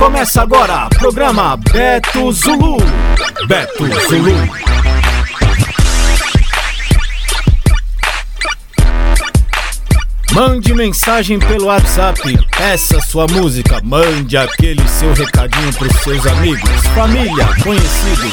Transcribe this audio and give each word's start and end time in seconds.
Começa 0.00 0.40
agora, 0.40 0.88
programa 0.98 1.58
Beto 1.58 2.32
Zulu. 2.32 2.78
Beto 3.46 3.84
Zulu. 4.08 4.32
Mande 10.32 10.72
mensagem 10.72 11.38
pelo 11.38 11.66
WhatsApp, 11.66 12.18
peça 12.56 12.98
sua 13.02 13.26
música, 13.26 13.78
mande 13.84 14.38
aquele 14.38 14.88
seu 14.88 15.12
recadinho 15.12 15.70
pros 15.74 15.94
seus 15.98 16.26
amigos, 16.26 16.70
família, 16.94 17.46
conhecidos. 17.62 18.32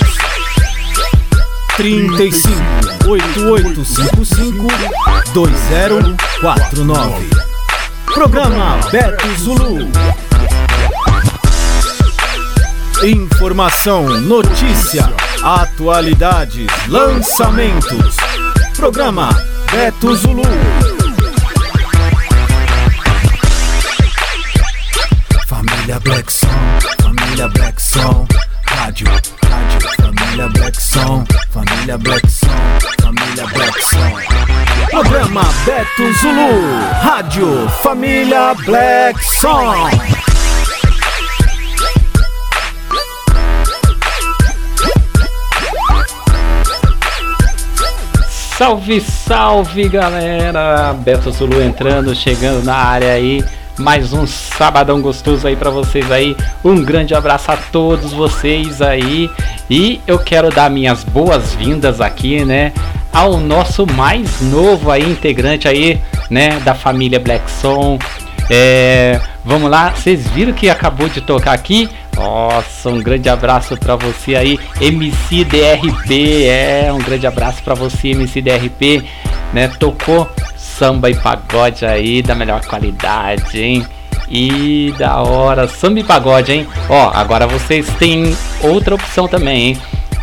35 1.75 2.61
8855 3.05 4.67
2049 5.33 7.29
Programa 8.13 8.79
Beto 8.89 9.27
Zulu 9.35 9.91
Informação, 13.03 14.05
notícia, 14.21 15.07
atualidades, 15.43 16.67
lançamentos. 16.87 18.17
Programa 18.75 19.29
Beto 19.71 20.15
Zulu. 20.15 20.41
Família 25.47 25.99
Black 25.99 26.33
Song, 26.33 26.49
família 26.99 27.47
Black 27.49 27.79
Song, 27.79 28.27
rádio, 28.65 29.07
rádio, 29.45 29.89
família 30.01 30.49
Black 30.49 30.81
Song, 30.81 31.25
família 31.51 31.97
Black 31.99 32.27
Song, 32.31 32.49
família 32.99 33.47
Black 33.53 33.81
Song. 33.83 34.89
Programa 34.89 35.43
Beto 35.65 36.13
Zulu, 36.13 36.81
rádio, 37.03 37.69
família 37.83 38.55
Black 38.65 39.23
Song. 39.23 40.26
Salve, 48.57 48.99
salve 48.99 49.87
galera! 49.87 50.91
Beto 50.91 51.29
Zulu 51.29 51.61
entrando, 51.61 52.15
chegando 52.15 52.65
na 52.65 52.73
área 52.73 53.11
aí. 53.11 53.45
Mais 53.77 54.13
um 54.13 54.25
sabadão 54.25 54.99
gostoso 54.99 55.47
aí 55.47 55.55
para 55.55 55.69
vocês 55.69 56.11
aí. 56.11 56.35
Um 56.63 56.83
grande 56.83 57.13
abraço 57.13 57.51
a 57.51 57.57
todos 57.71 58.11
vocês 58.13 58.81
aí. 58.81 59.29
E 59.69 60.01
eu 60.07 60.17
quero 60.17 60.49
dar 60.49 60.71
minhas 60.71 61.03
boas-vindas 61.03 62.01
aqui, 62.01 62.43
né, 62.43 62.73
ao 63.13 63.37
nosso 63.37 63.85
mais 63.85 64.41
novo 64.41 64.89
aí 64.89 65.07
integrante 65.07 65.67
aí, 65.67 66.01
né, 66.27 66.59
da 66.61 66.73
família 66.73 67.19
Black 67.19 67.51
Song. 67.51 68.03
É, 68.49 69.19
vamos 69.43 69.69
lá, 69.69 69.91
vocês 69.91 70.27
viram 70.27 70.53
que 70.53 70.69
acabou 70.69 71.09
de 71.09 71.21
tocar 71.21 71.53
aqui 71.53 71.89
nossa, 72.17 72.89
um 72.89 72.99
grande 72.99 73.29
abraço 73.29 73.77
para 73.77 73.95
você 73.95 74.35
aí, 74.35 74.59
MC 74.81 75.45
DRP. 75.45 76.45
É, 76.47 76.91
um 76.91 76.97
grande 76.97 77.27
abraço 77.27 77.61
para 77.61 77.75
você, 77.75 78.09
MC 78.09 78.41
DRP, 78.41 79.05
né? 79.53 79.67
Tocou 79.79 80.27
samba 80.55 81.11
e 81.11 81.15
pagode 81.15 81.85
aí 81.85 82.23
da 82.23 82.33
melhor 82.33 82.65
qualidade, 82.65 83.61
hein? 83.61 83.85
E 84.27 84.91
da 84.97 85.21
hora, 85.21 85.67
samba 85.67 85.99
e 85.99 86.03
pagode, 86.03 86.51
hein? 86.51 86.67
Ó, 86.89 87.11
agora 87.13 87.45
vocês 87.45 87.87
têm 87.99 88.35
outra 88.61 88.95
opção 88.95 89.27
também, 89.27 89.67
hein? 89.67 89.77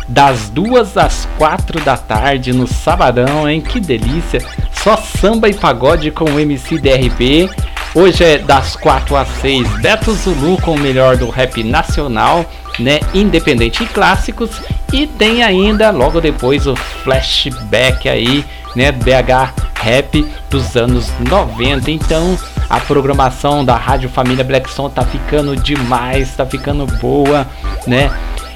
Das 0.07 0.49
duas 0.49 0.97
às 0.97 1.25
quatro 1.37 1.79
da 1.79 1.95
tarde 1.95 2.51
no 2.51 2.67
sabadão, 2.67 3.49
hein? 3.49 3.61
Que 3.61 3.79
delícia! 3.79 4.41
Só 4.73 4.97
samba 4.97 5.47
e 5.47 5.53
pagode 5.53 6.11
com 6.11 6.25
o 6.25 6.39
MC 6.39 6.77
DRP 6.77 7.49
Hoje 7.97 8.25
é 8.25 8.37
das 8.37 8.75
4 8.75 9.15
às 9.15 9.29
6, 9.39 9.69
Beto 9.79 10.11
Zulu 10.11 10.59
com 10.61 10.75
o 10.75 10.77
melhor 10.77 11.15
do 11.15 11.29
rap 11.29 11.63
nacional, 11.63 12.45
né? 12.77 12.99
Independente 13.13 13.83
e 13.83 13.87
clássicos. 13.87 14.49
E 14.91 15.07
tem 15.07 15.41
ainda 15.41 15.91
logo 15.91 16.19
depois 16.19 16.67
o 16.67 16.75
flashback 16.75 18.09
aí, 18.09 18.43
né? 18.75 18.91
BH 18.91 19.53
Rap 19.75 20.29
dos 20.49 20.75
anos 20.75 21.09
90. 21.21 21.89
Então 21.89 22.37
a 22.69 22.81
programação 22.81 23.63
da 23.63 23.77
Rádio 23.77 24.09
Família 24.09 24.43
Black 24.43 24.69
Som 24.69 24.89
tá 24.89 25.05
ficando 25.05 25.55
demais, 25.55 26.35
tá 26.35 26.45
ficando 26.45 26.85
boa, 26.99 27.47
né? 27.87 28.11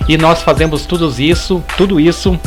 E 0.06 0.18
nós 0.18 0.42
fazemos 0.42 0.86
tudo 0.86 1.10
isso, 1.18 1.64
tudo 1.78 1.98
isso, 1.98 2.38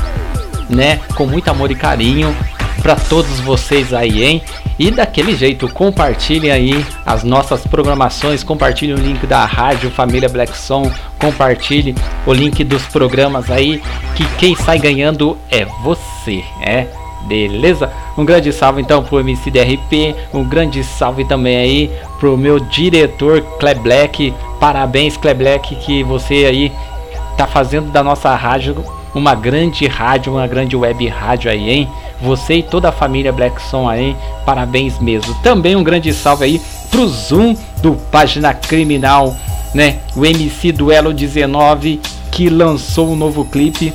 né? 0.69 1.01
Com 1.15 1.25
muito 1.25 1.49
amor 1.49 1.71
e 1.71 1.75
carinho 1.75 2.37
para 2.83 2.97
todos 2.97 3.41
vocês 3.41 3.95
aí, 3.95 4.23
hein? 4.23 4.43
E 4.79 4.91
daquele 4.91 5.37
jeito, 5.37 5.69
compartilhem 5.69 6.51
aí 6.51 6.85
as 7.05 7.23
nossas 7.23 7.67
programações, 7.67 8.43
compartilhem 8.43 8.95
o 8.95 8.99
link 8.99 9.27
da 9.27 9.45
Rádio 9.45 9.91
Família 9.91 10.29
Black 10.29 10.57
Song, 10.57 10.91
compartilhe 11.19 11.95
o 12.27 12.33
link 12.33 12.65
dos 12.65 12.83
programas 12.87 13.51
aí, 13.51 13.83
que 14.17 14.25
quem 14.37 14.57
sai 14.57 14.79
ganhando 14.79 15.37
é 15.51 15.65
você, 15.83 16.43
é? 16.61 16.87
Beleza? 17.27 17.91
Um 18.19 18.25
grande 18.25 18.53
salve 18.53 18.81
então 18.81 19.03
pro 19.05 19.23
MCDRP, 19.23 20.15
um 20.35 20.43
grande 20.43 20.83
salve 20.83 21.25
também 21.25 21.57
aí 21.57 21.91
pro 22.19 22.37
meu 22.37 22.59
diretor 22.59 23.41
Cleb 23.61 23.81
Black. 23.81 24.35
Parabéns, 24.59 25.17
Cleb 25.17 25.39
Black, 25.39 25.77
que 25.77 26.03
você 26.03 26.45
aí 26.47 26.73
tá 27.37 27.47
fazendo 27.47 27.93
da 27.93 28.03
nossa 28.03 28.35
rádio 28.35 28.85
uma 29.15 29.35
grande 29.35 29.87
rádio, 29.87 30.33
uma 30.33 30.47
grande 30.47 30.75
web 30.75 31.07
rádio 31.09 31.51
aí, 31.51 31.71
hein? 31.71 31.89
Você 32.23 32.55
e 32.55 32.63
toda 32.63 32.89
a 32.89 32.93
família 32.93 33.33
Black 33.33 33.61
Som 33.63 33.89
aí, 33.89 34.17
parabéns 34.47 34.99
mesmo. 34.99 35.35
Também 35.43 35.75
um 35.75 35.83
grande 35.83 36.13
salve 36.13 36.45
aí 36.45 36.63
pro 36.91 37.09
Zoom 37.09 37.57
do 37.83 37.95
Página 38.11 38.55
Criminal, 38.55 39.35
né? 39.75 39.99
O 40.15 40.25
MC 40.25 40.73
Duelo 40.73 41.13
19 41.13 42.01
que 42.31 42.49
lançou 42.49 43.11
um 43.11 43.17
novo 43.17 43.45
clipe 43.45 43.93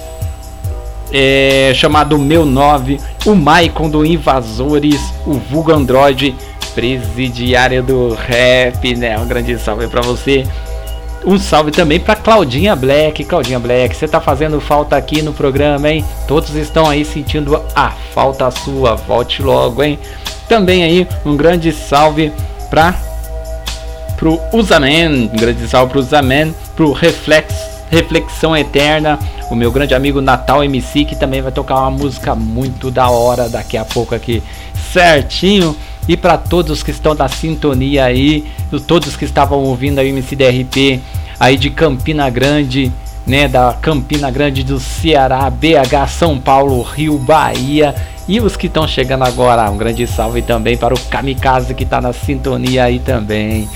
é, 1.11 1.71
chamado 1.73 2.17
Meu 2.17 2.45
9, 2.45 2.99
o 3.25 3.35
Maicon 3.35 3.89
do 3.89 4.05
Invasores, 4.05 5.13
o 5.25 5.33
Vulgo 5.33 5.71
Android, 5.71 6.35
presidiário 6.75 7.81
do 7.81 8.13
rap, 8.13 8.95
né? 8.95 9.17
Um 9.17 9.27
grande 9.27 9.57
salve 9.57 9.87
para 9.87 10.01
você. 10.01 10.45
Um 11.25 11.37
salve 11.37 11.71
também 11.71 11.99
para 11.99 12.15
Claudinha 12.15 12.75
Black. 12.75 13.23
Claudinha 13.23 13.59
Black, 13.59 13.95
você 13.95 14.07
tá 14.07 14.21
fazendo 14.21 14.61
falta 14.61 14.95
aqui 14.95 15.21
no 15.21 15.33
programa, 15.33 15.89
hein? 15.89 16.05
Todos 16.27 16.55
estão 16.55 16.89
aí 16.89 17.03
sentindo 17.03 17.61
a 17.75 17.91
falta 18.13 18.49
sua. 18.51 18.95
Volte 18.95 19.41
logo, 19.41 19.83
hein? 19.83 19.99
Também 20.47 20.83
aí 20.83 21.07
um 21.25 21.35
grande 21.35 21.71
salve 21.71 22.31
para 22.69 22.95
pro 24.15 24.39
Usaman, 24.51 25.29
um 25.31 25.37
grande 25.37 25.67
salve 25.67 25.91
pro 25.91 25.99
Usaman, 25.99 26.53
pro 26.75 26.91
Reflex, 26.91 27.53
Reflexão 27.89 28.55
Eterna, 28.55 29.19
o 29.49 29.55
meu 29.55 29.71
grande 29.71 29.93
amigo 29.93 30.21
Natal 30.21 30.63
MC 30.63 31.05
que 31.05 31.15
também 31.15 31.41
vai 31.41 31.51
tocar 31.51 31.75
uma 31.81 31.91
música 31.91 32.33
muito 32.33 32.89
da 32.89 33.09
hora 33.09 33.47
daqui 33.47 33.77
a 33.77 33.85
pouco 33.85 34.15
aqui, 34.15 34.41
certinho. 34.91 35.75
E 36.07 36.15
para 36.15 36.37
todos 36.37 36.81
que 36.81 36.91
estão 36.91 37.13
na 37.13 37.27
sintonia 37.27 38.05
aí, 38.05 38.45
todos 38.87 39.15
que 39.15 39.25
estavam 39.25 39.59
ouvindo 39.59 39.99
a 39.99 40.03
MCDRP 40.03 41.01
aí 41.39 41.57
de 41.57 41.69
Campina 41.69 42.29
Grande, 42.29 42.91
né, 43.25 43.47
da 43.47 43.73
Campina 43.73 44.31
Grande 44.31 44.63
do 44.63 44.79
Ceará, 44.79 45.49
BH, 45.49 46.07
São 46.09 46.39
Paulo, 46.39 46.81
Rio, 46.81 47.17
Bahia 47.17 47.93
e 48.27 48.39
os 48.39 48.55
que 48.55 48.67
estão 48.67 48.87
chegando 48.87 49.23
agora. 49.23 49.69
Um 49.69 49.77
grande 49.77 50.07
salve 50.07 50.41
também 50.41 50.77
para 50.77 50.93
o 50.93 50.99
Kamikaze 50.99 51.73
que 51.73 51.83
está 51.83 51.99
na 51.99 52.13
sintonia 52.13 52.85
aí 52.85 52.99
também. 52.99 53.67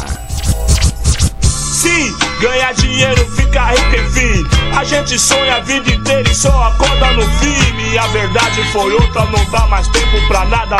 Sim, 1.42 2.16
ganhar 2.40 2.72
dinheiro, 2.74 3.24
ficar 3.32 3.72
rico, 3.72 3.96
enfim. 3.96 4.46
A 4.74 4.82
gente 4.82 5.18
sonha 5.18 5.56
a 5.56 5.60
vida 5.60 5.90
inteira 5.90 6.28
e 6.28 6.34
só 6.34 6.64
acorda 6.64 7.12
no 7.12 7.22
fim. 7.38 7.92
E 7.92 7.98
a 7.98 8.06
verdade 8.08 8.62
foi 8.72 8.92
outra, 8.94 9.24
não 9.26 9.44
dá 9.50 9.66
mais 9.66 9.86
tempo 9.88 10.26
pra 10.26 10.44
nada. 10.46 10.76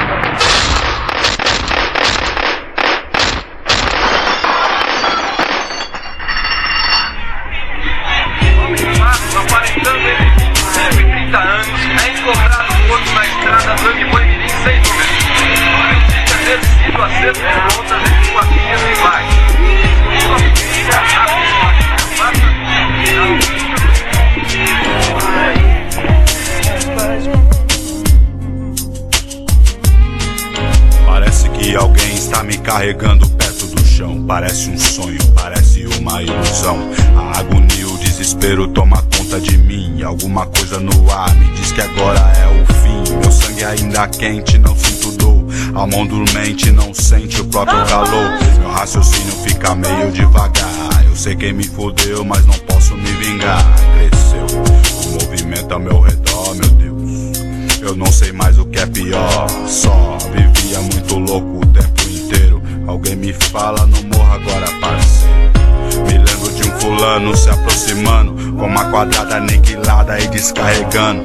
Parece 31.06 31.49
que 31.49 31.75
alguém 31.75 32.15
está 32.15 32.44
me 32.44 32.56
carregando 32.59 33.29
perto 33.31 33.67
do 33.67 33.85
chão. 33.85 34.25
Parece 34.25 34.71
um 34.71 34.79
sonho, 34.79 35.19
parece 35.35 35.87
uma 35.99 36.23
ilusão. 36.23 36.79
A 37.17 37.41
agonia, 37.41 37.88
o 37.88 37.99
desespero 37.99 38.69
toma 38.69 39.03
conta 39.17 39.41
de 39.41 39.59
mim. 39.59 40.03
Alguma 40.05 40.47
coisa 40.47 40.79
no 40.79 41.11
ar 41.11 41.35
me 41.35 41.47
diz 41.56 41.73
que 41.73 41.81
agora 41.81 42.21
é 42.21 42.47
o 42.47 42.67
fim. 42.75 43.12
Meu 43.21 43.32
sangue 43.32 43.64
ainda 43.64 44.06
quente, 44.06 44.56
não 44.56 44.76
sinto 44.76 45.11
dor. 45.19 45.48
A 45.79 45.87
mão 45.87 46.05
dormente 46.05 46.73
não 46.73 46.93
sente 46.93 47.41
o 47.41 47.45
próprio 47.45 47.79
calor. 47.87 48.33
Meu 48.59 48.69
raciocínio 48.69 49.33
fica 49.45 49.77
meio 49.77 50.11
devagar. 50.11 51.05
Eu 51.05 51.15
sei 51.15 51.37
quem 51.37 51.53
me 51.53 51.63
fodeu, 51.63 52.25
mas 52.25 52.45
não 52.47 52.55
posso 52.67 52.97
me 52.97 53.09
vingar. 53.13 53.65
Cresceu 53.95 54.59
o 55.07 55.13
movimento 55.13 55.73
ao 55.73 55.79
meu 55.79 56.01
redor, 56.01 56.57
meu 56.57 56.69
Deus. 56.71 57.39
Eu 57.81 57.95
não 57.95 58.11
sei 58.11 58.33
mais 58.33 58.59
o 58.59 58.65
que 58.65 58.81
é 58.81 58.87
pior. 58.87 59.47
Só 59.69 60.19
vivia 60.33 60.81
muito 60.81 61.17
louco 61.17 61.61
o 61.61 61.67
tempo 61.67 62.03
inteiro. 62.11 62.61
Alguém 62.89 63.15
me 63.15 63.33
fala, 63.33 63.87
não 63.87 64.03
morra 64.03 64.35
agora, 64.35 64.67
parceiro. 64.81 66.07
Me 66.09 66.19
lembro 66.19 66.53
de 66.55 66.69
um 66.69 66.81
fulano 66.81 67.37
se 67.37 67.51
aproximando, 67.51 68.33
com 68.55 68.67
uma 68.67 68.91
quadrada 68.91 69.37
aniquilada 69.37 70.19
e 70.19 70.27
descarregando. 70.27 71.23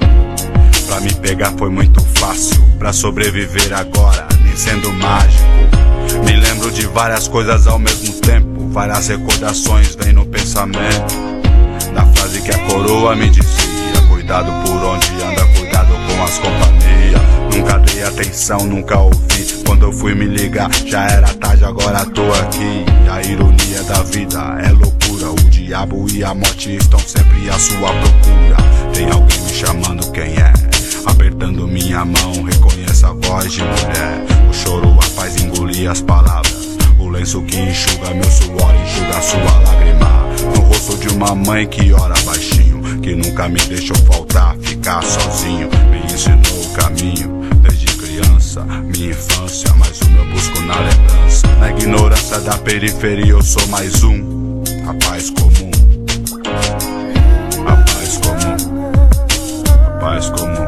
Pra 0.86 1.00
me 1.00 1.12
pegar 1.12 1.52
foi 1.58 1.72
muito 1.72 2.04
fácil, 2.20 2.62
pra 2.78 2.94
sobreviver 2.94 3.74
agora, 3.74 4.28
sendo 4.58 4.92
mágico. 4.94 5.44
Me 6.26 6.36
lembro 6.36 6.72
de 6.72 6.86
várias 6.88 7.28
coisas 7.28 7.68
ao 7.68 7.80
mesmo 7.80 8.14
tempo, 8.22 8.70
várias 8.70 9.08
recordações 9.08 9.96
vêm 9.96 10.14
no 10.14 10.26
pensamento. 10.26 11.16
Da 11.94 12.06
frase 12.06 12.42
que 12.42 12.52
a 12.52 12.58
coroa 12.66 13.16
me 13.16 13.30
dizia: 13.30 14.02
Cuidado 14.10 14.52
por 14.66 14.84
onde 14.84 15.08
anda, 15.24 15.46
cuidado 15.58 15.94
com 16.08 16.24
as 16.24 16.38
companhias. 16.38 17.22
Nunca 17.56 17.78
dei 17.80 18.04
atenção, 18.04 18.60
nunca 18.66 19.00
ouvi. 19.00 19.64
Quando 19.66 19.84
eu 19.84 19.92
fui 19.92 20.14
me 20.14 20.26
ligar, 20.26 20.70
já 20.86 21.06
era 21.08 21.28
tarde, 21.36 21.66
agora 21.66 22.06
tô 22.06 22.24
aqui. 22.34 22.86
A 23.12 23.22
ironia 23.22 23.84
da 23.84 24.02
vida 24.04 24.40
é 24.64 24.70
loucura. 24.72 25.32
O 25.32 25.50
diabo 25.50 26.06
e 26.12 26.24
a 26.24 26.34
morte 26.34 26.76
estão 26.76 27.00
sempre 27.00 27.50
à 27.50 27.60
sua 27.60 27.90
procura. 27.90 28.58
Tem 28.94 29.10
alguém 29.10 29.40
me 29.42 29.54
chamando, 29.54 30.12
quem 30.12 30.34
é? 30.36 30.54
Apertando 31.06 31.68
minha 31.68 32.06
mão, 32.06 32.44
reconheço 32.44 32.73
a 33.02 33.14
voz 33.14 33.52
de 33.52 33.62
mulher. 33.62 34.26
O 34.50 34.54
choro 34.54 34.98
a 35.00 35.02
faz 35.02 35.42
engolir 35.42 35.90
as 35.90 36.02
palavras. 36.02 36.78
O 37.00 37.08
lenço 37.10 37.42
que 37.44 37.58
enxuga 37.58 38.14
meu 38.14 38.30
suor, 38.30 38.76
enxuga 38.76 39.22
sua 39.22 39.60
lágrima. 39.62 40.54
No 40.56 40.62
rosto 40.62 40.98
de 40.98 41.08
uma 41.10 41.34
mãe 41.34 41.66
que 41.66 41.92
ora 41.94 42.14
baixinho, 42.26 42.82
que 43.02 43.16
nunca 43.16 43.48
me 43.50 43.60
deixou 43.62 43.96
faltar, 43.98 44.56
ficar 44.58 45.02
sozinho. 45.02 45.70
Me 45.90 46.14
ensinou 46.14 46.64
o 46.64 46.74
caminho 46.74 47.42
desde 47.62 47.86
criança, 47.86 48.64
minha 48.64 49.10
infância, 49.10 49.74
mas 49.76 50.00
o 50.02 50.10
meu 50.10 50.26
busco 50.26 50.60
na 50.62 50.76
lembrança. 50.80 51.48
Na 51.60 51.72
ignorância 51.72 52.40
da 52.42 52.58
periferia, 52.58 53.32
eu 53.32 53.42
sou 53.42 53.66
mais 53.68 54.04
um. 54.04 54.62
A 54.88 54.94
paz 55.06 55.30
comum. 55.32 55.72
A 57.66 57.76
paz 57.76 58.18
comum. 58.18 58.94
A 59.86 59.90
paz 60.00 60.30
comum. 60.30 60.63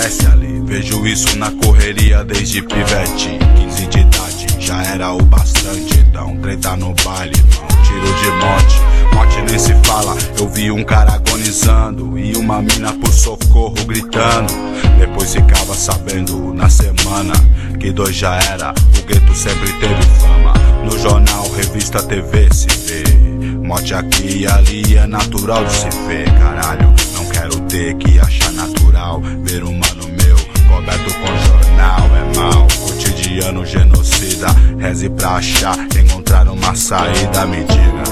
Acontece 0.00 0.26
ali? 0.26 0.60
Vejo 0.64 1.06
isso 1.06 1.36
na 1.36 1.50
correria 1.50 2.24
desde 2.24 2.62
pivete. 2.62 3.38
15 3.56 3.86
de 3.86 3.98
idade, 3.98 4.46
já 4.58 4.82
era 4.82 5.12
o 5.12 5.22
bastante. 5.22 5.98
Então 5.98 6.36
treta 6.38 6.76
no 6.76 6.94
baile, 7.04 7.34
irmão, 7.36 7.68
tiro 7.82 8.14
de 8.14 8.30
morte. 8.44 8.80
Morte 9.14 9.42
nem 9.42 9.58
se 9.58 9.74
fala, 9.84 10.16
eu 10.38 10.48
vi 10.48 10.70
um 10.70 10.84
cara 10.84 11.14
agonizando 11.14 12.16
E 12.16 12.36
uma 12.36 12.62
mina 12.62 12.92
por 12.94 13.12
socorro 13.12 13.74
gritando. 13.86 14.52
Depois 14.98 15.32
ficava 15.34 15.74
sabendo 15.74 16.54
na 16.54 16.68
semana 16.68 17.32
Que 17.78 17.90
dois 17.90 18.14
já 18.14 18.36
era, 18.36 18.70
o 18.70 19.02
gueto 19.06 19.34
sempre 19.34 19.72
teve 19.74 20.02
fama. 20.20 20.54
No 20.84 20.98
jornal, 20.98 21.50
revista, 21.52 22.02
TV 22.02 22.48
se 22.52 22.68
vê. 22.86 23.04
Morte 23.66 23.94
aqui 23.94 24.40
e 24.40 24.46
ali 24.46 24.96
é 24.96 25.06
natural 25.06 25.64
de 25.64 25.72
se 25.72 25.88
ver, 26.06 26.24
caralho. 26.38 26.92
Não 27.14 27.24
quero 27.26 27.60
ter 27.60 27.94
que 27.96 28.18
achar 28.18 28.49
ver 29.18 29.64
um 29.64 29.72
mano 29.72 30.06
meu 30.22 30.36
coberto 30.68 31.12
com 31.14 31.26
jornal. 31.46 32.08
É 32.16 32.36
mal, 32.36 32.66
cotidiano 32.86 33.66
genocida. 33.66 34.46
Reze 34.78 35.08
pra 35.10 35.36
achar, 35.36 35.76
encontrar 35.98 36.48
uma 36.48 36.74
saída. 36.76 37.46
Me 37.46 37.64
diga 37.64 38.04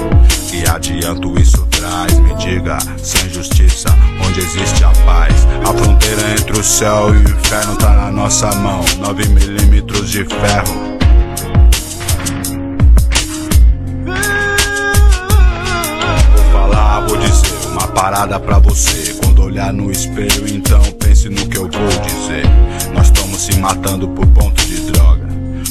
que 0.49 0.69
adianto 0.69 1.39
isso 1.39 1.65
traz. 1.67 2.19
Me 2.19 2.33
diga, 2.35 2.77
sem 2.97 3.29
justiça, 3.29 3.89
onde 4.25 4.39
existe 4.39 4.83
a 4.83 4.91
paz. 5.05 5.47
A 5.63 5.73
fronteira 5.73 6.31
entre 6.31 6.59
o 6.59 6.63
céu 6.63 7.13
e 7.13 7.17
o 7.17 7.29
inferno 7.29 7.75
tá 7.77 7.91
na 7.91 8.11
nossa 8.11 8.53
mão. 8.55 8.83
9 8.99 9.29
milímetros 9.29 10.09
de 10.09 10.25
ferro. 10.25 10.99
Vou 16.35 16.51
falar, 16.51 17.01
vou 17.07 17.17
dizer 17.17 17.67
uma 17.71 17.87
parada 17.87 18.39
pra 18.39 18.59
você. 18.59 19.18
Quando 19.39 19.51
olhar 19.53 19.71
no 19.71 19.89
espelho, 19.89 20.53
então 20.53 20.81
pense 20.99 21.29
no 21.29 21.47
que 21.47 21.57
eu 21.57 21.61
vou 21.61 22.01
dizer. 22.01 22.43
Nós 22.93 23.07
estamos 23.07 23.41
se 23.41 23.57
matando 23.57 24.05
por 24.09 24.27
ponto 24.27 24.65
de 24.65 24.91
droga. 24.91 25.27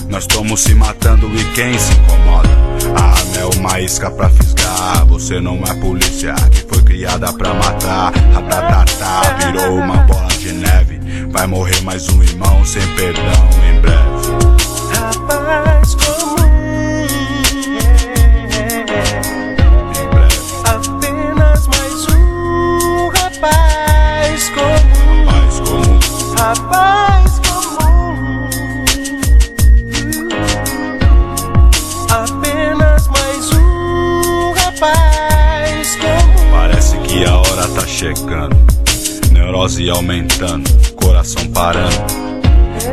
Nós 0.09 0.23
estamos 0.23 0.63
se 0.63 0.75
matando 0.75 1.27
e 1.27 1.45
quem 1.53 1.79
se 1.79 1.93
incomoda? 1.93 2.49
A 2.97 3.03
arma 3.11 3.37
é 3.37 3.45
uma 3.59 3.79
isca 3.79 4.11
pra 4.11 4.31
fisgar. 4.31 5.05
Você 5.09 5.39
não 5.39 5.63
é 5.65 5.75
polícia 5.75 6.35
que 6.51 6.63
foi 6.63 6.83
criada 6.83 7.31
pra 7.31 7.53
matar. 7.53 8.15
Ratatatá, 8.33 9.37
virou 9.45 9.75
uma 9.77 9.99
bola 9.99 10.29
de 10.29 10.51
neve. 10.51 10.99
Vai 11.31 11.47
morrer 11.47 11.83
mais 11.83 12.09
um 12.09 12.23
irmão 12.23 12.65
sem 12.65 12.83
perdão 12.97 13.51
em 13.69 13.81
breve. 13.83 13.99
Rapaz 14.95 15.95
comum, 15.95 16.38
chegando, 37.99 38.57
neurose 39.33 39.91
aumentando, 39.91 40.71
coração 40.95 41.45
parando. 41.49 41.97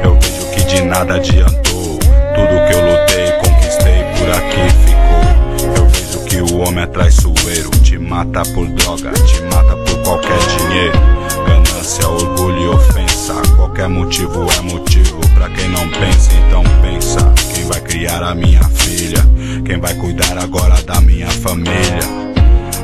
Eu 0.03 0.19
vejo 0.19 0.49
que 0.51 0.63
de 0.63 0.81
nada 0.81 1.17
adiantou, 1.17 1.99
tudo 1.99 2.65
que 2.65 2.73
eu 2.73 2.89
lutei, 2.89 3.31
conquistei, 3.33 4.03
por 4.17 4.29
aqui 4.31 4.65
ficou. 4.83 5.75
Eu 5.77 5.87
vejo 5.89 6.19
que 6.25 6.37
o 6.41 6.57
homem 6.57 6.83
é 6.83 6.87
traiçoeiro, 6.87 7.69
te 7.83 7.99
mata 7.99 8.41
por 8.55 8.67
droga, 8.69 9.11
te 9.11 9.41
mata 9.43 9.75
por 9.75 10.01
qualquer 10.01 10.39
dinheiro. 10.39 10.99
Ganância, 11.45 12.09
orgulho 12.09 12.63
e 12.63 12.67
ofensa, 12.69 13.35
qualquer 13.57 13.87
motivo 13.87 14.47
é 14.57 14.61
motivo 14.61 15.19
pra 15.35 15.47
quem 15.49 15.69
não 15.69 15.87
pensa, 15.87 16.31
então 16.47 16.63
pensa. 16.81 17.31
Quem 17.53 17.63
vai 17.65 17.81
criar 17.81 18.23
a 18.23 18.33
minha 18.33 18.63
filha? 18.69 19.23
Quem 19.63 19.79
vai 19.79 19.93
cuidar 19.93 20.35
agora 20.39 20.81
da 20.81 20.99
minha 20.99 21.27
família? 21.27 22.24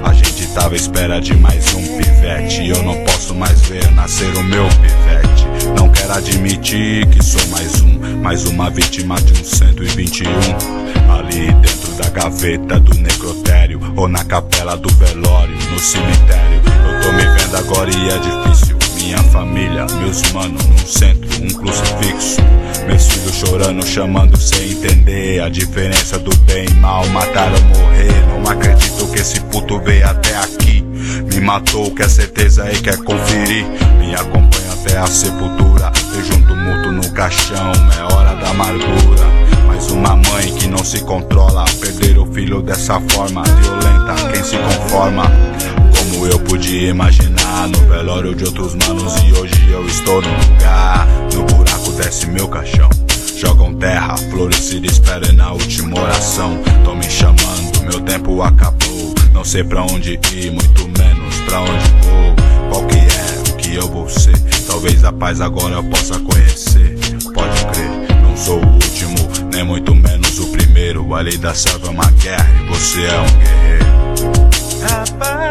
A 0.04 0.14
gente 0.14 0.48
tava 0.54 0.74
à 0.74 0.78
espera 0.78 1.22
de 1.22 1.34
mais 1.36 1.74
um 1.74 1.82
pivete. 1.98 2.68
Eu 2.68 2.84
não 2.84 3.04
posso 3.06 3.36
mais 3.36 3.62
ver 3.62 3.90
nascer 3.92 4.36
o 4.36 4.44
meu 4.44 4.66
pivete. 4.68 5.48
Não 5.78 5.90
quero 5.90 6.14
admitir 6.14 7.06
que 7.08 7.24
sou 7.24 7.46
mais 7.48 7.82
um, 7.82 8.22
mais 8.22 8.46
uma 8.46 8.70
vítima 8.70 9.16
de 9.22 9.34
um 9.34 9.44
121. 9.44 10.30
Ali 11.12 11.54
dentro 11.54 11.92
da 11.94 12.10
gaveta 12.10 12.80
do 12.80 12.96
necrotério, 12.96 13.80
ou 13.96 14.08
na 14.08 14.24
capela 14.24 14.76
do 14.76 14.90
velório, 14.96 15.56
no 15.72 15.80
cemitério. 15.80 16.62
Eu 16.66 17.02
tô 17.02 17.12
me 17.14 17.26
vendo 17.38 17.58
agora 17.58 17.90
e 17.90 18.10
é 18.10 18.18
difícil. 18.20 18.71
Minha 19.02 19.18
família 19.18 19.88
meus 20.00 20.32
manos, 20.32 20.64
num 20.68 20.78
centro, 20.78 21.28
um 21.44 21.48
crucifixo. 21.48 22.40
Meus 22.86 23.08
filhos 23.08 23.36
chorando, 23.36 23.86
chamando 23.86 24.38
sem 24.38 24.74
entender 24.74 25.42
a 25.42 25.50
diferença 25.50 26.20
do 26.20 26.36
bem 26.42 26.68
e 26.70 26.74
mal. 26.76 27.06
Matar 27.08 27.52
ou 27.52 27.62
morrer, 27.64 28.14
não 28.30 28.52
acredito 28.52 29.08
que 29.08 29.20
esse 29.20 29.42
puto 29.42 29.80
veio 29.80 30.08
até 30.08 30.38
aqui. 30.38 30.82
Me 31.34 31.42
matou, 31.42 31.90
quer 31.96 32.10
certeza 32.10 32.72
e 32.72 32.80
quer 32.80 32.98
conferir. 32.98 33.66
Me 33.98 34.14
acompanha 34.14 34.72
até 34.74 34.98
a 34.98 35.08
sepultura. 35.08 35.92
Vejo 36.14 36.34
um 36.36 36.42
tumulto 36.44 36.92
no 36.92 37.12
caixão, 37.12 37.72
é 37.98 38.14
hora 38.14 38.36
da 38.36 38.52
amargura. 38.52 39.26
Mais 39.66 39.90
uma 39.90 40.16
mãe 40.16 40.54
que 40.60 40.68
não 40.68 40.84
se 40.86 41.02
controla. 41.02 41.66
Perder 41.80 42.20
o 42.20 42.32
filho 42.32 42.62
dessa 42.62 43.02
forma 43.10 43.42
violenta, 43.44 44.30
quem 44.32 44.44
se 44.44 44.58
conforma? 44.58 45.24
Como 45.98 46.28
eu 46.28 46.40
podia 46.40 46.90
imaginar 46.90 47.41
no 47.68 47.80
velório 47.88 48.34
de 48.34 48.46
outros 48.46 48.76
manos 48.76 49.14
e 49.24 49.34
hoje 49.34 49.72
eu 49.72 49.86
estou 49.86 50.22
no 50.22 50.30
lugar. 50.30 51.08
No 51.34 51.44
buraco 51.44 51.92
desce 51.94 52.28
meu 52.28 52.48
caixão. 52.48 52.90
Jogam 53.38 53.74
terra, 53.76 54.16
florescida, 54.18 54.88
esperem 54.88 55.34
na 55.34 55.52
última 55.52 56.00
oração. 56.00 56.60
Tão 56.84 56.96
me 56.96 57.10
chamando, 57.10 57.84
meu 57.84 58.00
tempo 58.02 58.42
acabou. 58.42 59.14
Não 59.34 59.44
sei 59.44 59.64
pra 59.64 59.84
onde 59.84 60.20
ir, 60.32 60.52
muito 60.52 60.88
menos 60.98 61.36
pra 61.46 61.62
onde 61.62 61.90
vou. 62.04 62.36
Qual 62.70 62.88
que 62.88 62.98
é 62.98 63.52
o 63.52 63.56
que 63.58 63.76
eu 63.76 63.88
vou 63.88 64.08
ser? 64.10 64.40
Talvez 64.68 65.04
a 65.04 65.12
paz 65.12 65.42
agora 65.42 65.76
eu 65.76 65.84
possa 65.84 66.20
conhecer. 66.20 66.98
Pode 67.34 67.66
crer, 67.66 68.22
não 68.22 68.36
sou 68.38 68.60
o 68.60 68.74
último, 68.74 69.18
nem 69.54 69.64
muito 69.64 69.94
menos 69.94 70.40
o 70.40 70.48
primeiro. 70.48 71.14
A 71.14 71.22
lei 71.22 71.38
da 71.38 71.54
selva 71.54 71.88
é 71.88 71.90
uma 71.90 72.12
guerra 72.12 72.50
e 72.62 72.70
você 72.70 73.02
é 73.02 73.20
um 73.20 73.40
guerreiro. 73.40 73.92
Rapaz 74.82 75.51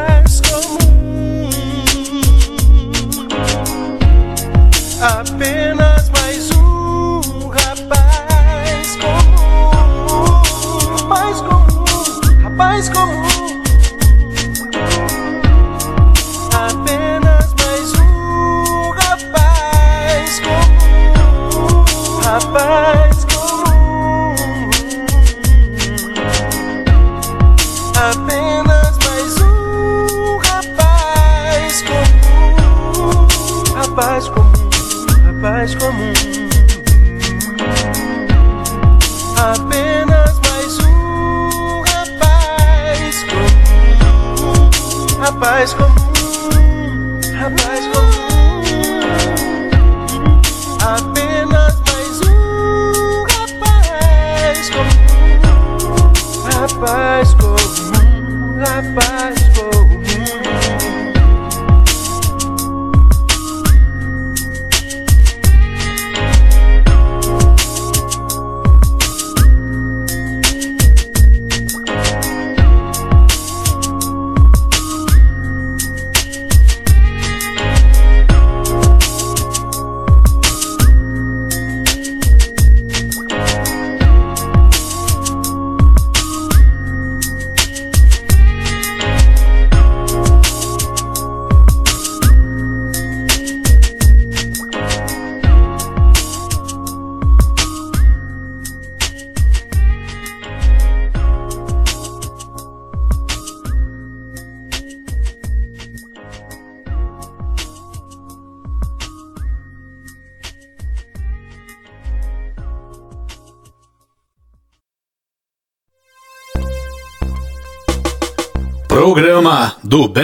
apenas 5.01 5.70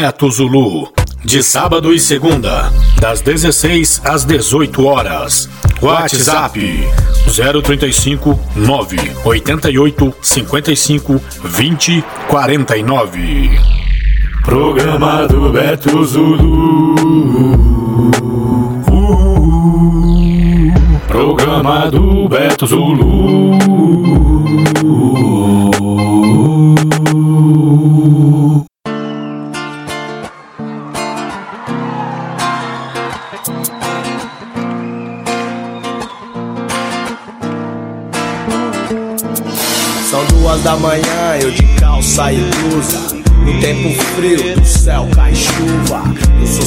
do 0.07 0.13
Beto 0.13 0.31
Zulu. 0.31 0.89
De 1.25 1.43
sábado 1.43 1.93
e 1.93 1.99
segunda, 1.99 2.71
das 3.01 3.21
16 3.23 4.03
às 4.05 4.25
18 4.25 4.85
horas. 4.87 5.49
WhatsApp 5.83 6.61
035 7.27 8.39
988 8.55 10.15
55 10.23 11.21
20 11.43 12.05
49. 12.29 13.59
Programa 14.45 15.27
do 15.27 15.51
Beto 15.51 16.05
Zulu. 16.05 16.95
Uh, 18.89 20.73
Programa 21.09 21.91
do 21.91 22.29
Beto 22.29 22.65
Zulu. 22.65 23.57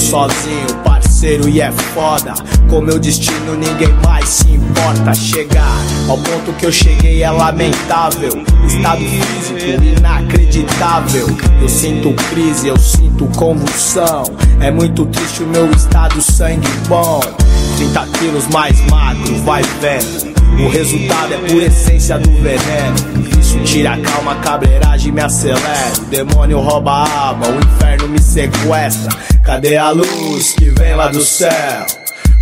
Sozinho, 0.10 0.76
parceiro, 0.84 1.48
e 1.48 1.62
é 1.62 1.72
foda. 1.72 2.34
Com 2.68 2.82
meu 2.82 2.98
destino, 2.98 3.56
ninguém 3.56 3.94
mais 4.04 4.28
se 4.28 4.52
importa. 4.52 5.14
Chegar 5.14 5.78
ao 6.08 6.18
ponto 6.18 6.52
que 6.54 6.66
eu 6.66 6.72
cheguei 6.72 7.22
é 7.22 7.30
lamentável. 7.30 8.44
Estado 8.66 9.02
físico 9.02 9.84
inacreditável. 9.84 11.28
Eu 11.62 11.70
sinto 11.70 12.12
crise, 12.32 12.70
eu 12.70 12.80
sinto 12.80 13.28
convulsão. 13.38 14.24
É 14.60 14.72
muito 14.72 15.06
triste 15.06 15.44
o 15.44 15.48
meu 15.48 15.70
estado, 15.72 16.20
sangue 16.22 16.68
bom. 16.88 17.20
30 17.78 18.08
quilos 18.18 18.48
mais 18.48 18.80
magro, 18.90 19.36
vai 19.44 19.62
vendo. 19.80 20.34
O 20.66 20.70
resultado 20.70 21.34
é 21.34 21.38
por 21.38 21.62
essência 21.62 22.18
do 22.18 22.32
veneno. 22.32 23.29
Isso 23.40 23.60
tira 23.64 23.94
a 23.94 23.98
calma, 23.98 24.36
cabreiragem 24.36 25.12
me 25.12 25.22
acelera. 25.22 25.94
O 26.00 26.06
demônio 26.06 26.60
rouba 26.60 26.92
a 26.92 27.28
alma, 27.28 27.48
o 27.48 27.58
inferno 27.58 28.08
me 28.10 28.22
sequestra. 28.22 29.12
Cadê 29.44 29.78
a 29.78 29.92
luz 29.92 30.54
que 30.54 30.70
vem 30.70 30.96
lá 30.96 31.08
do 31.08 31.22
céu? 31.22 31.86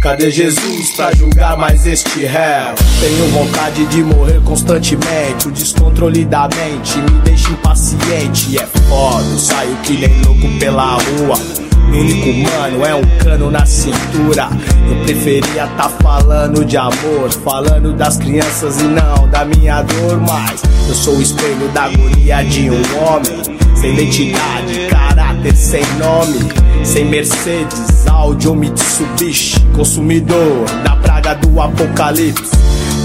Cadê 0.01 0.29
Jesus 0.29 0.91
pra 0.95 1.13
julgar 1.13 1.57
mais 1.57 1.85
este 1.87 2.25
réu? 2.25 2.75
Tenho 2.99 3.27
vontade 3.29 3.85
de 3.87 4.03
morrer 4.03 4.41
constantemente. 4.43 5.47
O 5.47 5.51
descontrole 5.51 6.23
da 6.23 6.47
mente 6.47 6.97
me 6.99 7.21
deixa 7.21 7.49
impaciente. 7.49 8.57
É 8.57 8.65
foda, 8.65 9.37
saio 9.37 9.75
que 9.77 9.93
nem 9.97 10.21
louco 10.21 10.59
pela 10.59 10.93
rua. 10.93 11.66
Único 11.93 12.33
mano 12.33 12.85
é 12.85 12.95
um 12.95 13.17
cano 13.17 13.49
na 13.49 13.65
cintura. 13.65 14.49
Eu 14.89 15.03
preferia 15.03 15.67
tá 15.77 15.89
falando 15.89 16.63
de 16.65 16.77
amor, 16.77 17.31
falando 17.43 17.93
das 17.93 18.17
crianças 18.17 18.79
e 18.79 18.83
não 18.83 19.27
da 19.29 19.45
minha 19.45 19.81
dor. 19.81 20.19
Mas 20.21 20.61
eu 20.87 20.95
sou 20.95 21.15
o 21.15 21.21
espelho 21.21 21.67
da 21.73 21.83
agonia 21.83 22.43
de 22.43 22.69
um 22.69 22.81
homem. 23.03 23.57
Sem 23.75 23.93
identidade, 23.93 24.87
caráter 24.89 25.55
sem 25.55 25.83
nome. 25.97 26.39
Sem 26.83 27.05
Mercedes, 27.05 28.07
Audi 28.07 28.47
ou 28.47 28.55
Mitsubishi. 28.55 29.59
Consumidor 29.75 30.65
da 30.83 30.95
praga 30.95 31.35
do 31.35 31.59
apocalipse. 31.61 32.57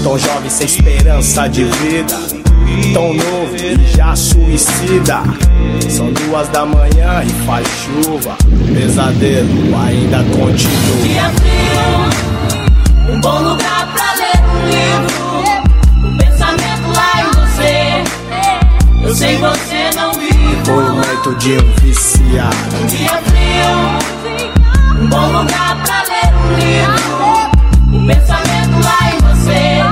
Tão 0.03 0.17
jovem 0.17 0.49
sem 0.49 0.65
esperança 0.65 1.47
de 1.47 1.63
vida. 1.63 2.42
Tão 2.93 3.13
novo 3.13 3.55
e 3.55 3.75
já 3.95 4.15
suicida. 4.15 5.21
São 5.89 6.11
duas 6.13 6.47
da 6.49 6.65
manhã 6.65 7.23
e 7.23 7.29
faz 7.45 7.67
chuva. 7.67 8.35
Pesadelo 8.73 9.75
ainda 9.75 10.23
continua. 10.35 10.97
Dia 11.03 11.29
frio, 11.29 13.13
um 13.13 13.21
bom 13.21 13.39
lugar 13.39 13.93
pra 13.93 14.13
ler 14.15 14.39
um 14.49 14.65
livro. 14.69 15.23
Um 16.07 16.17
pensamento 16.17 16.87
lá 16.95 17.21
em 17.21 17.27
você. 17.31 18.03
Eu 19.03 19.15
sei 19.15 19.37
você 19.37 19.89
não 19.95 20.13
vive. 20.13 20.33
momento 20.71 21.35
de 21.35 21.57
um 21.57 21.73
viciado. 21.81 22.55
Um 22.81 22.85
dia 22.87 23.21
frio, 23.25 25.01
um 25.01 25.07
bom 25.07 25.27
lugar 25.27 25.83
pra 25.83 26.03
ler 26.03 26.33
um 26.33 26.47
livro. 26.57 27.13
Um 27.93 28.07
pensamento 28.07 28.79
lá 28.83 28.99
em 29.11 29.17
você. 29.19 29.83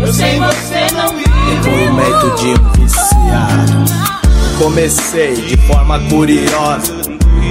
Eu 0.00 0.12
sei 0.12 0.38
você 0.38 0.94
não 0.94 1.08
vive. 1.08 1.21
Depoimento 1.52 2.34
de 2.36 2.48
um 2.48 2.72
viciado. 2.72 3.84
Comecei 4.58 5.34
de 5.34 5.56
forma 5.58 6.00
curiosa. 6.08 6.94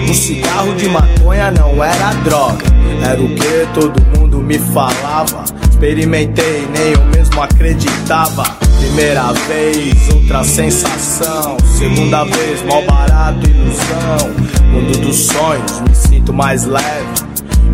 Um 0.10 0.13
cigarro 0.13 0.74
de 0.74 0.89
maconha 0.89 1.51
não 1.51 1.84
era 1.84 2.12
droga. 2.24 2.65
Era 3.03 3.22
o 3.22 3.29
que 3.29 3.67
todo 3.75 4.01
mundo 4.17 4.39
me 4.39 4.58
falava. 4.58 5.43
Experimentei, 5.70 6.67
nem 6.75 6.93
eu 6.93 7.05
mesmo 7.15 7.43
acreditava. 7.43 8.43
Primeira 8.79 9.34
vez, 9.34 10.10
outra 10.12 10.43
sensação. 10.43 11.58
Segunda 11.77 12.24
vez, 12.24 12.63
mal 12.63 12.81
barato, 12.84 13.48
ilusão. 13.48 14.31
Mundo 14.72 14.98
dos 14.98 15.27
sonhos, 15.27 15.79
me 15.81 15.96
sinto 15.96 16.34
mais 16.34 16.65
leve. 16.65 17.08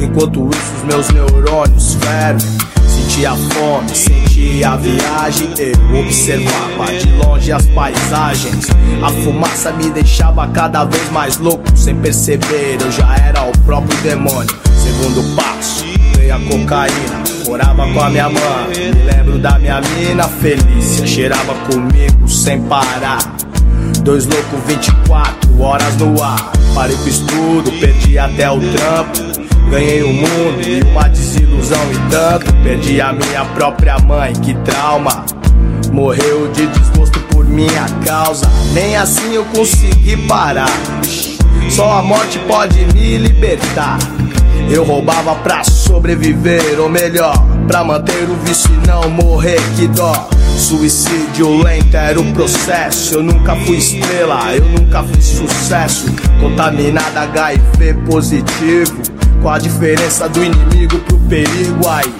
Enquanto 0.02 0.50
isso, 0.50 0.74
os 0.78 0.84
meus 0.84 1.10
neurônios 1.10 1.96
fervem. 1.96 2.77
Sentia 3.18 3.36
fome, 3.36 3.96
sentia 3.96 4.70
a 4.70 4.78
viagem. 4.78 5.50
Eu 5.58 6.02
observava 6.02 6.94
de 6.94 7.12
longe 7.14 7.52
as 7.52 7.66
paisagens. 7.66 8.68
A 9.02 9.10
fumaça 9.10 9.72
me 9.72 9.90
deixava 9.90 10.48
cada 10.50 10.84
vez 10.84 11.10
mais 11.10 11.40
louco. 11.40 11.64
Sem 11.76 11.96
perceber, 11.96 12.78
eu 12.80 12.92
já 12.92 13.16
era 13.16 13.42
o 13.42 13.52
próprio 13.66 14.00
demônio. 14.02 14.56
Segundo 14.84 15.36
passo, 15.36 15.84
veio 16.16 16.36
a 16.36 16.40
cocaína. 16.42 17.24
Morava 17.48 17.92
com 17.92 18.00
a 18.02 18.10
minha 18.12 18.30
mãe. 18.30 18.94
Me 18.94 19.12
lembro 19.12 19.40
da 19.40 19.58
minha 19.58 19.82
mina 19.82 20.28
Felícia. 20.28 21.08
Cheirava 21.08 21.56
comigo 21.72 22.30
sem 22.30 22.62
parar. 22.62 23.36
Dois 24.04 24.28
loucos 24.28 24.60
24 24.68 25.60
horas 25.60 25.98
no 25.98 26.22
ar. 26.22 26.52
Parei 26.76 26.96
com 26.96 27.06
o 27.06 27.08
estudo, 27.08 27.72
perdi 27.80 28.20
até 28.20 28.48
o 28.52 28.60
trampo. 28.60 29.47
Ganhei 29.70 30.02
o 30.02 30.14
mundo 30.14 30.62
e 30.66 30.82
uma 30.84 31.10
desilusão 31.10 31.82
e 31.92 32.10
tanto. 32.10 32.54
Perdi 32.64 33.02
a 33.02 33.12
minha 33.12 33.44
própria 33.46 33.98
mãe, 34.00 34.34
que 34.34 34.54
trauma. 34.64 35.26
Morreu 35.92 36.50
de 36.52 36.68
desgosto 36.68 37.20
por 37.32 37.46
minha 37.46 37.86
causa. 38.06 38.50
Nem 38.74 38.96
assim 38.96 39.34
eu 39.34 39.46
consegui 39.46 40.16
parar. 40.28 40.72
Só 41.70 42.00
a 42.00 42.02
morte 42.02 42.40
pode 42.48 42.86
me 42.94 43.18
libertar. 43.18 43.98
Eu 44.70 44.84
roubava 44.84 45.36
pra 45.36 45.64
sobreviver, 45.64 46.80
ou 46.80 46.90
melhor, 46.90 47.34
pra 47.68 47.84
manter 47.84 48.24
o 48.30 48.36
vício 48.46 48.70
e 48.74 48.88
não 48.88 49.10
morrer, 49.10 49.60
que 49.76 49.88
dó. 49.88 50.30
Suicídio 50.58 51.62
lento 51.62 51.96
era 51.96 52.20
o 52.20 52.34
processo. 52.34 53.16
Eu 53.16 53.24
nunca 53.24 53.56
fui 53.56 53.78
estrela, 53.78 54.56
eu 54.56 54.66
nunca 54.66 55.04
fiz 55.04 55.26
sucesso. 55.26 56.06
Contaminada 56.40 57.22
HIV 57.22 57.94
positivo. 58.10 59.17
Qual 59.48 59.56
a 59.56 59.60
diferença 59.60 60.27
do 60.27 60.44
inimigo 60.44 61.00
pro 61.00 61.18
perigo 61.20 61.88
aí? 61.88 62.13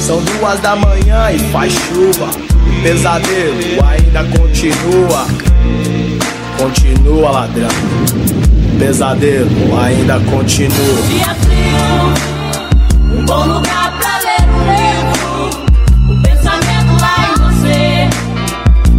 São 0.00 0.18
duas 0.22 0.58
da 0.60 0.74
manhã 0.74 1.30
e 1.30 1.38
faz 1.52 1.74
chuva. 1.74 2.24
O 2.24 2.82
pesadelo 2.82 3.84
ainda 3.86 4.24
continua. 4.24 5.26
Continua, 6.56 7.30
ladrão. 7.32 7.68
O 8.72 8.78
pesadelo 8.78 9.78
ainda 9.78 10.20
continua. 10.20 11.02
Dia 11.06 11.34
frio, 11.34 12.14
um 13.14 13.26
bom 13.26 13.44
lugar 13.44 13.98
pra 13.98 14.18
ler 14.20 14.40
um 14.48 14.64
livro. 14.72 15.50
O 16.08 16.22
pensamento 16.22 16.92
lá 16.98 17.14
em 17.28 17.34
você. 17.42 18.08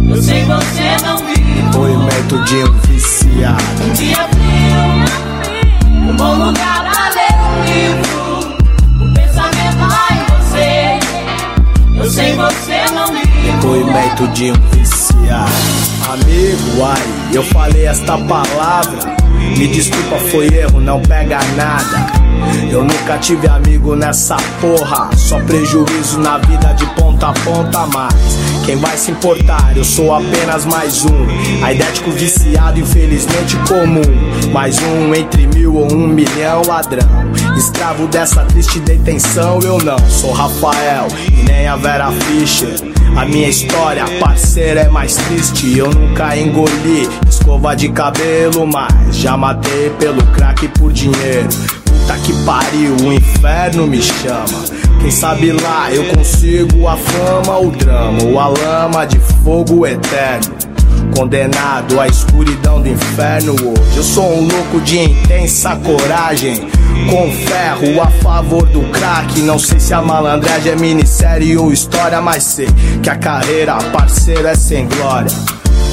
Eu 0.08 0.22
sei 0.22 0.44
você 0.44 1.04
não 1.04 1.18
vive. 1.26 1.62
Depoimento 1.62 2.44
de 2.44 2.58
um 2.58 2.72
viciado. 2.86 3.60
Um 3.84 3.92
dia 3.94 4.28
frio, 4.28 6.10
um 6.12 6.16
bom 6.16 6.46
lugar 6.46 6.81
O 9.00 9.14
pensamento 9.14 9.78
você. 10.38 10.98
Eu 11.96 12.10
sei 12.10 12.34
você 12.34 12.84
não. 12.92 13.12
Depoimento 13.12 14.28
de 14.28 14.50
um 14.50 14.68
viciado. 14.70 15.50
Amigo, 16.12 16.84
ai, 16.84 17.36
eu 17.36 17.42
falei 17.44 17.86
esta 17.86 18.18
palavra. 18.18 19.11
Me 19.56 19.68
desculpa, 19.68 20.16
foi 20.30 20.46
erro, 20.46 20.80
não 20.80 21.00
pega 21.00 21.38
nada. 21.56 22.22
Eu 22.70 22.82
nunca 22.82 23.18
tive 23.18 23.48
amigo 23.48 23.94
nessa 23.94 24.36
porra. 24.60 25.10
Só 25.16 25.38
prejuízo 25.40 26.18
na 26.20 26.38
vida 26.38 26.72
de 26.72 26.86
ponta 26.94 27.28
a 27.28 27.32
ponta, 27.32 27.86
mas 27.86 28.14
quem 28.64 28.76
vai 28.76 28.96
se 28.96 29.10
importar? 29.10 29.76
Eu 29.76 29.84
sou 29.84 30.14
apenas 30.14 30.64
mais 30.64 31.04
um. 31.04 31.64
Aidético 31.64 32.10
viciado, 32.10 32.80
infelizmente 32.80 33.56
comum. 33.68 34.50
Mais 34.52 34.78
um 34.80 35.14
entre 35.14 35.46
mil 35.46 35.74
ou 35.74 35.92
um 35.92 36.08
milhão 36.08 36.62
ladrão. 36.66 37.08
Escravo 37.56 38.06
dessa 38.06 38.44
triste 38.44 38.80
detenção, 38.80 39.60
eu 39.62 39.78
não 39.78 39.98
sou 40.08 40.32
Rafael 40.32 41.06
e 41.38 41.42
nem 41.42 41.66
a 41.66 41.76
Vera 41.76 42.10
Fischer. 42.10 42.91
A 43.14 43.24
minha 43.26 43.48
história, 43.48 44.04
parceira, 44.18 44.80
é 44.80 44.88
mais 44.88 45.14
triste. 45.16 45.76
Eu 45.76 45.90
nunca 45.90 46.36
engoli 46.36 47.08
escova 47.28 47.74
de 47.74 47.88
cabelo, 47.90 48.66
mas 48.66 49.16
já 49.16 49.36
matei 49.36 49.90
pelo 49.98 50.22
crack 50.28 50.66
por 50.68 50.92
dinheiro. 50.92 51.48
Puta 51.84 52.16
que 52.18 52.32
pariu, 52.44 52.96
o 52.96 53.12
inferno 53.12 53.86
me 53.86 54.02
chama. 54.02 54.64
Quem 55.00 55.10
sabe 55.10 55.52
lá 55.52 55.92
eu 55.92 56.04
consigo 56.14 56.88
a 56.88 56.96
fama, 56.96 57.58
o 57.58 57.70
drama, 57.70 58.22
ou 58.24 58.40
a 58.40 58.48
lama 58.48 59.04
de 59.04 59.18
fogo 59.44 59.86
eterno. 59.86 60.54
Condenado 61.16 62.00
à 62.00 62.06
escuridão 62.06 62.80
do 62.80 62.88
inferno 62.88 63.52
hoje. 63.52 63.96
Eu 63.96 64.02
sou 64.02 64.32
um 64.32 64.48
louco 64.48 64.80
de 64.80 64.98
intensa 64.98 65.76
coragem. 65.76 66.66
Com 67.10 67.30
ferro 67.30 68.02
a 68.02 68.10
favor 68.22 68.66
do 68.68 68.82
crack. 68.90 69.40
Não 69.42 69.58
sei 69.58 69.80
se 69.80 69.92
a 69.92 70.02
malandragem 70.02 70.72
é 70.72 70.76
minissérie 70.76 71.56
ou 71.56 71.72
história, 71.72 72.20
mas 72.20 72.42
sei 72.42 72.68
que 73.02 73.10
a 73.10 73.16
carreira, 73.16 73.76
parceiro, 73.92 74.46
é 74.46 74.54
sem 74.54 74.86
glória. 74.88 75.30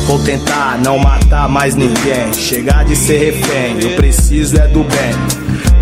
Vou 0.05 0.17
tentar 0.19 0.79
não 0.79 0.97
matar 0.97 1.47
mais 1.47 1.75
ninguém. 1.75 2.33
Chegar 2.33 2.83
de 2.85 2.95
ser 2.95 3.17
refém, 3.17 3.79
eu 3.79 3.95
preciso 3.95 4.57
é 4.57 4.67
do 4.67 4.83
bem. 4.83 5.13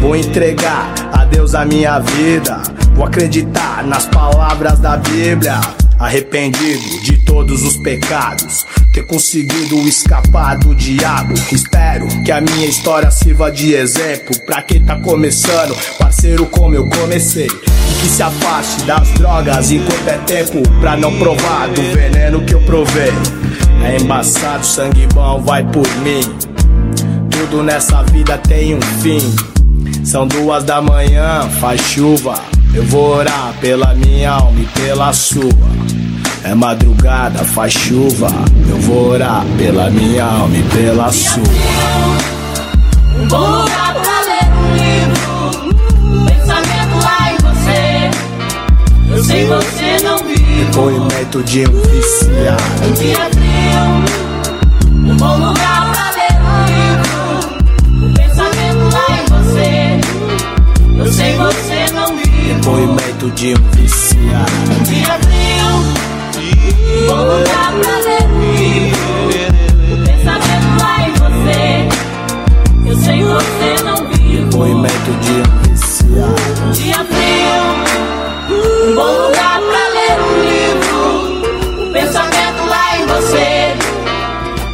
Vou 0.02 0.16
entregar 0.16 0.94
a 1.14 1.24
Deus 1.26 1.56
a 1.56 1.66
minha 1.66 2.00
vida. 2.00 2.62
Vou 2.94 3.06
acreditar 3.06 3.84
nas 3.86 4.06
palavras 4.06 4.80
da 4.80 4.98
Bíblia. 4.98 5.60
Arrependido 6.00 7.02
de 7.02 7.18
todos 7.26 7.64
os 7.64 7.76
pecados. 7.78 8.66
Ter 8.94 9.04
conseguido 9.06 9.76
escapar 9.88 10.58
do 10.58 10.76
diabo. 10.76 11.34
Espero 11.52 12.08
que 12.24 12.32
a 12.32 12.40
minha 12.40 12.68
história 12.68 13.10
sirva 13.10 13.52
de 13.52 13.74
exemplo 13.74 14.40
pra 14.46 14.62
quem 14.62 14.84
tá 14.84 15.00
começando, 15.00 15.76
parceiro, 15.98 16.46
como 16.46 16.76
eu 16.76 16.88
comecei. 16.90 17.48
E 17.48 18.02
que 18.02 18.08
se 18.08 18.22
afaste 18.22 18.84
das 18.84 19.10
drogas 19.12 19.72
enquanto 19.72 20.08
é 20.08 20.18
tempo 20.20 20.62
pra 20.80 20.96
não 20.96 21.18
provar 21.18 21.68
do 21.70 21.82
veneno 21.82 22.46
que 22.46 22.54
eu 22.54 22.62
provei. 22.62 23.14
É 23.84 23.98
embaçado, 24.02 24.66
sangue 24.66 25.08
bom 25.14 25.42
vai 25.42 25.64
por 25.64 25.88
mim. 25.98 26.22
Tudo 27.30 27.64
nessa 27.64 28.04
vida 28.04 28.38
tem 28.38 28.76
um 28.76 28.82
fim. 29.02 29.20
São 30.04 30.28
duas 30.28 30.64
da 30.64 30.82
manhã, 30.82 31.50
faz 31.60 31.82
chuva. 31.82 32.36
Eu 32.74 32.84
vou 32.86 33.16
orar 33.16 33.54
pela 33.60 33.94
minha 33.94 34.32
alma 34.32 34.60
e 34.60 34.66
pela 34.80 35.12
sua. 35.14 35.77
É 36.44 36.54
madrugada, 36.56 37.44
faz 37.44 37.74
chuva. 37.74 38.30
Eu 38.70 38.78
vou 38.82 39.10
orar 39.10 39.46
pela 39.58 39.90
minha 39.90 40.24
alma 40.24 40.56
e 40.56 40.64
pela 40.64 41.12
sua. 41.12 41.44
Um 43.20 43.28
bom 43.28 43.38
lugar 43.38 43.94
pra 43.94 44.22
ler 44.22 44.46
um 44.54 44.74
livro. 44.76 46.26
Pensamento 46.26 46.96
lá 47.04 47.32
em 47.32 47.38
você. 47.38 48.10
Eu 49.10 49.24
sei 49.24 49.46
você 49.46 50.04
não 50.04 50.18
vive. 50.20 50.66
Depoimento 50.66 51.44
de 51.44 51.66
um 51.68 51.82
viciado. 51.82 52.64
Um 52.86 52.94
dia 52.94 53.30
frio. 53.32 53.96
Um 54.94 55.18
bom 55.18 55.38
lugar 55.38 55.92
pra 55.92 56.12
ler 56.12 56.34
um 56.42 56.58
livro. 56.68 57.16
O 58.06 58.14
pensamento 58.14 58.84
lá 58.94 59.08
em 59.18 59.26
você. 59.34 59.76
Eu 61.00 61.08
sei 61.12 61.34
você 61.36 61.94
não 61.94 62.16
vive. 62.16 62.54
Depoimento 62.54 63.32
de 63.32 63.54
um 63.54 63.70
viciado. 63.72 64.52
Um 64.80 64.84
dia 64.84 65.20
frio. 65.20 65.37
Bom 67.08 67.24
lugar 67.24 67.72
pra 67.72 67.98
livro. 68.58 68.98
O 69.94 69.98
pensamento 70.06 70.70
lá 70.82 71.08
em 71.08 71.14
você. 71.14 71.88
Eu 72.86 72.96
sei 72.98 73.24
você 73.24 73.84
não 73.84 74.08
vive. 74.08 74.44
Depoimento 74.44 75.12
de 75.22 75.32
um 75.32 75.44
viciado. 75.64 76.66
Um 76.66 76.72
dia 76.72 77.06
frio, 77.06 77.64
um 78.50 78.96
bom 78.96 79.12
lugar 79.28 79.62
pra 79.62 79.84
ler 79.96 80.16
um 80.22 80.34
livro. 80.44 81.88
O 81.88 81.94
pensamento 81.94 82.62
lá 82.68 82.98
em 82.98 83.06
você. 83.06 83.74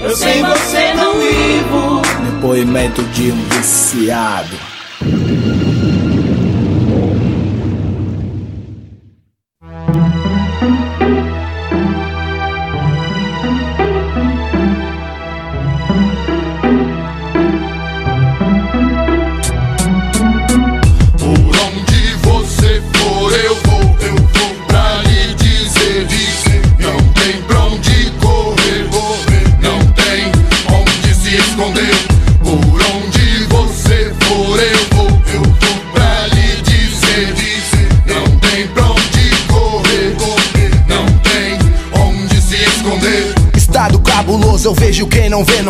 Eu 0.02 0.15
sei 0.15 0.41
você 0.41 0.93
não 0.96 1.13
vivo. 1.13 2.02
Depoimento 2.32 3.04
de 3.04 3.32
um 3.32 3.43
viciado. 3.50 4.58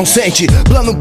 Não 0.04 0.06
sente. 0.06 0.48
Plano 0.66 0.94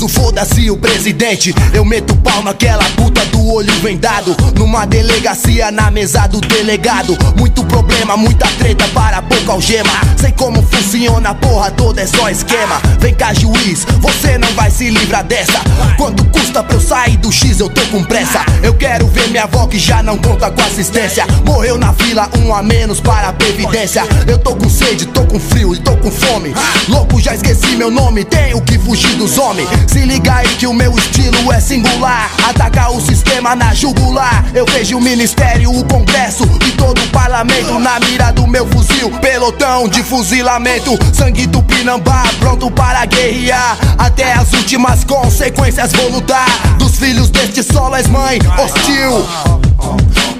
periculoso, 0.00 0.08
foda-se 0.08 0.70
o 0.70 0.76
presidente. 0.76 1.54
Eu 1.74 1.84
meto 1.84 2.14
pau 2.16 2.42
naquela 2.42 2.84
puta 2.96 3.24
do 3.26 3.52
olho 3.52 3.72
vendado. 3.80 4.34
Numa 4.56 4.86
delegacia 4.86 5.70
na 5.70 5.90
mesa 5.90 6.26
do 6.26 6.40
delegado. 6.40 7.16
Muito 7.36 7.64
problema, 7.64 8.16
muita 8.16 8.46
treta 8.58 8.86
para 8.88 9.20
pouca 9.22 9.52
algema. 9.52 9.90
Sei 10.16 10.32
como 10.32 10.62
funciona, 10.62 11.34
porra 11.34 11.70
toda 11.70 12.00
é 12.00 12.06
só 12.06 12.28
esquema. 12.30 12.80
Vem 12.98 13.14
cá, 13.14 13.34
juiz, 13.34 13.86
você 13.98 14.38
não 14.38 14.52
vai 14.54 14.70
se 14.70 14.88
livrar 14.88 15.24
dessa. 15.24 15.60
Quanto 15.96 16.24
custa 16.26 16.62
pra 16.62 16.76
eu 16.76 16.80
sair 16.80 17.16
do 17.16 17.30
X? 17.30 17.60
Eu 17.60 17.68
tô 17.68 17.80
com 17.86 18.02
pressa. 18.04 18.44
Eu 18.62 18.74
quero 18.74 19.06
ver 19.08 19.28
minha 19.28 19.44
avó 19.44 19.66
que 19.66 19.78
já 19.78 20.02
não 20.02 20.16
conta 20.16 20.50
com 20.50 20.62
assistência. 20.62 21.26
Morreu 21.44 21.76
na 21.76 21.92
fila, 21.92 22.28
um 22.38 22.54
a 22.54 22.62
menos 22.62 23.00
para 23.00 23.28
a 23.28 23.32
previdência. 23.32 24.02
Eu 24.26 24.38
tô 24.38 24.54
com 24.54 24.68
sede, 24.68 25.06
tô 25.06 25.24
com 25.24 25.38
frio 25.38 25.74
e 25.74 25.78
tô 25.78 25.96
com 25.96 26.10
fome. 26.10 26.54
Louco, 26.88 27.20
já 27.20 27.34
esqueci 27.34 27.76
meu 27.76 27.90
nome, 27.90 28.24
tenho 28.24 28.60
que 28.62 28.78
fugir 28.78 29.14
dos 29.16 29.38
homens. 29.38 29.68
Se 29.90 29.98
liga 30.04 30.36
aí 30.36 30.46
que 30.54 30.68
o 30.68 30.72
meu 30.72 30.96
estilo 30.96 31.52
é 31.52 31.58
singular. 31.58 32.30
Atacar 32.48 32.92
o 32.92 33.00
sistema 33.00 33.56
na 33.56 33.74
jugular. 33.74 34.44
Eu 34.54 34.64
vejo 34.64 34.96
o 34.96 35.00
ministério, 35.00 35.68
o 35.68 35.84
congresso 35.84 36.44
e 36.64 36.70
todo 36.76 37.02
o 37.02 37.08
parlamento 37.08 37.76
na 37.76 37.98
mira 37.98 38.30
do 38.30 38.46
meu 38.46 38.64
fuzil. 38.68 39.10
Pelotão 39.18 39.88
de 39.88 40.04
fuzilamento, 40.04 40.96
sangue 41.12 41.44
do 41.48 41.60
Pinambá, 41.64 42.22
pronto 42.38 42.70
para 42.70 43.04
guerrear. 43.04 43.76
Até 43.98 44.32
as 44.34 44.52
últimas 44.52 45.02
consequências 45.02 45.90
vou 45.90 46.08
lutar. 46.08 46.46
Dos 46.78 46.96
filhos 46.96 47.28
deste 47.28 47.60
solo 47.64 47.96
és 47.96 48.06
mãe 48.06 48.38
hostil. 48.62 49.26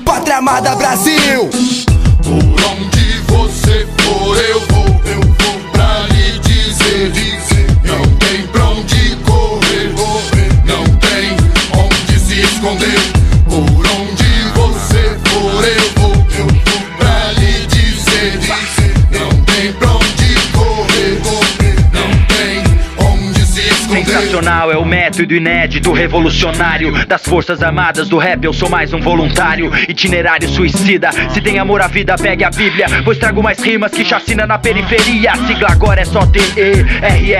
Pátria 0.05 0.37
amada 0.37 0.77
Brasil. 0.77 1.51
Por 2.23 2.65
onde 2.71 3.19
você 3.27 3.85
for, 3.99 4.37
eu 4.37 4.61
vou, 4.69 5.01
eu 5.07 5.21
vou 5.21 5.71
pra 5.73 6.07
lhe 6.07 6.39
dizer, 6.39 7.11
Sensacional 24.41 24.73
é 24.73 24.77
o 24.79 24.85
método 24.87 25.35
inédito, 25.35 25.93
revolucionário. 25.93 26.93
Das 27.07 27.23
forças 27.23 27.63
armadas 27.63 28.09
do 28.09 28.17
rap, 28.17 28.43
eu 28.43 28.55
sou 28.55 28.71
mais 28.71 28.95
um 28.95 29.01
voluntário. 29.01 29.71
Itinerário 29.87 30.49
suicida, 30.49 31.11
se 31.31 31.43
tem 31.43 31.59
amor 31.59 31.83
à 31.83 31.89
vida, 31.89 32.17
pegue 32.17 32.43
a 32.43 32.49
bíblia. 32.49 32.87
Pois 33.05 33.19
trago 33.19 33.43
mais 33.43 33.63
rimas 33.63 33.93
que 33.93 34.03
chacina 34.03 34.47
na 34.47 34.59
periferia. 34.59 35.33
A 35.33 35.47
sigla 35.47 35.69
agora 35.71 36.01
é 36.01 36.05
só 36.07 36.25
T-E-R-R-O-R 36.25 37.31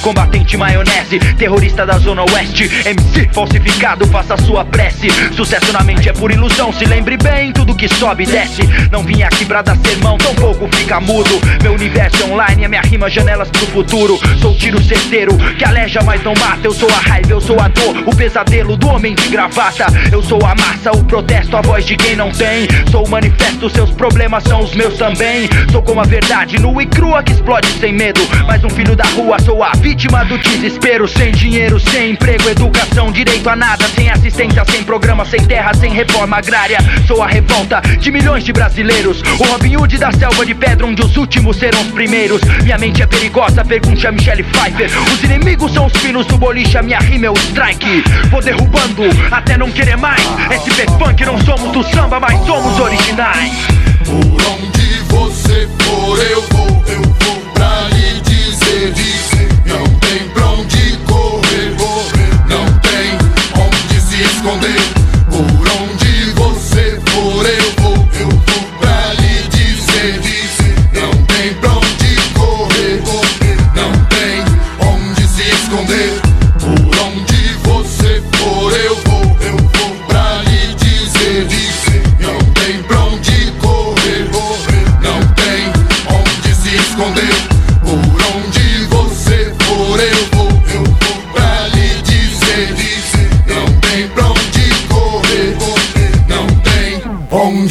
Combatente 0.00 0.56
maionese, 0.56 1.18
terrorista 1.36 1.84
da 1.84 1.98
zona 1.98 2.22
oeste. 2.22 2.70
MC 2.86 3.28
falsificado, 3.32 4.06
faça 4.06 4.36
sua 4.36 4.64
prece. 4.64 5.08
Sucesso 5.32 5.72
na 5.72 5.82
mente 5.82 6.08
é 6.08 6.12
por 6.12 6.30
ilusão, 6.30 6.72
se 6.72 6.84
lembre 6.84 7.16
bem 7.16 7.52
Tudo 7.52 7.74
que 7.74 7.88
sobe 7.88 8.26
desce. 8.26 8.62
Não 8.92 9.02
vim 9.02 9.22
aqui 9.22 9.44
pra 9.44 9.60
dar 9.60 9.76
sermão, 9.78 10.16
tampouco 10.18 10.68
fica 10.76 11.00
mudo. 11.00 11.40
Meu 11.62 11.72
universo 11.72 12.22
é 12.22 12.26
online, 12.26 12.64
a 12.64 12.68
minha 12.68 12.82
rima 12.82 13.10
janelas 13.10 13.50
pro 13.50 13.66
futuro. 13.66 14.20
Sou 14.40 14.54
tiro 14.54 14.80
certeiro, 14.80 15.36
que 15.58 15.64
aleja 15.64 15.95
mas 16.04 16.22
não 16.22 16.34
mata 16.34 16.60
Eu 16.64 16.72
sou 16.72 16.88
a 16.90 16.98
raiva, 16.98 17.30
eu 17.30 17.40
sou 17.40 17.58
a 17.60 17.68
dor, 17.68 17.96
o 18.06 18.14
pesadelo 18.14 18.76
do 18.76 18.88
homem 18.88 19.14
de 19.14 19.28
gravata. 19.28 19.86
Eu 20.12 20.22
sou 20.22 20.38
a 20.44 20.54
massa, 20.54 20.92
o 20.92 21.04
protesto, 21.04 21.56
a 21.56 21.60
voz 21.60 21.84
de 21.84 21.96
quem 21.96 22.16
não 22.16 22.30
tem. 22.30 22.68
Sou 22.90 23.06
o 23.06 23.08
manifesto, 23.08 23.70
seus 23.70 23.90
problemas 23.90 24.42
são 24.44 24.60
os 24.60 24.74
meus 24.74 24.96
também. 24.96 25.48
Sou 25.70 25.82
como 25.82 26.00
a 26.00 26.04
verdade, 26.04 26.58
nua 26.58 26.82
e 26.82 26.86
crua 26.86 27.22
que 27.22 27.32
explode 27.32 27.68
sem 27.80 27.92
medo. 27.92 28.20
Mas 28.46 28.62
um 28.64 28.70
filho 28.70 28.94
da 28.94 29.04
rua, 29.04 29.38
sou 29.40 29.62
a 29.62 29.72
vítima 29.72 30.24
do 30.24 30.38
desespero. 30.38 31.06
Sem 31.08 31.32
dinheiro, 31.32 31.78
sem 31.78 32.12
emprego, 32.12 32.48
educação, 32.48 33.10
direito 33.10 33.48
a 33.48 33.56
nada. 33.56 33.86
Sem 33.88 34.10
assistência, 34.10 34.64
sem 34.70 34.82
programa, 34.84 35.24
sem 35.24 35.44
terra, 35.44 35.72
sem 35.74 35.92
reforma 35.92 36.36
agrária. 36.36 36.78
Sou 37.06 37.22
a 37.22 37.26
revolta 37.26 37.80
de 37.80 38.10
milhões 38.10 38.44
de 38.44 38.52
brasileiros. 38.52 39.22
O 39.38 39.44
Robin 39.44 39.76
Hood 39.76 39.98
da 39.98 40.12
selva 40.12 40.44
de 40.44 40.54
pedra, 40.54 40.86
onde 40.86 41.02
os 41.02 41.16
últimos 41.16 41.56
serão 41.56 41.80
os 41.80 41.88
primeiros. 41.88 42.40
Minha 42.62 42.78
mente 42.78 43.02
é 43.02 43.06
perigosa, 43.06 43.64
pergunte 43.64 44.06
a 44.06 44.12
Michelle 44.12 44.42
Pfeiffer. 44.42 44.90
Os 45.12 45.22
inimigos 45.22 45.72
são 45.72 45.85
os 45.86 45.92
pinos 46.00 46.26
do 46.26 46.36
boliche, 46.36 46.76
a 46.76 46.82
minha 46.82 46.98
rima 46.98 47.26
é 47.26 47.30
o 47.30 47.34
strike. 47.34 48.02
Vou 48.30 48.42
derrubando 48.42 49.04
até 49.30 49.56
não 49.56 49.70
querer 49.70 49.96
mais. 49.96 50.22
SP 50.50 50.84
Funk 50.98 51.24
não 51.24 51.38
somos 51.42 51.72
do 51.72 51.82
samba, 51.84 52.18
mas 52.18 52.44
somos 52.44 52.78
originais. 52.80 53.52
Por 54.04 54.42
onde 54.52 55.00
você 55.08 55.68
for, 55.80 56.18
eu 56.18 56.42
vou, 56.42 56.84
eu 56.88 57.02
vou 57.02 57.15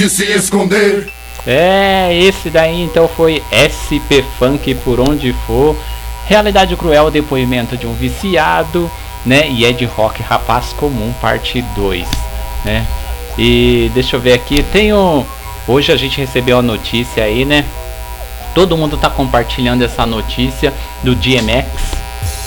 onde 0.05 0.09
se 0.09 0.31
esconder. 0.31 1.07
É, 1.45 2.09
esse 2.13 2.49
daí 2.49 2.81
então 2.81 3.07
foi 3.07 3.43
SP 3.53 4.23
Funk 4.37 4.73
por 4.75 4.99
onde 4.99 5.33
for. 5.45 5.75
Realidade 6.27 6.75
cruel, 6.75 7.11
depoimento 7.11 7.77
de 7.77 7.85
um 7.85 7.93
viciado, 7.93 8.89
né? 9.25 9.49
E 9.49 9.65
é 9.65 9.71
de 9.71 9.85
rock 9.85 10.21
rapaz 10.23 10.73
comum, 10.73 11.13
parte 11.21 11.61
2, 11.75 12.07
né? 12.63 12.85
E 13.37 13.91
deixa 13.93 14.15
eu 14.15 14.19
ver 14.19 14.33
aqui, 14.33 14.63
tenho 14.71 15.25
hoje 15.67 15.91
a 15.91 15.97
gente 15.97 16.17
recebeu 16.17 16.59
a 16.59 16.61
notícia 16.61 17.23
aí, 17.23 17.45
né? 17.45 17.65
Todo 18.53 18.77
mundo 18.77 18.97
tá 18.97 19.09
compartilhando 19.09 19.83
essa 19.83 20.05
notícia 20.05 20.73
do 21.03 21.13
DMX, 21.15 21.67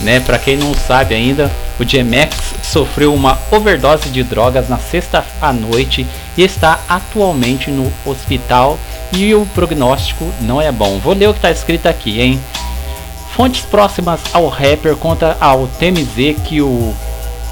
né? 0.00 0.20
Para 0.20 0.38
quem 0.38 0.56
não 0.56 0.74
sabe 0.74 1.14
ainda, 1.14 1.50
o 1.78 1.84
DMX 1.84 2.54
sofreu 2.62 3.14
uma 3.14 3.38
overdose 3.50 4.08
de 4.08 4.22
drogas 4.22 4.68
na 4.68 4.78
sexta 4.78 5.24
à 5.40 5.52
noite 5.52 6.06
e 6.36 6.42
está 6.42 6.80
atualmente 6.88 7.70
no 7.70 7.92
hospital 8.04 8.78
e 9.12 9.34
o 9.34 9.46
prognóstico 9.54 10.30
não 10.40 10.60
é 10.60 10.70
bom. 10.70 10.98
Vou 10.98 11.14
ler 11.14 11.28
o 11.28 11.32
que 11.32 11.38
está 11.38 11.50
escrito 11.50 11.86
aqui, 11.86 12.20
hein? 12.20 12.40
Fontes 13.34 13.64
próximas 13.64 14.20
ao 14.32 14.48
rapper 14.48 14.96
conta 14.96 15.36
ao 15.40 15.66
TMZ 15.66 16.40
que 16.44 16.60
o 16.60 16.94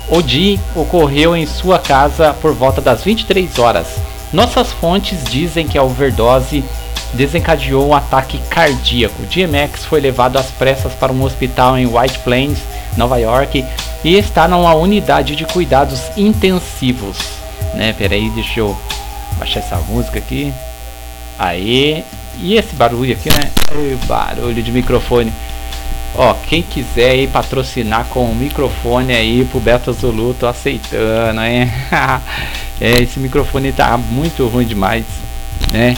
Odi 0.09 0.59
ocorreu 0.75 1.37
em 1.37 1.47
sua 1.47 1.79
casa 1.79 2.35
por 2.41 2.53
volta 2.53 2.81
das 2.81 3.03
23 3.03 3.59
horas. 3.59 3.87
Nossas 4.33 4.73
fontes 4.73 5.23
dizem 5.25 5.67
que 5.67 5.79
a 5.79 5.83
overdose 5.83 6.65
desencadeou 7.15 7.89
um 7.89 7.95
ataque 7.95 8.39
cardíaco. 8.49 9.23
DMX 9.25 9.85
foi 9.85 10.01
levado 10.01 10.37
às 10.37 10.47
pressas 10.47 10.93
para 10.95 11.13
um 11.13 11.23
hospital 11.23 11.79
em 11.79 11.87
White 11.87 12.19
Plains, 12.21 12.59
Nova 12.97 13.19
York, 13.19 13.65
e 14.05 14.15
está 14.15 14.47
numa 14.47 14.75
unidade 14.75 15.37
de 15.37 15.45
cuidados 15.45 16.01
intensivos. 16.17 17.19
Né, 17.75 17.95
peraí, 17.97 18.31
deixa 18.31 18.61
eu 18.61 18.77
baixar 19.39 19.61
essa 19.61 19.77
música 19.77 20.19
aqui. 20.19 20.53
Aí, 21.39 22.05
e 22.39 22.55
esse 22.55 22.75
barulho 22.75 23.13
aqui, 23.13 23.29
né? 23.31 23.51
Barulho 24.07 24.63
de 24.63 24.73
microfone. 24.73 25.33
Ó, 26.15 26.35
quem 26.49 26.63
quiser 26.63 27.11
aí 27.11 27.27
patrocinar 27.27 28.07
com 28.07 28.25
o 28.25 28.35
microfone 28.35 29.15
aí 29.15 29.45
pro 29.45 29.61
Beto 29.61 29.93
Zulu, 29.93 30.33
tô 30.33 30.47
aceitando, 30.47 31.43
hein? 31.43 31.71
é, 32.81 33.03
esse 33.03 33.21
microfone 33.21 33.71
tá 33.71 33.99
muito 33.99 34.47
ruim 34.49 34.65
demais, 34.65 35.05
né? 35.71 35.95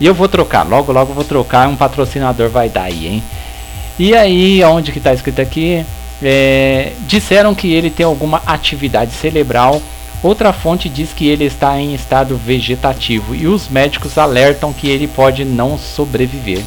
E 0.00 0.06
eu 0.06 0.14
vou 0.14 0.28
trocar, 0.28 0.66
logo 0.66 0.90
logo 0.92 1.12
vou 1.12 1.24
trocar, 1.24 1.68
um 1.68 1.76
patrocinador 1.76 2.48
vai 2.48 2.70
dar 2.70 2.84
aí, 2.84 3.06
hein? 3.06 3.22
E 3.98 4.14
aí, 4.14 4.64
onde 4.64 4.92
que 4.92 4.98
tá 4.98 5.12
escrito 5.12 5.42
aqui? 5.42 5.84
É, 6.22 6.92
disseram 7.06 7.54
que 7.54 7.70
ele 7.70 7.90
tem 7.90 8.06
alguma 8.06 8.42
atividade 8.46 9.12
cerebral. 9.12 9.82
Outra 10.22 10.54
fonte 10.54 10.88
diz 10.88 11.12
que 11.12 11.28
ele 11.28 11.44
está 11.44 11.78
em 11.78 11.94
estado 11.94 12.34
vegetativo 12.34 13.34
e 13.34 13.46
os 13.46 13.68
médicos 13.68 14.16
alertam 14.16 14.72
que 14.72 14.88
ele 14.88 15.06
pode 15.06 15.44
não 15.44 15.78
sobreviver. 15.78 16.62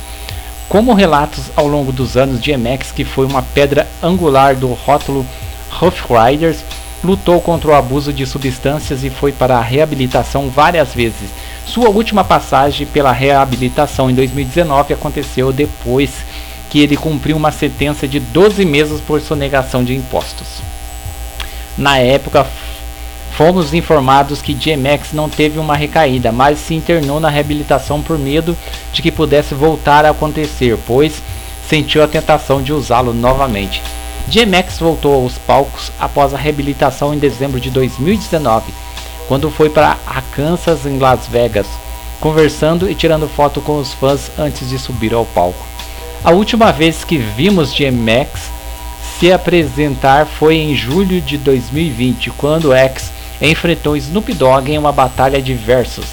Como 0.70 0.94
relatos 0.94 1.46
ao 1.56 1.68
longo 1.68 1.92
dos 1.92 2.16
anos, 2.16 2.40
DMX, 2.40 2.92
que 2.92 3.04
foi 3.04 3.26
uma 3.26 3.42
pedra 3.42 3.88
angular 4.02 4.56
do 4.56 4.68
rótulo 4.74 5.26
Rough 5.72 6.06
Riders, 6.10 6.64
lutou 7.04 7.42
contra 7.42 7.72
o 7.72 7.74
abuso 7.74 8.14
de 8.14 8.26
substâncias 8.26 9.04
e 9.04 9.10
foi 9.10 9.32
para 9.32 9.58
a 9.58 9.62
reabilitação 9.62 10.50
várias 10.50 10.94
vezes. 10.94 11.30
Sua 11.66 11.90
última 11.90 12.24
passagem 12.24 12.86
pela 12.86 13.12
reabilitação 13.12 14.10
em 14.10 14.14
2019 14.14 14.94
aconteceu 14.94 15.52
depois 15.52 16.12
que 16.70 16.80
ele 16.80 16.98
cumpriu 16.98 17.38
uma 17.38 17.52
sentença 17.52 18.08
de 18.08 18.20
12 18.20 18.66
meses 18.66 19.00
por 19.00 19.22
sonegação 19.22 19.84
de 19.84 19.96
impostos. 19.96 20.62
Na 21.78 21.98
época, 21.98 22.46
fomos 23.32 23.74
informados 23.74 24.42
que 24.42 24.54
DMX 24.54 25.14
não 25.14 25.30
teve 25.30 25.58
uma 25.58 25.76
recaída, 25.76 26.32
mas 26.32 26.60
se 26.60 26.76
internou 26.76 27.20
na 27.20 27.30
reabilitação 27.30 28.02
por 28.02 28.18
medo 28.18 28.58
de 28.92 29.02
que 29.02 29.12
pudesse 29.12 29.56
voltar 29.56 30.06
a 30.06 30.12
acontecer, 30.12 30.78
pois 30.86 31.22
sentiu 31.68 32.04
a 32.04 32.08
tentação 32.08 32.62
de 32.62 32.74
usá-lo 32.74 33.14
novamente. 33.14 33.82
DMX 34.28 34.80
voltou 34.80 35.16
aos 35.16 35.38
palcos 35.38 35.92
após 36.00 36.34
a 36.34 36.38
reabilitação 36.38 37.14
em 37.14 37.18
dezembro 37.18 37.60
de 37.60 37.70
2019, 37.70 38.74
quando 39.28 39.50
foi 39.50 39.70
para 39.70 39.98
Arkansas 40.06 40.86
em 40.86 40.98
Las 41.00 41.28
Vegas, 41.28 41.68
conversando 42.20 42.90
e 42.90 42.96
tirando 42.96 43.28
foto 43.28 43.62
com 43.62 43.78
os 43.78 43.94
fãs 43.94 44.32
antes 44.38 44.70
de 44.70 44.80
subir 44.80 45.14
ao 45.14 45.26
palco. 45.26 45.66
A 46.24 46.32
última 46.32 46.72
vez 46.72 47.04
que 47.04 47.18
vimos 47.18 47.74
DMX 47.74 48.52
se 49.20 49.32
apresentar 49.32 50.26
foi 50.26 50.56
em 50.56 50.76
julho 50.76 51.20
de 51.22 51.38
2020, 51.38 52.32
quando 52.32 52.74
X 52.74 53.12
enfrentou 53.42 53.98
Snoop 53.98 54.34
Dogg 54.34 54.72
em 54.72 54.78
uma 54.78 54.92
batalha 54.92 55.42
de 55.42 55.54
versos, 55.54 56.06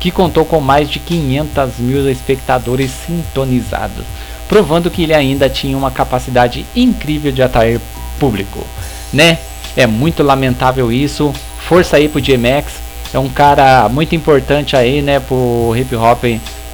que 0.00 0.10
contou 0.10 0.44
com 0.44 0.60
mais 0.60 0.90
de 0.90 0.98
500 0.98 1.78
mil 1.78 2.10
espectadores 2.10 2.90
sintonizados, 3.06 4.04
provando 4.48 4.90
que 4.90 5.04
ele 5.04 5.14
ainda 5.14 5.48
tinha 5.48 5.76
uma 5.76 5.90
capacidade 5.90 6.66
incrível 6.74 7.30
de 7.30 7.42
atrair 7.42 7.80
público, 8.18 8.66
né? 9.12 9.38
É 9.76 9.86
muito 9.86 10.22
lamentável 10.22 10.92
isso. 10.92 11.32
Força 11.72 11.96
aí 11.96 12.06
pro 12.06 12.20
DMX, 12.20 12.74
é 13.14 13.18
um 13.18 13.30
cara 13.30 13.88
muito 13.88 14.14
importante 14.14 14.76
aí, 14.76 15.00
né, 15.00 15.18
pro 15.20 15.74
hip 15.74 15.96
hop 15.96 16.22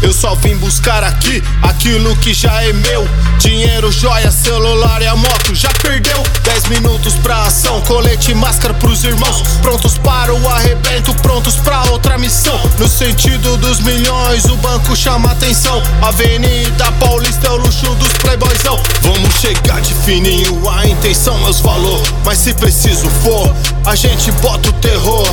Eu 0.04 0.12
só 0.12 0.36
vim 0.36 0.58
buscar 0.58 1.02
aqui 1.02 1.42
aquilo 1.62 2.14
que 2.18 2.34
já 2.34 2.62
é 2.62 2.74
meu. 2.74 3.08
Dinheiro, 3.40 3.90
joia, 3.90 4.30
celular 4.32 5.02
e 5.02 5.08
a 5.08 5.16
moto 5.16 5.56
já 5.56 5.70
perdeu. 5.82 6.22
10 6.44 6.66
minutos 6.68 7.14
pra 7.16 7.44
ação, 7.44 7.80
colete 7.82 8.32
e 8.32 8.36
máscara 8.36 8.74
pros 8.74 9.06
irmãos. 9.06 9.42
Prontos 9.62 9.98
para 9.98 10.36
o 10.36 10.50
arrebento, 10.50 11.14
prontos 11.22 11.56
pra 11.56 11.84
outra 11.86 12.18
missão. 12.18 12.60
No 12.78 12.88
sentido 12.88 13.56
dos 13.58 13.80
milhões, 13.80 14.44
o 14.46 14.58
banco 14.58 14.94
chama 14.94 15.32
atenção. 15.32 15.82
Avenida 16.02 16.92
Paulista 17.00 17.48
é 17.48 17.52
o 17.52 17.56
luxo 17.56 17.96
dos 17.96 18.12
playboyzão. 18.14 18.78
Vamos 19.02 19.34
chegar 19.40 19.80
de 19.80 19.94
fininho, 19.94 20.70
a 20.70 20.86
intenção 20.86 21.38
é 21.48 21.50
os 21.50 21.62
valor. 21.62 22.02
Mas 22.26 22.40
se 22.40 22.54
preciso 22.54 23.10
for, 23.24 23.56
a 23.86 23.96
gente 23.96 24.30
bota 24.34 24.68
o 24.68 24.74
terror. 24.74 25.26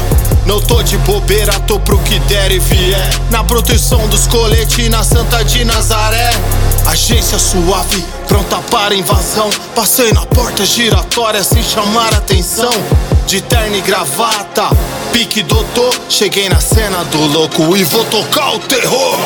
Não 0.46 0.60
tô 0.60 0.82
de 0.82 0.96
bobeira, 0.98 1.52
tô 1.60 1.78
pro 1.78 1.98
que 1.98 2.18
der 2.20 2.50
e 2.52 2.58
vier. 2.58 3.10
Na 3.30 3.44
proteção 3.44 4.08
dos 4.08 4.26
coletes 4.26 4.59
na 4.90 5.02
Santa 5.02 5.42
de 5.42 5.64
Nazaré. 5.64 6.30
Agência 6.86 7.38
suave, 7.38 8.04
pronta 8.28 8.58
para 8.70 8.94
invasão. 8.94 9.48
Passei 9.74 10.12
na 10.12 10.26
porta 10.26 10.66
giratória 10.66 11.42
sem 11.42 11.62
chamar 11.62 12.12
atenção. 12.14 12.70
De 13.30 13.40
terno 13.42 13.76
e 13.76 13.80
gravata, 13.80 14.76
pique 15.12 15.44
doutor. 15.44 15.94
Cheguei 16.08 16.48
na 16.48 16.58
cena 16.58 17.04
do 17.04 17.26
louco 17.26 17.76
e 17.76 17.84
vou 17.84 18.04
tocar 18.06 18.56
o 18.56 18.58
terror. 18.58 19.20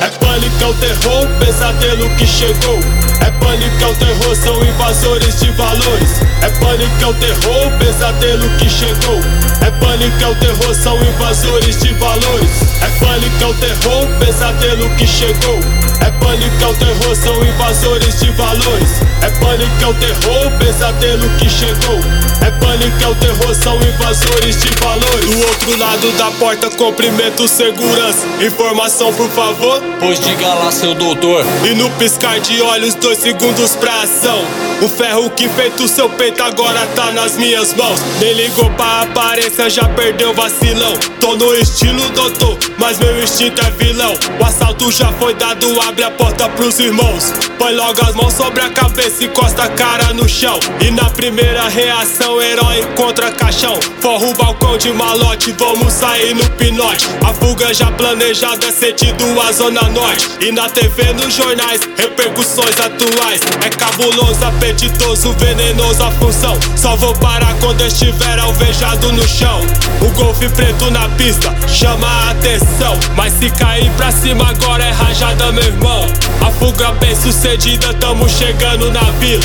É 0.00 0.08
pânico, 0.08 0.62
é 0.62 0.66
o 0.66 0.72
terror, 0.72 1.28
pesadelo 1.38 2.08
que 2.16 2.26
chegou. 2.26 2.78
É 3.20 3.30
pânico, 3.32 3.84
é 3.84 3.86
o 3.86 3.94
terror, 3.96 4.34
são 4.34 4.64
invasores 4.64 5.40
de 5.40 5.50
valores. 5.50 6.10
É 6.40 6.48
pânico, 6.48 7.02
é 7.02 7.06
o 7.06 7.12
terror, 7.12 7.78
pesadelo 7.78 8.48
que 8.56 8.70
chegou. 8.70 9.20
É 9.60 9.70
pânico, 9.72 10.24
é 10.24 10.28
o 10.28 10.34
terror, 10.36 10.74
são 10.74 10.96
invasores 10.96 11.76
de 11.80 11.92
valores. 11.92 12.50
É 12.80 12.88
pânico, 12.98 13.42
é 13.42 13.46
o 13.46 13.54
terror, 13.54 14.08
pesadelo 14.18 14.88
que 14.96 15.06
chegou. 15.06 15.60
É 16.00 16.10
pânico, 16.12 16.64
é 16.64 16.66
o 16.66 16.74
terror, 16.74 17.14
são 17.14 17.44
invasores 17.44 18.20
de 18.20 18.30
valores. 18.30 18.90
É 19.20 19.28
pânico, 19.28 19.82
é 19.82 19.86
o 19.86 19.94
terror, 19.94 20.50
pesadelo 20.58 21.28
que 21.36 21.50
chegou. 21.50 22.00
É 22.40 22.50
pânico, 22.52 23.04
é 23.04 23.08
o 23.08 23.14
terror, 23.16 23.49
são 23.56 23.76
invasores 23.76 24.56
de 24.56 24.70
valores. 24.80 25.26
Do 25.26 25.46
outro 25.46 25.78
lado 25.78 26.10
da 26.12 26.30
porta, 26.32 26.70
cumprimento 26.70 27.46
segurança. 27.48 28.26
Informação, 28.40 29.12
por 29.14 29.28
favor. 29.30 29.82
Pois 29.98 30.20
diga 30.20 30.54
lá, 30.54 30.70
seu 30.72 30.94
doutor. 30.94 31.44
E 31.64 31.74
no 31.74 31.90
piscar 31.92 32.40
de 32.40 32.60
olhos, 32.62 32.94
dois 32.94 33.18
segundos 33.18 33.76
pra 33.76 34.02
ação. 34.02 34.44
O 34.82 34.88
ferro 34.88 35.30
que 35.30 35.48
feito 35.48 35.86
seu 35.88 36.08
peito 36.08 36.42
agora 36.42 36.86
tá 36.94 37.12
nas 37.12 37.36
minhas 37.36 37.74
mãos. 37.74 38.00
Nem 38.18 38.32
ligou 38.32 38.70
pra 38.70 39.02
aparência, 39.02 39.68
já 39.68 39.88
perdeu 39.88 40.32
vacilão. 40.32 40.94
Tô 41.20 41.36
no 41.36 41.54
estilo 41.54 42.08
doutor, 42.10 42.58
mas 42.78 42.98
meu 42.98 43.22
instinto 43.22 43.60
é 43.60 43.70
vilão. 43.70 44.14
O 44.40 44.44
assalto 44.44 44.90
já 44.90 45.12
foi 45.12 45.34
dado, 45.34 45.80
abre 45.82 46.02
a 46.02 46.10
porta 46.10 46.48
pros 46.48 46.78
irmãos. 46.78 47.32
Põe 47.58 47.74
logo 47.74 48.00
as 48.02 48.14
mãos 48.14 48.32
sobre 48.32 48.62
a 48.62 48.70
cabeça 48.70 49.22
e 49.22 49.26
encosta 49.26 49.64
a 49.64 49.68
cara 49.68 50.14
no 50.14 50.28
chão. 50.28 50.58
E 50.80 50.90
na 50.90 51.10
primeira 51.10 51.68
reação, 51.68 52.40
herói 52.40 52.82
contra 52.96 53.29
caixão. 53.32 53.78
Forra 54.00 54.26
o 54.26 54.34
balcão 54.34 54.76
de 54.78 54.92
malote, 54.92 55.52
vamos 55.58 55.92
sair 55.92 56.34
no 56.34 56.48
pinote. 56.50 57.06
A 57.26 57.32
fuga 57.34 57.72
já 57.72 57.90
planejada, 57.92 58.70
sentido 58.72 59.24
a 59.40 59.52
zona 59.52 59.82
norte. 59.82 60.28
E 60.40 60.52
na 60.52 60.68
TV, 60.68 61.12
nos 61.12 61.34
jornais, 61.34 61.80
repercussões 61.96 62.78
atuais. 62.78 63.40
É 63.64 63.68
cabuloso, 63.68 64.44
apetitoso, 64.44 65.32
venenoso 65.34 66.02
a 66.02 66.10
função. 66.12 66.58
Só 66.76 66.96
vou 66.96 67.14
parar 67.14 67.54
quando 67.60 67.84
estiver 67.84 68.38
alvejado 68.38 69.12
no 69.12 69.26
chão. 69.26 69.60
O 70.00 70.08
golfe 70.10 70.48
preto 70.48 70.90
na 70.90 71.08
pista 71.10 71.54
chama 71.68 72.06
a 72.06 72.30
atenção. 72.30 72.98
Mas 73.16 73.32
se 73.34 73.50
cair 73.50 73.90
pra 73.92 74.10
cima 74.10 74.48
agora 74.48 74.84
é 74.84 74.90
rajada, 74.90 75.52
meu 75.52 75.64
irmão. 75.64 76.06
A 76.40 76.50
fuga 76.52 76.92
bem 76.92 77.14
sucedida, 77.14 77.92
tamo 77.94 78.28
chegando 78.28 78.90
na 78.90 79.02
vila. 79.18 79.44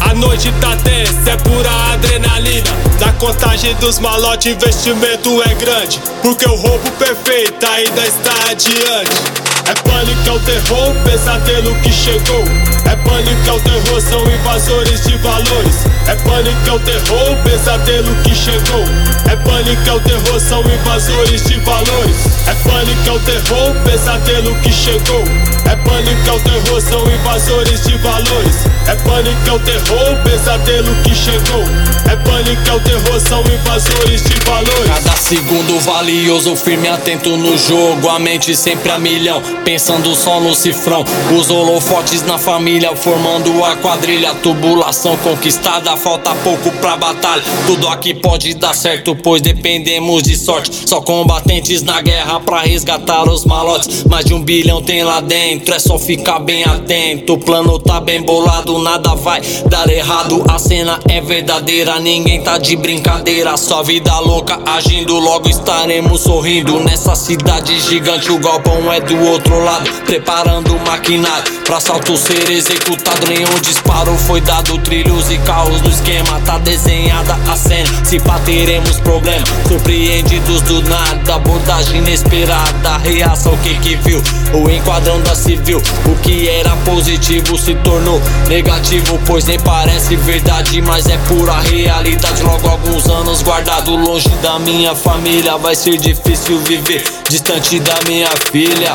A 0.00 0.14
noite 0.14 0.52
tá 0.60 0.76
tensa, 0.76 1.30
é 1.30 1.36
pura 1.38 1.70
adrenalina. 1.92 2.70
Na 3.00 3.12
contagem 3.24 3.74
dos 3.76 3.98
malotes, 4.00 4.52
investimento 4.52 5.42
é 5.44 5.54
grande. 5.54 5.98
Porque 6.20 6.44
o 6.44 6.54
roubo 6.54 6.90
perfeito 6.98 7.66
ainda 7.66 8.06
está 8.06 8.50
adiante. 8.50 9.43
É 9.66 9.74
pânico, 9.74 10.28
é 10.28 10.32
o 10.32 10.38
terror, 10.40 10.94
pesadelo 11.04 11.74
que 11.80 11.92
chegou. 11.92 12.44
É 12.84 12.96
pânico, 12.96 13.48
é 13.48 13.52
o 13.52 13.60
terror, 13.60 14.00
são 14.00 14.20
invasores 14.30 15.00
de 15.02 15.16
valores. 15.18 15.76
É 16.06 16.14
pânico, 16.16 16.68
é 16.68 16.72
o 16.72 16.80
terror, 16.80 17.36
pesadelo 17.42 18.14
que 18.22 18.34
chegou. 18.34 18.84
É 19.30 19.36
pânico, 19.36 19.88
é 19.88 19.92
o 19.92 20.00
terror, 20.00 20.40
são 20.40 20.60
invasores 20.60 21.44
de 21.44 21.58
valores. 21.60 22.16
É 22.46 22.54
pânico, 22.54 23.08
é 23.08 23.12
o 23.12 23.18
terror, 23.20 23.74
pesadelo 23.84 24.54
que 24.56 24.72
chegou. 24.72 25.24
É 25.64 25.76
pânico, 25.76 26.28
é 26.28 26.32
o 26.32 26.40
terror, 26.40 26.80
são 26.80 27.00
invasores 27.10 27.80
de 27.80 27.96
valores. 27.98 28.56
É 28.86 28.94
pânico, 28.96 29.48
é 29.48 29.52
o 29.52 29.58
terror, 29.60 30.22
pesadelo 30.24 30.94
que 31.02 31.14
chegou. 31.14 31.64
É 32.10 32.16
pânico, 32.16 32.68
é 32.68 32.72
o 32.74 32.80
terror, 32.80 33.20
são 33.20 33.40
invasores 33.40 34.22
de 34.22 34.34
valores. 34.44 34.90
Cada 35.04 35.16
segundo 35.16 35.80
valioso, 35.80 36.54
firme 36.54 36.88
atento 36.88 37.36
no 37.36 37.56
jogo. 37.56 38.10
A 38.10 38.18
mente 38.18 38.54
sempre 38.54 38.90
a 38.90 38.98
milhão, 38.98 39.42
pensando 39.64 40.14
só 40.14 40.40
no 40.40 40.54
cifrão. 40.54 41.04
Os 41.38 41.50
holofotes 41.50 42.22
na 42.22 42.38
família, 42.38 42.94
formando 42.96 43.64
a 43.64 43.76
quadrilha. 43.76 44.34
Tubulação 44.34 45.16
conquistada, 45.18 45.96
falta 45.96 46.34
pouco 46.36 46.70
pra 46.72 46.96
batalha. 46.96 47.42
Tudo 47.66 47.88
aqui 47.88 48.14
pode 48.14 48.54
dar 48.54 48.74
certo, 48.74 49.14
pois 49.16 49.40
dependemos 49.40 50.22
de 50.22 50.36
sorte. 50.36 50.88
Só 50.88 51.00
combatentes 51.00 51.82
na 51.82 52.00
guerra 52.00 52.40
pra 52.40 52.60
resgatar 52.60 53.28
os 53.28 53.44
malotes. 53.44 54.04
Mais 54.04 54.24
de 54.24 54.34
um 54.34 54.42
bilhão 54.42 54.82
tem 54.82 55.02
lá 55.02 55.20
dentro, 55.20 55.74
é 55.74 55.78
só 55.78 55.98
ficar 55.98 56.38
bem 56.38 56.64
atento. 56.64 57.34
O 57.34 57.38
plano 57.38 57.78
tá 57.78 58.00
bem 58.00 58.22
bolado, 58.22 58.78
nada 58.78 59.14
vai 59.14 59.40
dar 59.68 59.88
errado. 59.88 60.44
A 60.48 60.58
cena 60.58 60.98
é 61.08 61.20
verdadeira, 61.20 61.98
ninguém 61.98 62.42
tá 62.42 62.58
de 62.58 62.76
brincadeira. 62.76 63.56
Só 63.56 63.82
vida 63.82 64.18
louca 64.18 64.58
agindo, 64.66 65.18
logo 65.18 65.48
estaremos 65.48 66.20
sorrindo. 66.20 66.80
Nessa 66.80 67.14
cidade 67.14 67.78
gigante, 67.80 68.30
o 68.30 68.38
galpão 68.38 68.92
é 68.92 69.00
do 69.00 69.18
outro 69.26 69.43
lado. 69.52 69.90
Preparando 70.04 70.76
o 70.76 70.86
maquinário 70.86 71.52
pra 71.64 71.78
assalto 71.78 72.16
ser 72.16 72.50
executado. 72.50 73.26
Nenhum 73.26 73.58
disparo 73.60 74.16
foi 74.18 74.40
dado, 74.40 74.78
trilhos 74.78 75.30
e 75.30 75.38
carros 75.38 75.80
no 75.80 75.88
esquema. 75.88 76.40
Tá 76.44 76.58
desenhada 76.58 77.38
a 77.50 77.56
cena, 77.56 78.04
se 78.04 78.20
pá 78.20 78.38
teremos 78.40 79.00
problema. 79.00 79.44
Surpreendidos 79.66 80.62
do 80.62 80.82
nada, 80.82 81.34
abordagem 81.34 81.98
inesperada. 81.98 82.98
Reação, 82.98 83.56
que 83.58 83.74
que 83.78 83.96
viu? 83.96 84.22
O 84.52 84.70
enquadrão 84.70 85.20
da 85.22 85.34
civil. 85.34 85.82
O 86.06 86.14
que 86.16 86.48
era 86.48 86.76
positivo 86.84 87.58
se 87.58 87.74
tornou 87.76 88.20
negativo, 88.48 89.18
pois 89.26 89.44
nem 89.44 89.58
parece 89.58 90.16
verdade, 90.16 90.80
mas 90.82 91.06
é 91.06 91.16
pura 91.28 91.60
realidade. 91.60 92.42
Logo 92.42 92.68
alguns 92.68 93.06
anos 93.06 93.42
guardado 93.42 93.96
longe 93.96 94.28
da 94.42 94.58
minha 94.58 94.94
família, 94.94 95.56
vai 95.56 95.74
ser 95.74 95.96
difícil 95.96 96.58
viver 96.60 97.04
distante 97.28 97.80
da 97.80 97.98
minha 98.06 98.30
filha. 98.50 98.94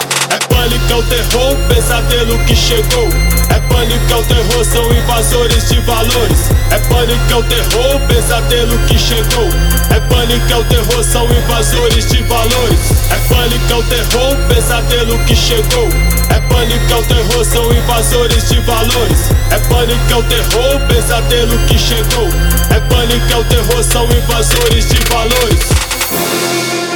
Pânico, 0.60 0.92
é 0.92 0.96
o 0.98 1.04
terror, 1.04 1.56
pesadelo 1.70 2.38
que 2.40 2.54
chegou. 2.54 3.08
É 3.50 3.62
pânico, 3.62 4.12
é 4.12 4.16
o 4.18 4.24
terror, 4.26 4.66
são 4.66 4.92
invasores 4.92 5.70
de 5.70 5.80
valores. 5.80 6.52
É 6.70 6.78
pânico, 6.80 7.32
é 7.32 7.36
o 7.38 7.44
terror, 7.44 8.02
pesadelo 8.10 8.78
que 8.80 9.00
chegou. 9.00 9.48
É 9.90 10.02
pânico, 10.02 10.52
é 10.52 10.58
o 10.58 10.64
terror, 10.66 11.02
são 11.02 11.26
invasores 11.32 12.08
de 12.08 12.22
valores. 12.24 12.92
É 13.10 13.34
pânico, 13.34 13.72
é 13.72 13.76
o 13.76 13.84
terror, 13.84 14.36
pesadelo 14.50 15.18
que 15.20 15.34
chegou. 15.34 15.88
É 16.30 16.42
pânico, 16.42 16.92
é 16.92 16.96
o 16.98 17.04
terror, 17.04 17.46
são 17.46 17.74
invasores 17.74 18.50
de 18.50 18.60
valores. 18.60 19.32
É 19.52 19.60
pânico, 19.60 20.12
é 20.12 20.16
o 20.18 20.24
terror, 20.24 20.88
pesadelo 20.90 21.58
que 21.68 21.80
chegou. 21.80 22.28
É 22.70 22.82
pânico, 22.82 23.32
é 23.32 23.38
o 23.38 23.46
terror, 23.46 23.82
são 23.82 24.04
invasores 24.12 24.90
de 24.90 25.00
valores. 25.10 26.89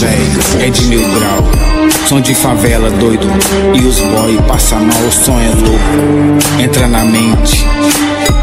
É 0.06 0.70
de 0.70 0.86
mil 0.86 1.02
grau. 1.02 1.44
Som 2.08 2.22
de 2.22 2.34
favela 2.34 2.90
doido. 2.92 3.28
E 3.74 3.86
os 3.86 4.00
boy 4.00 4.40
passa 4.48 4.76
mal, 4.76 5.02
o 5.08 5.12
som 5.12 5.38
é 5.40 5.50
louco. 5.50 6.62
Entra 6.62 6.88
na 6.88 7.04
mente. 7.04 7.66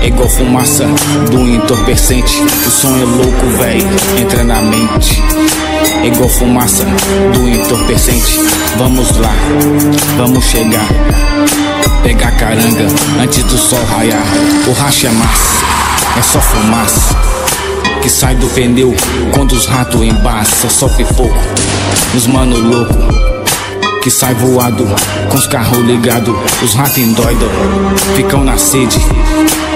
É 0.03 0.09
igual 0.09 0.29
fumaça 0.29 0.87
do 1.31 1.49
entorpecente. 1.49 2.43
O 2.67 2.71
som 2.71 2.97
é 2.97 3.05
louco, 3.05 3.47
velho. 3.59 3.89
Entra 4.21 4.45
na 4.45 4.61
mente. 4.61 5.23
É 6.03 6.07
igual 6.09 6.29
fumaça 6.29 6.85
do 7.33 7.49
entorpecente. 7.49 8.41
Vamos 8.77 9.17
lá, 9.19 9.35
vamos 10.17 10.45
chegar. 10.45 10.89
Pegar 12.03 12.33
caranga 12.33 12.87
antes 13.21 13.43
do 13.45 13.57
sol 13.57 13.83
raiar. 13.85 14.23
O 14.67 14.73
racha 14.73 15.09
é 15.09 15.11
massa, 15.11 15.65
é 16.19 16.23
só 16.23 16.41
fumaça. 16.41 17.36
Que 18.07 18.11
sai 18.11 18.37
do 18.37 18.47
pneu 18.51 18.95
quando 19.35 19.51
os 19.51 19.67
ratos 19.67 20.01
embaça. 20.01 20.69
Só 20.69 20.87
pipoco, 20.91 21.37
os 22.15 22.29
mano 22.29 22.57
louco. 22.57 22.95
Que 24.01 24.09
sai 24.09 24.33
voado 24.33 24.87
com 25.29 25.37
os 25.37 25.49
carros 25.49 25.85
ligados. 25.85 26.33
Os 26.63 26.73
ratos 26.75 26.99
endoidam, 26.99 27.49
ficam 28.15 28.45
na 28.45 28.57
sede. 28.57 29.01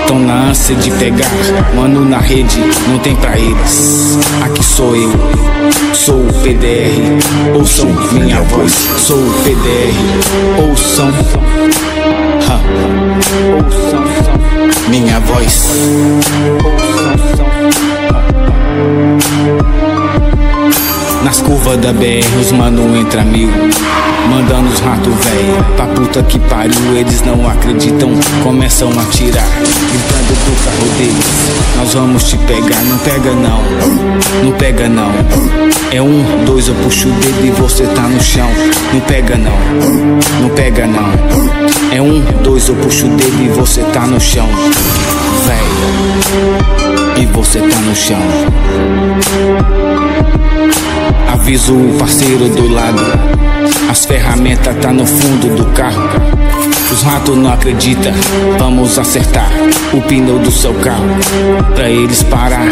Tão 0.07 0.20
na 0.20 0.51
ânsia 0.51 0.76
de 0.76 0.93
pegar, 0.93 1.28
mano 1.74 2.05
na 2.05 2.18
rede, 2.18 2.57
não 2.87 3.01
tem 3.01 3.16
pra 3.16 3.37
eles. 3.37 4.20
Aqui 4.45 4.62
sou 4.62 4.95
eu, 4.95 5.12
sou 5.93 6.14
o 6.14 6.33
PDR, 6.45 7.18
ouçam 7.59 7.89
minha 8.12 8.43
voz, 8.43 8.72
sou 8.97 9.18
o 9.18 9.35
PDR, 9.43 10.68
ouçam, 10.68 11.09
ha, 12.49 12.61
ouçam 13.57 14.05
minha 14.89 15.18
voz. 15.18 15.64
Ouçam, 16.64 17.99
nas 21.25 21.41
curvas 21.43 21.77
da 21.79 21.93
BR, 21.93 22.25
os 22.41 22.51
mano 22.53 22.97
entra 22.97 23.23
mil. 23.23 23.51
Mandando 24.29 24.69
os 24.73 24.81
rato 24.81 25.11
velho 25.11 25.65
pra 25.77 25.87
puta 25.87 26.23
que 26.23 26.39
pariu, 26.39 26.97
eles 26.97 27.23
não 27.23 27.49
acreditam, 27.49 28.11
começam 28.43 28.89
a 28.91 29.05
tirar. 29.07 29.47
Gritando 29.91 30.35
pro 30.45 30.55
carro 30.65 30.89
deles, 30.97 31.27
nós 31.77 31.95
vamos 31.95 32.25
te 32.25 32.37
pegar, 32.39 32.81
não 32.85 32.99
pega 32.99 33.33
não, 33.33 33.63
não 34.45 34.53
pega 34.53 34.89
não. 34.89 35.13
É 35.93 36.01
um, 36.01 36.45
dois, 36.45 36.69
eu 36.69 36.75
puxo 36.77 37.09
o 37.09 37.13
dedo 37.13 37.47
e 37.47 37.51
você 37.51 37.85
tá 37.85 38.03
no 38.03 38.21
chão. 38.23 38.49
Não 38.93 39.01
pega 39.01 39.37
não, 39.37 39.59
não 40.41 40.49
pega 40.51 40.87
não. 40.87 41.11
É 41.93 42.01
um, 42.01 42.21
dois, 42.43 42.69
eu 42.69 42.77
puxo 42.77 43.07
o 43.07 43.11
dedo 43.11 43.43
e 43.43 43.49
você 43.49 43.83
tá 43.93 44.07
no 44.07 44.21
chão. 44.21 44.49
Velho 45.47 46.99
e 47.17 47.27
você 47.27 47.61
tá 47.61 47.77
no 47.81 47.95
chão. 47.95 48.21
Aviso 51.33 51.75
o 51.75 51.97
parceiro 51.99 52.49
do 52.49 52.69
lado. 52.73 53.03
As 53.91 54.05
ferramentas 54.05 54.77
tá 54.77 54.93
no 54.93 55.07
fundo 55.07 55.57
do 55.57 55.65
carro. 55.73 56.09
Os 56.93 57.03
ratos 57.03 57.37
não 57.37 57.53
acreditam. 57.53 58.13
Vamos 58.59 58.99
acertar 58.99 59.49
o 59.93 60.01
pneu 60.03 60.39
do 60.39 60.51
seu 60.51 60.75
carro 60.75 61.07
pra 61.75 61.89
eles 61.89 62.23
parar. 62.25 62.69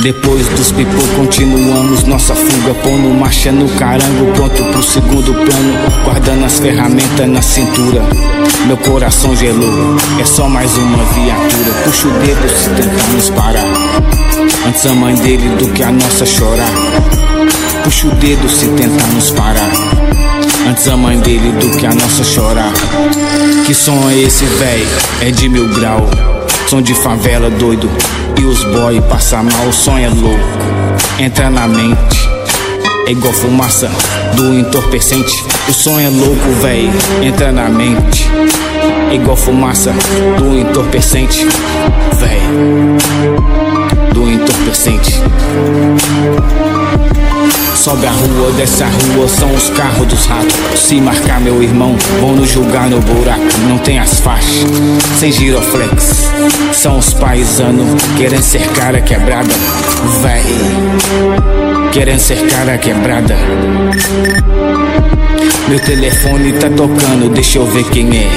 Depois 0.00 0.46
dos 0.50 0.70
pipô 0.70 1.02
continuamos 1.16 2.04
nossa 2.04 2.32
fuga. 2.32 2.72
Pondo 2.84 3.12
marcha 3.18 3.50
no 3.50 3.68
carango, 3.70 4.32
pronto 4.32 4.62
pro 4.64 4.82
segundo 4.82 5.34
plano. 5.34 6.04
Guardando 6.04 6.44
as 6.44 6.60
ferramentas 6.60 7.28
na 7.28 7.42
cintura. 7.42 8.02
Meu 8.66 8.76
coração 8.76 9.34
gelou, 9.34 9.96
é 10.20 10.24
só 10.24 10.48
mais 10.48 10.76
uma 10.78 11.04
viatura. 11.04 11.72
Puxa 11.82 12.06
o 12.06 12.12
dedo 12.12 12.48
se 12.48 12.70
tentar 12.70 13.08
nos 13.12 13.30
parar. 13.30 13.64
Antes 14.68 14.86
a 14.86 14.94
mãe 14.94 15.16
dele 15.16 15.48
do 15.56 15.68
que 15.72 15.82
a 15.82 15.90
nossa 15.90 16.24
chorar. 16.24 16.72
Puxa 17.82 18.06
o 18.06 18.10
dedo 18.14 18.48
se 18.48 18.68
tentar 18.68 19.06
nos 19.08 19.30
parar. 19.32 19.70
Antes 20.68 20.86
a 20.86 20.96
mãe 20.96 21.18
dele 21.18 21.50
do 21.58 21.76
que 21.76 21.86
a 21.86 21.92
nossa 21.92 22.22
chorar. 22.22 22.72
Que 23.66 23.74
som 23.74 24.08
é 24.08 24.16
esse, 24.16 24.44
véi? 24.44 24.86
É 25.22 25.32
de 25.32 25.48
mil 25.48 25.68
grau. 25.74 26.08
Som 26.68 26.82
de 26.82 26.94
favela 26.94 27.50
doido 27.50 27.90
E 28.38 28.44
os 28.44 28.62
boy 28.64 29.00
passa 29.02 29.42
mal, 29.42 29.66
o 29.68 29.72
som 29.72 29.98
é 29.98 30.08
louco. 30.08 30.38
Entra 31.18 31.50
na 31.50 31.66
mente 31.66 32.28
É 33.06 33.10
igual 33.10 33.32
fumaça 33.32 33.90
do 34.36 34.54
entorpecente. 34.54 35.44
O 35.68 35.72
som 35.72 35.98
é 35.98 36.08
louco, 36.08 36.50
véi 36.62 36.88
Entra 37.22 37.50
na 37.50 37.68
mente 37.68 38.28
É 39.10 39.14
igual 39.16 39.36
fumaça 39.36 39.92
do 40.38 40.56
entorpecente. 40.56 41.46
Véi 42.14 42.40
Do 44.12 44.30
entorpecente 44.30 45.20
Sobe 47.78 48.06
a 48.06 48.10
rua, 48.10 48.50
desce 48.56 48.82
a 48.82 48.88
rua, 48.88 49.28
são 49.28 49.54
os 49.54 49.70
carros 49.70 50.08
dos 50.08 50.26
ratos. 50.26 50.56
Se 50.74 51.00
marcar 51.00 51.40
meu 51.40 51.62
irmão, 51.62 51.96
vão 52.20 52.34
nos 52.34 52.50
julgar 52.50 52.90
no 52.90 53.00
buraco. 53.00 53.40
Não 53.68 53.78
tem 53.78 54.00
as 54.00 54.18
faixas, 54.18 54.66
sem 55.16 55.30
giroflex. 55.30 56.28
São 56.72 56.98
os 56.98 57.14
paisanos, 57.14 58.02
querem 58.16 58.42
ser 58.42 58.66
cara 58.72 59.00
quebrada. 59.00 59.54
Véi, 60.20 60.42
querem 61.92 62.18
ser 62.18 62.44
cara 62.48 62.76
quebrada. 62.76 63.36
Meu 65.68 65.78
telefone 65.78 66.52
tá 66.54 66.68
tocando, 66.70 67.30
deixa 67.32 67.58
eu 67.58 67.66
ver 67.66 67.84
quem 67.90 68.08
é. 68.08 68.28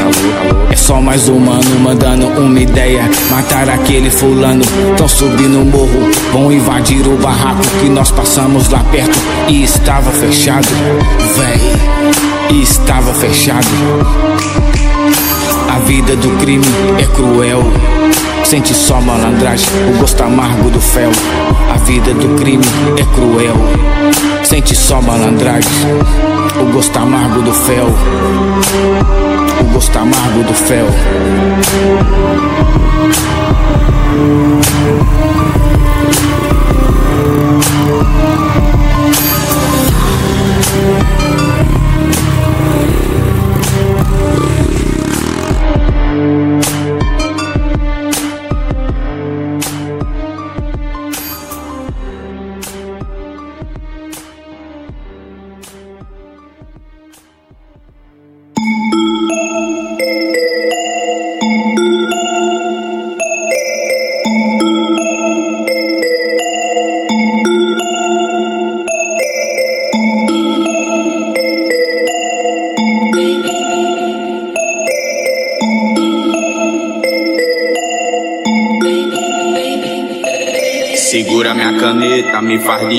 É 0.69 0.75
só 0.75 1.01
mais 1.01 1.27
um 1.29 1.39
mano 1.39 1.79
mandando 1.79 2.27
uma 2.27 2.59
ideia. 2.59 3.09
Matar 3.29 3.69
aquele 3.69 4.09
fulano, 4.11 4.63
tão 4.97 5.07
subindo 5.07 5.61
o 5.61 5.65
morro. 5.65 6.11
Vão 6.31 6.51
invadir 6.51 7.07
o 7.07 7.17
barraco 7.17 7.63
que 7.79 7.89
nós 7.89 8.11
passamos 8.11 8.69
lá 8.69 8.83
perto 8.91 9.30
e 9.47 9.63
estava 9.63 10.11
fechado. 10.11 10.67
Véi, 11.37 11.61
e 12.49 12.61
estava 12.61 13.13
fechado. 13.13 13.67
A 15.69 15.79
vida 15.79 16.15
do 16.15 16.37
crime 16.37 16.65
é 16.99 17.05
cruel. 17.15 17.63
Sente 18.43 18.73
só 18.73 18.99
malandragem, 18.99 19.69
o 19.93 19.99
gosto 19.99 20.21
amargo 20.23 20.69
do 20.69 20.81
fel. 20.81 21.11
A 21.73 21.77
vida 21.77 22.13
do 22.13 22.35
crime 22.35 22.65
é 22.97 23.03
cruel. 23.15 23.55
Sente 24.43 24.75
só 24.75 25.01
malandragem, 25.01 25.71
o 26.61 26.73
gosto 26.73 26.97
amargo 26.97 27.41
do 27.41 27.53
fel. 27.53 27.87
O 29.61 29.63
gosto 29.73 29.97
amargo 29.97 30.43
do 30.43 30.53
fel. 30.53 30.87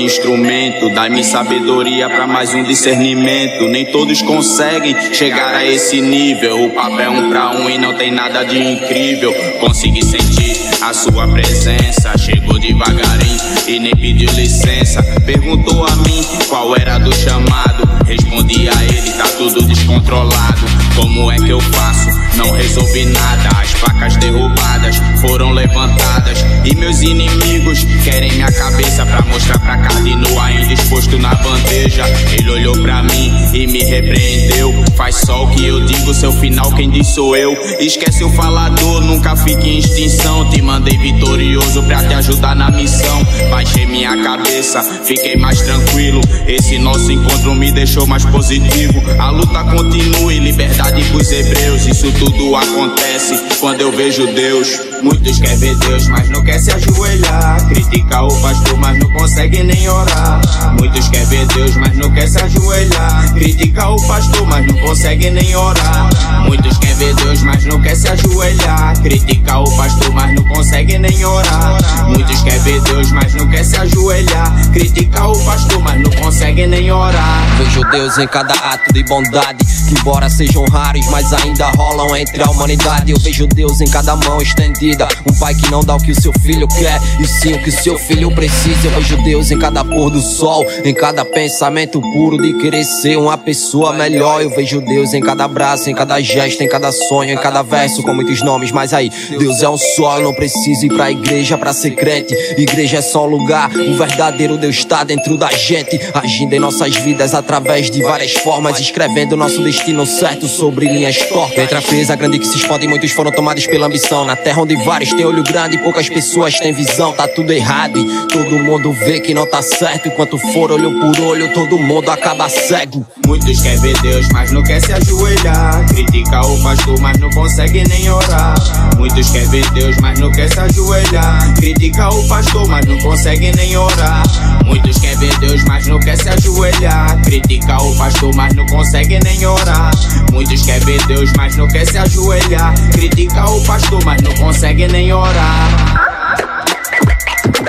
Instrumento. 0.05 0.91
Dá-me 0.91 1.25
sabedoria 1.25 2.09
pra 2.09 2.27
mais 2.27 2.53
um 2.55 2.63
discernimento. 2.63 3.69
Nem 3.69 3.87
todos 3.87 4.23
conseguem 4.23 4.95
chegar 5.13 5.55
a 5.55 5.65
esse 5.65 6.01
nível. 6.01 6.65
O 6.65 6.71
papo 6.71 7.01
é 7.01 7.09
um 7.09 7.31
pra 7.31 7.51
um 7.51 7.69
e 7.69 7.79
não 7.79 7.95
tem 7.95 8.11
nada 8.11 8.45
de 8.45 8.59
incrível. 8.59 9.33
Consegui 9.61 10.05
sentir 10.05 10.57
a 10.81 10.93
sua 10.93 11.29
presença. 11.29 12.17
Chegou 12.19 12.59
devagarinho 12.59 13.41
e 13.67 13.79
nem 13.79 13.95
pediu 13.95 14.31
licença. 14.33 15.03
Perguntou 15.25 15.85
a 15.87 15.97
mim 15.97 16.25
qual 16.49 16.77
era 16.77 16.99
do 16.99 17.15
chamado. 17.15 17.89
Respondi 18.07 18.69
a 18.69 18.85
ele, 18.85 19.11
tá 19.13 19.29
tudo 19.39 19.63
descontrolado. 19.63 20.61
Como 20.97 21.31
é 21.31 21.37
que 21.37 21.51
eu 21.51 21.61
faço? 21.61 22.22
Não 22.37 22.51
resolvi 22.53 23.05
nada. 23.07 23.49
As 23.61 23.73
placas 23.75 24.17
derrubadas 24.17 24.97
foram 25.21 25.53
levantadas. 25.53 26.45
E 26.65 26.75
meus 26.75 27.01
inimigos 27.03 27.87
querem 28.05 28.33
minha 28.33 28.51
cabeça 28.51 29.05
pra 29.07 29.23
mostrar 29.23 29.59
pra 29.59 29.79
Cardino 29.79 30.41
ainda 30.41 30.73
exposto 30.73 31.19
na 31.19 31.35
bandeja. 31.35 32.05
Ele 32.33 32.51
olhou 32.51 32.79
pra 32.83 33.03
mim 33.03 33.33
e 33.53 33.67
me 33.67 33.81
repreendeu. 33.81 34.73
Faz 34.97 35.17
só 35.17 35.45
o 35.45 35.51
que 35.51 35.67
eu 35.67 35.85
digo, 35.85 36.15
seu 36.15 36.33
final 36.33 36.73
quem 36.73 36.91
diz 36.91 37.09
sou 37.09 37.37
eu. 37.37 37.53
Esquece 37.81 38.25
o 38.25 38.31
falador, 38.31 39.03
nunca 39.03 39.37
fique 39.37 39.69
em 39.69 39.79
extinção. 39.79 40.49
Te 40.51 40.63
mandei 40.63 40.97
vitorioso 40.97 41.83
pra 41.83 42.03
te 42.07 42.15
ajudar 42.15 42.55
na 42.55 42.71
missão. 42.71 43.27
Baixei 43.51 43.87
minha 43.87 44.17
cabeça, 44.23 44.83
fiquei 45.05 45.37
mais 45.37 45.61
tranquilo. 45.63 46.21
Esse 46.47 46.79
nosso 46.79 47.11
encontro 47.11 47.55
me 47.55 47.71
deixou 47.73 48.07
mais 48.07 48.25
positivo. 48.25 49.03
A 49.19 49.31
luta 49.31 49.65
continua 49.65 50.33
e 50.33 50.39
liberdade 50.39 51.03
pros 51.05 51.31
hebreus. 51.31 51.87
Isso 51.87 52.11
tudo 52.25 52.55
acontece 52.55 53.37
quando 53.59 53.81
eu 53.81 53.91
vejo 53.91 54.25
Deus. 54.29 54.69
Muitos 55.03 55.41
querem 55.41 55.59
ver 55.59 55.75
Deus, 55.79 56.07
mas 56.07 56.29
não 56.29 56.45
quer 56.45 56.61
se 56.61 56.71
ajoelhar. 56.71 57.69
Critica 57.69 58.23
o 58.23 58.41
pastor, 58.41 58.79
mas 58.79 58.99
não 58.99 59.11
consegue 59.11 59.63
nem 59.65 59.89
orar. 59.89 60.41
Muitos 60.79 61.09
querem 61.09 61.27
ver 61.27 61.47
Deus, 61.47 61.75
mas 61.77 61.97
não 61.97 62.13
quer 62.13 62.29
se 62.29 62.39
ajoelhar. 62.41 63.35
Critica 63.35 63.89
o 63.89 64.07
pastor, 64.07 64.47
mas 64.47 64.65
não 64.67 64.79
consegue 64.87 65.31
nem 65.31 65.57
orar. 65.57 66.09
Muitos 66.47 66.79
querem 66.79 66.97
ver 66.97 67.15
Deus, 67.15 67.43
mas 67.43 67.65
não 67.65 67.81
quer 67.81 67.97
se 67.97 68.09
ajoelhar. 68.09 69.01
Critica 69.03 69.59
o 69.59 69.77
pastor, 69.77 70.13
mas 70.13 70.35
não 70.35 70.45
consegue 70.45 70.99
nem 70.99 71.25
orar. 71.25 71.79
Muitos 72.09 72.43
querem 72.43 72.61
ver 72.61 72.81
Deus, 72.83 73.11
mas 73.13 73.35
não 73.35 73.49
quer 73.49 73.65
se 73.65 73.77
ajoelhar. 73.77 74.73
Critica 74.73 75.27
o 75.27 75.45
pastor, 75.45 75.83
mas 75.83 76.01
não 76.01 76.11
consegue 76.23 76.67
nem 76.67 76.91
orar. 76.91 77.57
Vejo 77.59 77.81
Deus 77.91 78.19
em 78.19 78.27
cada 78.27 78.55
ato 78.55 78.93
de 78.93 79.03
bondade, 79.05 79.65
que 79.89 79.99
embora 79.99 80.29
sejam 80.29 80.65
raros, 80.67 81.07
mas 81.11 81.33
ainda 81.33 81.67
rolam 81.71 82.17
entre 82.17 82.43
a 82.43 82.51
humanidade. 82.51 83.13
Eu 83.13 83.19
vejo 83.19 83.47
Deus 83.47 83.81
em 83.81 83.89
cada 83.89 84.17
mão 84.17 84.41
estendida, 84.41 85.09
um 85.29 85.35
pai 85.39 85.55
que 85.55 85.71
não 85.71 85.83
dá 85.83 85.97
o 85.97 85.99
que 85.99 86.13
o 86.13 86.21
seu 86.21 86.33
filho 86.41 86.67
quer, 86.69 87.01
e 87.21 87.27
sim 87.27 87.55
o 87.55 87.63
que 87.63 87.71
seu 87.71 87.99
filho 87.99 88.35
precisa. 88.35 88.87
Eu 88.87 88.91
vejo 88.93 89.23
Deus 89.23 89.51
em 89.51 89.59
cada 89.59 89.85
pôr 89.85 90.11
do 90.11 90.21
sol, 90.21 90.65
em 90.85 90.95
cada 90.95 91.25
pensamento 91.25 92.01
puro 92.01 92.41
de 92.41 92.53
querer 92.55 92.85
ser 92.85 93.17
uma 93.17 93.39
pessoa 93.39 93.93
melhor. 93.93 94.43
Eu 94.43 94.51
vejo 94.51 94.81
Deus 94.81 95.15
em 95.15 95.21
cada 95.21 95.45
abraço, 95.45 95.89
em 95.91 95.95
cada 95.95 96.21
gesto, 96.33 96.63
em 96.63 96.69
cada 96.69 96.91
sonho, 96.91 97.33
em 97.33 97.37
cada 97.37 97.63
verso 97.63 98.03
com 98.03 98.15
muitos 98.15 98.43
nomes. 98.43 98.73
Mas 98.73 98.93
aí, 98.93 99.11
Deus 99.39 99.63
é 99.63 99.69
um 99.69 99.77
só, 99.77 100.19
eu 100.19 100.25
não 100.25 100.35
preciso 100.35 100.87
ir 100.87 100.95
pra 100.95 101.11
igreja 101.11 101.59
pra 101.59 101.73
ser 101.73 101.93
crente. 101.93 102.35
Igreja 102.57 102.99
é 102.99 103.03
só 103.03 103.27
um 103.27 103.31
lugar, 103.31 103.71
o 103.71 103.95
verdadeiro 103.97 104.57
Deus 104.57 104.77
está 104.77 105.05
dentro 105.05 105.37
da 105.37 105.51
gente, 105.51 106.01
agindo 106.15 106.55
em 106.55 106.59
nossas 106.59 106.97
vidas 106.97 107.35
através 107.35 107.91
de 107.91 108.03
várias 108.03 108.33
formas, 108.33 108.81
escrevendo 108.81 109.37
nosso 109.37 109.63
destino 109.63 110.07
certo 110.07 110.49
sobre 110.49 110.87
linhas 110.87 111.17
tortas. 111.29 111.59
Entre 111.59 111.77
a 111.77 111.83
presa 111.83 112.17
grande 112.17 112.39
que 112.39 112.47
se 112.47 112.57
expande, 112.57 112.87
muitos 112.87 113.11
foram 113.13 113.31
tomados 113.31 113.67
pela 113.67 113.87
ambição. 113.87 114.25
Na 114.25 114.37
terra 114.37 114.63
onde 114.63 114.77
vários 114.77 115.13
têm 115.13 115.25
olho 115.25 115.43
grande, 115.43 115.79
poucas 115.79 116.09
pessoas 116.09 116.59
têm 116.59 116.73
visão. 116.73 117.13
Tá 117.13 117.29
tudo 117.29 117.53
errado 117.53 117.99
e 117.99 118.27
todo 118.29 118.59
mundo 118.59 118.93
vê 118.93 119.21
que 119.21 119.35
não 119.35 119.47
tá 119.47 119.63
certo. 119.63 120.09
Enquanto 120.09 120.39
for 120.39 120.73
olho 120.73 120.99
por 121.01 121.21
olho, 121.21 121.53
todo 121.53 121.79
mundo 121.79 122.11
acaba 122.11 122.49
cego. 122.49 123.07
Muitos 123.27 123.61
querem 123.61 123.81
ver 123.81 124.01
Deus, 124.01 124.29
mas 124.33 124.51
não 124.51 124.63
quer 124.63 124.81
se 124.81 124.93
ajoelhar. 124.93 125.85
O 126.31 126.63
pastor, 126.63 127.01
mas 127.01 127.19
não 127.19 127.29
consegue 127.31 127.85
nem 127.89 128.11
orar. 128.11 128.55
Muitos 128.97 129.31
querem 129.31 129.49
ver 129.51 129.71
Deus, 129.73 129.97
mas 130.01 130.19
não 130.19 130.31
quer 130.31 130.49
se 130.51 130.59
ajoelhar. 130.61 131.55
Critica 131.55 132.09
o 132.09 132.29
pastor, 132.29 132.67
mas 132.69 132.87
não 132.87 132.99
consegue 132.99 133.53
nem 133.53 133.77
orar. 133.77 134.23
Muitos 134.65 134.99
querem 134.99 135.19
ver 135.19 135.39
Deus, 135.39 135.63
mas 135.65 135.87
não 135.87 135.99
quer 135.99 136.17
se 136.17 136.29
ajoelhar. 136.29 137.21
Critica 137.23 137.77
o 137.83 137.97
pastor, 137.97 138.35
mas 138.35 138.55
não 138.55 138.67
consegue 138.67 139.19
nem 139.21 139.45
orar. 139.47 139.91
Muitos 140.33 140.63
querem 140.63 140.85
ver 140.85 141.07
Deus, 141.07 141.31
mas 141.37 141.57
não 141.57 141.69
quer 141.69 141.87
se 141.87 141.99
ajoelhar. 141.99 142.75
Critica 142.93 143.45
o 143.51 143.63
pastor, 143.65 144.03
mas 144.05 144.23
não 144.23 144.35
consegue 144.35 144.87
nem 144.89 145.13
orar. 145.13 145.71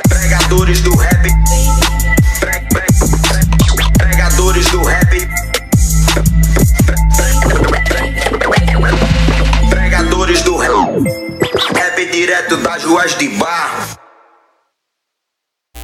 Pregadores 0.09 0.81
do 0.81 0.95
rap. 0.95 1.21
Pre- 2.39 2.61
pre- 2.69 2.85
pre- 3.27 3.91
Pregadores 3.97 4.67
do 4.69 4.83
rap. 4.83 5.52
Direto 12.23 12.55
das 12.55 12.85
ruas 12.85 13.17
de 13.17 13.27
bar. 13.27 13.97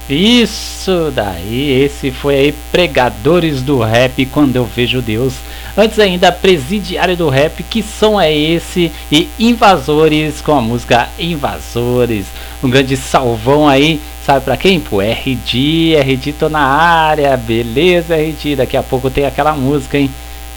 Isso 0.09 1.11
daí, 1.13 1.83
esse 1.83 2.11
foi 2.11 2.35
aí 2.35 2.55
Pregadores 2.71 3.61
do 3.61 3.79
Rap 3.79 4.25
quando 4.27 4.55
eu 4.55 4.63
vejo 4.63 5.01
Deus. 5.01 5.33
Antes 5.77 5.99
ainda 5.99 6.31
Presidiário 6.31 7.17
do 7.17 7.27
Rap, 7.27 7.61
que 7.63 7.83
som 7.83 8.21
é 8.21 8.33
esse? 8.33 8.89
E 9.11 9.27
Invasores 9.37 10.39
com 10.39 10.53
a 10.53 10.61
música 10.61 11.09
Invasores. 11.19 12.27
Um 12.63 12.69
grande 12.69 12.95
salvão 12.95 13.67
aí, 13.67 13.99
sabe 14.25 14.45
pra 14.45 14.55
quem? 14.55 14.79
Pro 14.79 15.01
RD, 15.01 15.97
RD 15.97 16.33
tô 16.39 16.47
na 16.47 16.61
área, 16.61 17.35
beleza 17.35 18.15
RD, 18.15 18.55
daqui 18.55 18.77
a 18.77 18.83
pouco 18.83 19.09
tem 19.09 19.25
aquela 19.25 19.51
música, 19.51 19.97
hein? 19.97 20.09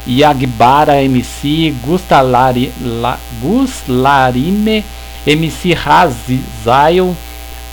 Yagbara 0.07 1.03
MC, 1.03 1.74
Gustalari, 1.82 2.70
La, 2.82 3.18
Guslarime, 3.41 4.85
MC 5.26 5.72
Razizail, 5.72 7.16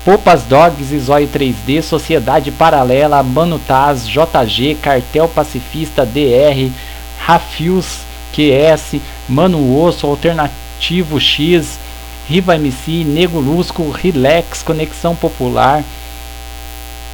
Popas 0.03 0.43
Dogs, 0.43 0.97
Zóio 0.97 1.27
3D, 1.27 1.81
Sociedade 1.83 2.51
Paralela, 2.51 3.21
Mano 3.21 3.59
Taz, 3.59 4.07
JG, 4.07 4.75
Cartel 4.81 5.27
Pacifista, 5.27 6.03
DR, 6.03 6.71
Rafius, 7.19 7.99
QS, 8.33 8.99
Mano 9.29 9.79
Osso, 9.79 10.07
Alternativo 10.07 11.19
X, 11.19 11.77
Riva 12.27 12.55
MC, 12.55 13.03
Nego 13.03 13.39
Lusco, 13.39 13.91
Relax, 13.91 14.63
Conexão 14.63 15.15
Popular, 15.15 15.83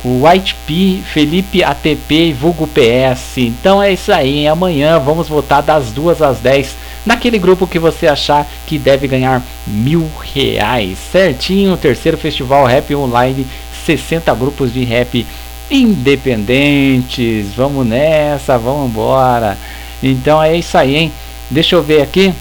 White 0.06 0.56
P, 0.66 1.02
Felipe 1.12 1.64
ATP 1.64 2.28
e 2.28 2.34
Vulgo 2.34 2.68
PS. 2.68 3.40
Então 3.40 3.84
é 3.84 3.92
isso 3.92 4.14
aí, 4.14 4.40
hein? 4.40 4.48
amanhã 4.48 4.98
vamos 4.98 5.28
votar 5.28 5.62
das 5.62 5.92
2 5.92 6.22
às 6.22 6.40
10 6.40 6.87
naquele 7.08 7.40
grupo 7.40 7.66
que 7.66 7.80
você 7.80 8.06
achar 8.06 8.46
que 8.68 8.78
deve 8.78 9.08
ganhar 9.08 9.42
mil 9.66 10.12
reais. 10.34 10.98
Certinho, 11.10 11.78
terceiro 11.78 12.18
festival 12.18 12.66
rap 12.66 12.94
online, 12.94 13.48
60 13.86 14.36
grupos 14.36 14.74
de 14.74 14.84
rap 14.84 15.26
independentes. 15.72 17.54
Vamos 17.56 17.88
nessa, 17.88 18.58
vamos 18.58 18.90
embora. 18.90 19.58
Então 20.04 20.44
é 20.44 20.58
isso 20.58 20.78
aí, 20.78 20.98
hein? 20.98 21.12
Deixa 21.50 21.76
eu 21.76 21.82
ver 21.82 22.02
aqui. 22.02 22.34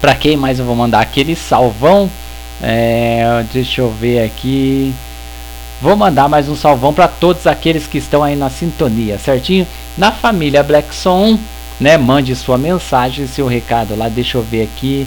Pra 0.00 0.14
quem 0.14 0.38
mais 0.38 0.58
eu 0.58 0.64
vou 0.64 0.74
mandar 0.74 1.00
aquele 1.00 1.36
salvão? 1.36 2.10
É, 2.62 3.44
deixa 3.52 3.82
eu 3.82 3.90
ver 3.90 4.24
aqui. 4.24 4.94
Vou 5.82 5.94
mandar 5.94 6.30
mais 6.30 6.48
um 6.48 6.56
salvão 6.56 6.94
para 6.94 7.08
todos 7.08 7.46
aqueles 7.46 7.86
que 7.86 7.98
estão 7.98 8.24
aí 8.24 8.36
na 8.36 8.48
sintonia, 8.48 9.18
certinho? 9.18 9.66
Na 9.98 10.10
família 10.10 10.62
Black 10.62 10.94
Som, 10.94 11.38
né? 11.80 11.96
Mande 11.96 12.34
sua 12.34 12.58
mensagem, 12.58 13.26
seu 13.26 13.46
recado 13.46 13.96
lá. 13.96 14.08
Deixa 14.08 14.36
eu 14.38 14.42
ver 14.42 14.62
aqui. 14.62 15.06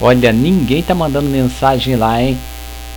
Olha, 0.00 0.32
ninguém 0.32 0.82
tá 0.82 0.94
mandando 0.94 1.28
mensagem 1.28 1.96
lá, 1.96 2.22
hein? 2.22 2.38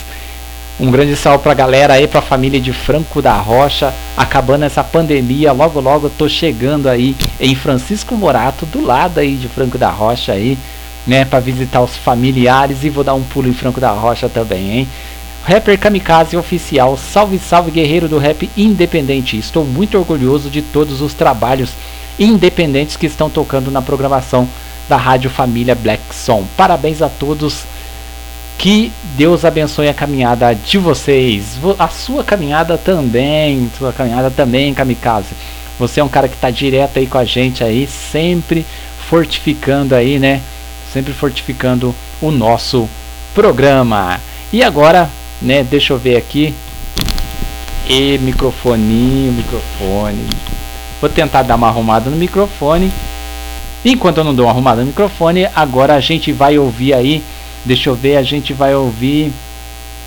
Um 0.79 0.91
grande 0.91 1.15
salve 1.15 1.43
pra 1.43 1.53
galera 1.53 1.95
aí, 1.95 2.09
pra 2.09 2.23
família 2.23 2.59
de 2.59 2.73
Franco 2.73 3.21
da 3.21 3.35
Rocha. 3.35 3.93
Acabando 4.17 4.65
essa 4.65 4.83
pandemia, 4.83 5.53
logo 5.53 5.79
logo 5.79 6.09
tô 6.09 6.29
chegando 6.29 6.89
aí 6.89 7.15
em 7.39 7.55
Francisco 7.55 8.17
Morato, 8.17 8.65
do 8.65 8.83
lado 8.83 9.19
aí 9.19 9.37
de 9.37 9.47
Franco 9.47 9.77
da 9.77 9.91
Rocha 9.91 10.33
aí, 10.33 10.59
né, 11.07 11.27
para 11.27 11.39
visitar 11.39 11.83
os 11.83 11.97
familiares 11.97 12.83
e 12.83 12.89
vou 12.89 13.05
dar 13.05 13.15
um 13.15 13.23
pulo 13.23 13.49
em 13.49 13.53
Franco 13.53 13.79
da 13.79 13.91
Rocha 13.91 14.29
também, 14.29 14.71
hein? 14.71 14.89
Rapper 15.45 15.79
Kamikaze 15.79 16.37
Oficial, 16.37 16.97
salve 16.97 17.39
salve 17.39 17.71
guerreiro 17.71 18.09
do 18.09 18.19
rap 18.19 18.49
independente. 18.57 19.39
Estou 19.39 19.65
muito 19.65 19.99
orgulhoso 19.99 20.49
de 20.49 20.63
todos 20.63 21.01
os 21.01 21.13
trabalhos 21.13 21.71
independentes 22.19 22.97
que 22.97 23.07
estão 23.07 23.29
tocando 23.29 23.71
na 23.71 23.83
programação 23.83 24.49
da 24.91 24.97
Rádio 24.97 25.31
Família 25.31 25.75
Black 25.75 26.03
Song. 26.13 26.45
Parabéns 26.57 27.01
a 27.01 27.09
todos. 27.09 27.63
Que 28.59 28.93
Deus 29.17 29.45
abençoe 29.45 29.89
a 29.89 29.95
caminhada 29.95 30.53
de 30.55 30.77
vocês. 30.77 31.57
Vo- 31.63 31.77
A 31.79 31.89
sua 31.89 32.23
caminhada 32.25 32.77
também. 32.77 33.71
Sua 33.79 33.93
caminhada 33.93 34.31
também, 34.31 34.75
Kamikaze. 34.75 35.29
Você 35.79 36.01
é 36.01 36.05
um 36.05 36.09
cara 36.09 36.29
que 36.29 36.35
está 36.35 36.51
direto 36.51 36.99
aí 36.99 37.07
com 37.07 37.17
a 37.17 37.25
gente 37.25 37.65
aí, 37.65 37.87
sempre 37.87 38.67
fortificando 39.09 39.95
aí, 39.95 40.19
né? 40.19 40.43
Sempre 40.93 41.13
fortificando 41.15 41.95
o 42.21 42.31
nosso 42.31 42.87
programa. 43.35 44.21
E 44.53 44.63
agora, 44.63 45.09
né, 45.41 45.63
deixa 45.63 45.93
eu 45.93 45.99
ver 45.99 46.17
aqui. 46.17 46.53
E 47.89 48.19
microfoninho, 48.19 49.33
microfone. 49.33 50.27
Vou 51.01 51.09
tentar 51.09 51.43
dar 51.45 51.55
uma 51.55 51.69
arrumada 51.69 52.11
no 52.11 52.17
microfone. 52.17 52.93
Enquanto 53.85 54.19
eu 54.19 54.25
não 54.25 54.35
dou 54.35 54.47
uma 54.47 54.53
arrumada 54.53 54.81
no 54.83 54.89
microfone, 54.89 55.49
agora 55.57 55.95
a 55.95 56.01
gente 56.01 56.33
vai 56.33 56.59
ouvir 56.59 56.93
aí. 56.93 57.23
Deixa 57.65 57.89
eu 57.91 57.95
ver, 57.95 58.17
a 58.17 58.23
gente 58.23 58.53
vai 58.53 58.75
ouvir. 58.75 59.33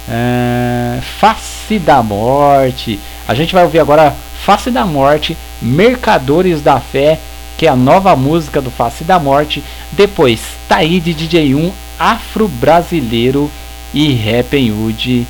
ah, 0.10 1.00
Face 1.20 1.80
da 1.80 2.04
Morte. 2.04 3.00
A 3.28 3.34
gente 3.34 3.54
vai 3.54 3.64
ouvir 3.64 3.80
agora 3.80 4.16
Face 4.46 4.70
da 4.70 4.86
Morte, 4.86 5.38
Mercadores 5.62 6.62
da 6.62 6.80
Fé, 6.80 7.20
que 7.58 7.66
é 7.66 7.70
a 7.70 7.76
nova 7.76 8.16
música 8.16 8.62
do 8.62 8.70
Face 8.70 9.04
da 9.04 9.18
Morte. 9.18 9.64
Depois, 9.92 10.42
Taíde 10.68 11.14
DJ1, 11.16 11.72
Afro-Brasileiro 11.98 13.50
e 13.94 14.14
Rap 14.14 14.54
Hood 14.72 15.26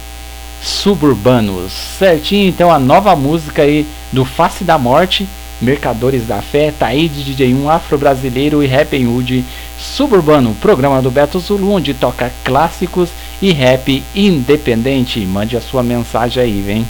Suburbanos. 0.62 1.72
Certinho, 2.00 2.48
então 2.48 2.72
a 2.72 2.80
nova 2.80 3.16
música 3.16 3.62
aí 3.62 3.86
do 4.12 4.26
Face 4.26 4.64
da 4.64 4.78
Morte, 4.78 5.28
Mercadores 5.62 6.28
da 6.28 6.41
Fé, 6.41 6.72
Taíde 6.78 7.24
DJ1, 7.24 7.68
Afro-Brasileiro 7.70 8.64
e 8.64 8.68
Rap 8.68 8.93
Hood 9.06 9.43
Suburbano, 9.80 10.56
programa 10.62 11.01
do 11.01 11.12
Beto 11.12 11.39
Zulu, 11.39 11.72
onde 11.72 11.93
toca 11.93 12.32
clássicos 12.43 13.10
e 13.41 13.51
rap 13.51 14.04
independente. 14.16 15.20
Mande 15.26 15.58
a 15.58 15.62
sua 15.62 15.84
mensagem 15.84 16.41
aí, 16.41 16.62
vem. 16.62 16.86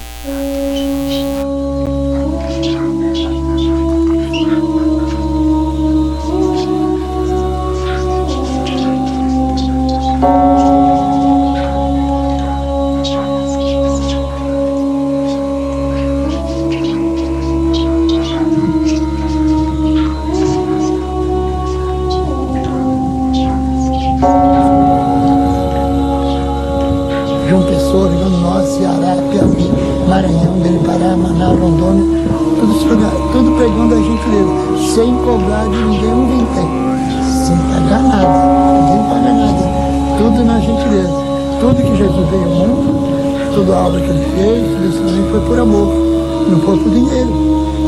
Não 46.54 46.60
por 46.60 46.90
dinheiro. 46.90 47.30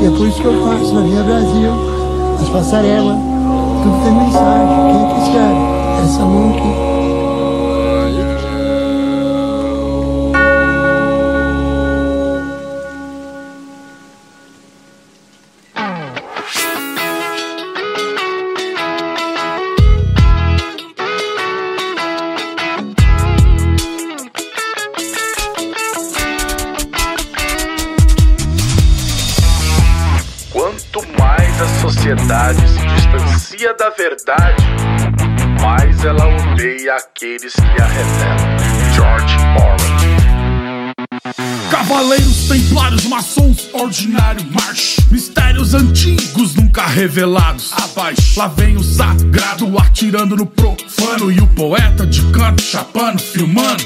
E 0.01 0.05
é 0.05 0.09
por 0.09 0.27
isso 0.27 0.41
que 0.41 0.45
eu 0.45 0.65
faço 0.65 0.93
na 0.93 1.01
Via 1.01 1.23
Brasil, 1.23 1.71
as 2.41 2.49
passarelas, 2.49 3.17
tudo 3.83 4.03
tem 4.03 4.11
mensagem. 4.13 4.75
Quem 4.91 5.05
é 5.05 5.23
escreve? 5.23 6.03
Essa 6.03 6.25
mão 6.25 6.49
aqui. 6.49 6.94
Da 33.73 33.89
verdade, 33.89 34.63
mais 35.61 36.05
ela 36.05 36.27
odeia 36.27 36.95
aqueles 36.95 37.53
que 37.53 37.81
a 37.81 37.85
revelam. 37.85 38.93
George 38.93 39.35
Orwell. 39.57 39.95
Cavaleiros 41.71 42.47
templários, 42.47 43.05
maçons, 43.05 43.69
ordinário 43.73 44.45
march 44.51 44.99
Mistérios 45.11 45.73
antigos 45.73 46.55
nunca 46.55 46.85
revelados 46.85 47.73
Abaixo, 47.73 48.39
lá 48.39 48.47
vem 48.47 48.77
o 48.77 48.83
sagrado 48.83 49.77
atirando 49.79 50.35
no 50.35 50.45
profano 50.45 51.31
E 51.31 51.39
o 51.39 51.47
poeta 51.47 52.05
de 52.05 52.21
canto 52.31 52.61
chapando, 52.61 53.19
filmando 53.19 53.83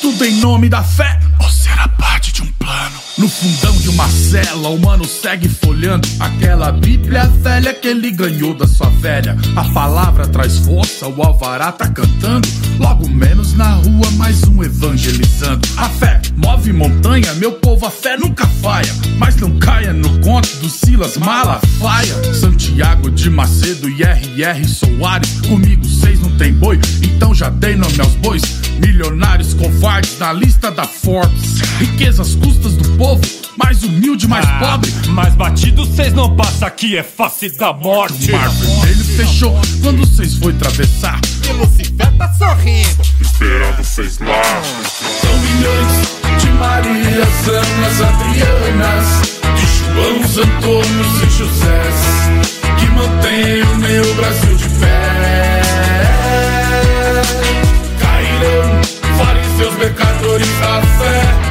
Tudo 0.00 0.24
em 0.24 0.36
nome 0.36 0.68
da 0.68 0.82
fé 0.82 1.18
Ou 1.42 1.50
será 1.50 1.88
parte 1.88 2.32
de 2.32 2.42
um 2.42 2.52
plano? 2.52 3.09
No 3.20 3.28
fundão 3.28 3.76
de 3.76 3.90
uma 3.90 4.08
cela, 4.08 4.70
o 4.70 4.78
mano 4.78 5.04
segue 5.04 5.46
folhando. 5.46 6.08
Aquela 6.18 6.72
bíblia 6.72 7.26
velha 7.26 7.74
que 7.74 7.88
ele 7.88 8.10
ganhou 8.10 8.54
da 8.54 8.66
sua 8.66 8.88
velha. 8.88 9.36
A 9.54 9.62
palavra 9.74 10.26
traz 10.26 10.56
força, 10.56 11.06
o 11.06 11.22
alvará 11.22 11.70
tá 11.70 11.86
cantando. 11.86 12.48
Logo 12.78 13.06
menos 13.10 13.52
na 13.52 13.74
rua, 13.74 14.10
mais 14.12 14.42
um 14.44 14.64
evangelizando. 14.64 15.68
A 15.76 15.90
fé 15.90 16.22
move 16.34 16.72
montanha, 16.72 17.34
meu 17.34 17.52
povo, 17.52 17.84
a 17.84 17.90
fé 17.90 18.16
nunca 18.16 18.46
falha. 18.62 18.90
Mas 19.18 19.36
não 19.36 19.58
caia 19.58 19.92
no 19.92 20.18
conto 20.20 20.48
do 20.56 20.70
Silas 20.70 21.18
Malafaia. 21.18 22.14
Santiago 22.32 23.10
de 23.10 23.28
Macedo 23.28 23.86
e 23.90 24.02
R.R. 24.02 24.66
Soares. 24.66 25.42
Comigo 25.46 25.84
seis 25.84 26.18
não 26.20 26.34
tem 26.38 26.54
boi, 26.54 26.80
então 27.02 27.34
já 27.34 27.50
dei 27.50 27.76
nome 27.76 28.00
aos 28.00 28.14
bois. 28.14 28.42
Milionários 28.80 29.52
covardes 29.52 30.18
na 30.18 30.32
lista 30.32 30.70
da 30.70 30.84
Forbes. 30.84 31.60
Riquezas 31.78 32.34
custas 32.34 32.72
do 32.74 32.88
povo, 32.96 33.09
mais 33.56 33.82
humilde, 33.82 34.26
mais 34.28 34.46
pobre. 34.58 34.90
Mais 35.08 35.34
batido 35.34 35.86
cês 35.94 36.12
não 36.12 36.34
passa 36.36 36.66
aqui, 36.66 36.96
é 36.96 37.02
face 37.02 37.48
da 37.50 37.72
morte. 37.72 38.30
O 38.30 38.36
mar 38.36 38.50
vermelho 38.50 39.04
fechou 39.04 39.60
quando 39.82 40.00
vocês 40.00 40.34
foi 40.34 40.52
atravessar 40.52 41.20
E 41.48 41.52
Lucifer 41.52 42.12
tá 42.16 42.32
sorrindo. 42.34 43.02
Esperando 43.20 43.76
vocês 43.76 44.18
lá. 44.18 44.42
São 45.20 45.38
milhões 45.38 46.20
de 46.42 46.50
Marias, 46.52 47.48
Anas, 47.48 48.00
Adrianas 48.00 49.06
De 49.56 49.66
Joãos, 49.66 50.38
Antônios 50.38 51.22
e 51.22 51.30
Josés 51.38 52.00
Que 52.78 52.86
mantêm 52.86 53.62
o 53.62 53.76
meu 53.76 54.14
Brasil 54.14 54.56
de 54.56 54.68
pé 54.78 55.62
Cairão 58.00 58.80
fariseus, 59.18 59.74
pecadores 59.76 60.48
da 60.60 60.82
fé 60.82 61.49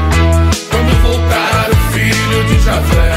Javé 2.70 3.12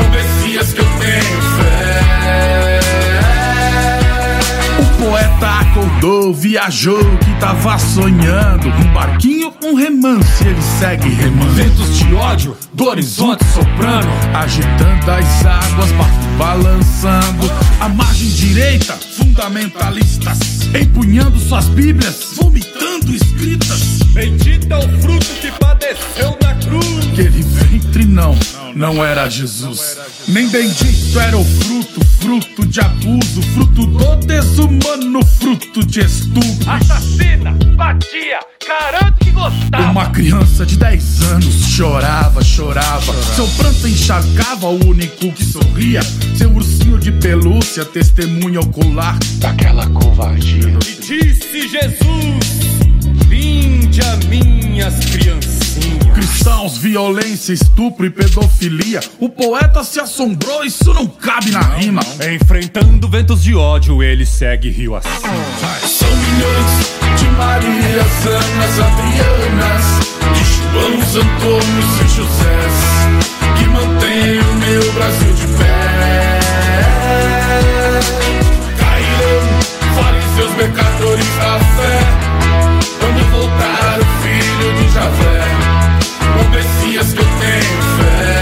O 0.00 0.10
Messias 0.10 0.72
que 0.72 0.80
eu 0.80 0.84
tenho 0.84 1.42
fé 1.58 1.77
acordou, 5.98 6.32
viajou, 6.32 6.98
que 7.18 7.40
tava 7.40 7.78
sonhando. 7.78 8.68
Um 8.68 8.92
barquinho, 8.92 9.52
um 9.62 9.74
remance, 9.74 10.46
ele 10.46 10.62
segue 10.78 11.08
remando. 11.08 11.52
Ventos 11.52 11.98
de 11.98 12.14
ódio, 12.14 12.56
do 12.72 12.84
horizonte 12.86 13.44
soprando. 13.52 14.08
Agitando 14.34 15.10
as 15.10 15.46
águas, 15.46 15.92
barco 15.92 16.28
balançando. 16.38 17.50
A 17.80 17.88
margem 17.88 18.28
direita, 18.28 18.94
fundamentalistas 19.16 20.38
Empunhando 20.74 21.38
suas 21.40 21.66
bíblias, 21.68 22.34
vomitando 22.36 23.14
escritas. 23.14 24.02
Bendito 24.12 24.72
é 24.72 24.76
o 24.76 25.00
fruto 25.00 25.26
que 25.40 25.50
padeceu 25.52 26.36
na 26.42 26.54
cruz. 26.56 27.06
que 27.14 27.22
ele 27.22 27.42
mestre, 27.98 28.04
não, 28.04 28.38
não 28.74 29.04
era 29.04 29.28
Jesus. 29.30 29.96
Nem 30.28 30.46
bendito 30.48 31.18
era 31.18 31.38
o 31.38 31.44
fruto, 31.44 32.04
fruto 32.20 32.66
de 32.66 32.80
abuso, 32.80 33.42
fruto 33.54 33.86
do 33.86 34.16
desumano, 34.16 35.24
fruto 35.24 35.84
Assassina, 36.66 37.52
batia, 37.74 38.40
garanto 38.68 39.24
que 39.24 39.30
gostava. 39.30 39.90
Uma 39.90 40.10
criança 40.10 40.66
de 40.66 40.76
10 40.76 41.22
anos 41.22 41.64
chorava, 41.64 42.44
chorava. 42.44 43.14
Seu 43.34 43.48
pranto 43.56 43.88
encharcava 43.88 44.66
o 44.66 44.86
único 44.86 45.32
que 45.32 45.42
sorria. 45.42 46.02
Seu 46.36 46.52
ursinho 46.52 46.98
de 46.98 47.10
pelúcia, 47.10 47.86
testemunha 47.86 48.60
ocular 48.60 49.18
daquela 49.38 49.88
covardia. 49.88 50.78
E 50.86 51.00
disse 51.00 51.68
Jesus: 51.68 52.44
Vinde 53.26 54.02
a 54.02 54.16
minhas 54.28 54.94
criancinhas. 55.06 55.57
Cristãos, 56.28 56.76
violência, 56.78 57.52
estupro 57.52 58.04
e 58.06 58.10
pedofilia. 58.10 59.00
O 59.18 59.28
poeta 59.28 59.82
se 59.82 59.98
assombrou, 60.00 60.64
isso 60.64 60.92
não 60.92 61.06
cabe 61.06 61.50
na 61.50 61.60
rima. 61.60 62.00
Enfrentando 62.34 63.08
ventos 63.08 63.42
de 63.42 63.54
ódio, 63.54 64.02
ele 64.02 64.26
segue 64.26 64.70
rio 64.70 64.94
assim. 64.94 65.08
São 65.86 66.08
milhões 66.08 67.18
de 67.18 67.24
Marias, 67.30 68.26
Anas, 68.26 68.78
Adrianas, 68.78 69.84
de 70.34 70.44
Joãos, 70.44 71.16
Antônios 71.16 72.00
e 72.04 72.08
Josés, 72.16 72.76
que 73.58 73.64
mantêm 73.68 74.38
o 74.40 74.54
meu 74.54 74.92
Brasil 74.92 75.32
de 75.34 75.46
pé. 75.58 76.40
Cairão, 78.78 79.42
fariseus, 79.94 80.52
pecadores 80.56 81.26
da 81.36 81.58
fé, 81.58 81.96
quando 83.00 83.20
voltar 83.30 83.98
o 83.98 84.06
filho 84.22 84.68
de 84.74 84.86
Javé, 84.94 85.37
Messias 86.58 87.12
que 87.12 87.20
eu 87.20 87.24
tenho 87.24 87.82
fé. 87.98 88.40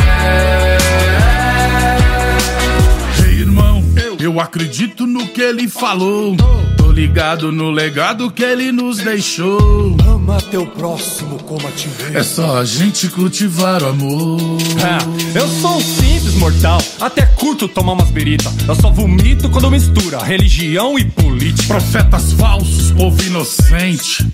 Ei, 3.28 3.40
irmão, 3.40 3.84
eu 4.18 4.40
acredito 4.40 5.06
no 5.06 5.26
que 5.28 5.42
ele 5.42 5.68
falou. 5.68 6.34
Tô 6.78 6.90
ligado 6.90 7.52
no 7.52 7.70
legado 7.70 8.30
que 8.30 8.42
ele 8.42 8.72
nos 8.72 8.96
deixou. 8.96 9.98
Ama 10.06 10.40
teu 10.50 10.66
próximo 10.66 11.38
como 11.42 11.68
a 11.68 11.70
ti 11.72 11.88
mesmo. 11.88 12.16
É 12.16 12.22
só 12.22 12.56
a 12.58 12.64
gente 12.64 13.06
cultivar 13.08 13.82
o 13.82 13.88
amor. 13.88 14.40
É, 14.80 15.38
eu 15.38 15.46
sou 15.46 15.76
um 15.76 15.80
simples 15.82 16.32
mortal, 16.36 16.80
até 16.98 17.26
curto 17.26 17.68
tomar 17.68 17.92
umas 17.92 18.08
beritas. 18.08 18.50
Eu 18.66 18.74
só 18.76 18.90
vomito 18.90 19.50
quando 19.50 19.70
mistura 19.70 20.24
religião 20.24 20.98
e 20.98 21.04
política. 21.04 21.74
Profetas 21.74 22.32
falsos, 22.32 22.92
povo 22.92 23.22
inocente. 23.24 24.26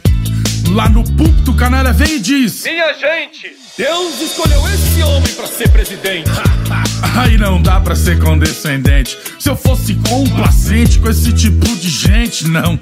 Lá 0.71 0.89
no 0.89 1.03
púlpito, 1.03 1.51
o 1.51 1.55
canalha 1.55 1.93
vem 1.93 2.17
e 2.17 2.21
diz: 2.21 2.63
Minha 2.65 2.95
gente, 2.95 3.62
Deus 3.77 4.21
escolheu 4.21 4.69
esse 4.69 5.03
homem 5.03 5.35
pra 5.35 5.47
ser 5.47 5.71
presidente. 5.71 6.31
Aí 7.03 7.37
não 7.37 7.61
dá 7.61 7.81
pra 7.81 7.95
ser 7.95 8.19
condescendente. 8.19 9.19
Se 9.39 9.49
eu 9.49 9.57
fosse 9.57 9.95
complacente 10.09 10.99
com 10.99 11.11
esse 11.11 11.33
tipo 11.33 11.67
de 11.77 11.89
gente, 11.89 12.47
não. 12.49 12.79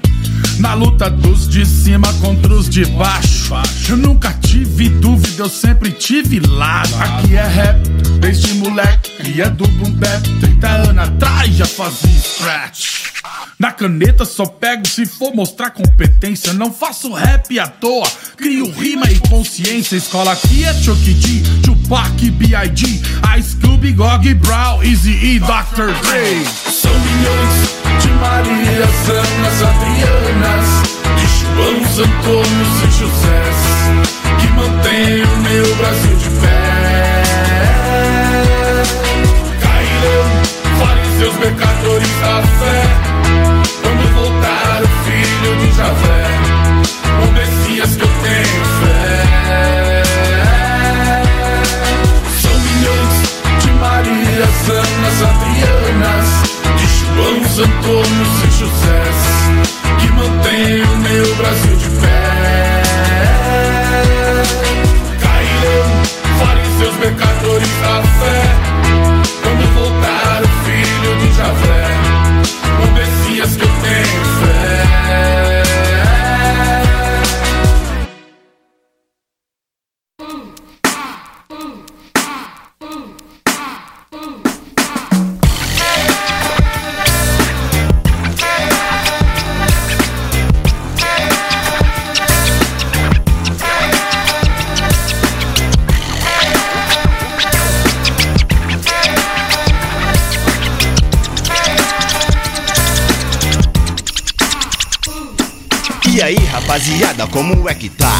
Na 0.59 0.73
luta 0.73 1.09
dos 1.09 1.47
de 1.47 1.65
cima 1.65 2.13
contra 2.15 2.53
os 2.53 2.69
de 2.69 2.85
baixo. 2.85 3.53
Eu 3.89 3.97
nunca 3.97 4.31
tive 4.33 4.89
dúvida, 4.89 5.43
eu 5.43 5.49
sempre 5.49 5.91
tive 5.91 6.39
lado. 6.39 6.93
Aqui 6.95 7.35
é 7.35 7.47
rap, 7.47 7.89
desde 8.19 8.53
moleque, 8.53 9.11
cria 9.17 9.49
do 9.49 9.67
boom 9.67 9.91
bap. 9.93 10.29
30 10.39 10.67
anos 10.67 11.03
atrás 11.03 11.55
já 11.55 11.65
fazia 11.65 12.19
scratch. 12.19 13.11
Na 13.59 13.71
caneta 13.71 14.25
só 14.25 14.45
pego 14.45 14.87
se 14.87 15.05
for 15.05 15.35
mostrar 15.35 15.71
competência. 15.71 16.53
Não 16.53 16.73
faço 16.73 17.13
rap 17.13 17.59
à 17.59 17.67
toa, 17.67 18.09
crio 18.35 18.71
rima 18.71 19.09
e 19.11 19.19
consciência. 19.19 19.95
Escola 19.95 20.31
aqui 20.31 20.63
é 20.63 20.73
D, 20.73 21.43
Tupac, 21.91 22.31
B.I.G., 22.31 23.01
Ice 23.37 23.57
Cube, 23.57 23.91
Gog, 23.91 24.33
Brown, 24.35 24.81
Easy 24.81 25.11
E, 25.11 25.39
Dr. 25.39 25.91
Dre. 26.03 26.45
São 26.71 26.89
milhões 26.89 27.75
de 28.01 28.07
Marias, 28.11 29.09
Anas, 29.09 29.61
Adrianas, 29.61 30.67
de 31.17 31.27
Joãos, 31.27 31.99
Antônios 31.99 32.75
e 32.79 32.91
Josés, 32.97 33.59
que 34.39 34.47
mantêm 34.53 35.21
o 35.21 35.37
meu 35.41 35.75
Brasil 35.75 36.15
de 36.15 36.29
pé. 36.39 37.23
Cairão, 39.59 40.29
fariseus, 40.79 41.35
pecadores 41.35 42.13
da 42.21 42.41
fé. 42.41 42.81
Quando 43.81 44.03
voltar 44.13 44.81
o 44.81 44.87
filho 45.03 45.51
de 45.59 45.67
Javé, 45.75 46.23
o 47.21 47.31
Messias 47.33 47.97
que 47.97 48.03
eu 48.03 48.07
tenho 48.07 48.63
fé. 48.79 48.90
De 54.11 54.25
Marias, 54.25 54.69
Anas, 54.69 55.21
Adrianas, 55.23 56.29
de 56.77 56.85
Joãos, 56.99 57.59
Antônios 57.59 58.43
e 58.43 58.51
Josés, 58.59 59.19
que 59.99 60.07
mantêm 60.11 60.83
o 60.83 60.97
meu 60.97 61.35
Brasil 61.35 61.75
de 61.77 61.89
pé. 62.01 62.83
Cairão, 65.21 65.89
fariseus, 66.39 66.95
pecadores 66.97 67.69
da 67.81 68.03
fé. 68.19 68.41
Quando 69.43 69.63
voltar 69.75 70.41
o 70.43 70.47
filho 70.65 71.11
de 71.19 71.27
Javé, 71.37 71.85
o 72.83 72.91
Messias 72.93 73.55
que 73.55 73.63
eu 73.63 73.69
tenho 73.81 74.23
fé. 74.41 75.50
Rapaziada, 107.21 107.27
como 107.27 107.69
é 107.69 107.75
que 107.75 107.89
tá? 107.89 108.11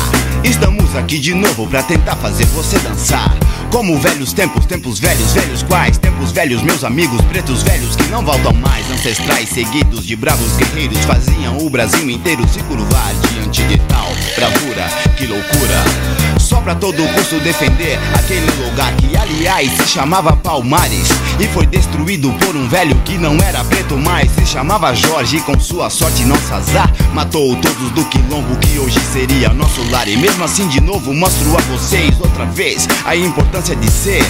Estamos 0.44 0.96
aqui 0.96 1.20
de 1.20 1.34
novo 1.34 1.68
pra 1.68 1.84
tentar 1.84 2.16
fazer 2.18 2.46
você 2.48 2.78
dançar. 2.80 3.36
Como 3.72 3.98
velhos 4.00 4.34
tempos, 4.34 4.66
tempos 4.66 5.00
velhos, 5.00 5.34
velhos 5.34 5.64
quais? 5.64 5.98
Tempos 5.98 6.32
velhos, 6.32 6.62
meus 6.62 6.84
amigos, 6.84 7.22
pretos 7.22 7.64
velhos 7.64 7.96
que 7.96 8.04
não 8.08 8.24
voltam 8.24 8.54
mais. 8.54 8.90
Ancestrais 8.92 9.50
seguidos 9.50 10.06
de 10.06 10.16
bravos 10.16 10.56
guerreiros 10.58 11.00
faziam 11.06 11.58
o 11.58 11.70
Brasil 11.70 12.10
inteiro 12.10 12.46
se 12.48 12.60
curvar 12.64 13.14
diante 13.32 13.64
de 13.64 13.78
tal 13.88 14.10
bravura. 14.36 14.88
Que 15.18 15.28
loucura! 15.28 16.41
Pra 16.64 16.76
todo 16.76 17.08
custo 17.16 17.40
defender 17.40 17.98
aquele 18.14 18.46
lugar 18.64 18.96
que, 18.96 19.18
aliás, 19.18 19.72
se 19.72 19.88
chamava 19.88 20.36
Palmares 20.36 21.08
e 21.40 21.48
foi 21.48 21.66
destruído 21.66 22.32
por 22.34 22.56
um 22.56 22.68
velho 22.68 22.96
que 23.04 23.18
não 23.18 23.36
era 23.38 23.64
preto 23.64 23.98
mais. 23.98 24.30
Se 24.32 24.46
chamava 24.46 24.94
Jorge 24.94 25.38
e 25.38 25.42
com 25.42 25.60
sua 25.60 25.90
sorte, 25.90 26.24
nosso 26.24 26.54
azar, 26.54 26.94
matou 27.14 27.56
todos 27.56 27.90
do 27.92 28.06
quilombo 28.06 28.56
que 28.58 28.78
hoje 28.78 29.00
seria 29.12 29.50
nosso 29.50 29.82
lar. 29.90 30.08
E 30.08 30.16
mesmo 30.16 30.44
assim, 30.44 30.68
de 30.68 30.80
novo, 30.80 31.12
mostro 31.14 31.58
a 31.58 31.62
vocês 31.62 32.16
outra 32.20 32.46
vez 32.46 32.88
a 33.06 33.16
importância 33.16 33.76
de 33.76 33.90
ser 33.90 34.24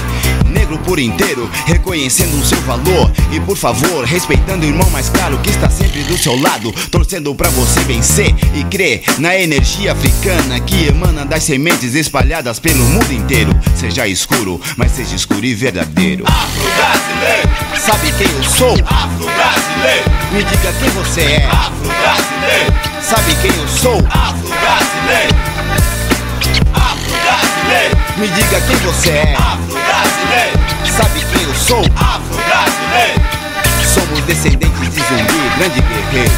negro 0.46 0.78
por 0.80 1.00
inteiro, 1.00 1.50
reconhecendo 1.66 2.42
o 2.42 2.46
seu 2.46 2.60
valor 2.62 3.12
e, 3.32 3.42
por 3.42 3.58
favor, 3.58 4.06
respeitando 4.06 4.66
o 4.66 4.70
irmão 4.70 4.90
mais 4.90 5.10
caro 5.10 5.38
que 5.40 5.50
está 5.50 5.70
sempre 5.70 6.04
do 6.04 6.18
seu 6.18 6.40
lado, 6.40 6.72
torcendo 6.90 7.36
pra 7.36 7.50
você 7.50 7.82
vencer 7.82 8.34
e 8.56 8.64
crer 8.66 9.04
na 9.18 9.36
energia 9.36 9.92
africana 9.92 10.60
que 10.62 10.88
emana 10.88 11.26
das 11.26 11.44
sementes 11.44 11.94
espalhadas 11.94 12.21
pelo 12.62 12.84
mundo 12.86 13.12
inteiro. 13.12 13.52
Seja 13.76 14.08
escuro, 14.08 14.62
mas 14.78 14.92
seja 14.92 15.16
escuro 15.16 15.44
e 15.46 15.54
verdadeiro. 15.56 16.24
Afro-brasileiro, 16.28 17.50
Sabe 17.80 18.12
quem 18.14 18.28
eu 18.28 18.44
sou? 18.44 18.74
afro-brasileiro, 18.86 20.12
Me 20.32 20.44
diga 20.44 20.74
quem 20.80 20.90
você 20.92 21.22
é. 21.22 21.46
afro-brasileiro, 21.48 22.74
Sabe 23.02 23.36
quem 23.42 23.52
eu 23.52 23.68
sou? 23.68 23.98
afro-brasileiro, 23.98 25.36
afro-brasileiro, 26.74 27.98
Me 28.18 28.28
diga 28.28 28.62
quem 28.62 28.76
você 28.78 29.10
é. 29.10 29.36
afro-brasileiro, 29.36 30.60
Sabe 30.96 31.20
quem 31.34 31.44
eu 31.44 31.56
sou? 31.56 31.84
afro-brasileiro. 31.96 33.22
Somos 33.94 34.20
descendentes 34.26 34.94
de 34.94 35.02
zumbi, 35.02 35.52
grande 35.58 35.82
guerreiro. 35.82 36.32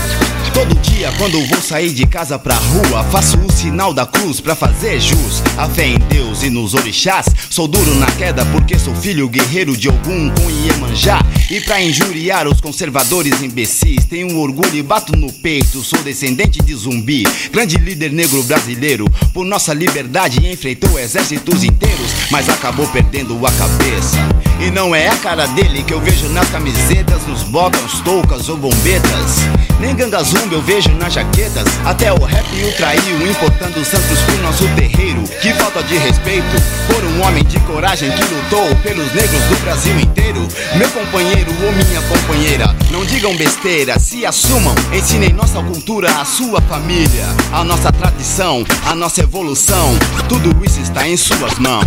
Todo 0.54 0.76
dia 0.82 1.12
quando 1.18 1.44
vou 1.48 1.62
sair 1.62 1.92
de 1.92 2.06
casa 2.06 2.38
pra 2.38 2.56
rua, 2.56 3.04
faço 3.06 3.38
o 3.40 3.52
sinal 3.52 3.92
da 3.92 4.06
cruz 4.06 4.40
pra 4.40 4.56
fazer 4.56 5.00
jus. 5.00 5.42
A 5.58 5.68
fé 5.68 5.88
em 5.88 5.98
Deus 5.98 6.44
e 6.44 6.50
nos 6.50 6.76
orixás. 6.76 7.26
Sou 7.50 7.68
duro 7.68 7.96
na 7.96 8.06
queda 8.06 8.46
porque 8.46 8.78
sou 8.78 8.96
filho 8.96 9.28
guerreiro 9.28 9.76
de 9.76 9.90
algum 9.90 10.30
com 10.30 10.50
Iemanjá. 10.50 11.20
E 11.50 11.60
pra 11.60 11.82
injuriar 11.82 12.48
os 12.48 12.62
conservadores 12.62 13.42
imbecis, 13.42 14.06
tenho 14.06 14.38
orgulho 14.38 14.76
e 14.76 14.84
bato 14.84 15.16
no 15.16 15.32
peito. 15.32 15.84
Sou 15.84 16.02
descendente 16.04 16.62
de 16.62 16.76
zumbi, 16.76 17.24
grande 17.52 17.78
líder 17.78 18.12
negro 18.12 18.42
brasileiro. 18.44 19.10
Por 19.34 19.46
nossa 19.46 19.74
liberdade 19.74 20.48
enfrentou 20.48 21.00
exércitos 21.00 21.64
inteiros, 21.64 22.12
mas 22.30 22.48
acabou 22.48 22.88
perdendo 22.88 23.36
a 23.46 23.52
cabeça. 23.52 24.18
E 24.60 24.70
não 24.70 24.96
é 24.96 25.10
a 25.10 25.18
cara 25.18 25.48
dele 25.48 25.84
que 25.84 25.94
eu 25.94 26.00
vejo 26.00 26.30
nas 26.30 26.48
camisetas, 26.50 27.26
nos 27.28 27.44
botões, 27.44 28.00
toucas 28.02 28.48
ou 28.50 28.56
bombetas. 28.56 29.42
Nem 29.84 29.94
ganga 29.98 30.24
zumba 30.24 30.56
eu 30.56 30.62
vejo 30.62 30.90
nas 30.94 31.12
jaquetas. 31.12 31.66
Até 31.84 32.10
o 32.14 32.24
rap 32.24 32.48
o 32.48 32.72
traiu, 32.78 33.28
importando 33.30 33.84
santos 33.84 34.18
pro 34.22 34.38
nosso 34.38 34.66
terreiro. 34.76 35.22
Que 35.42 35.54
falta 35.56 35.84
de 35.84 35.98
respeito 35.98 36.56
por 36.88 37.04
um 37.04 37.22
homem 37.22 37.44
de 37.44 37.60
coragem 37.60 38.10
que 38.10 38.24
lutou 38.34 38.74
pelos 38.78 39.12
negros 39.14 39.42
do 39.44 39.62
Brasil 39.62 40.00
inteiro. 40.00 40.48
Meu 40.78 40.90
companheiro 40.90 41.52
ou 41.66 41.72
minha 41.74 42.02
companheira, 42.04 42.74
não 42.92 43.04
digam 43.04 43.36
besteira, 43.36 44.00
se 44.00 44.26
assumam. 44.26 44.74
Ensinem 44.94 45.34
nossa 45.34 45.62
cultura 45.62 46.10
à 46.18 46.24
sua 46.24 46.62
família, 46.62 47.26
a 47.52 47.66
nossa 47.66 47.92
tradição, 47.92 48.64
a 48.86 48.96
nossa 48.96 49.20
evolução. 49.20 50.00
Tudo 50.30 50.56
isso 50.64 50.80
está 50.80 51.06
em 51.06 51.18
suas 51.18 51.60
mãos. 51.60 51.86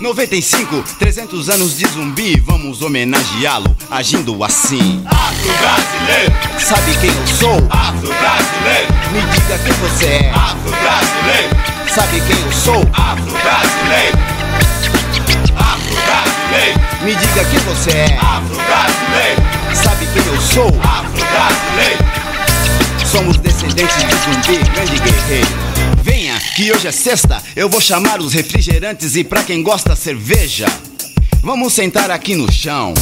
95, 0.00 0.84
300 0.98 1.48
anos 1.50 1.76
de 1.76 1.86
zumbi, 1.88 2.38
vamos 2.46 2.82
homenageá-lo 2.82 3.74
agindo 3.90 4.44
assim. 4.44 5.02
Afro-brasileiro, 5.06 6.32
Sabe 6.60 6.96
quem 7.00 7.10
eu 7.10 7.26
sou? 7.26 7.56
afro-brasileiro, 7.68 8.94
Me 9.12 9.20
diga 9.32 9.58
quem 9.58 9.72
você 9.74 10.06
é. 10.06 10.30
afro-brasileiro, 10.30 11.56
Sabe 11.92 12.20
quem 12.20 12.38
eu 12.40 12.52
sou? 12.52 12.82
afro-brasileiro, 12.92 14.18
afro-brasileiro, 15.56 16.80
Me 17.02 17.14
diga 17.16 17.44
quem 17.44 17.58
você 17.60 17.90
é. 17.90 18.18
afro-brasileiro, 18.20 19.42
Sabe 19.74 20.06
quem 20.12 20.22
eu 20.26 20.40
sou? 20.40 20.80
afro-brasileiro. 20.80 22.04
Somos 23.04 23.36
descendentes 23.38 23.96
de 23.96 24.14
zumbi, 24.16 24.58
grande 24.70 24.98
guerreiro. 25.00 25.67
Venha, 26.08 26.40
que 26.56 26.72
hoje 26.72 26.88
é 26.88 26.90
sexta, 26.90 27.42
eu 27.54 27.68
vou 27.68 27.82
chamar 27.82 28.18
os 28.18 28.32
refrigerantes 28.32 29.14
e 29.14 29.22
pra 29.22 29.44
quem 29.44 29.62
gosta 29.62 29.94
cerveja. 29.94 30.64
Vamos 31.42 31.74
sentar 31.74 32.10
aqui 32.10 32.34
no 32.34 32.50
chão. 32.50 32.94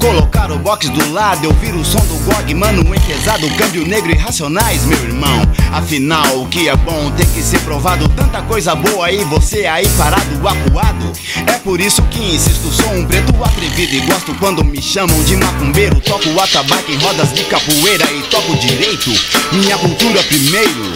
Colocar 0.00 0.50
o 0.50 0.58
box 0.58 0.88
do 0.88 1.12
lado, 1.12 1.44
eu 1.44 1.50
ouvir 1.50 1.74
o 1.74 1.84
som 1.84 1.98
do 2.06 2.14
GOG, 2.24 2.54
mano, 2.54 2.84
pesado, 3.18 3.48
câmbio 3.56 3.86
negro 3.86 4.10
e 4.10 4.14
racionais, 4.14 4.84
meu 4.84 4.98
irmão. 4.98 5.42
Afinal, 5.72 6.40
o 6.40 6.48
que 6.48 6.68
é 6.68 6.76
bom 6.76 7.10
tem 7.12 7.26
que 7.26 7.42
ser 7.42 7.58
provado, 7.60 8.08
tanta 8.10 8.42
coisa 8.42 8.74
boa 8.74 9.10
e 9.10 9.24
você 9.24 9.66
aí 9.66 9.88
parado, 9.96 10.48
acuado. 10.48 11.12
É 11.46 11.58
por 11.58 11.80
isso 11.80 12.02
que 12.02 12.34
insisto, 12.34 12.70
sou 12.70 12.92
um 12.92 13.04
preto 13.04 13.32
atrevido 13.42 13.94
e 13.94 14.00
gosto 14.00 14.34
quando 14.34 14.64
me 14.64 14.80
chamam 14.80 15.22
de 15.24 15.36
macumbeiro. 15.36 16.00
Toco 16.00 16.38
atabaque 16.40 16.92
em 16.92 16.98
rodas 16.98 17.32
de 17.32 17.44
capoeira 17.44 18.04
e 18.12 18.22
toco 18.30 18.56
direito, 18.56 19.10
minha 19.52 19.76
cultura 19.78 20.22
primeiro. 20.22 20.92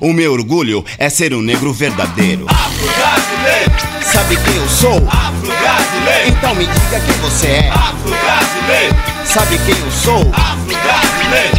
O 0.00 0.12
meu 0.12 0.32
orgulho 0.32 0.84
é 0.98 1.08
ser 1.08 1.34
um 1.34 1.42
negro 1.42 1.72
verdadeiro. 1.72 2.46
Afro-brasileiro, 2.48 3.72
Sabe 4.12 4.36
quem 4.36 4.56
eu 4.56 4.68
sou? 4.68 4.96
afro-brasileiro, 5.08 6.28
Então 6.28 6.54
me 6.54 6.66
diga 6.66 7.00
quem 7.00 7.14
você 7.20 7.46
é. 7.48 7.70
afro-brasileiro, 7.70 8.96
Sabe 9.24 9.58
quem 9.58 9.76
eu 9.78 9.90
sou? 9.90 10.20
afro-brasileiro, 10.32 11.56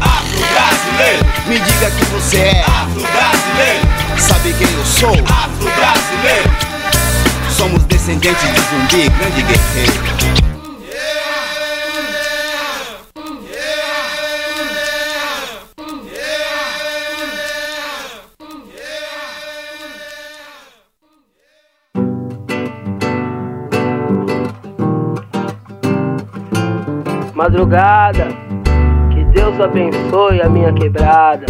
afro-brasileiro, 0.00 1.26
Me 1.46 1.58
diga 1.60 1.90
quem 1.90 2.04
você 2.08 2.36
é. 2.38 2.60
afro-brasileiro, 2.66 3.88
Sabe 4.18 4.52
quem 4.54 4.68
eu 4.72 4.84
sou? 4.84 5.10
afro-brasileiro. 5.10 6.50
Somos 7.56 7.82
descendentes 7.84 8.42
de 8.42 8.60
zumbi, 8.60 9.08
grande 9.18 9.42
guerreiro. 9.42 10.51
Madrugada, 27.42 28.28
que 29.10 29.24
Deus 29.34 29.58
abençoe 29.60 30.40
a 30.40 30.48
minha 30.48 30.72
quebrada. 30.72 31.44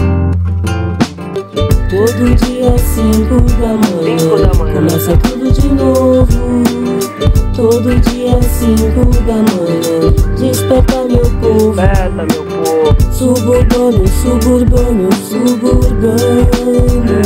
Todo 1.90 2.34
dia 2.34 2.78
cinco 2.78 3.42
da 3.60 3.74
manhã, 3.74 4.18
Cinco 4.18 4.38
da 4.38 4.54
manhã. 4.58 4.74
começa 4.74 5.14
tudo 5.18 5.52
de 5.52 5.68
novo. 5.68 6.26
Todo 7.54 7.94
dia 8.00 8.40
cinco 8.40 9.04
da 9.26 9.34
manhã, 9.34 10.14
desperta 10.38 11.04
meu 11.04 11.30
povo. 11.42 11.74
Desperta 11.74 12.24
meu 12.24 12.42
povo. 12.46 13.12
Suburbano, 13.12 14.08
suburbano, 14.08 15.12
suburbano. 15.12 16.16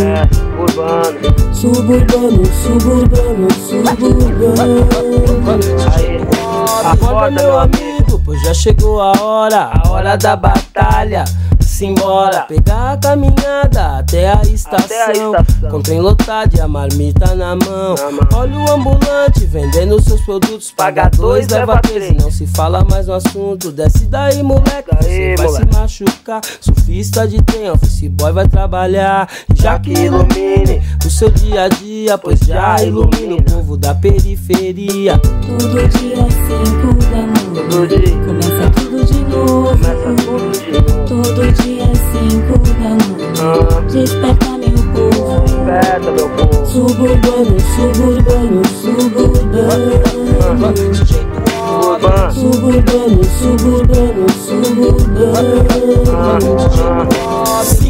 É, 0.02 0.26
urbano. 0.60 1.54
Suburbano, 1.54 2.44
suburbano, 2.46 3.48
suburbano. 3.52 4.86
Aí, 5.94 6.16
Acorda, 6.84 7.30
meu 7.30 7.58
amigo, 7.60 7.95
já 8.42 8.54
chegou 8.54 9.00
a 9.00 9.12
hora, 9.20 9.70
a 9.72 9.88
hora 9.88 10.16
da 10.16 10.36
batalha. 10.36 11.24
Simbora, 11.76 12.46
pegar 12.48 12.92
a 12.92 12.96
caminhada 12.96 13.98
até 13.98 14.32
a 14.32 14.40
estação. 14.40 14.78
Até 14.78 15.04
a 15.04 15.12
estação. 15.42 15.70
Com 15.70 15.82
trem 15.82 16.00
lotado 16.00 16.56
e 16.56 16.60
a 16.62 16.66
marmita 16.66 17.34
na 17.34 17.54
mão. 17.54 17.94
Olha 18.32 18.58
o 18.58 18.72
ambulante 18.72 19.44
vendendo 19.44 20.00
seus 20.00 20.22
produtos. 20.22 20.72
Paga 20.74 21.10
dois, 21.10 21.46
leva 21.48 21.78
três. 21.82 22.16
Não 22.16 22.30
se 22.30 22.46
fala 22.46 22.82
mais 22.82 23.08
no 23.08 23.12
assunto. 23.12 23.70
Desce 23.70 24.06
daí, 24.06 24.42
moleque. 24.42 24.88
Você 25.02 25.34
vai 25.36 25.48
se 25.50 25.66
machucar. 25.66 26.40
Surfista 26.62 27.28
de 27.28 27.42
trem, 27.42 27.70
office 27.70 28.08
boy 28.08 28.32
vai 28.32 28.48
trabalhar. 28.48 29.28
Já 29.54 29.78
que 29.78 29.92
ilumine 29.92 30.80
o 31.04 31.10
seu 31.10 31.28
dia 31.28 31.64
a 31.64 31.68
dia, 31.68 32.16
pois 32.16 32.40
já 32.40 32.82
ilumina 32.82 33.34
o 33.34 33.42
povo 33.42 33.76
da 33.76 33.94
periferia. 33.94 35.18
Todo 35.18 35.88
dia 35.88 36.24
cinco 36.46 36.94
da 37.10 37.16
manhã. 37.18 38.24
Começa 38.24 38.70
tudo 38.70 39.04
de 39.04 39.18
novo. 39.24 39.68
Começa 39.68 40.24
tudo 40.24 40.52
de 40.52 40.72
novo. 40.72 41.06
Todo 41.06 41.52
dia 41.52 41.65
cinco 41.66 42.58
da 42.58 42.90
manhã. 42.90 43.82
Desperta 43.90 44.50
meu 44.58 44.78
povo. 44.92 45.40
Desperta 45.42 46.10
meu 46.12 46.28
povo. 46.30 46.66
Suburbano, 46.66 47.56
suburbano, 47.74 48.62
suburbano. 48.80 49.92
Urbano. 50.48 50.76
Suburbano, 52.32 53.20
suburbano, 53.24 54.26
suburbano. 54.46 55.66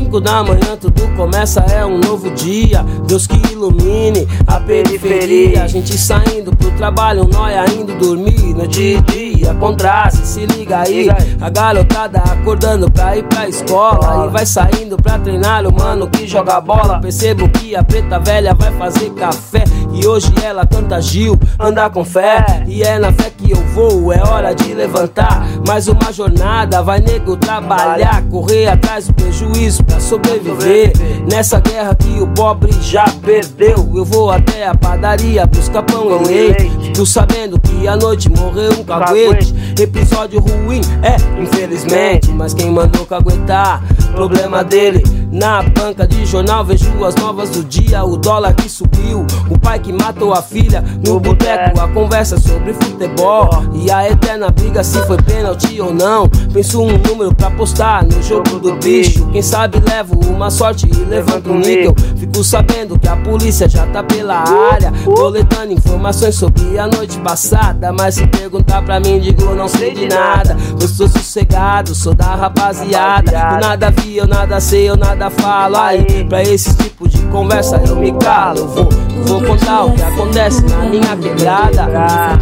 Cinco 0.06 0.20
da 0.20 0.40
manhã 0.40 0.76
tudo 0.80 1.02
começa, 1.16 1.58
é 1.62 1.84
um 1.84 1.98
novo 1.98 2.30
dia. 2.30 2.84
Deus 3.08 3.26
que 3.26 3.36
ilumine 3.52 4.24
a 4.46 4.60
periferia. 4.60 5.64
A 5.64 5.66
gente 5.66 5.98
saindo 5.98 6.54
pro 6.54 6.70
trabalho, 6.76 7.24
nós 7.24 7.74
indo 7.74 7.92
dormir. 7.98 8.54
Noite 8.54 8.80
e 8.80 9.00
dia, 9.00 9.52
contraste, 9.54 10.24
se 10.24 10.46
liga 10.46 10.82
aí. 10.82 11.08
A 11.40 11.50
garotada 11.50 12.20
acordando 12.20 12.88
pra 12.88 13.16
ir 13.16 13.24
pra 13.24 13.48
escola. 13.48 14.26
E 14.26 14.30
vai 14.30 14.46
saindo 14.46 14.96
pra 14.96 15.18
treinar 15.18 15.66
o 15.66 15.74
mano 15.76 16.08
que 16.08 16.24
joga 16.24 16.60
bola. 16.60 17.00
Percebo 17.00 17.48
que 17.48 17.74
a 17.74 17.82
preta 17.82 18.20
velha 18.20 18.54
vai 18.54 18.70
fazer 18.78 19.10
café. 19.10 19.64
E 19.98 20.06
hoje 20.06 20.30
ela 20.44 20.66
canta 20.66 21.00
Gil, 21.00 21.38
anda 21.58 21.88
com 21.88 22.04
fé. 22.04 22.64
E 22.66 22.82
é 22.82 22.98
na 22.98 23.10
fé 23.10 23.30
que 23.30 23.50
eu 23.50 23.56
vou, 23.68 24.12
é 24.12 24.22
hora 24.22 24.54
de 24.54 24.74
levantar. 24.74 25.46
Mais 25.66 25.88
uma 25.88 26.12
jornada, 26.12 26.82
vai 26.82 27.00
nego 27.00 27.34
trabalhar. 27.34 28.22
Correr 28.30 28.66
atrás 28.66 29.06
do 29.06 29.14
prejuízo 29.14 29.82
pra 29.84 29.98
sobreviver. 29.98 30.92
Nessa 31.30 31.60
guerra 31.60 31.94
que 31.94 32.20
o 32.20 32.26
pobre 32.26 32.72
já 32.82 33.06
perdeu. 33.22 33.90
Eu 33.94 34.04
vou 34.04 34.30
até 34.30 34.66
a 34.66 34.74
padaria 34.74 35.46
buscar 35.46 35.82
pão 35.82 36.20
e 36.20 36.26
leite. 36.26 36.92
Tu 36.92 37.06
sabendo 37.06 37.58
que 37.58 37.88
à 37.88 37.96
noite 37.96 38.28
morreu 38.28 38.72
um 38.72 38.84
caguete. 38.84 39.54
Episódio 39.80 40.40
ruim, 40.40 40.82
é, 41.02 41.16
infelizmente. 41.40 42.30
Mas 42.32 42.52
quem 42.52 42.70
mandou 42.70 43.06
caguetar, 43.06 43.82
problema 44.14 44.62
dele. 44.62 45.02
Na 45.30 45.62
banca 45.62 46.06
de 46.06 46.24
jornal 46.24 46.64
vejo 46.64 47.04
as 47.04 47.14
novas 47.16 47.50
do 47.50 47.64
dia, 47.64 48.04
o 48.04 48.16
dólar 48.16 48.54
que 48.54 48.68
subiu, 48.68 49.26
o 49.50 49.58
pai 49.58 49.78
que 49.78 49.92
matou 49.92 50.32
a 50.32 50.40
filha. 50.40 50.82
No 51.04 51.18
boteco 51.18 51.80
a 51.80 51.88
conversa 51.88 52.38
sobre 52.38 52.72
futebol 52.72 53.50
e 53.74 53.90
a 53.90 54.08
eterna 54.08 54.50
briga 54.50 54.84
se 54.84 54.98
foi 55.06 55.16
pênalti 55.18 55.80
ou 55.80 55.92
não. 55.92 56.28
Penso 56.52 56.80
um 56.80 56.96
número 56.98 57.34
pra 57.34 57.50
postar 57.50 58.04
no 58.04 58.22
jogo 58.22 58.58
do 58.60 58.76
bicho. 58.76 59.26
Quem 59.32 59.42
sabe 59.42 59.80
levo 59.80 60.18
uma 60.28 60.50
sorte 60.50 60.88
e 60.88 61.04
levanto 61.04 61.50
um 61.50 61.58
níquel. 61.58 61.94
Fico 62.16 62.44
sabendo 62.44 62.98
que 62.98 63.08
a 63.08 63.16
polícia 63.16 63.68
já 63.68 63.86
tá 63.86 64.02
pela 64.02 64.36
área, 64.70 64.92
coletando 65.04 65.72
informações 65.72 66.34
sobre 66.34 66.78
a 66.78 66.86
noite 66.86 67.18
passada. 67.18 67.92
Mas 67.92 68.14
se 68.14 68.26
perguntar 68.26 68.82
pra 68.82 69.00
mim, 69.00 69.18
digo 69.18 69.54
não 69.54 69.68
sei 69.68 69.92
de 69.92 70.08
nada. 70.08 70.56
Eu 70.80 70.88
sou 70.88 71.08
sossegado, 71.08 71.94
sou 71.94 72.14
da 72.14 72.34
rapaziada. 72.34 73.30
Eu 73.30 73.60
nada 73.60 73.90
vi, 73.90 74.16
eu 74.16 74.26
nada 74.26 74.60
sei, 74.60 74.88
eu 74.88 74.96
nada 74.96 75.15
falo. 75.30 75.76
Aí, 75.76 76.24
pra 76.24 76.42
esse 76.42 76.74
tipo 76.76 77.08
de 77.08 77.18
conversa 77.26 77.80
eu 77.86 77.96
me 77.96 78.12
calo. 78.18 78.66
Vou, 78.68 78.88
vou 79.26 79.42
contar 79.42 79.84
o 79.84 79.92
que 79.92 80.02
acontece 80.02 80.62
na 80.64 80.84
minha 80.84 81.16
quebrada. 81.16 82.38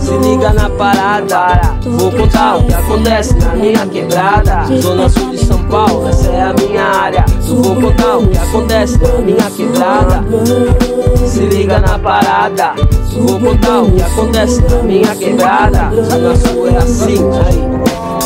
Se 0.00 0.16
liga 0.18 0.52
na 0.52 0.70
parada. 0.70 1.60
Vou 1.84 2.10
contar 2.10 2.56
o 2.56 2.64
que 2.64 2.74
acontece 2.74 3.34
na 3.34 3.54
minha 3.54 3.86
quebrada. 3.86 4.64
Zona 4.80 5.08
Sul 5.08 5.30
de 5.30 5.38
São 5.38 5.62
Paulo, 5.64 6.08
essa 6.08 6.30
é 6.30 6.42
a 6.42 6.52
minha 6.54 6.82
área. 6.82 7.24
Eu 7.48 7.62
vou 7.62 7.76
contar 7.76 8.18
o 8.18 8.26
que 8.26 8.38
acontece 8.38 8.98
na 8.98 9.18
minha 9.18 9.50
quebrada. 9.50 10.24
Se 11.26 11.40
liga 11.40 11.78
na 11.78 11.98
parada. 11.98 12.74
Vou 13.12 13.38
contar 13.38 13.82
o 13.82 13.92
que 13.92 14.02
acontece 14.02 14.62
na 14.62 14.82
minha 14.82 15.14
quebrada. 15.14 15.90
Zona 16.02 16.36
Sul 16.36 16.68
é 16.68 16.76
assim, 16.76 17.18
aí. 17.46 17.73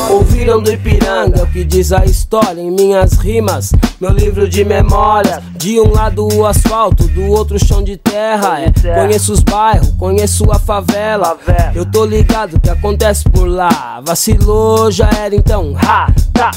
Ouviram 0.08 0.62
do 0.62 0.72
Ipiranga 0.72 1.42
o 1.42 1.46
que 1.46 1.62
diz 1.64 1.92
a 1.92 2.04
história 2.04 2.60
em 2.60 2.70
minhas 2.70 3.12
rimas. 3.14 3.72
Meu 4.00 4.10
livro 4.10 4.48
de 4.48 4.64
memória. 4.64 5.42
De 5.56 5.78
um 5.78 5.90
lado 5.92 6.26
o 6.34 6.46
asfalto, 6.46 7.06
do 7.08 7.26
outro 7.26 7.58
chão 7.58 7.82
de 7.82 7.96
terra. 7.96 8.60
É. 8.60 8.94
Conheço 8.94 9.32
os 9.32 9.40
bairros, 9.40 9.90
conheço 9.98 10.50
a 10.50 10.58
favela. 10.58 11.36
Eu 11.74 11.84
tô 11.84 12.04
ligado 12.06 12.54
o 12.54 12.60
que 12.60 12.70
acontece 12.70 13.24
por 13.24 13.46
lá. 13.46 14.00
Vacilou, 14.04 14.90
já 14.90 15.10
era 15.10 15.34
então. 15.34 15.76
Ha, 15.76 16.12
tá. 16.32 16.52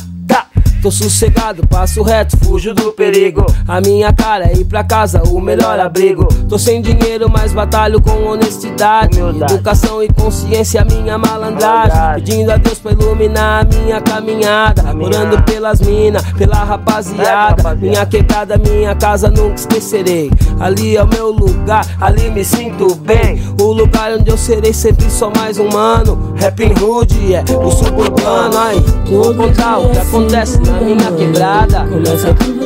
Tô 0.81 0.89
sossegado, 0.89 1.65
passo 1.67 2.01
reto, 2.01 2.35
fujo 2.43 2.73
do 2.73 2.91
perigo. 2.91 3.45
A 3.67 3.79
minha 3.79 4.11
cara 4.11 4.45
é 4.45 4.53
ir 4.53 4.65
pra 4.65 4.83
casa, 4.83 5.21
o 5.29 5.39
melhor 5.39 5.79
abrigo. 5.79 6.25
Tô 6.49 6.57
sem 6.57 6.81
dinheiro, 6.81 7.29
mas 7.29 7.53
batalho 7.53 8.01
com 8.01 8.25
honestidade. 8.25 9.19
Educação 9.19 10.01
e 10.01 10.07
consciência, 10.07 10.83
minha 10.83 11.19
malandragem. 11.19 12.15
Pedindo 12.15 12.51
a 12.51 12.57
Deus 12.57 12.79
pra 12.79 12.93
iluminar 12.93 13.61
a 13.61 13.77
minha 13.77 14.01
caminhada. 14.01 14.83
Orando 14.99 15.39
pelas 15.43 15.81
minas, 15.81 16.23
pela 16.31 16.63
rapaziada. 16.63 17.75
Minha 17.75 18.03
quebrada, 18.07 18.57
minha 18.57 18.95
casa, 18.95 19.29
nunca 19.29 19.55
esquecerei. 19.57 20.31
Ali 20.59 20.97
é 20.97 21.03
o 21.03 21.07
meu 21.07 21.29
lugar, 21.29 21.85
ali 22.01 22.31
me 22.31 22.43
sinto 22.43 22.95
bem. 22.95 23.39
O 23.61 23.71
lugar 23.71 24.13
onde 24.13 24.31
eu 24.31 24.37
serei 24.37 24.73
sempre 24.73 25.11
só 25.11 25.31
mais 25.35 25.59
um 25.59 25.69
mano. 25.69 26.33
Rapping 26.39 26.73
Hood, 26.81 27.35
é 27.35 27.43
o 27.55 27.69
suburbano. 27.69 28.57
Aí, 28.57 28.79
vou 29.05 29.35
contar 29.35 29.77
o 29.77 29.91
que 29.91 29.99
acontece 29.99 30.57
na 30.71 30.81
minha 30.81 31.11
quebrada. 31.11 31.85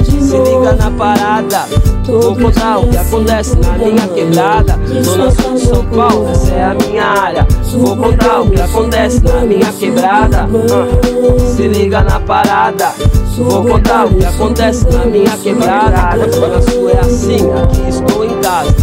Se 0.03 0.37
liga 0.37 0.73
na 0.73 0.91
parada. 0.91 1.65
Vou 2.05 2.35
contar 2.35 2.77
o 2.79 2.87
que 2.87 2.97
acontece 2.97 3.57
na 3.57 3.71
minha 3.77 4.07
quebrada. 4.07 4.79
Zona 5.03 5.31
Sul 5.31 5.53
de 5.55 5.61
São 5.61 5.85
Paulo, 5.85 6.29
essa 6.29 6.53
é 6.53 6.63
a 6.63 6.75
minha 6.75 7.03
área. 7.03 7.47
Vou 7.71 7.97
contar 7.97 8.41
o 8.41 8.49
que 8.49 8.61
acontece 8.61 9.23
na 9.23 9.41
minha 9.41 9.73
quebrada. 9.73 10.47
Ah, 10.47 11.55
Se 11.55 11.67
liga 11.67 12.01
na 12.01 12.19
parada. 12.19 12.93
Vou 13.37 13.65
contar 13.65 14.05
o 14.05 14.13
que 14.15 14.23
acontece 14.25 14.85
na 14.89 15.05
minha 15.05 15.31
quebrada. 15.37 16.31
Zona 16.31 16.61
Sul 16.61 16.89
é 16.89 16.99
assim, 16.99 17.51
aqui 17.51 17.89
estou 17.89 18.23
em 18.23 18.39
casa. 18.39 18.75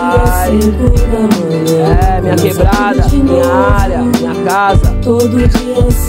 Ai, 0.00 0.58
é 2.16 2.20
minha 2.22 2.36
quebrada, 2.36 3.08
minha 3.12 3.54
área, 3.54 3.98
minha 3.98 4.34
casa. 4.44 4.96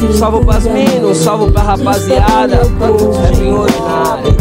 Um 0.01 0.13
salvo 0.13 0.45
pras 0.45 0.63
minas, 0.65 1.17
salvo 1.17 1.51
pra 1.51 1.63
rapaziada. 1.63 2.26
Rap 2.27 2.81
ordinário. 2.83 4.37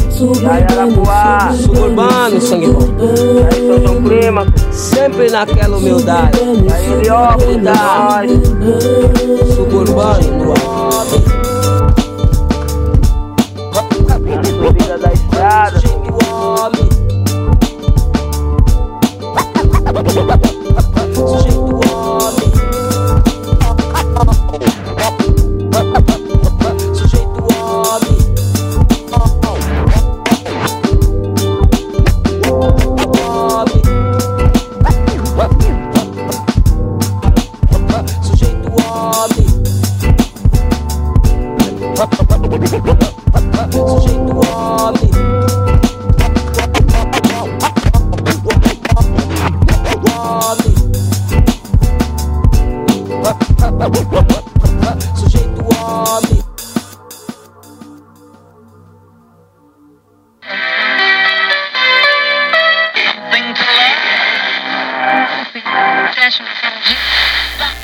Ararapuá, 0.47 1.53
suburbano, 1.53 2.41
sangue 2.41 2.69
bom. 2.69 2.81
Aí 3.53 3.67
São 3.67 3.83
João 3.83 4.03
Clima, 4.03 4.47
sempre 4.71 5.31
naquela 5.31 5.77
humildade. 5.77 6.39
Aí 6.73 6.93
ele 6.93 7.11
ó, 7.11 7.33
cuidado. 7.35 8.43
Suburbano, 9.55 10.29
no 10.39 10.51
homem. 10.51 11.25
Na 14.27 14.45
subida 14.45 14.99
da 14.99 15.13
estrada, 15.13 15.81
homem. 16.25 16.87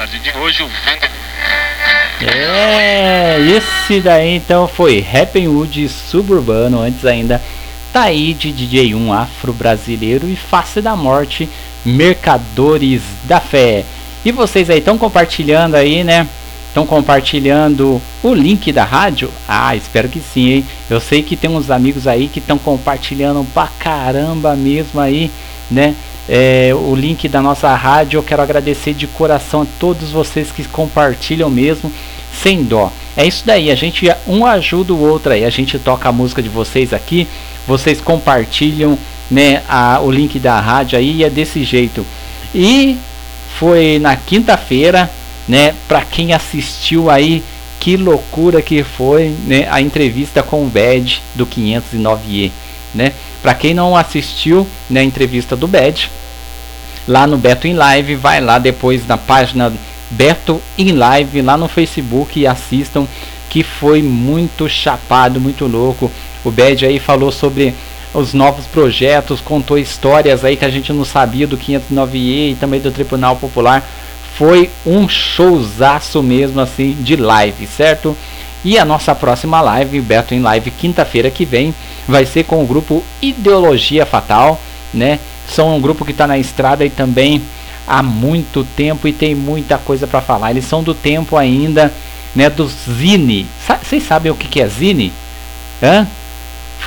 Tarde 0.03 0.18
de 0.18 0.36
hoje, 0.36 0.64
o 0.64 0.70
É, 2.26 3.38
esse 3.40 4.00
daí 4.00 4.34
então 4.34 4.66
foi 4.66 4.98
Happy 4.98 5.46
Wood 5.46 5.88
Suburbano, 5.88 6.80
antes 6.80 7.07
ainda 7.07 7.40
Taíde 7.92 8.53
DJ1 8.53 9.12
Afro-Brasileiro 9.12 10.28
e 10.28 10.34
Face 10.34 10.80
da 10.80 10.96
Morte 10.96 11.48
Mercadores 11.84 13.00
da 13.22 13.38
Fé. 13.38 13.84
E 14.24 14.32
vocês 14.32 14.68
aí 14.70 14.80
estão 14.80 14.98
compartilhando 14.98 15.76
aí, 15.76 16.03
né? 16.03 16.26
Estão 16.66 16.84
compartilhando 16.84 18.03
o 18.24 18.34
link 18.34 18.72
da 18.72 18.82
rádio? 18.82 19.30
Ah, 19.46 19.76
espero 19.76 20.09
que 20.09 20.18
sim, 20.18 20.50
hein? 20.50 20.66
Eu 20.90 21.00
sei 21.00 21.22
que 21.22 21.36
tem 21.36 21.48
uns 21.48 21.70
amigos 21.70 22.09
aí 22.09 22.26
que 22.26 22.40
estão 22.40 22.59
compartilhando 22.59 23.46
pra 23.55 23.68
caramba 23.78 24.57
mesmo 24.57 25.00
aí, 25.00 25.30
né? 25.70 25.94
É, 26.35 26.72
o 26.74 26.95
link 26.95 27.28
da 27.28 27.43
nossa 27.43 27.74
rádio. 27.74 28.16
Eu 28.16 28.22
quero 28.22 28.41
agradecer 28.41 28.95
de 28.95 29.07
coração 29.07 29.62
a 29.62 29.66
todos 29.78 30.11
vocês 30.11 30.51
que 30.51 30.64
compartilham 30.64 31.51
mesmo, 31.51 31.93
sem 32.43 32.64
dó. 32.64 32.91
É 33.14 33.26
isso 33.26 33.43
daí, 33.45 33.70
a 33.70 33.74
gente 33.74 34.11
um 34.26 34.47
ajuda 34.47 34.95
o 34.95 34.99
outro 34.99 35.35
aí. 35.35 35.45
A 35.45 35.51
gente 35.51 35.78
toca 35.78 36.09
a 36.09 36.12
música 36.12 36.43
de 36.43 36.49
vocês 36.49 36.95
aqui, 36.95 37.28
vocês 37.68 38.01
compartilham 38.01 38.99
né, 39.30 39.62
a, 39.68 40.01
o 40.01 40.11
link 40.11 40.39
da 40.39 40.59
rádio 40.59 40.99
aí 40.99 41.18
e 41.18 41.24
é 41.24 41.28
desse 41.28 41.64
jeito. 41.64 42.03
E 42.55 42.97
foi 43.59 43.99
na 43.99 44.16
quinta-feira, 44.16 45.11
né, 45.47 45.74
para 45.87 46.01
quem 46.01 46.33
assistiu 46.33 47.11
aí, 47.11 47.45
que 47.78 47.95
loucura 47.95 48.62
que 48.62 48.83
foi, 48.83 49.35
né, 49.47 49.68
a 49.70 49.83
entrevista 49.83 50.43
com 50.43 50.64
o 50.64 50.66
Bad 50.66 51.20
do 51.35 51.47
509E, 51.47 52.51
né? 52.95 53.12
Para 53.43 53.55
quem 53.55 53.74
não 53.74 53.95
assistiu, 53.95 54.66
né, 54.89 55.01
a 55.01 55.05
entrevista 55.05 55.55
do 55.55 55.66
Bad, 55.66 56.11
lá 57.07 57.26
no 57.26 57.36
Beto 57.36 57.66
em 57.66 57.74
Live, 57.74 58.14
vai 58.16 58.40
lá 58.40 58.59
depois 58.59 59.07
na 59.07 59.16
página 59.16 59.72
Beto 60.11 60.61
em 60.76 60.92
Live 60.92 61.42
lá 61.42 61.57
no 61.57 61.68
Facebook 61.68 62.38
e 62.38 62.46
assistam 62.46 63.07
que 63.48 63.62
foi 63.62 64.03
muito 64.03 64.68
chapado, 64.68 65.40
muito 65.40 65.66
louco. 65.66 66.11
O 66.44 66.50
Bad 66.50 66.86
aí 66.86 66.98
falou 66.98 67.30
sobre 67.30 67.74
os 68.14 68.34
novos 68.34 68.66
projetos, 68.66 69.40
contou 69.40 69.78
histórias 69.78 70.44
aí 70.44 70.57
que 70.57 70.64
a 70.64 70.70
gente 70.70 70.92
não 70.92 71.05
sabia 71.05 71.46
do 71.46 71.57
509E 71.57 72.53
e 72.53 72.57
também 72.59 72.80
do 72.80 72.90
Tribunal 72.90 73.36
Popular. 73.36 73.86
Foi 74.36 74.70
um 74.86 75.09
showzaço 75.09 76.22
mesmo 76.22 76.61
assim 76.61 76.96
de 77.00 77.16
live, 77.16 77.66
certo? 77.66 78.16
E 78.64 78.78
a 78.78 78.84
nossa 78.84 79.14
próxima 79.14 79.61
live, 79.61 80.00
Beto 80.00 80.34
em 80.34 80.40
Live, 80.40 80.70
quinta-feira 80.70 81.30
que 81.30 81.44
vem, 81.44 81.74
vai 82.07 82.24
ser 82.24 82.44
com 82.44 82.62
o 82.62 82.66
grupo 82.66 83.03
Ideologia 83.20 84.07
Fatal, 84.07 84.61
né? 84.93 85.18
São 85.49 85.76
um 85.76 85.80
grupo 85.80 86.05
que 86.05 86.12
está 86.12 86.26
na 86.26 86.38
estrada 86.38 86.84
e 86.84 86.90
também 86.90 87.43
há 87.86 88.03
muito 88.03 88.64
tempo 88.76 89.09
e 89.09 89.12
tem 89.12 89.34
muita 89.34 89.78
coisa 89.78 90.07
para 90.07 90.20
falar. 90.20 90.51
Eles 90.51 90.64
são 90.64 90.82
do 90.82 90.95
tempo 90.95 91.36
ainda, 91.36 91.93
né, 92.34 92.49
do 92.49 92.66
Zine. 92.68 93.47
Vocês 93.82 94.03
sabem 94.03 94.30
o 94.30 94.36
que, 94.36 94.49
que 94.49 94.61
é 94.61 94.68
Zine? 94.68 95.12
Hã? 95.82 96.07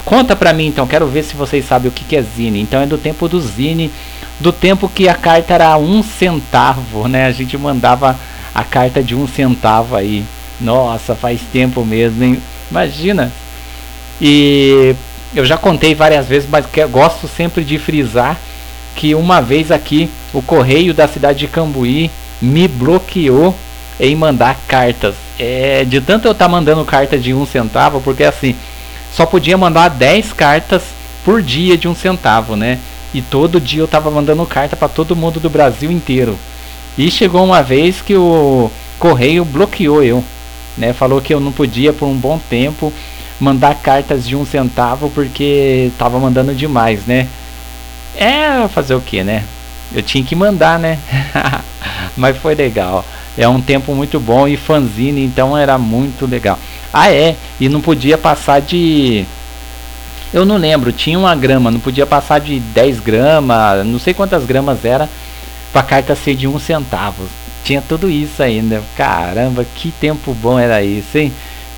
Conta 0.04 0.36
pra 0.36 0.54
mim 0.54 0.68
então, 0.68 0.86
quero 0.86 1.08
ver 1.08 1.24
se 1.24 1.36
vocês 1.36 1.66
sabem 1.66 1.90
o 1.90 1.92
que, 1.92 2.04
que 2.04 2.16
é 2.16 2.22
zine. 2.22 2.62
Então 2.62 2.82
é 2.82 2.86
do 2.86 2.98
tempo 2.98 3.28
do 3.28 3.40
zine, 3.40 3.92
do 4.40 4.52
tempo 4.52 4.90
que 4.90 5.08
a 5.08 5.16
carta 5.16 5.54
era 5.54 5.78
um 5.78 6.04
centavo, 6.04 7.08
né? 7.08 7.26
A 7.26 7.32
gente 7.32 7.58
mandava 7.58 8.18
a 8.54 8.64
carta 8.64 9.02
de 9.02 9.16
um 9.16 9.28
centavo 9.28 9.96
aí. 9.96 10.24
Nossa, 10.60 11.16
faz 11.16 11.42
tempo 11.52 11.84
mesmo, 11.86 12.24
hein? 12.24 12.42
Imagina. 12.70 13.32
E 14.22 14.96
eu 15.36 15.46
já 15.46 15.58
contei 15.58 15.94
várias 15.94 16.28
vezes, 16.28 16.48
mas 16.50 16.66
que, 16.66 16.86
gosto 16.88 17.28
sempre 17.28 17.64
de 17.64 17.78
frisar 17.78 18.38
que 18.96 19.14
uma 19.14 19.42
vez 19.42 19.72
aqui 19.72 20.10
o 20.34 20.42
correio 20.42 20.94
da 20.94 21.08
cidade 21.08 21.40
de 21.40 21.48
Cambuí 21.48 22.10
me 22.42 22.68
bloqueou 22.68 23.54
em 24.00 24.16
mandar 24.16 24.58
cartas. 24.68 25.16
É, 25.38 25.84
de 25.84 26.00
tanto 26.00 26.28
eu 26.28 26.32
estar 26.32 26.46
tá 26.46 26.52
mandando 26.52 26.86
carta 26.86 27.18
de 27.18 27.34
um 27.34 27.46
centavo, 27.46 28.00
porque 28.02 28.24
assim, 28.24 28.56
só 29.14 29.26
podia 29.26 29.58
mandar 29.58 29.90
10 29.90 30.34
cartas 30.34 30.84
por 31.24 31.42
dia 31.42 31.78
de 31.78 31.88
um 31.88 31.96
centavo, 31.96 32.56
né? 32.56 32.80
E 33.14 33.22
todo 33.22 33.62
dia 33.62 33.82
eu 33.82 33.86
estava 33.86 34.12
mandando 34.12 34.46
carta 34.46 34.76
para 34.76 34.88
todo 34.88 35.16
mundo 35.16 35.40
do 35.40 35.50
Brasil 35.50 35.92
inteiro. 35.92 36.38
E 36.98 37.12
chegou 37.12 37.44
uma 37.44 37.62
vez 37.62 38.02
que 38.02 38.16
o 38.16 38.72
correio 39.00 39.44
bloqueou 39.44 40.04
eu, 40.04 40.24
né? 40.78 40.94
Falou 40.94 41.22
que 41.22 41.34
eu 41.34 41.40
não 41.40 41.52
podia 41.52 41.92
por 41.92 42.06
um 42.06 42.16
bom 42.16 42.40
tempo 42.50 42.94
mandar 43.40 43.76
cartas 43.76 44.26
de 44.26 44.36
um 44.36 44.46
centavo 44.46 45.10
porque 45.10 45.92
tava 45.98 46.20
mandando 46.20 46.54
demais, 46.54 47.06
né? 47.06 47.28
É 48.16 48.68
fazer 48.70 48.96
o 48.96 49.02
que, 49.02 49.24
né? 49.24 49.44
Eu 49.94 50.02
tinha 50.02 50.24
que 50.24 50.36
mandar, 50.36 50.80
né? 50.80 50.98
Mas 52.16 52.38
foi 52.38 52.56
legal. 52.56 53.06
É 53.38 53.48
um 53.48 53.62
tempo 53.62 53.94
muito 53.94 54.20
bom 54.20 54.48
e 54.48 54.56
fanzine, 54.56 55.24
então 55.24 55.58
era 55.58 55.78
muito 55.78 56.26
legal. 56.26 56.58
Ah, 56.94 57.12
é, 57.12 57.36
e 57.60 57.68
não 57.68 57.82
podia 57.82 58.18
passar 58.18 58.62
de. 58.62 59.26
Eu 60.34 60.46
não 60.46 60.58
lembro, 60.58 60.92
tinha 60.92 61.20
uma 61.20 61.36
grama, 61.36 61.70
não 61.70 61.80
podia 61.80 62.06
passar 62.06 62.40
de 62.40 62.60
10 62.60 63.00
gramas, 63.00 63.86
não 63.86 64.00
sei 64.00 64.14
quantas 64.14 64.46
gramas 64.46 64.84
era, 64.84 65.10
pra 65.72 65.84
carta 65.84 66.16
ser 66.16 66.36
de 66.36 66.48
um 66.48 66.58
centavo. 66.58 67.28
Tinha 67.64 67.82
tudo 67.82 68.10
isso 68.10 68.42
ainda. 68.42 68.82
Caramba, 68.96 69.66
que 69.76 69.92
tempo 69.92 70.34
bom 70.34 70.58
era 70.58 70.84
isso, 70.84 71.18
hein? 71.18 71.34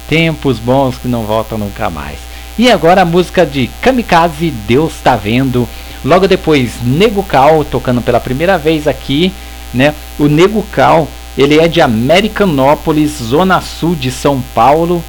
Tempos 0.07 0.59
bons 0.59 0.97
que 0.97 1.07
não 1.07 1.23
voltam 1.23 1.57
nunca 1.57 1.89
mais. 1.89 2.17
E 2.57 2.71
agora 2.71 3.01
a 3.01 3.05
música 3.05 3.45
de 3.45 3.69
Kamikaze, 3.81 4.49
Deus 4.49 4.93
tá 5.03 5.15
vendo. 5.15 5.67
Logo 6.03 6.27
depois, 6.27 6.73
Nego 6.83 7.21
Cal, 7.21 7.63
tocando 7.65 8.01
pela 8.01 8.19
primeira 8.19 8.57
vez 8.57 8.87
aqui, 8.87 9.31
né? 9.73 9.93
O 10.17 10.27
Nego 10.27 10.63
Cal, 10.71 11.07
ele 11.37 11.59
é 11.59 11.67
de 11.67 11.81
Americanópolis, 11.81 13.17
zona 13.21 13.61
sul 13.61 13.93
de 13.95 14.09
São 14.09 14.41
Paulo, 14.55 15.03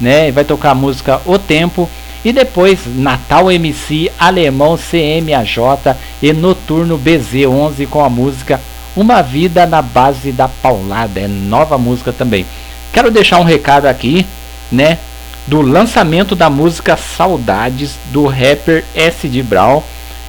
né? 0.00 0.30
Vai 0.30 0.44
tocar 0.44 0.70
a 0.70 0.74
música 0.74 1.20
O 1.26 1.38
Tempo. 1.38 1.88
E 2.24 2.32
depois, 2.32 2.80
Natal 2.86 3.52
MC, 3.52 4.10
Alemão 4.18 4.78
CMAJ 4.78 5.94
e 6.22 6.32
Noturno 6.32 6.98
BZ11 6.98 7.86
com 7.86 8.02
a 8.02 8.08
música 8.08 8.58
Uma 8.96 9.20
Vida 9.20 9.66
na 9.66 9.82
Base 9.82 10.32
da 10.32 10.48
Paulada. 10.48 11.20
É 11.20 11.28
nova 11.28 11.76
música 11.76 12.14
também. 12.14 12.46
Quero 12.94 13.10
deixar 13.10 13.40
um 13.40 13.44
recado 13.44 13.84
aqui, 13.86 14.24
né? 14.70 14.98
Do 15.46 15.60
lançamento 15.60 16.34
da 16.34 16.48
música 16.48 16.96
Saudades 16.96 17.96
do 18.10 18.26
rapper 18.26 18.84
S. 18.94 19.28
D. 19.28 19.42
Brown. 19.42 19.82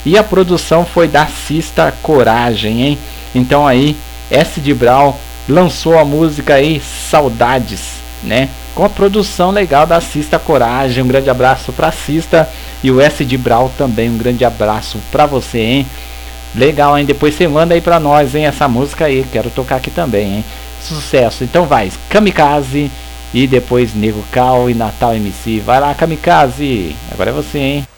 E 0.04 0.16
a 0.16 0.22
produção 0.22 0.84
foi 0.84 1.08
da 1.08 1.26
Cista 1.26 1.92
Coragem, 2.02 2.82
hein? 2.82 2.98
Então 3.34 3.66
aí, 3.66 3.96
S. 4.30 4.60
D. 4.60 4.74
Brown 4.74 5.14
lançou 5.48 5.98
a 5.98 6.04
música 6.04 6.54
aí 6.54 6.80
Saudades, 6.80 7.80
né? 8.22 8.48
Com 8.74 8.84
a 8.84 8.88
produção 8.88 9.50
legal 9.50 9.86
da 9.86 10.00
Cista 10.00 10.38
Coragem. 10.38 11.02
Um 11.02 11.08
grande 11.08 11.30
abraço 11.30 11.72
pra 11.72 11.90
Cista 11.90 12.48
e 12.82 12.90
o 12.90 13.00
S. 13.00 13.24
D. 13.24 13.36
Brown 13.36 13.70
também. 13.76 14.10
Um 14.10 14.18
grande 14.18 14.44
abraço 14.44 14.98
pra 15.10 15.24
você, 15.26 15.58
hein? 15.58 15.86
Legal, 16.54 16.96
hein? 16.96 17.04
Depois 17.04 17.34
você 17.34 17.48
manda 17.48 17.74
aí 17.74 17.80
pra 17.80 17.98
nós, 17.98 18.34
hein? 18.34 18.46
Essa 18.46 18.68
música 18.68 19.06
aí. 19.06 19.24
Quero 19.32 19.50
tocar 19.50 19.76
aqui 19.76 19.90
também, 19.90 20.36
hein? 20.36 20.44
Sucesso. 20.82 21.42
Então 21.42 21.66
vai, 21.66 21.90
Kamikaze 22.08 22.90
e 23.36 23.46
depois 23.46 23.94
Nego 23.94 24.24
Cal 24.32 24.70
e 24.70 24.74
Natal 24.74 25.14
MC. 25.14 25.60
Vai 25.60 25.78
lá, 25.78 25.94
Kamikaze. 25.94 26.96
Agora 27.12 27.28
é 27.28 27.32
você, 27.34 27.58
hein? 27.58 27.88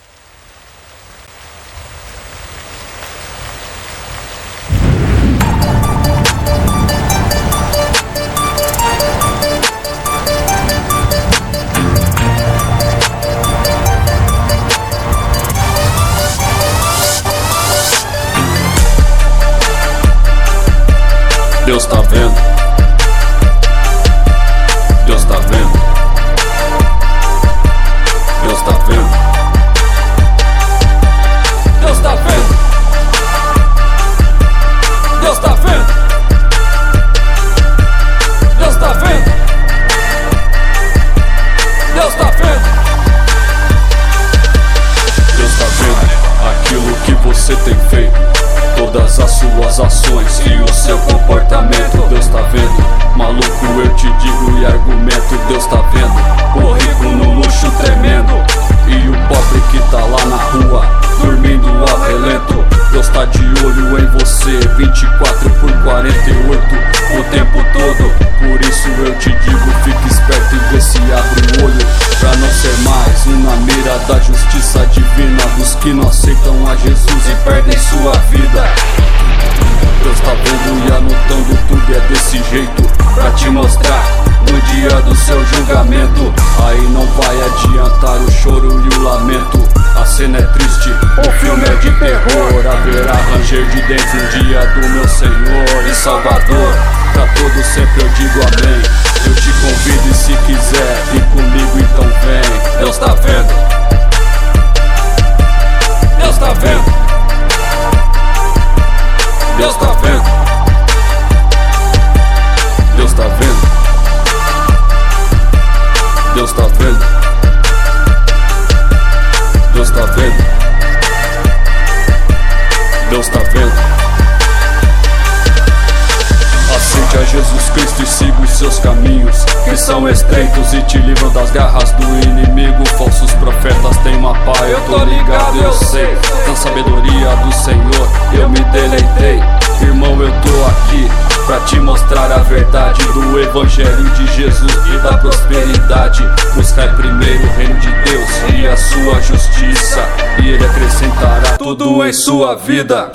Sua 152.29 152.55
vida. 152.57 153.11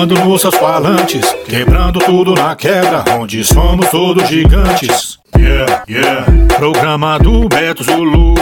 Bombando 0.00 0.14
nos 0.24 0.40
seus 0.40 0.54
falantes, 0.54 1.26
quebrando 1.46 1.98
tudo 1.98 2.34
na 2.34 2.56
quebra, 2.56 3.04
onde 3.18 3.44
somos 3.44 3.86
todos 3.90 4.26
gigantes. 4.28 5.18
Yeah, 5.36 5.84
yeah. 5.88 6.24
Programa 6.56 7.18
do 7.18 7.46
Beto 7.48 7.84
Zulu, 7.84 8.34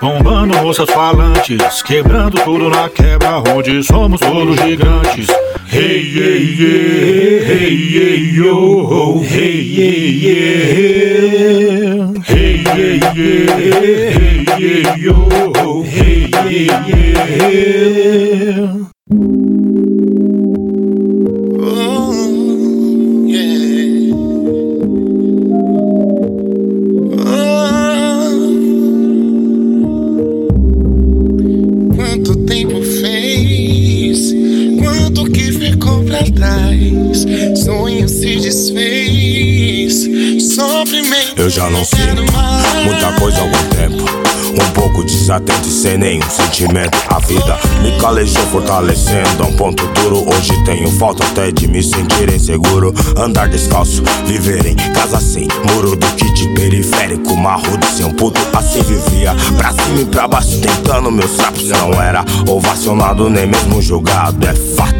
bombando 0.00 0.74
seus 0.74 0.90
falantes, 0.90 1.82
quebrando 1.82 2.38
tudo 2.42 2.68
na 2.68 2.90
quebra, 2.90 3.42
onde 3.54 3.82
somos 3.82 4.20
todos 4.20 4.56
gigantes. 4.60 5.28
Hey, 5.68 6.02
yeah, 6.02 6.36
yeah, 6.36 7.44
hey, 7.44 7.74
yeah, 7.94 8.16
yo, 8.36 9.20
hey, 9.22 9.62
yeah, 9.72 9.96
yeah. 10.20 10.52
Hey, 12.26 12.62
yeah, 12.62 12.96
yeah, 13.14 14.10
hey, 14.12 14.44
yeah, 14.58 14.96
yo, 14.96 15.14
hey, 15.82 16.28
yeah, 16.50 16.86
yeah. 17.48 19.45
Eu 41.46 41.50
já 41.50 41.70
não 41.70 41.84
sinto 41.84 42.24
muita 42.82 43.12
coisa 43.20 43.38
há 43.38 43.42
algum 43.42 43.68
tempo. 43.68 44.04
Um 44.52 44.72
pouco 44.72 45.04
desatento 45.04 45.68
e 45.68 45.70
sem 45.70 45.96
nenhum 45.96 46.28
sentimento. 46.28 46.98
A 47.06 47.20
vida 47.20 47.56
me 47.82 47.96
calejou, 48.00 48.44
fortalecendo. 48.48 49.44
A 49.44 49.46
um 49.46 49.54
ponto 49.54 49.86
duro, 49.92 50.28
hoje 50.28 50.64
tenho 50.64 50.90
falta 50.98 51.24
até 51.24 51.52
de 51.52 51.68
me 51.68 51.84
sentir 51.84 52.34
inseguro. 52.34 52.92
Andar 53.16 53.48
descalço, 53.48 54.02
viver 54.26 54.66
em 54.66 54.74
casa 54.92 55.20
sem 55.20 55.46
muro 55.72 55.94
do 55.94 56.06
kit 56.16 56.48
periférico. 56.48 57.36
Marrudo, 57.36 57.86
sem 57.96 58.04
um 58.04 58.12
puto, 58.12 58.40
assim 58.52 58.82
vivia. 58.82 59.32
Pra 59.56 59.70
cima 59.70 60.00
e 60.00 60.04
pra 60.04 60.26
baixo, 60.26 60.60
tentando 60.60 61.12
meus 61.12 61.30
sapos. 61.30 61.68
Não 61.68 62.02
era 62.02 62.24
ovacionado, 62.48 63.30
nem 63.30 63.46
mesmo 63.46 63.80
julgado. 63.80 64.44
É 64.48 64.52
fato 64.52 64.96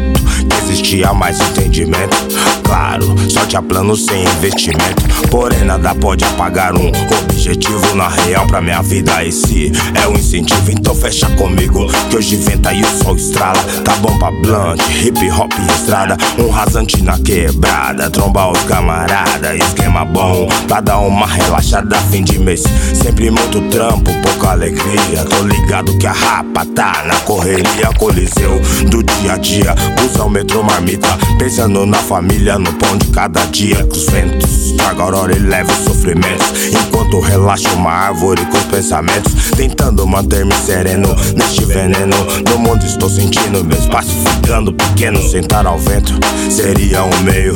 existia 0.55 1.13
mais 1.13 1.39
entendimento. 1.39 2.17
Claro, 2.63 3.15
só 3.29 3.45
tinha 3.45 3.61
plano 3.61 3.95
sem 3.95 4.23
investimento. 4.23 5.03
Porém, 5.29 5.63
nada 5.63 5.93
pode 5.95 6.23
apagar 6.25 6.75
um 6.75 6.91
objetivo 7.23 7.95
na 7.95 8.07
real 8.07 8.45
pra 8.47 8.61
minha 8.61 8.81
vida. 8.81 9.23
Esse 9.23 9.71
é 9.95 10.07
o 10.07 10.13
incentivo, 10.13 10.71
então 10.71 10.95
fecha 10.95 11.29
comigo. 11.31 11.87
Que 12.09 12.17
hoje 12.17 12.35
venta 12.35 12.73
e 12.73 12.81
o 12.81 13.03
sol 13.03 13.15
estrala. 13.15 13.59
Tá 13.83 13.95
bom 13.97 14.17
pra 14.17 14.31
blunt, 14.31 14.81
hip 15.01 15.29
hop 15.31 15.51
e 15.57 15.71
estrada. 15.73 16.17
Um 16.37 16.49
rasante 16.49 17.01
na 17.01 17.17
quebrada, 17.19 18.09
trombar 18.09 18.51
os 18.51 18.59
camarada. 18.63 19.55
Esquema 19.55 20.03
bom 20.05 20.47
pra 20.67 20.81
dar 20.81 20.99
uma 20.99 21.25
relaxada. 21.25 21.97
Fim 22.11 22.23
de 22.23 22.39
mês, 22.39 22.63
sempre 22.93 23.31
muito 23.31 23.61
trampo, 23.69 24.11
pouca 24.21 24.51
alegria. 24.51 25.25
Tô 25.29 25.43
ligado 25.43 25.97
que 25.97 26.07
a 26.07 26.11
rapa 26.11 26.65
tá 26.75 27.03
na 27.05 27.15
correria. 27.21 27.87
Coliseu 27.97 28.59
do 28.89 29.03
dia 29.03 29.33
a 29.33 29.37
dia, 29.37 29.75
busão, 29.99 30.29
metrô, 30.37 30.61
marmita. 30.61 31.07
Pensando 31.39 31.83
na 31.85 31.97
família, 31.97 32.59
no 32.59 32.71
pão 32.73 32.95
de 32.95 33.07
cada 33.07 33.43
dia. 33.45 33.83
Que 33.83 33.97
os 33.97 34.05
ventos 34.05 34.71
traga 34.77 35.01
aurora 35.01 35.35
e 35.35 35.39
leve 35.39 35.71
os 35.71 35.79
sofrimentos. 35.79 36.67
Enquanto 36.67 37.19
relaxo 37.19 37.67
uma 37.73 37.91
árvore 37.91 38.45
com 38.45 38.57
os 38.57 38.63
pensamentos. 38.65 39.33
Tentando 39.55 40.05
manter-me 40.05 40.53
sereno 40.53 41.07
neste 41.35 41.65
veneno. 41.65 42.15
No 42.49 42.59
mundo 42.59 42.85
estou 42.85 43.09
sentindo 43.09 43.63
meu 43.63 43.77
espaço 43.77 44.11
ficando 44.11 44.71
pequeno. 44.73 45.21
Sentar 45.27 45.65
ao 45.65 45.79
vento 45.79 46.13
seria 46.51 47.03
um 47.03 47.23
meio. 47.23 47.55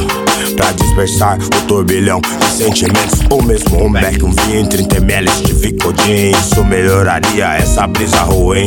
Pra 0.56 0.72
dispersar 0.72 1.38
o 1.38 1.62
turbilhão 1.68 2.20
de 2.20 2.46
sentimentos 2.52 3.22
Ou 3.30 3.42
mesmo 3.42 3.86
um 3.86 3.92
beck, 3.92 4.22
um 4.24 4.32
vinho 4.32 4.60
em 4.60 4.66
30ml 4.66 5.30
de 5.44 5.54
Vicodin 5.54 6.32
Isso 6.32 6.64
melhoraria 6.66 7.56
essa 7.56 7.88
brisa 7.88 8.20
ruim 8.24 8.66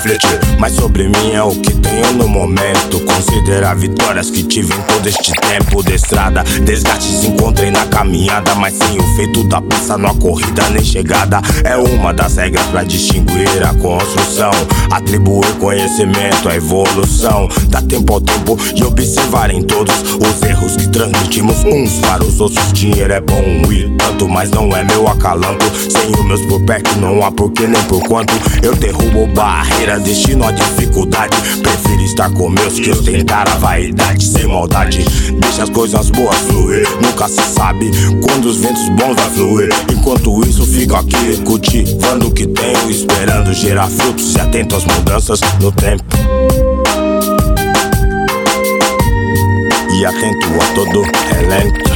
refletir 0.00 0.40
sobre 0.80 1.08
mim 1.08 1.32
é 1.32 1.42
o 1.42 1.50
que 1.50 1.74
tenho 1.74 2.12
no 2.14 2.28
momento. 2.28 3.00
Considerar 3.00 3.76
vitórias 3.76 4.30
que 4.30 4.42
tive 4.42 4.72
em 4.72 4.82
todo 4.82 5.06
este 5.06 5.32
tempo 5.32 5.82
de 5.82 5.94
estrada. 5.94 6.42
Desgastes 6.64 7.24
encontrei 7.24 7.70
na 7.70 7.84
caminhada, 7.86 8.54
mas 8.54 8.74
sem 8.74 8.98
o 8.98 9.16
feito 9.16 9.44
da 9.44 9.60
peça, 9.60 9.98
não 9.98 10.10
há 10.10 10.14
corrida 10.14 10.68
nem 10.70 10.84
chegada. 10.84 11.40
É 11.64 11.76
uma 11.76 12.12
das 12.12 12.36
regras 12.36 12.64
para 12.66 12.84
distinguir 12.84 13.62
a 13.62 13.74
construção. 13.74 14.50
Atribuir 14.90 15.52
conhecimento 15.58 16.48
à 16.48 16.56
evolução. 16.56 17.48
Dá 17.68 17.82
tempo 17.82 18.14
ao 18.14 18.20
tempo 18.20 18.58
e 18.74 18.82
observar 18.82 19.50
em 19.50 19.62
todos 19.62 19.94
os 19.94 20.42
erros 20.42 20.76
que 20.76 20.88
transmitimos 20.88 21.64
uns 21.64 21.98
para 22.00 22.24
os 22.24 22.40
outros. 22.40 22.72
Dinheiro 22.72 23.12
é 23.12 23.20
bom 23.20 23.42
e 23.70 23.88
tanto, 23.98 24.28
mas 24.28 24.50
não 24.50 24.74
é 24.76 24.84
meu 24.84 25.08
acalanto. 25.08 25.64
Sem 25.90 26.10
os 26.10 26.24
meus 26.24 26.40
por 26.46 26.60
perto, 26.64 26.96
não 26.98 27.24
há 27.24 27.30
porquê 27.30 27.66
nem 27.66 27.82
por 27.84 28.02
quanto. 28.04 28.32
Eu 28.62 28.74
derrubo 28.74 29.28
destino 29.98 30.46
a 30.46 30.52
dificuldade. 30.52 31.36
Prefiro 31.62 32.02
estar 32.02 32.30
com 32.30 32.48
meus 32.48 32.78
que 32.78 32.90
ostentar 32.90 33.48
a 33.48 33.56
vaidade 33.56 34.24
sem 34.24 34.46
maldade. 34.46 35.04
Deixa 35.38 35.64
as 35.64 35.70
coisas 35.70 36.10
boas 36.10 36.36
fluir, 36.38 36.86
nunca 37.00 37.28
se 37.28 37.42
sabe 37.54 37.90
quando 38.22 38.46
os 38.46 38.58
ventos 38.58 38.88
bons 38.90 39.14
vai 39.16 39.30
fluir. 39.30 39.68
Enquanto 39.90 40.46
isso, 40.46 40.66
fico 40.66 40.96
aqui 40.96 41.36
cultivando 41.44 42.28
o 42.28 42.30
que 42.30 42.46
tenho, 42.46 42.90
esperando 42.90 43.52
gerar 43.52 43.88
frutos 43.88 44.34
e 44.34 44.40
atento 44.40 44.76
às 44.76 44.84
mudanças 44.84 45.40
no 45.60 45.72
tempo. 45.72 46.04
E 49.92 50.04
atento 50.04 50.46
a 50.60 50.74
todo 50.74 51.02
relento. 51.28 51.90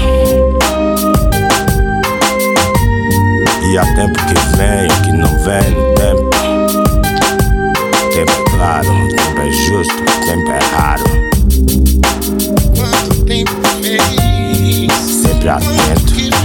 E 3.67 3.79
há 3.79 3.85
tempo 3.95 4.19
que 4.27 4.35
vem, 4.57 4.89
que 5.03 5.13
não 5.13 5.39
vem 5.43 5.71
no 5.71 5.95
tempo. 5.95 6.14
Tempo 8.15 8.31
é 8.31 8.45
claro, 8.57 9.09
tempo 9.09 9.41
é 9.41 9.51
justo, 9.51 9.97
tempo 10.25 10.49
é 10.49 10.59
raro. 10.77 11.03
Quanto 12.77 13.25
tempo 13.25 13.51
fez? 13.83 14.93
Sempre 15.03 15.49
atento. 15.49 16.44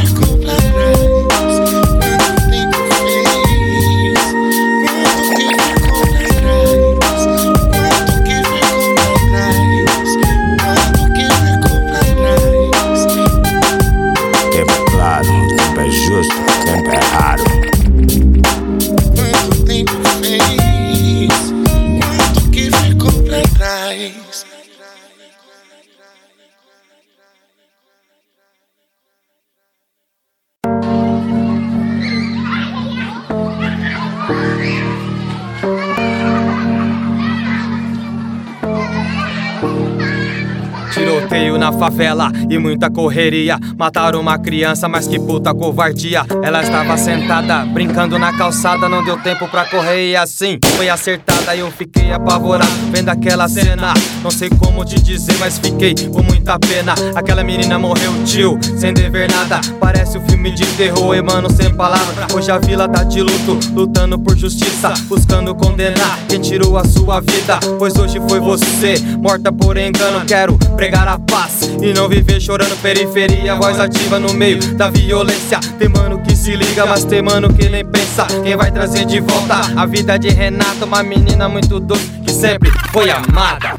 Tiroteio 41.49 41.57
na 41.57 41.71
favela 41.71 42.31
e 42.49 42.57
muita 42.57 42.89
correria. 42.89 43.57
Mataram 43.77 44.19
uma 44.19 44.37
criança, 44.37 44.87
mas 44.87 45.07
que 45.07 45.19
puta 45.19 45.53
covardia. 45.53 46.25
Ela 46.43 46.61
estava 46.61 46.95
sentada, 46.97 47.65
brincando 47.65 48.19
na 48.19 48.37
calçada. 48.37 48.87
Não 48.87 49.03
deu 49.03 49.17
tempo 49.17 49.47
pra 49.47 49.65
correr 49.65 50.11
e 50.11 50.15
assim 50.15 50.59
foi 50.75 50.89
acertada. 50.89 51.55
E 51.55 51.59
eu 51.59 51.71
fiquei 51.71 52.11
apavorado 52.11 52.69
vendo 52.91 53.09
aquela 53.09 53.47
cena. 53.47 53.93
Não 54.21 54.29
sei 54.29 54.49
como 54.49 54.85
te 54.85 55.01
dizer, 55.01 55.37
mas 55.39 55.57
fiquei 55.57 55.95
com 55.95 56.21
muita 56.21 56.59
pena. 56.59 56.93
Aquela 57.15 57.43
menina 57.43 57.79
morreu, 57.79 58.11
tio, 58.25 58.59
sem 58.77 58.93
dever 58.93 59.31
nada. 59.31 59.59
Parece 59.79 60.17
um 60.17 60.21
filme 60.27 60.51
de 60.51 60.65
terror, 60.77 61.15
e 61.15 61.21
mano, 61.21 61.49
sem 61.51 61.73
palavra. 61.73 62.27
Hoje 62.33 62.51
a 62.51 62.57
vila 62.57 62.87
tá 62.87 63.03
de 63.03 63.21
luto, 63.21 63.59
lutando 63.73 64.19
por 64.19 64.37
justiça, 64.37 64.93
buscando 65.07 65.55
condenar 65.55 66.19
quem 66.27 66.39
tirou 66.39 66.77
a 66.77 66.83
sua 66.83 67.19
vida. 67.19 67.59
Pois 67.77 67.95
hoje 67.95 68.21
foi 68.27 68.39
você, 68.39 68.95
morta 69.17 69.51
por 69.51 69.77
engano. 69.77 70.25
Quero 70.25 70.57
pregar 70.75 71.07
a 71.07 71.17
paz 71.17 71.38
paz 71.39 71.71
e 71.81 71.93
não 71.93 72.09
viver 72.09 72.41
chorando 72.41 72.75
periferia. 72.81 73.55
Voz 73.55 73.79
ativa 73.79 74.19
no 74.19 74.33
meio 74.33 74.59
da 74.75 74.89
violência. 74.89 75.59
Tem 75.77 75.87
mano 75.87 76.21
que 76.21 76.35
se 76.35 76.55
liga, 76.55 76.85
mas 76.85 77.05
tem 77.05 77.21
mano 77.21 77.53
que 77.53 77.69
nem 77.69 77.85
pensa. 77.85 78.25
Quem 78.43 78.57
vai 78.57 78.71
trazer 78.71 79.05
de 79.05 79.21
volta 79.21 79.61
a 79.77 79.85
vida 79.85 80.17
de 80.19 80.29
Renata, 80.29 80.85
uma 80.85 81.01
menina 81.01 81.47
muito 81.47 81.79
doce 81.79 82.09
que 82.25 82.31
sempre 82.31 82.71
foi 82.91 83.09
amada. 83.09 83.75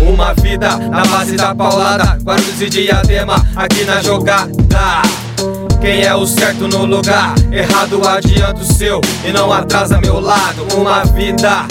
Uma 0.00 0.34
vida 0.34 0.76
na 0.76 1.04
base 1.04 1.36
da 1.36 1.54
paulada, 1.54 2.18
Guarulhos 2.20 2.60
e 2.60 2.68
diadema 2.68 3.36
aqui 3.54 3.84
na 3.84 4.02
jogada. 4.02 5.02
Quem 5.80 6.02
é 6.02 6.14
o 6.14 6.26
certo 6.26 6.66
no 6.66 6.84
lugar, 6.84 7.34
errado 7.52 8.06
adianta 8.08 8.60
o 8.60 8.64
seu 8.64 9.00
e 9.24 9.30
não 9.30 9.52
atrasa 9.52 10.00
meu 10.00 10.18
lado. 10.18 10.66
Uma 10.74 11.04
vida 11.04 11.64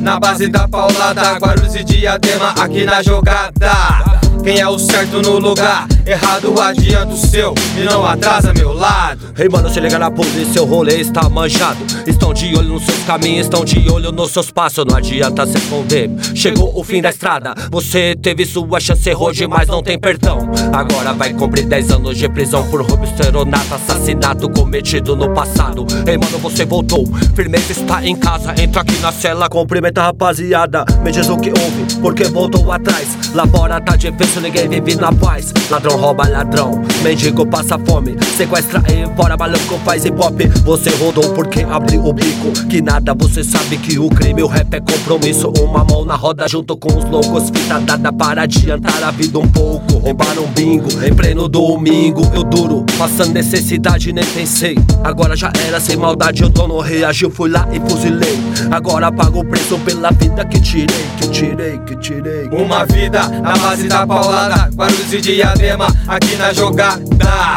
na 0.00 0.20
base 0.20 0.48
da 0.48 0.68
paulada, 0.68 1.38
Guarulhos 1.38 1.74
e 1.74 1.84
diadema 1.84 2.50
aqui 2.58 2.84
na 2.84 3.02
jogada. 3.02 4.19
Quem 4.42 4.58
é 4.58 4.66
o 4.66 4.78
certo 4.78 5.20
no 5.20 5.38
lugar, 5.38 5.86
errado 6.10 6.60
adianta 6.60 7.14
o 7.14 7.16
seu 7.16 7.54
e 7.78 7.84
não 7.84 8.04
atrasa 8.04 8.52
meu 8.52 8.72
lado. 8.72 9.32
Ei 9.38 9.48
mano, 9.48 9.70
se 9.70 9.78
liga 9.78 9.98
na 9.98 10.10
polícia, 10.10 10.60
o 10.60 10.64
rolê 10.64 11.00
está 11.00 11.28
manjado. 11.28 11.78
Estão 12.06 12.34
de 12.34 12.56
olho 12.56 12.74
nos 12.74 12.84
seus 12.84 12.98
caminhos, 13.04 13.46
estão 13.46 13.64
de 13.64 13.88
olho 13.88 14.10
nos 14.10 14.32
seus 14.32 14.50
passos. 14.50 14.84
Não 14.84 14.96
adianta 14.96 15.46
se 15.46 15.56
esconder. 15.56 16.10
Chegou 16.34 16.76
o 16.78 16.82
fim 16.82 17.00
da 17.00 17.10
estrada, 17.10 17.54
você 17.70 18.16
teve 18.20 18.44
sua 18.44 18.80
chance 18.80 19.14
hoje, 19.14 19.46
mas 19.46 19.68
não 19.68 19.82
tem 19.82 19.98
perdão. 19.98 20.50
Agora 20.72 21.12
vai 21.12 21.32
cumprir 21.32 21.66
10 21.66 21.92
anos 21.92 22.18
de 22.18 22.28
prisão 22.28 22.68
por 22.68 22.82
roubo, 22.82 23.04
esteronato, 23.04 23.74
assassinato 23.74 24.50
cometido 24.50 25.14
no 25.14 25.32
passado. 25.32 25.86
Ei 26.06 26.18
mano, 26.18 26.38
você 26.38 26.64
voltou, 26.64 27.06
firmeza 27.34 27.72
está 27.72 28.04
em 28.04 28.16
casa. 28.16 28.54
Entra 28.60 28.82
aqui 28.82 28.98
na 28.98 29.12
cela, 29.12 29.48
cumprimenta 29.48 30.00
a 30.02 30.04
rapaziada. 30.06 30.84
Me 31.04 31.12
diz 31.12 31.28
o 31.28 31.36
que 31.36 31.50
houve, 31.50 32.00
porque 32.00 32.24
voltou 32.24 32.70
atrás. 32.72 33.08
Lá 33.32 33.46
fora 33.46 33.80
tá 33.80 33.94
difícil, 33.94 34.40
ninguém 34.40 34.68
vive 34.68 34.96
na 34.96 35.12
paz. 35.12 35.52
Ladrão 35.70 35.99
rouba 36.00 36.26
ladrão, 36.26 36.80
mendigo 37.02 37.46
passa 37.46 37.78
fome. 37.78 38.16
Sequestra 38.36 38.82
e 38.88 39.14
fora, 39.14 39.36
maluco 39.36 39.78
faz 39.84 40.04
hip 40.04 40.18
hop. 40.18 40.40
Você 40.64 40.88
rodou 40.96 41.30
porque 41.34 41.62
abriu 41.62 42.06
o 42.06 42.12
bico. 42.12 42.52
Que 42.68 42.80
nada, 42.80 43.14
você 43.14 43.44
sabe 43.44 43.76
que 43.76 43.98
o 43.98 44.08
crime, 44.08 44.42
o 44.42 44.46
rap 44.46 44.72
é 44.72 44.80
compromisso. 44.80 45.52
Uma 45.60 45.84
mão 45.84 46.04
na 46.06 46.16
roda 46.16 46.48
junto 46.48 46.74
com 46.76 46.88
os 46.96 47.04
loucos. 47.04 47.50
Fita 47.50 47.78
dada 47.80 48.10
para 48.10 48.42
adiantar 48.42 49.02
a 49.04 49.10
vida 49.10 49.38
um 49.38 49.46
pouco. 49.46 49.98
Roubar 49.98 50.38
um 50.38 50.46
bingo 50.46 50.88
em 51.04 51.12
pleno 51.12 51.48
domingo. 51.48 52.22
Eu 52.34 52.44
duro, 52.44 52.86
passando 52.96 53.34
necessidade, 53.34 54.10
nem 54.10 54.24
pensei. 54.24 54.76
Agora 55.04 55.36
já 55.36 55.52
era 55.66 55.78
sem 55.78 55.96
maldade, 55.96 56.42
o 56.42 56.48
dono 56.48 56.80
reagiu, 56.80 57.30
fui 57.30 57.50
lá 57.50 57.68
e 57.72 57.90
fuzilei. 57.90 58.38
Agora 58.70 59.12
pago 59.12 59.40
o 59.40 59.44
preço 59.44 59.78
pela 59.80 60.10
vida 60.12 60.44
que 60.46 60.60
tirei, 60.60 61.06
que 61.18 61.28
tirei, 61.28 61.78
que 61.80 61.96
tirei. 61.96 62.48
Uma 62.50 62.86
vida 62.86 63.28
na 63.28 63.56
base 63.56 63.86
da 63.86 64.06
paulada, 64.06 64.70
Guarulhos 64.74 65.12
e 65.12 65.20
diadema 65.20 65.79
aqui 66.08 66.36
na 66.36 66.52
jogada. 66.52 67.54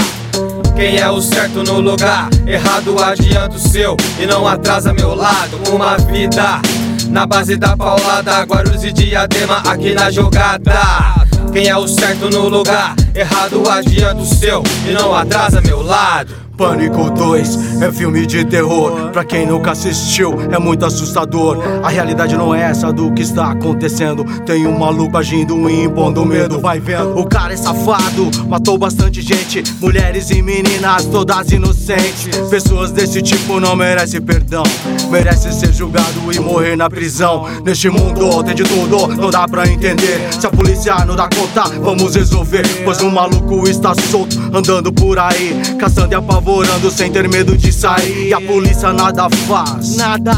Quem 0.75 0.97
é 0.97 1.09
o 1.09 1.21
certo 1.21 1.63
no 1.63 1.79
lugar, 1.79 2.29
errado 2.47 3.01
adianta 3.01 3.55
o 3.55 3.59
seu 3.59 3.95
e 4.19 4.25
não 4.25 4.47
atrasa 4.47 4.93
meu 4.93 5.13
lado. 5.13 5.57
Uma 5.71 5.97
vida 5.97 6.61
na 7.09 7.25
base 7.25 7.55
da 7.55 7.77
paulada, 7.77 8.41
Guarulhos 8.43 8.83
e 8.83 8.91
diadema 8.91 9.57
aqui 9.67 9.93
na 9.93 10.09
jogada. 10.09 10.73
Quem 11.51 11.67
é 11.67 11.77
o 11.77 11.87
certo 11.87 12.29
no 12.29 12.49
lugar, 12.49 12.95
errado 13.13 13.63
adianta 13.69 14.21
o 14.21 14.25
seu 14.25 14.63
e 14.87 14.91
não 14.91 15.13
atrasa 15.13 15.61
meu 15.61 15.81
lado. 15.83 16.33
Pânico 16.55 17.09
2 17.09 17.81
é 17.81 17.91
filme 17.91 18.27
de 18.27 18.45
terror. 18.45 19.09
Pra 19.11 19.25
quem 19.25 19.45
nunca 19.45 19.71
assistiu, 19.71 20.39
é 20.51 20.59
muito 20.59 20.85
assustador. 20.85 21.57
A 21.81 21.89
realidade 21.89 22.37
não 22.37 22.53
é 22.53 22.61
essa 22.61 22.93
do 22.93 23.11
que 23.11 23.23
está 23.23 23.51
acontecendo. 23.51 24.23
Tem 24.45 24.67
um 24.67 24.77
maluco 24.77 25.17
agindo 25.17 25.67
e 25.67 25.83
impondo 25.83 26.23
medo. 26.23 26.59
Vai 26.59 26.79
vendo, 26.79 27.17
o 27.17 27.25
cara 27.25 27.53
é 27.53 27.57
safado, 27.57 28.29
matou 28.47 28.77
bastante 28.77 29.19
gente. 29.21 29.63
Mulheres 29.81 30.29
e 30.29 30.43
meninas, 30.43 31.05
todas 31.05 31.51
inocentes. 31.51 32.37
Pessoas 32.49 32.91
desse 32.91 33.21
tipo 33.21 33.59
não 33.59 33.75
merecem 33.75 34.21
perdão. 34.21 34.63
Merece 35.09 35.51
ser 35.53 35.73
julgado 35.73 36.31
e 36.31 36.39
morrer 36.39 36.75
na 36.75 36.87
prisão. 36.87 37.47
Neste 37.65 37.89
mundo 37.89 38.43
tem 38.43 38.53
de 38.53 38.63
tudo, 38.63 39.07
não 39.07 39.31
dá 39.31 39.47
pra 39.47 39.67
entender. 39.67 40.31
Se 40.39 40.45
a 40.45 40.51
polícia 40.51 41.03
não 41.03 41.15
dá 41.15 41.27
conta, 41.27 41.63
vamos 41.79 42.15
resolver. 42.15 42.63
Pois 42.85 43.01
o 43.01 43.09
maluco 43.09 43.67
está 43.67 43.95
solto, 43.95 44.37
andando 44.53 44.93
por 44.93 45.17
aí, 45.17 45.59
caçando 45.79 46.13
e 46.13 46.15
apavorando 46.15 46.42
sem 46.93 47.11
ter 47.11 47.27
medo 47.27 47.57
de 47.57 47.71
sair. 47.71 48.27
E 48.27 48.33
a 48.33 48.39
polícia 48.39 48.93
nada 48.93 49.29
faz, 49.47 49.95
nada. 49.95 50.33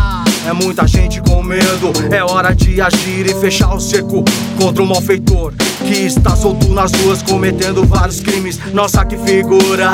É 0.47 0.53
muita 0.53 0.87
gente 0.87 1.21
com 1.21 1.41
medo, 1.43 1.91
é 2.11 2.23
hora 2.23 2.53
de 2.53 2.79
agir 2.79 3.25
e 3.25 3.33
fechar 3.41 3.73
o 3.73 3.79
cerco 3.79 4.23
contra 4.59 4.83
o 4.83 4.85
malfeitor 4.85 5.53
que 5.79 6.05
está 6.05 6.35
solto 6.35 6.67
nas 6.69 6.91
ruas 6.91 7.21
cometendo 7.23 7.83
vários 7.83 8.19
crimes. 8.19 8.59
Nossa, 8.71 9.03
que 9.03 9.17
figura! 9.17 9.91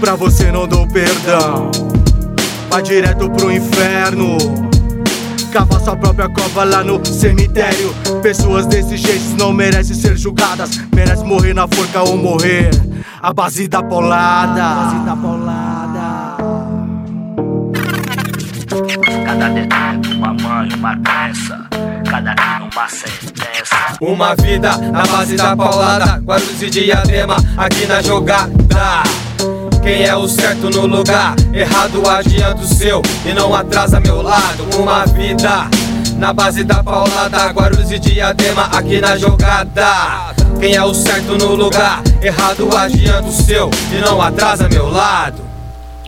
Pra 0.00 0.14
você 0.14 0.52
não 0.52 0.68
dou 0.68 0.86
perdão, 0.88 1.70
vai 2.70 2.82
direto 2.82 3.30
pro 3.30 3.50
inferno. 3.50 4.36
Cava 5.54 5.78
sua 5.78 5.94
própria 5.96 6.28
cova 6.28 6.64
lá 6.64 6.82
no 6.82 7.06
cemitério. 7.06 7.94
Pessoas 8.20 8.66
desse 8.66 8.96
jeito 8.96 9.36
não 9.38 9.52
merecem 9.52 9.94
ser 9.94 10.16
julgadas, 10.16 10.78
merecem 10.92 11.24
morrer 11.24 11.54
na 11.54 11.68
forca 11.68 12.02
ou 12.02 12.16
morrer. 12.16 12.70
A 13.22 13.32
base 13.32 13.68
da 13.68 13.80
polada. 13.80 14.64
A 14.64 14.74
base 14.74 15.04
da 15.04 15.16
polada. 15.16 16.36
Cada 19.24 19.48
dedo, 19.50 20.16
uma 20.16 20.34
mãe, 20.34 20.68
uma 20.74 20.96
peça. 20.96 21.63
Cada 22.14 22.32
crime, 22.32 22.70
uma 22.72 22.88
sentença. 22.88 23.76
Uma 24.00 24.36
vida 24.36 24.76
na 24.76 25.04
base 25.04 25.34
da 25.34 25.56
paulada, 25.56 26.22
Guarulhos 26.24 26.62
e 26.62 26.70
diadema 26.70 27.34
aqui 27.56 27.86
na 27.86 28.00
jogada. 28.00 29.02
Quem 29.82 30.04
é 30.04 30.14
o 30.14 30.28
certo 30.28 30.70
no 30.70 30.86
lugar, 30.86 31.34
errado 31.52 32.08
adianta 32.08 32.62
o 32.62 32.66
seu 32.66 33.02
e 33.26 33.32
não 33.32 33.52
atrasa 33.52 33.98
meu 33.98 34.22
lado. 34.22 34.64
Uma 34.78 35.04
vida 35.06 35.68
na 36.16 36.32
base 36.32 36.62
da 36.62 36.84
paulada, 36.84 37.48
Guarulhos 37.48 37.90
e 37.90 37.98
diadema 37.98 38.66
aqui 38.66 39.00
na 39.00 39.18
jogada. 39.18 40.36
Quem 40.60 40.76
é 40.76 40.84
o 40.84 40.94
certo 40.94 41.36
no 41.36 41.56
lugar, 41.56 42.00
errado 42.22 42.68
adianta 42.76 43.26
o 43.26 43.32
seu 43.32 43.68
e 43.92 44.00
não 44.00 44.22
atrasa 44.22 44.68
meu 44.68 44.88
lado. 44.88 45.42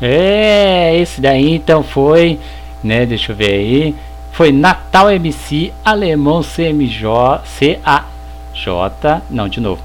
É, 0.01 0.97
esse 1.01 1.21
daí 1.21 1.57
então 1.57 1.83
foi, 1.83 2.39
né? 2.85 3.05
Deixa 3.05 3.33
eu 3.33 3.37
ver 3.37 3.55
aí. 3.55 3.97
Foi 4.37 4.53
Natal 4.53 5.11
MC 5.11 5.73
Alemão 5.83 6.43
CMJ 6.43 7.41
CAJ, 7.59 9.23
não, 9.31 9.49
de 9.49 9.61
novo. 9.61 9.81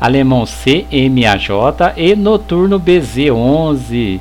Alemão 0.00 0.44
CMAJ 0.44 1.50
e 1.96 2.14
Noturno 2.14 2.78
BZ11. 2.78 4.20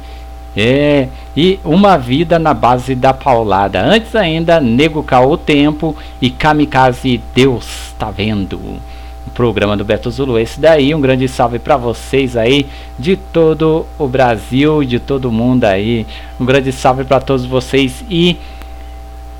É, 0.58 1.08
e 1.38 1.60
Uma 1.64 1.98
Vida 1.98 2.40
na 2.40 2.52
Base 2.52 2.96
da 2.96 3.14
Paulada. 3.14 3.80
Antes 3.80 4.16
ainda, 4.16 4.60
Nego 4.60 5.04
Caô 5.04 5.38
Tempo 5.38 5.96
e 6.20 6.32
Kamikaze 6.32 7.22
Deus 7.36 7.94
Tá 8.00 8.10
Vendo. 8.10 8.58
O 8.58 9.30
programa 9.36 9.78
do 9.78 9.86
Beto 9.86 10.10
Zulu. 10.10 10.40
Esse 10.40 10.60
daí, 10.60 10.96
um 10.96 11.02
grande 11.02 11.28
salve 11.28 11.60
para 11.60 11.78
vocês 11.78 12.36
aí 12.36 12.66
de 12.98 13.16
todo 13.16 13.86
o 14.00 14.08
Brasil, 14.08 14.84
de 14.84 14.98
todo 14.98 15.32
mundo 15.32 15.66
aí. 15.66 16.08
Um 16.40 16.46
grande 16.46 16.72
salve 16.72 17.04
para 17.04 17.20
todos 17.20 17.46
vocês 17.46 18.04
e 18.10 18.36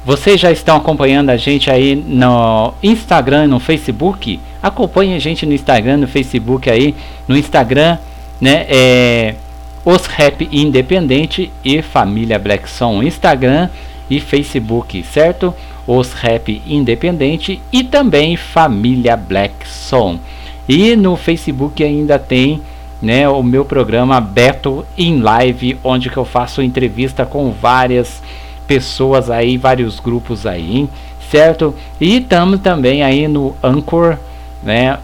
vocês 0.06 0.40
já 0.40 0.52
estão 0.52 0.78
acompanhando 0.78 1.32
a 1.32 1.38
gente 1.38 1.72
aí 1.72 1.96
no 1.96 2.76
Instagram, 2.84 3.48
no 3.48 3.60
Facebook? 3.60 4.40
Acompanhe 4.62 5.16
a 5.16 5.20
gente 5.20 5.48
no 5.48 5.54
Instagram, 5.54 5.98
no 5.98 6.08
Facebook 6.08 6.70
aí. 6.70 6.94
No 7.28 7.36
Instagram, 7.36 7.98
né? 8.40 8.68
É 8.70 9.36
Os 9.84 10.06
Rap 10.06 10.48
Independente 10.52 11.52
e 11.64 11.82
Família 11.82 12.38
Black 12.38 12.70
Som. 12.70 13.02
Instagram 13.02 13.68
e 14.08 14.20
Facebook, 14.20 15.04
certo? 15.12 15.52
Os 15.88 16.14
Rap 16.14 16.62
Independente 16.68 17.60
e 17.74 17.84
também 17.84 18.38
Família 18.38 19.18
Black 19.18 19.68
Som. 19.68 20.20
E 20.70 20.96
no 20.96 21.16
Facebook 21.16 21.84
ainda 21.84 22.20
tem 22.20 22.62
né, 23.02 23.28
o 23.28 23.42
meu 23.42 23.66
programa 23.66 24.22
Beto 24.22 24.86
em 24.96 25.20
Live, 25.20 25.80
onde 25.84 26.12
que 26.12 26.18
eu 26.18 26.26
faço 26.26 26.62
entrevista 26.62 27.26
com 27.26 27.52
várias 27.52 28.22
aí, 29.34 29.58
vários 29.58 30.00
grupos 30.00 30.46
aí, 30.46 30.90
certo? 31.30 31.76
E 32.00 32.18
estamos 32.18 32.60
também 32.60 33.04
aí 33.04 33.28
no 33.28 33.56
Anchor, 33.64 34.18
né? 34.64 34.98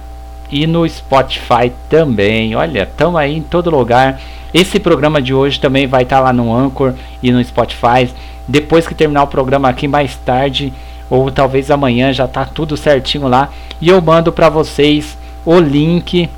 E 0.52 0.68
no 0.68 0.88
Spotify 0.88 1.72
também. 1.90 2.56
Olha, 2.56 2.84
estamos 2.84 3.20
aí 3.20 3.38
em 3.38 3.42
todo 3.42 3.70
lugar. 3.70 4.20
Esse 4.54 4.80
programa 4.80 5.22
de 5.22 5.34
hoje 5.34 5.60
também 5.60 5.88
vai 5.88 6.04
estar 6.04 6.18
tá 6.18 6.24
lá 6.24 6.34
no 6.34 6.54
Anchor 6.54 6.94
e 7.24 7.32
no 7.32 7.44
Spotify. 7.44 8.10
Depois 8.48 8.88
que 8.88 8.94
terminar 8.94 9.24
o 9.24 9.28
programa 9.28 9.70
aqui 9.70 9.88
mais 9.88 10.16
tarde, 10.18 10.74
ou 11.10 11.32
talvez 11.32 11.72
amanhã 11.72 12.12
já 12.12 12.28
tá 12.28 12.46
tudo 12.46 12.76
certinho 12.76 13.28
lá. 13.28 13.50
E 13.80 13.90
eu 13.90 14.02
mando 14.02 14.32
para 14.32 14.50
vocês 14.50 15.18
o 15.46 15.60
link 15.60 16.30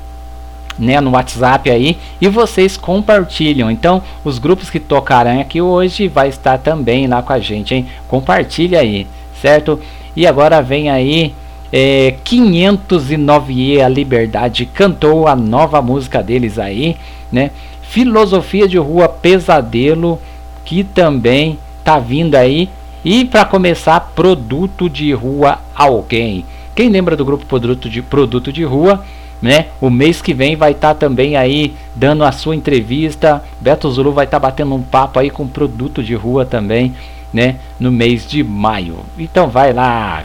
né, 0.78 1.00
no 1.00 1.10
WhatsApp 1.10 1.70
aí 1.70 1.96
e 2.20 2.28
vocês 2.28 2.76
compartilham. 2.76 3.70
Então, 3.70 4.02
os 4.24 4.38
grupos 4.38 4.70
que 4.70 4.80
tocarão 4.80 5.40
aqui 5.40 5.60
hoje 5.60 6.08
vai 6.08 6.28
estar 6.28 6.58
também 6.58 7.06
lá 7.06 7.22
com 7.22 7.32
a 7.32 7.38
gente, 7.38 7.74
hein? 7.74 7.86
Compartilha 8.08 8.80
aí, 8.80 9.06
certo? 9.40 9.80
E 10.14 10.26
agora 10.26 10.62
vem 10.62 10.90
aí 10.90 11.34
É, 11.72 12.14
509E 12.24 13.80
A 13.80 13.88
Liberdade 13.88 14.64
cantou 14.64 15.26
a 15.26 15.34
nova 15.34 15.82
música 15.82 16.22
deles 16.22 16.56
aí, 16.56 16.96
né? 17.32 17.50
Filosofia 17.82 18.68
de 18.68 18.78
Rua 18.78 19.08
Pesadelo, 19.08 20.20
que 20.64 20.84
também 20.84 21.58
tá 21.82 21.98
vindo 21.98 22.36
aí. 22.36 22.68
E 23.04 23.24
para 23.24 23.44
começar, 23.44 24.12
Produto 24.14 24.88
de 24.88 25.12
Rua 25.12 25.58
Alguém. 25.74 26.44
Quem 26.76 26.88
lembra 26.88 27.16
do 27.16 27.24
grupo 27.24 27.44
Produto 27.44 27.90
de, 27.90 28.02
Produto 28.02 28.52
de 28.52 28.62
Rua? 28.64 29.04
Né? 29.44 29.66
O 29.78 29.90
mês 29.90 30.22
que 30.22 30.32
vem 30.32 30.56
vai 30.56 30.72
estar 30.72 30.94
tá 30.94 31.00
também 31.00 31.36
aí 31.36 31.74
dando 31.94 32.24
a 32.24 32.32
sua 32.32 32.56
entrevista. 32.56 33.44
Beto 33.60 33.90
Zulu 33.90 34.10
vai 34.10 34.24
estar 34.24 34.40
tá 34.40 34.46
batendo 34.48 34.74
um 34.74 34.80
papo 34.80 35.18
aí 35.18 35.28
com 35.28 35.46
Produto 35.46 36.02
de 36.02 36.14
Rua 36.14 36.46
também, 36.46 36.94
né? 37.30 37.56
No 37.78 37.92
mês 37.92 38.26
de 38.26 38.42
maio. 38.42 39.00
Então 39.18 39.50
vai 39.50 39.74
lá, 39.74 40.24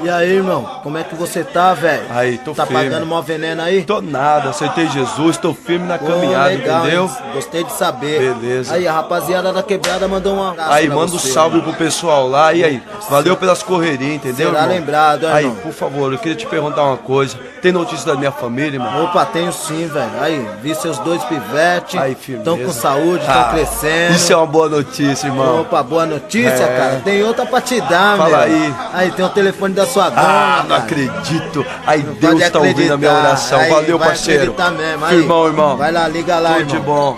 E 0.00 0.08
aí, 0.08 0.30
irmão, 0.36 0.62
como 0.84 0.96
é 0.96 1.02
que 1.02 1.14
você 1.16 1.42
tá, 1.42 1.74
velho? 1.74 2.04
Aí, 2.10 2.38
tô 2.38 2.54
tá 2.54 2.64
firme. 2.64 2.84
pagando 2.84 3.04
mó 3.06 3.20
veneno 3.20 3.60
aí? 3.62 3.82
Tô 3.82 4.00
nada, 4.00 4.50
aceitei 4.50 4.86
Jesus, 4.88 5.36
tô 5.36 5.52
firme 5.52 5.88
na 5.88 5.98
Pô, 5.98 6.06
caminhada, 6.06 6.48
legal, 6.50 6.80
entendeu? 6.84 7.04
hein? 7.04 7.32
Gostei 7.34 7.64
de 7.64 7.72
saber. 7.72 8.34
Beleza. 8.34 8.74
Aí, 8.74 8.86
a 8.86 8.92
rapaziada 8.92 9.52
da 9.52 9.60
quebrada 9.62 10.06
mandou 10.06 10.36
um 10.36 10.48
abraço 10.48 10.70
Aí, 10.72 10.88
manda 10.88 11.12
um 11.12 11.18
salve 11.18 11.60
pro 11.62 11.72
pessoal 11.74 12.28
lá. 12.28 12.52
E 12.52 12.62
aí, 12.64 12.82
valeu 13.10 13.36
pelas 13.36 13.60
correrias, 13.62 14.14
entendeu? 14.14 14.50
Será 14.50 14.62
irmão? 14.62 14.76
lembrado, 14.76 15.24
hein, 15.26 15.32
Aí, 15.32 15.44
irmão? 15.46 15.56
por 15.62 15.72
favor, 15.72 16.12
eu 16.12 16.18
queria 16.18 16.36
te 16.36 16.46
perguntar 16.46 16.84
uma 16.84 16.96
coisa. 16.96 17.36
Tem 17.60 17.72
notícia 17.72 18.06
da 18.06 18.14
minha 18.16 18.30
família, 18.30 18.76
irmão? 18.76 19.06
Opa, 19.06 19.24
tenho 19.26 19.52
sim, 19.52 19.88
velho. 19.88 20.12
Aí, 20.20 20.48
vi 20.62 20.76
seus 20.76 20.98
dois 21.00 21.24
pivetes. 21.24 22.00
Aí, 22.00 22.14
firmeza. 22.14 22.44
Tão 22.44 22.56
com 22.58 22.72
saúde, 22.72 23.24
tão 23.26 23.34
Ah, 23.40 23.48
crescendo. 23.52 24.14
Isso 24.14 24.32
é 24.32 24.36
uma 24.36 24.46
boa 24.46 24.68
notícia, 24.68 25.26
irmão. 25.26 25.62
Opa, 25.62 25.82
boa 25.82 26.06
notícia, 26.06 26.50
É. 26.64 26.76
cara. 26.78 27.00
Tem 27.04 27.20
outra 27.24 27.44
pra 27.44 27.60
te 27.60 27.80
dar, 27.80 28.16
Fala 28.16 28.28
meu. 28.28 28.38
aí. 28.42 28.74
Aí, 28.92 29.10
tem 29.10 29.24
o 29.24 29.28
telefone 29.28 29.74
da 29.74 29.87
sua 29.88 30.10
dona, 30.10 30.22
Ah, 30.22 30.56
não 30.62 30.68
cara. 30.70 30.82
acredito. 30.82 31.66
Aí, 31.86 32.02
Pode 32.02 32.18
Deus 32.20 32.50
tá 32.50 32.58
ouvindo 32.58 32.92
a 32.94 32.96
minha 32.96 33.12
oração. 33.12 33.58
Aí, 33.60 33.70
Valeu, 33.70 33.98
vai 33.98 34.08
parceiro. 34.08 34.54
mesmo. 34.70 35.04
Aí, 35.04 35.16
Irmão, 35.18 35.46
irmão. 35.46 35.76
Vai 35.76 35.90
lá, 35.92 36.06
liga 36.08 36.38
lá, 36.38 36.50
Tudo 36.54 36.60
irmão. 36.60 36.76
de 36.76 36.80
bom. 36.80 37.16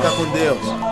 Fica 0.00 0.10
com 0.16 0.24
Deus. 0.32 0.87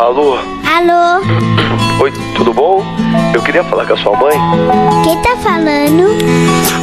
Alô? 0.00 0.38
Alô? 0.64 1.20
Oi, 2.02 2.10
tudo 2.34 2.54
bom? 2.54 2.82
Eu 3.34 3.42
queria 3.42 3.62
falar 3.62 3.84
com 3.84 3.92
a 3.92 3.96
sua 3.98 4.16
mãe. 4.16 4.32
Quem 5.04 5.20
tá 5.20 5.36
falando? 5.36 6.08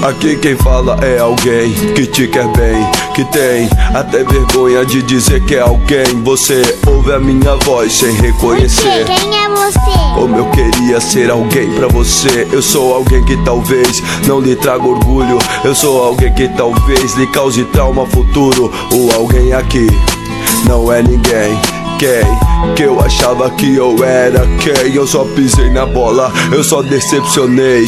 Aqui 0.08 0.36
quem 0.36 0.56
fala 0.56 1.00
é 1.02 1.18
alguém 1.18 1.74
que 1.96 2.06
te 2.06 2.28
quer 2.28 2.48
bem, 2.50 2.88
que 3.16 3.26
tem 3.26 3.68
até 3.96 4.24
vergonha 4.24 4.86
de 4.86 5.02
dizer 5.02 5.44
que 5.46 5.56
é 5.56 5.62
alguém. 5.62 6.06
Você 6.24 6.62
ouve 6.86 7.12
a 7.12 7.20
minha 7.20 7.56
voz 7.56 7.92
sem 7.92 8.12
reconhecer. 8.18 9.06
Quem 9.06 9.44
é 9.44 9.50
você? 9.50 9.80
Como 10.14 10.38
eu 10.38 10.46
queria 10.52 11.02
ser 11.02 11.32
alguém 11.32 11.72
pra 11.72 11.88
você. 11.88 12.48
Eu 12.52 12.62
sou 12.62 12.94
alguém 12.94 13.26
que 13.26 13.36
talvez 13.38 14.00
não 14.28 14.40
lhe 14.40 14.56
traga 14.56 14.86
orgulho. 14.86 15.40
Eu 15.64 15.74
sou 15.74 16.04
alguém 16.04 16.32
que 16.36 16.48
talvez 16.50 17.16
lhe 17.16 17.26
cause 17.32 17.66
trauma 17.66 18.06
futuro. 18.06 18.72
O 18.94 19.12
alguém 19.16 19.54
aqui 19.54 19.88
não 20.68 20.94
é 20.94 21.02
ninguém. 21.02 21.77
Que 21.98 22.84
eu 22.84 23.02
achava 23.02 23.50
que 23.50 23.76
eu 23.76 24.04
era 24.04 24.46
quem 24.60 24.94
eu 24.94 25.08
só 25.08 25.24
pisei 25.24 25.72
na 25.72 25.84
bola, 25.84 26.32
eu 26.52 26.64
só 26.64 26.84
decepcionei. 26.84 27.86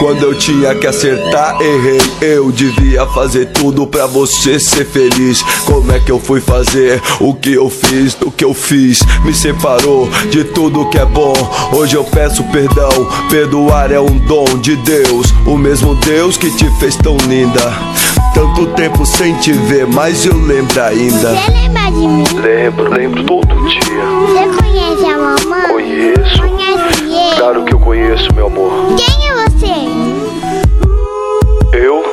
Quando 0.00 0.22
eu 0.22 0.34
tinha 0.34 0.74
que 0.74 0.86
acertar, 0.86 1.60
errei. 1.60 2.00
Eu 2.20 2.50
devia 2.50 3.06
fazer 3.06 3.46
tudo 3.46 3.86
pra 3.86 4.06
você 4.06 4.58
ser 4.58 4.84
feliz. 4.84 5.42
Como 5.64 5.92
é 5.92 6.00
que 6.00 6.10
eu 6.10 6.18
fui 6.18 6.40
fazer 6.40 7.00
o 7.20 7.34
que 7.34 7.54
eu 7.54 7.70
fiz? 7.70 8.16
O 8.20 8.30
que 8.30 8.44
eu 8.44 8.52
fiz 8.52 9.00
me 9.24 9.32
separou 9.32 10.08
de 10.30 10.44
tudo 10.44 10.88
que 10.90 10.98
é 10.98 11.06
bom. 11.06 11.34
Hoje 11.72 11.96
eu 11.96 12.04
peço 12.04 12.42
perdão. 12.44 12.90
Perdoar 13.30 13.92
é 13.92 14.00
um 14.00 14.18
dom 14.18 14.58
de 14.60 14.76
Deus. 14.76 15.32
O 15.46 15.56
mesmo 15.56 15.94
Deus 15.94 16.36
que 16.36 16.50
te 16.50 16.68
fez 16.78 16.96
tão 16.96 17.16
linda. 17.28 17.72
Tanto 18.34 18.66
tempo 18.74 19.04
sem 19.04 19.34
te 19.36 19.52
ver, 19.52 19.86
mas 19.86 20.24
eu 20.24 20.36
lembro 20.36 20.82
ainda. 20.82 21.34
Você 21.34 21.50
lembra 21.50 21.84
de 21.90 22.06
mim? 22.06 22.24
Lembro, 22.40 22.90
lembro 22.92 23.24
todo 23.24 23.48
dia. 23.68 24.04
Você 24.26 24.46
conhece 24.56 25.04
a 25.04 25.18
mamãe? 25.18 25.68
Conheço. 25.68 26.38
Conhece 26.38 27.04
ele? 27.04 27.36
Claro 27.36 27.64
que 27.64 27.74
eu 27.74 27.80
conheço, 27.80 28.34
meu 28.34 28.46
amor. 28.46 28.94
Quem 28.96 29.28
é 29.28 29.34
você? 29.48 29.76
Eu? 31.76 32.04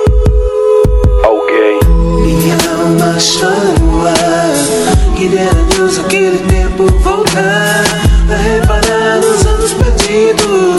Alguém. 1.23 1.79
Minha 2.25 2.57
alma 2.79 3.15
chora 3.19 3.73
no 3.79 4.07
ar 4.07 5.15
Que 5.15 5.27
dera 5.29 5.53
Deus 5.75 5.99
aquele 5.99 6.37
tempo 6.39 6.85
voltar 7.01 7.83
Pra 8.27 8.37
reparar 8.37 9.17
nos 9.17 9.45
anos 9.45 9.73
perdidos 9.73 10.74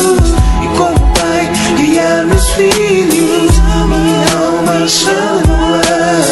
No 4.86 5.74
ar 5.74 6.22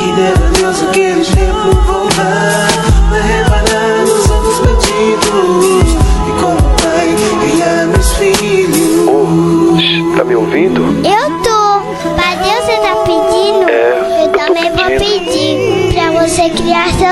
Que 0.00 0.12
dera 0.16 0.50
Deus 0.58 0.82
aquele 0.82 1.24
tempo 1.24 1.70
voltar 1.86 2.66
Pra 3.08 3.20
reparar 3.20 4.00
nos 4.00 4.28
anos 4.28 4.58
perdidos 4.58 5.94
E 6.26 6.32
como 6.40 6.56
pai 6.82 7.14
guiar 7.46 7.86
meus 7.86 8.12
filhos. 8.14 9.08
Oh, 9.08 10.16
tá 10.16 10.24
me 10.24 10.34
ouvindo? 10.34 10.82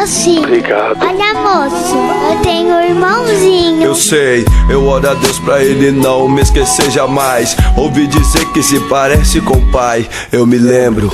Seus 0.06 0.24
filhos. 0.24 0.44
Obrigado. 0.44 0.98
Olha, 1.00 1.34
moço, 1.34 1.96
eu 2.30 2.40
tenho 2.42 2.74
um 2.74 2.80
irmãozinho. 2.80 3.82
Eu 3.82 3.94
sei, 3.94 4.44
eu 4.68 4.86
oro 4.86 5.10
a 5.10 5.14
Deus 5.14 5.38
pra 5.40 5.62
ele 5.62 5.90
não 5.90 6.28
me 6.28 6.42
esquecer 6.42 6.90
jamais. 6.90 7.56
Ouvi 7.76 8.06
dizer 8.06 8.46
que 8.52 8.62
se 8.62 8.78
parece 8.88 9.40
com 9.40 9.54
o 9.54 9.72
pai, 9.72 10.08
eu 10.32 10.46
me 10.46 10.58
lembro 10.58 11.10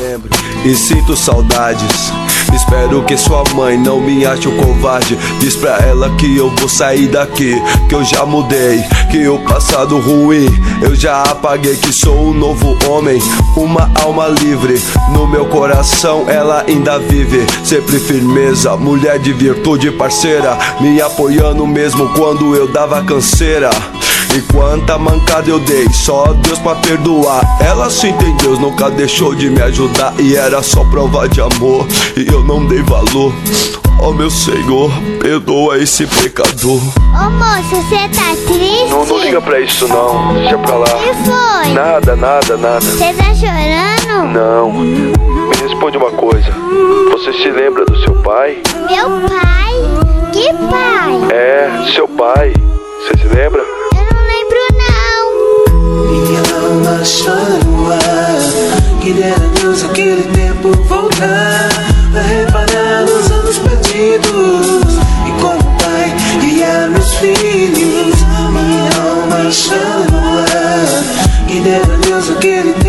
e 0.64 0.74
sinto 0.74 1.16
saudades. 1.16 2.12
Espero 2.54 3.02
que 3.04 3.16
sua 3.16 3.42
mãe 3.54 3.76
não 3.78 4.00
me 4.00 4.24
ache 4.24 4.48
um 4.48 4.56
covarde. 4.56 5.16
Diz 5.38 5.56
pra 5.56 5.78
ela 5.78 6.10
que 6.16 6.36
eu 6.36 6.50
vou 6.56 6.68
sair 6.68 7.08
daqui, 7.08 7.54
que 7.88 7.94
eu 7.94 8.04
já 8.04 8.24
mudei, 8.24 8.82
que 9.10 9.28
o 9.28 9.38
passado 9.40 9.98
ruim 9.98 10.46
eu 10.82 10.94
já 10.94 11.22
apaguei, 11.22 11.76
que 11.76 11.92
sou 11.92 12.28
um 12.28 12.34
novo 12.34 12.76
homem, 12.88 13.20
uma 13.56 13.90
alma 14.02 14.28
livre. 14.28 14.80
No 15.12 15.26
meu 15.26 15.46
coração 15.46 16.28
ela 16.28 16.64
ainda 16.66 16.98
vive, 16.98 17.46
sempre 17.64 17.98
firmeza, 17.98 18.76
mulher 18.76 19.18
de 19.18 19.32
virtude, 19.32 19.90
parceira, 19.90 20.56
me 20.80 21.00
apoiando 21.00 21.66
mesmo 21.66 22.08
quando 22.10 22.54
eu 22.54 22.66
dava 22.68 23.02
canseira. 23.04 23.70
E 24.36 24.40
quanta 24.52 24.98
mancada 24.98 25.48
eu 25.48 25.58
dei, 25.58 25.88
só 25.88 26.34
Deus 26.34 26.58
pra 26.58 26.74
perdoar. 26.74 27.40
Ela 27.58 27.88
sim 27.88 28.12
tem 28.18 28.36
Deus, 28.36 28.58
nunca 28.58 28.90
deixou 28.90 29.34
de 29.34 29.48
me 29.48 29.62
ajudar. 29.62 30.12
E 30.18 30.36
era 30.36 30.62
só 30.62 30.84
prova 30.84 31.26
de 31.26 31.40
amor, 31.40 31.86
e 32.14 32.30
eu 32.30 32.44
não 32.44 32.66
dei 32.66 32.82
valor. 32.82 33.32
Ó 33.98 34.12
meu 34.12 34.28
Senhor, 34.28 34.92
perdoa 35.20 35.78
esse 35.78 36.06
pecador. 36.06 36.82
Ô 36.82 37.30
moço, 37.30 37.82
você 37.88 37.96
tá 38.10 38.36
triste? 38.46 38.90
Não, 38.90 39.06
não 39.06 39.18
liga 39.20 39.40
pra 39.40 39.58
isso 39.58 39.88
não. 39.88 40.34
Deixa 40.34 40.58
pra 40.58 40.74
lá. 40.76 40.84
O 40.84 40.98
que 40.98 41.14
foi? 41.14 41.72
Nada, 41.72 42.14
nada, 42.14 42.56
nada. 42.58 42.80
Você 42.82 43.14
tá 43.14 43.34
chorando? 43.34 44.34
Não. 44.34 44.70
Me 44.70 45.56
responde 45.62 45.96
uma 45.96 46.10
coisa. 46.10 46.52
Você 47.10 47.32
se 47.32 47.50
lembra 47.50 47.86
do 47.86 47.98
seu 48.04 48.14
pai? 48.16 48.58
Meu 48.86 49.08
pai? 49.30 49.72
Que 50.30 50.52
pai? 50.68 51.34
É, 51.34 51.90
seu 51.94 52.06
pai. 52.06 52.52
Você 53.00 53.16
se 53.22 53.34
lembra? 53.34 53.75
Ar 57.06 59.00
Que 59.00 59.12
dera 59.12 59.38
Deus 59.60 59.84
aquele 59.84 60.24
tempo 60.32 60.72
voltar 60.88 61.68
Pra 62.10 62.22
reparar 62.22 63.02
nos 63.02 63.30
anos 63.30 63.58
perdidos 63.58 64.98
E 65.26 65.30
como 65.40 65.62
pai 65.78 66.12
guiar 66.40 66.90
meus 66.90 67.14
filhos 67.14 68.16
Minha 68.50 68.90
alma 69.08 69.36
ar 70.50 71.46
Que 71.46 71.60
dera 71.60 71.96
Deus 71.98 72.30
aquele 72.30 72.72
tempo 72.72 72.85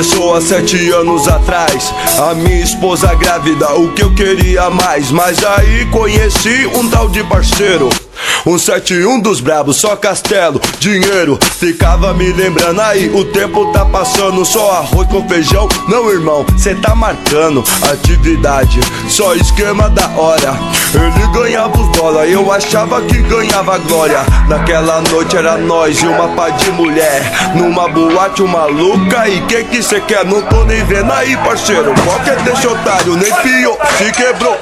começou 0.00 0.34
há 0.34 0.40
sete 0.40 0.90
anos 0.92 1.28
atrás. 1.28 1.92
A 2.18 2.34
minha 2.34 2.62
esposa 2.62 3.14
grávida, 3.16 3.74
o 3.74 3.92
que 3.92 4.02
eu 4.02 4.14
queria 4.14 4.70
mais. 4.70 5.10
Mas 5.10 5.44
aí 5.44 5.84
conheci 5.90 6.66
um 6.74 6.88
tal 6.88 7.06
de 7.10 7.22
parceiro. 7.24 7.90
Um 8.46 8.58
71 8.58 9.20
dos 9.20 9.40
brabos, 9.40 9.76
só 9.76 9.96
castelo, 9.96 10.60
dinheiro. 10.78 11.38
Ficava 11.58 12.14
me 12.14 12.32
lembrando 12.32 12.80
aí, 12.80 13.10
o 13.10 13.24
tempo 13.24 13.72
tá 13.72 13.84
passando. 13.84 14.44
Só 14.44 14.72
arroz 14.72 15.08
com 15.08 15.28
feijão, 15.28 15.68
não 15.88 16.10
irmão, 16.10 16.46
cê 16.56 16.74
tá 16.74 16.94
marcando. 16.94 17.62
Atividade, 17.92 18.80
só 19.08 19.34
esquema 19.34 19.90
da 19.90 20.08
hora. 20.10 20.54
Ele 20.94 21.26
ganhava 21.32 21.78
os 21.78 21.88
dólar, 21.90 22.26
eu 22.26 22.50
achava 22.50 23.02
que 23.02 23.18
ganhava 23.22 23.78
glória. 23.78 24.20
Naquela 24.48 25.02
noite 25.02 25.36
era 25.36 25.58
nós 25.58 26.00
e 26.00 26.06
uma 26.06 26.28
pá 26.28 26.48
de 26.50 26.70
mulher. 26.70 27.52
Numa 27.54 27.88
boate, 27.88 28.42
uma 28.42 28.60
maluca. 28.60 29.28
E 29.28 29.40
que 29.42 29.64
que 29.64 29.82
cê 29.82 30.00
quer? 30.00 30.24
Não 30.24 30.42
tô 30.42 30.64
nem 30.64 30.84
vendo 30.84 31.12
aí, 31.12 31.36
parceiro. 31.38 31.94
Qualquer 32.04 32.36
deixa 32.42 32.70
otário, 32.70 33.16
nem 33.16 33.32
pior, 33.42 33.78
se 33.98 34.10
quebrou. 34.12 34.56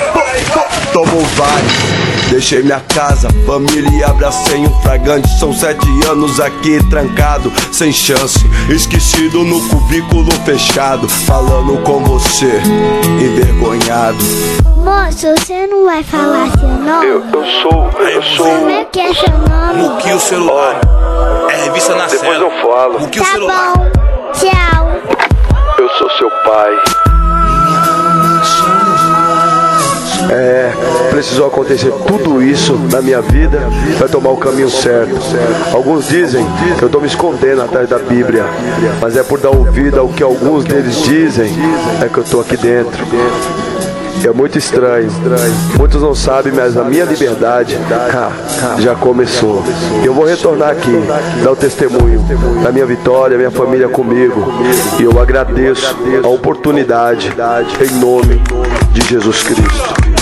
Tomou 0.93 1.25
vários. 1.37 2.08
Deixei 2.31 2.63
minha 2.63 2.81
casa, 2.95 3.29
família 3.47 3.91
e 3.91 4.05
abracei 4.05 4.59
um 4.59 4.81
fragante. 4.83 5.29
São 5.39 5.53
sete 5.53 5.87
anos 6.09 6.39
aqui 6.41 6.79
trancado, 6.91 7.51
sem 7.73 7.91
chance. 7.93 8.39
Esquecido 8.69 9.45
no 9.45 9.67
cubículo 9.69 10.31
fechado, 10.45 11.09
falando 11.09 11.83
com 11.83 12.05
você, 12.05 12.61
envergonhado. 13.21 14.19
Moço, 14.77 15.27
você 15.37 15.67
não 15.67 15.85
vai 15.87 16.03
falar 16.05 16.51
seu 16.59 16.69
nome? 16.69 17.07
Eu, 17.07 17.25
eu 17.33 17.45
sou, 17.63 17.91
eu 18.03 18.23
sou. 18.23 18.47
Como 18.47 18.71
é 18.71 18.85
que 18.85 19.01
é 19.01 19.15
seu 19.15 19.31
nome? 19.39 19.83
Muki 19.83 20.13
o 20.13 20.21
celular. 20.21 20.81
É 21.51 21.65
revista 21.65 21.95
na 21.95 22.07
Depois 22.07 22.41
eu 22.41 22.51
falo. 22.63 23.01
Muki 23.01 23.21
o 23.21 23.23
Tá 23.25 23.31
celular. 23.31 23.73
bom. 23.77 23.91
Tchau. 24.33 24.89
Eu 25.79 25.89
sou 25.99 26.11
seu 26.11 26.31
pai. 26.45 27.08
É, 30.31 30.71
precisou 31.11 31.47
acontecer 31.47 31.91
tudo 32.07 32.43
isso 32.43 32.75
na 32.93 33.01
minha 33.01 33.21
vida 33.23 33.61
para 33.97 34.09
tomar 34.09 34.31
o 34.31 34.37
caminho 34.37 34.71
certo. 34.71 35.17
Alguns 35.73 36.09
dizem 36.09 36.47
que 36.77 36.83
eu 36.83 36.87
estou 36.87 37.01
me 37.01 37.07
escondendo 37.07 37.63
atrás 37.63 37.89
da 37.89 37.99
Bíblia, 37.99 38.45
mas 39.01 39.17
é 39.17 39.23
por 39.23 39.39
dar 39.39 39.51
ouvido 39.51 40.01
ao 40.01 40.09
que 40.09 40.23
alguns 40.23 40.65
deles 40.65 41.03
dizem 41.03 41.51
é 42.03 42.09
que 42.09 42.19
eu 42.19 42.23
estou 42.23 42.41
aqui 42.41 42.57
dentro. 42.57 43.07
É 44.25 44.33
muito 44.33 44.59
estranho. 44.59 45.09
Muitos 45.79 46.03
não 46.03 46.15
sabem, 46.15 46.53
mas 46.53 46.77
a 46.77 46.83
minha 46.83 47.05
liberdade 47.05 47.79
já 48.81 48.95
começou. 48.97 49.63
Eu 50.05 50.13
vou 50.13 50.25
retornar 50.25 50.71
aqui, 50.71 50.93
dar 51.43 51.53
o 51.53 51.57
testemunho 51.57 52.21
da 52.63 52.73
minha 52.73 52.85
vitória, 52.85 53.37
minha 53.37 53.51
família 53.51 53.89
comigo. 53.89 54.53
E 54.99 55.05
eu 55.05 55.21
agradeço 55.21 55.97
a 56.23 56.29
oportunidade 56.29 57.33
em 57.81 57.95
nome 58.01 58.43
de 58.93 59.09
Jesus 59.09 59.43
Cristo. 59.45 60.18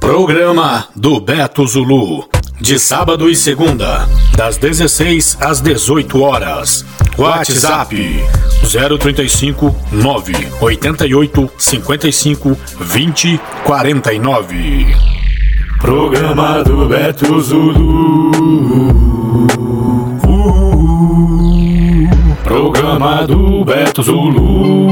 Programa 0.00 0.88
do 0.96 1.20
Beto 1.20 1.66
Zulu. 1.66 2.37
De 2.60 2.76
sábado 2.78 3.30
e 3.30 3.36
segunda, 3.36 4.08
das 4.36 4.56
16 4.56 5.38
às 5.40 5.60
18 5.60 6.20
horas. 6.20 6.84
WhatsApp 7.16 7.94
035 8.98 9.74
988 9.92 11.50
55 11.56 12.58
20 12.80 13.40
49. 13.64 14.96
Programa 15.80 16.64
do 16.64 16.88
Beto 16.88 17.40
Zulu. 17.40 18.30
Uh, 20.26 22.08
Programa 22.42 23.24
do 23.24 23.64
Beto 23.64 24.02
Zulu. 24.02 24.88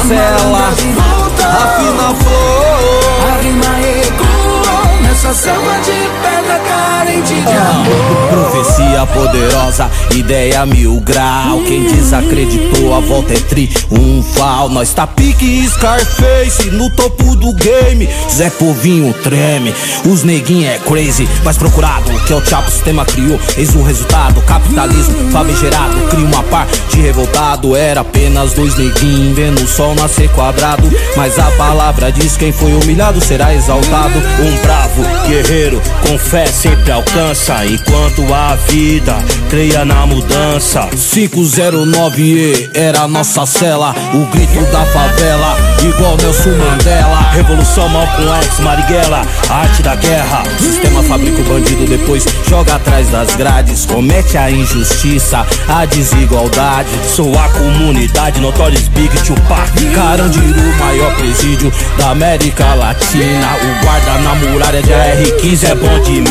De 0.00 0.14
uma 0.14 0.70
cela 0.76 1.60
Afina 1.62 2.14
flor 2.14 3.32
A 3.32 3.42
rima 3.42 3.80
ecoou 3.80 5.02
nessa 5.02 5.32
selva 5.34 5.80
de 5.80 6.08
pedra 6.22 6.39
carente 6.58 7.34
de 7.34 7.56
amor. 7.56 8.20
Profecia 8.30 9.06
poderosa, 9.06 9.90
ideia 10.14 10.64
mil 10.66 11.00
grau. 11.00 11.60
Quem 11.66 11.84
desacreditou, 11.84 12.94
a 12.94 13.00
volta 13.00 13.32
é 13.32 13.36
triunfal 13.36 14.68
Nós 14.68 14.92
tá 14.92 15.06
pique 15.06 15.68
Scarface 15.68 16.70
no 16.70 16.90
topo 16.90 17.36
do 17.36 17.52
game. 17.54 18.08
Zé 18.30 18.50
Povinho 18.50 19.12
treme, 19.22 19.74
os 20.04 20.22
neguinho 20.22 20.68
é 20.68 20.78
crazy. 20.78 21.28
Mais 21.44 21.56
procurado 21.56 22.10
que 22.26 22.32
é 22.32 22.36
o 22.36 22.44
Chapo, 22.44 22.68
o 22.68 22.72
sistema 22.72 23.04
criou. 23.04 23.38
Eis 23.56 23.74
o 23.74 23.82
resultado, 23.82 24.40
capitalismo 24.42 25.30
famigerado. 25.30 25.96
Cria 26.10 26.24
uma 26.24 26.42
par 26.44 26.66
de 26.90 27.00
revoltado 27.00 27.76
Era 27.76 28.00
apenas 28.00 28.52
dois 28.52 28.76
neguinhos 28.76 29.36
vendo 29.36 29.62
o 29.62 29.68
sol 29.68 29.94
nascer 29.94 30.30
quadrado. 30.30 30.90
Mas 31.16 31.38
a 31.38 31.50
palavra 31.52 32.12
diz 32.12 32.36
quem 32.36 32.52
foi 32.52 32.72
humilhado 32.72 33.20
será 33.20 33.54
exaltado. 33.54 34.18
Um 34.18 34.62
bravo 34.62 35.02
guerreiro 35.28 35.80
com 36.06 36.18
fé 36.40 36.46
sempre 36.46 36.92
alcança. 36.92 37.64
Enquanto 37.66 38.32
a 38.32 38.54
vida 38.68 39.16
creia 39.48 39.84
na 39.84 40.06
mudança 40.06 40.88
509E 40.94 42.70
era 42.74 43.08
nossa 43.08 43.44
cela 43.46 43.94
O 44.14 44.26
grito 44.26 44.60
da 44.70 44.84
favela 44.86 45.56
igual 45.82 46.16
Nelson 46.16 46.50
Mandela. 46.50 47.20
Revolução 47.32 47.88
Malcolm 47.88 48.30
X, 48.42 48.60
Marighella 48.60 49.22
Arte 49.48 49.82
da 49.82 49.94
guerra. 49.96 50.42
Sistema 50.58 51.02
fabrica 51.02 51.40
o 51.40 51.44
bandido 51.44 51.86
depois 51.86 52.24
joga 52.48 52.76
atrás 52.76 53.08
das 53.08 53.34
grades. 53.36 53.86
Comete 53.86 54.36
a 54.36 54.50
injustiça, 54.50 55.46
a 55.68 55.84
desigualdade. 55.86 56.88
Sou 57.08 57.32
a 57.38 57.48
comunidade, 57.48 58.40
Notorious 58.40 58.88
Big 58.88 59.10
Tupac. 59.24 59.70
Carandiru, 59.94 60.78
maior 60.78 61.14
presídio 61.16 61.72
da 61.98 62.10
América 62.10 62.74
Latina. 62.74 63.56
O 63.56 63.84
guarda 63.84 64.18
na 64.20 64.34
muralha 64.34 64.82
de 64.82 64.92
AR-15 64.92 65.70
é 65.70 65.74
bom 65.74 66.00
de 66.00 66.29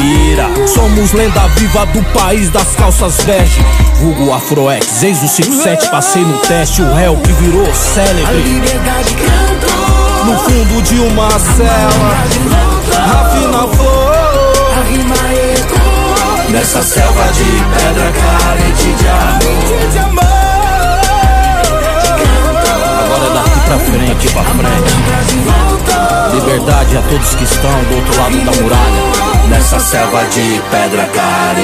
Somos 0.67 1.11
lenda 1.13 1.47
viva 1.49 1.85
do 1.88 2.01
país 2.13 2.49
das 2.49 2.76
calças 2.76 3.17
bege 3.26 3.61
Vulgo 3.99 4.31
Afroex, 4.31 5.03
ex 5.03 5.21
o 5.23 5.27
57, 5.27 5.89
passei 5.89 6.23
no 6.23 6.38
teste. 6.38 6.81
O 6.81 6.93
réu 6.93 7.17
que 7.17 7.34
virou 7.34 7.69
A 7.69 7.73
célebre. 7.73 8.41
Liberdade 8.41 9.13
cantou 9.15 10.26
No 10.26 10.39
fundo 10.39 10.81
de 10.84 10.99
uma 10.99 11.30
cela. 11.31 12.15
Rafina 13.07 13.67
flor. 13.76 14.15
A 14.77 14.84
rima 14.89 15.15
ecoou 15.57 16.49
nessa 16.49 16.81
selva 16.81 17.27
de 17.34 17.43
pedra 17.43 18.11
carente 18.13 18.93
de 19.91 19.99
amor. 19.99 20.23
Agora 23.03 23.26
é 23.26 23.34
daqui 23.34 23.59
pra 23.65 23.80
frente, 23.80 24.27
pra 24.30 24.43
frente 24.43 25.69
Liberdade 26.34 26.97
a 26.97 27.01
todos 27.03 27.35
que 27.35 27.43
estão 27.43 27.84
do 27.85 27.95
outro 27.95 28.22
lado 28.22 28.38
da 28.45 28.61
muralha 28.61 29.47
Nessa 29.49 29.80
selva 29.80 30.23
de 30.26 30.61
pedra 30.69 31.06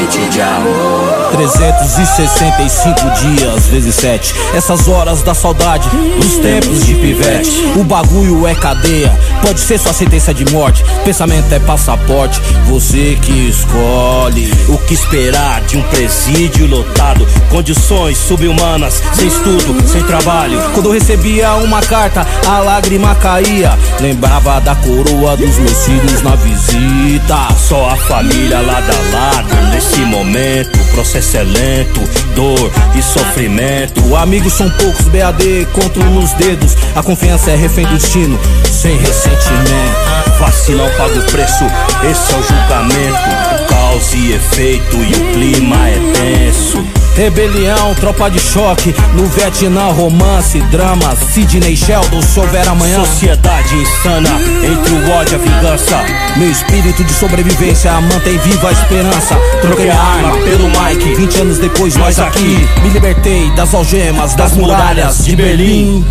de 0.08 0.42
amor. 0.42 1.16
365 1.32 3.02
dias 3.20 3.68
vezes 3.68 3.96
7 3.96 4.34
Essas 4.54 4.88
horas 4.88 5.22
da 5.22 5.34
saudade 5.34 5.90
Dos 5.90 6.38
tempos 6.38 6.86
de 6.86 6.96
pivete 6.96 7.74
O 7.76 7.84
bagulho 7.84 8.48
é 8.48 8.56
cadeia 8.56 9.12
Pode 9.42 9.60
ser 9.60 9.78
sua 9.78 9.92
sentença 9.92 10.34
de 10.34 10.50
morte 10.54 10.86
Pensamento 11.04 11.52
é 11.52 11.60
passaporte 11.60 12.42
Você 12.68 13.18
que 13.22 13.50
escolhe 13.50 14.50
O 14.70 14.78
que 14.78 14.94
esperar 14.94 15.62
de 15.62 15.78
um 15.78 15.82
presídio 15.84 16.68
lotado? 16.68 17.28
Condições 17.50 18.18
subhumanas, 18.18 19.02
sem 19.14 19.28
estudo, 19.28 19.76
sem 19.88 20.04
trabalho. 20.04 20.62
Quando 20.74 20.92
recebia 20.92 21.54
uma 21.56 21.82
carta, 21.82 22.26
a 22.48 22.60
lágrima 22.60 23.16
caía. 23.16 23.78
Lembrava 24.00 24.60
da 24.60 24.76
coroa 24.76 25.38
dos 25.38 25.58
meus 25.58 25.86
filhos 25.86 26.22
na 26.22 26.36
visita. 26.36 27.48
Só 27.58 27.90
a 27.90 27.96
família 27.96 28.60
lado 28.60 28.92
a 28.92 29.16
lado 29.16 29.72
nesse 29.72 29.95
momento. 30.00 30.80
O 30.82 30.86
processo 30.92 31.38
é 31.38 31.44
lento, 31.44 32.02
dor 32.34 32.72
e 32.96 33.02
sofrimento. 33.02 34.16
Amigos 34.16 34.54
são 34.54 34.70
poucos, 34.72 35.06
BAD 35.06 35.68
conto 35.74 36.00
nos 36.00 36.34
dedos. 36.34 36.76
A 36.96 37.04
confiança 37.04 37.52
é 37.52 37.56
refém 37.56 37.86
do 37.86 37.98
destino, 37.98 38.40
sem 38.72 38.98
ressentimento. 38.98 40.40
Vacilão 40.40 40.90
paga 40.98 41.20
o 41.20 41.32
preço, 41.32 41.64
esse 42.10 42.34
é 42.34 42.38
o 42.38 42.44
julgamento. 42.44 43.55
Causa 43.68 44.16
e 44.16 44.34
efeito 44.34 44.98
e 44.98 45.12
o 45.14 45.34
clima 45.34 45.90
é 45.90 46.00
tenso. 46.14 46.84
Rebelião, 47.16 47.96
tropa 47.96 48.30
de 48.30 48.38
choque, 48.38 48.94
no 49.14 49.26
Vietnã, 49.28 49.86
romance, 49.86 50.60
drama, 50.64 51.16
Sidney 51.16 51.76
Sheldon, 51.76 52.22
se 52.22 52.38
houver 52.38 52.68
amanhã. 52.68 53.06
Sociedade 53.06 53.74
insana, 53.74 54.30
entre 54.62 54.94
o 54.94 55.12
ódio 55.12 55.32
e 55.32 55.36
a 55.36 55.38
vingança. 55.38 56.04
Meu 56.36 56.52
espírito 56.52 57.06
de 57.06 57.14
sobrevivência 57.14 57.94
mantém 58.02 58.38
viva 58.40 58.68
a 58.68 58.72
esperança. 58.74 59.36
Troquei 59.62 59.90
a 59.90 59.98
arma 59.98 60.38
pelo 60.40 60.66
Mike, 60.66 61.16
20 61.16 61.42
anos 61.42 61.58
depois, 61.58 61.96
nós 61.96 62.20
aqui. 62.20 62.68
Me 62.84 62.90
libertei 62.90 63.50
das 63.52 63.74
algemas, 63.74 64.36
das 64.36 64.52
muralhas 64.58 65.24
de 65.24 65.38
Berlim. 65.38 66.06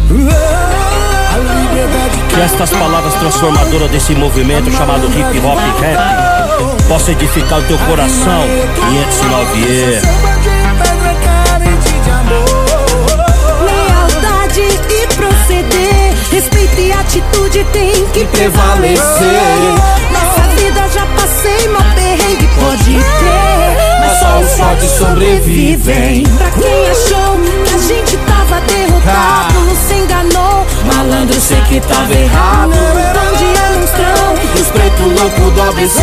Que 2.31 2.41
estas 2.41 2.71
palavras 2.71 3.13
transformadoras 3.15 3.91
desse 3.91 4.15
movimento 4.15 4.73
chamado 4.73 5.07
hip 5.09 5.39
hop 5.41 5.59
rap 5.81 6.74
possa 6.89 7.13
edificar 7.13 7.59
o 7.59 7.63
teu 7.65 7.79
coração. 7.79 8.43
509 8.91 9.61
yeah. 9.61 10.09
Lealdade 13.65 14.61
e 14.61 15.07
proceder, 15.15 16.15
respeito 16.31 16.81
e 16.81 16.93
atitude 16.93 17.65
tem 17.73 18.07
que 18.09 18.25
prevalecer. 18.27 19.01
Nessa 20.11 20.49
vida 20.57 20.89
já 20.89 21.07
passei 21.07 21.69
mal 21.69 21.83
perrengue, 21.95 22.49
pode 22.61 22.95
ter, 22.95 24.01
mas 24.01 24.19
só 24.19 24.41
os 24.41 24.59
fortes 24.59 24.91
sobrevivem. 24.91 26.23
Pra 26.25 26.51
quem 26.51 26.91
achou 26.91 27.39
que 27.65 27.75
a 27.75 27.79
gente 27.79 28.17
tava 28.19 28.61
derrotado, 28.63 29.77
se 29.87 29.95
enganou. 29.95 30.44
Malandro, 31.05 31.39
sei 31.39 31.61
que 31.69 31.81
tava 31.81 32.15
errado. 32.15 32.73
Onde 32.73 33.45
é 33.45 33.79
monstrão? 33.79 34.35
Os 34.55 34.69
preto 34.69 35.03
louco 35.03 35.51
do 35.51 35.63
ABC. 35.63 36.01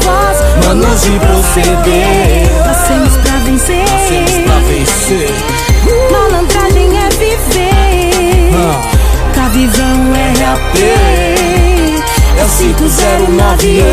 Voz, 0.00 0.66
manos 0.66 1.02
de 1.02 1.18
proceder. 1.20 2.50
Nascemos 2.66 3.16
pra 3.18 3.38
vencer. 3.44 3.84
Nascemos 3.88 4.32
pra 4.44 4.58
vencer. 4.66 5.30
Malandragem 6.10 6.98
é 6.98 7.08
viver. 7.10 8.50
Cavivão 9.32 10.12
é 10.16 10.32
RAP. 10.42 10.76
É 12.38 12.44
o 12.44 12.48
509 12.48 13.84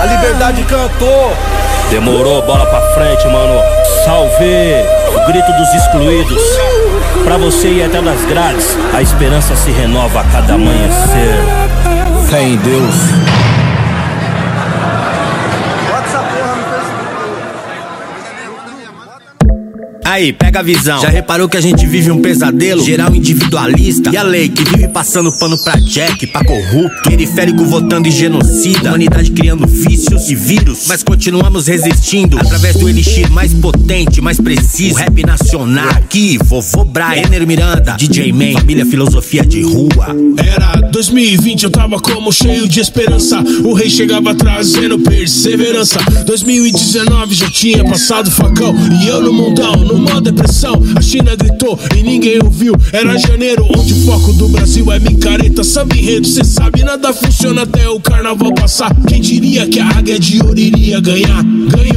A 0.00 0.06
liberdade 0.06 0.62
cantou. 0.64 1.36
Demorou, 1.90 2.42
bola 2.42 2.64
pra 2.66 2.80
frente, 2.94 3.26
mano. 3.26 3.60
Salve 4.04 4.84
o 5.16 5.26
grito 5.26 5.52
dos 5.52 5.74
excluídos. 5.74 6.73
Pra 7.24 7.38
você 7.38 7.68
ir 7.68 7.82
até 7.82 8.02
nas 8.02 8.22
grades, 8.26 8.76
a 8.92 9.00
esperança 9.00 9.56
se 9.56 9.70
renova 9.70 10.20
a 10.20 10.24
cada 10.24 10.54
amanhecer. 10.54 11.34
Fé 12.28 12.42
em 12.42 12.56
Deus. 12.58 13.43
Aí, 20.14 20.32
pega 20.32 20.60
a 20.60 20.62
visão. 20.62 21.00
Já 21.00 21.08
reparou 21.08 21.48
que 21.48 21.56
a 21.56 21.60
gente 21.60 21.84
vive 21.88 22.08
um 22.08 22.22
pesadelo? 22.22 22.84
Geral 22.84 23.12
individualista. 23.12 24.10
E 24.12 24.16
a 24.16 24.22
lei 24.22 24.48
que 24.48 24.62
vive 24.62 24.86
passando 24.86 25.32
pano 25.32 25.58
pra 25.58 25.74
Jack, 25.80 26.28
pra 26.28 26.44
corrupto. 26.44 27.02
Periférico 27.02 27.64
votando 27.64 28.06
em 28.06 28.12
genocida. 28.12 28.90
Humanidade 28.90 29.32
criando 29.32 29.66
vícios 29.66 30.30
e 30.30 30.36
vírus. 30.36 30.84
Mas 30.86 31.02
continuamos 31.02 31.66
resistindo. 31.66 32.38
Através 32.38 32.76
do 32.76 32.88
elixir 32.88 33.28
mais 33.28 33.52
potente, 33.54 34.20
mais 34.20 34.40
preciso. 34.40 34.94
O 34.94 34.98
rap 34.98 35.20
nacional. 35.26 35.88
Aqui, 35.88 36.38
vovô 36.44 36.84
Brian, 36.84 37.24
Enero 37.26 37.44
Miranda, 37.44 37.96
DJ 37.98 38.32
Man, 38.32 38.52
família 38.60 38.86
filosofia 38.86 39.44
de 39.44 39.62
rua. 39.62 40.14
Era 40.36 40.76
2020, 40.92 41.64
eu 41.64 41.70
tava 41.70 41.98
como 41.98 42.30
cheio 42.30 42.68
de 42.68 42.78
esperança. 42.78 43.42
O 43.64 43.72
rei 43.72 43.90
chegava 43.90 44.32
trazendo 44.32 44.96
perseverança. 45.00 45.98
2019 46.24 47.34
já 47.34 47.50
tinha 47.50 47.82
passado 47.82 48.30
facão. 48.30 48.72
E 49.02 49.08
eu 49.08 49.20
no 49.20 49.32
mundão, 49.32 50.03
numa 50.04 50.20
depressão. 50.20 50.80
A 50.94 51.00
China 51.00 51.34
gritou 51.34 51.78
e 51.96 52.02
ninguém 52.02 52.38
ouviu. 52.42 52.74
Era 52.92 53.16
janeiro, 53.18 53.66
onde 53.76 53.92
o 53.92 54.04
foco 54.04 54.32
do 54.34 54.48
Brasil 54.48 54.90
é 54.92 54.98
micareta. 54.98 55.64
Samba 55.64 55.96
enredo, 55.96 56.26
cê 56.26 56.44
sabe, 56.44 56.84
nada 56.84 57.12
funciona 57.12 57.62
até 57.62 57.88
o 57.88 57.98
carnaval 57.98 58.52
passar. 58.54 58.94
Quem 59.06 59.20
diria 59.20 59.66
que 59.66 59.80
a 59.80 59.88
águia 59.88 60.18
de 60.18 60.40
ouro 60.42 60.58
iria 60.58 61.00
ganhar? 61.00 61.42
Ganhou, 61.42 61.93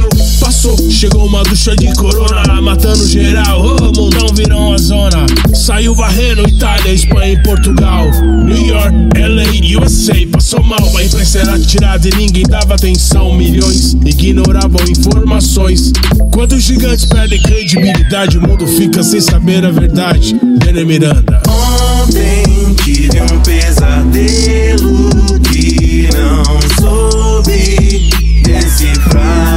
Chegou 0.58 1.24
uma 1.24 1.44
ducha 1.44 1.76
de 1.76 1.94
corona, 1.94 2.60
matando 2.60 3.06
geral. 3.06 3.64
Oh, 3.64 3.92
mundão 3.92 4.26
virou 4.34 4.70
uma 4.70 4.78
zona. 4.78 5.24
Saiu 5.54 5.94
varrendo 5.94 6.42
Itália, 6.48 6.92
Espanha 6.92 7.34
e 7.34 7.42
Portugal. 7.44 8.10
New 8.44 8.66
York, 8.66 8.92
LA, 9.16 9.80
USA. 9.80 10.14
Passou 10.32 10.60
mal, 10.64 10.96
a 10.96 11.04
imprensa 11.04 11.38
era 11.38 11.56
tirada 11.60 12.08
e 12.08 12.10
ninguém 12.16 12.42
dava 12.42 12.74
atenção. 12.74 13.36
Milhões 13.36 13.96
ignoravam 14.04 14.84
informações. 14.88 15.92
Quando 16.32 16.56
os 16.56 16.64
gigantes 16.64 17.04
perdem 17.04 17.40
credibilidade, 17.40 18.38
o 18.38 18.42
mundo 18.42 18.66
fica 18.66 19.00
sem 19.04 19.20
saber 19.20 19.64
a 19.64 19.70
verdade. 19.70 20.34
Benê 20.64 20.84
Miranda. 20.84 21.40
Ontem 22.02 22.74
tive 22.82 23.22
um 23.22 23.40
pesadelo 23.42 25.08
que 25.52 26.08
não 26.12 26.42
soube 26.82 28.10
decifrar. 28.42 29.47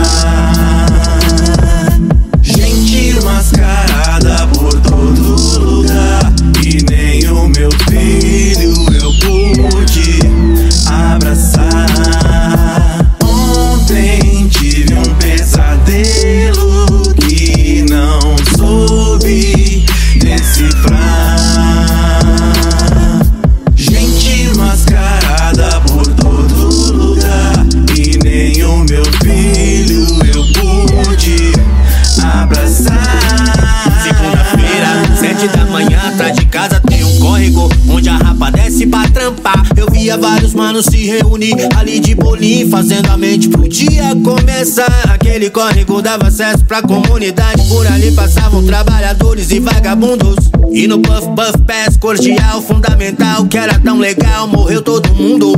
Ali 41.76 42.00
de 42.00 42.14
bolinho, 42.14 42.70
fazendo 42.70 43.10
a 43.10 43.18
mente 43.18 43.50
pro 43.50 43.68
dia 43.68 44.16
começar. 44.24 45.10
Aquele 45.12 45.50
córrego 45.50 46.02
dava 46.02 46.28
acesso 46.28 46.64
pra 46.66 46.82
comunidade, 46.82 47.68
por 47.68 47.88
ali 47.88 48.12
passavam 48.12 48.64
trabalhadores 48.64 49.50
e 49.52 49.60
vagabundos. 49.60 50.52
E 50.72 50.88
no 50.88 51.00
Puff 51.00 51.28
Puff 51.30 51.58
Pass 51.66 51.98
cordial, 51.98 52.62
fundamental, 52.62 53.46
que 53.46 53.58
era 53.58 53.80
tão 53.80 53.98
legal, 53.98 54.48
morreu 54.48 54.82
todo 54.82 55.14
mundo. 55.16 55.54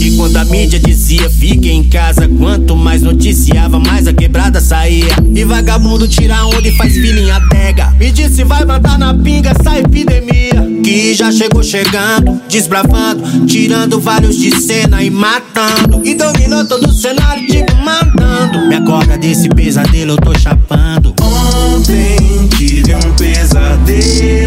E 0.00 0.16
quando 0.16 0.36
a 0.36 0.44
mídia 0.44 0.78
dizia 0.78 1.30
fique 1.30 1.70
em 1.70 1.84
casa, 1.84 2.28
quanto 2.28 2.74
mais 2.74 3.02
noticiava, 3.02 3.78
mais 3.78 4.06
a 4.08 4.12
quebrada 4.12 4.60
saía. 4.60 5.16
E 5.34 5.44
vagabundo 5.44 6.08
tira 6.08 6.44
onda 6.46 6.66
e 6.66 6.76
faz 6.76 6.92
filhinha 6.92 7.36
adega. 7.36 7.90
Me 7.92 8.10
disse 8.10 8.42
vai 8.44 8.64
mandar 8.64 8.98
na 8.98 9.14
pinga 9.14 9.50
essa 9.50 9.78
epidemia. 9.78 10.57
Que 10.82 11.14
já 11.14 11.30
chegou 11.30 11.62
chegando, 11.62 12.40
desbravando, 12.48 13.46
tirando 13.46 14.00
vários 14.00 14.36
de 14.36 14.50
cena 14.60 15.02
e 15.02 15.10
matando. 15.10 16.00
E 16.04 16.14
dominou 16.14 16.64
todo 16.64 16.88
o 16.88 16.92
cenário, 16.92 17.46
tipo 17.46 17.74
mandando. 17.76 18.66
Me 18.68 18.76
acorda 18.76 19.18
desse 19.18 19.48
pesadelo, 19.48 20.12
eu 20.12 20.16
tô 20.16 20.38
chapando. 20.38 21.14
Ontem 21.20 22.48
tive 22.56 22.94
um 22.94 23.14
pesadelo 23.16 24.37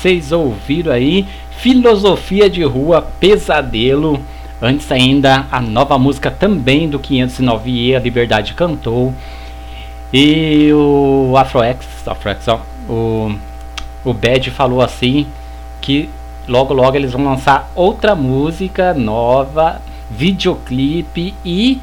vocês 0.00 0.32
ouviram 0.32 0.92
aí 0.92 1.26
Filosofia 1.58 2.48
de 2.48 2.64
Rua 2.64 3.06
Pesadelo. 3.20 4.18
Antes 4.60 4.90
ainda 4.90 5.46
a 5.52 5.60
nova 5.60 5.98
música 5.98 6.30
também 6.30 6.88
do 6.88 6.98
509E, 6.98 7.94
a 7.94 7.98
Liberdade 7.98 8.54
cantou. 8.54 9.12
E 10.10 10.72
o 10.72 11.34
Afroex, 11.36 11.86
Afroex 12.06 12.48
ó, 12.48 12.60
o, 12.88 13.34
o 14.02 14.14
Bad 14.14 14.50
falou 14.50 14.80
assim 14.80 15.26
que 15.82 16.08
logo 16.48 16.72
logo 16.72 16.96
eles 16.96 17.12
vão 17.12 17.24
lançar 17.24 17.70
outra 17.74 18.14
música 18.14 18.94
nova, 18.94 19.82
videoclipe 20.10 21.34
e 21.44 21.78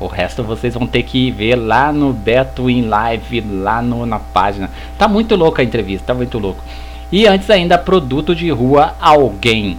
o 0.00 0.08
resto 0.08 0.42
vocês 0.42 0.74
vão 0.74 0.88
ter 0.88 1.04
que 1.04 1.30
ver 1.30 1.54
lá 1.54 1.92
no 1.92 2.12
Beto 2.12 2.68
in 2.68 2.88
Live, 2.88 3.40
lá 3.42 3.80
no, 3.80 4.04
na 4.04 4.18
página. 4.18 4.68
Tá 4.98 5.06
muito 5.06 5.36
louca 5.36 5.62
a 5.62 5.64
entrevista, 5.64 6.08
tá 6.08 6.14
muito 6.14 6.36
louco. 6.40 6.62
E 7.12 7.26
antes 7.26 7.50
ainda, 7.50 7.76
produto 7.76 8.34
de 8.34 8.50
rua 8.50 8.94
alguém, 8.98 9.76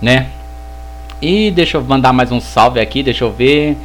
né? 0.00 0.28
E 1.20 1.50
deixa 1.50 1.76
eu 1.76 1.82
mandar 1.82 2.12
mais 2.12 2.30
um 2.30 2.40
salve 2.40 2.78
aqui, 2.78 3.02
deixa 3.02 3.24
eu 3.24 3.32
ver. 3.32 3.76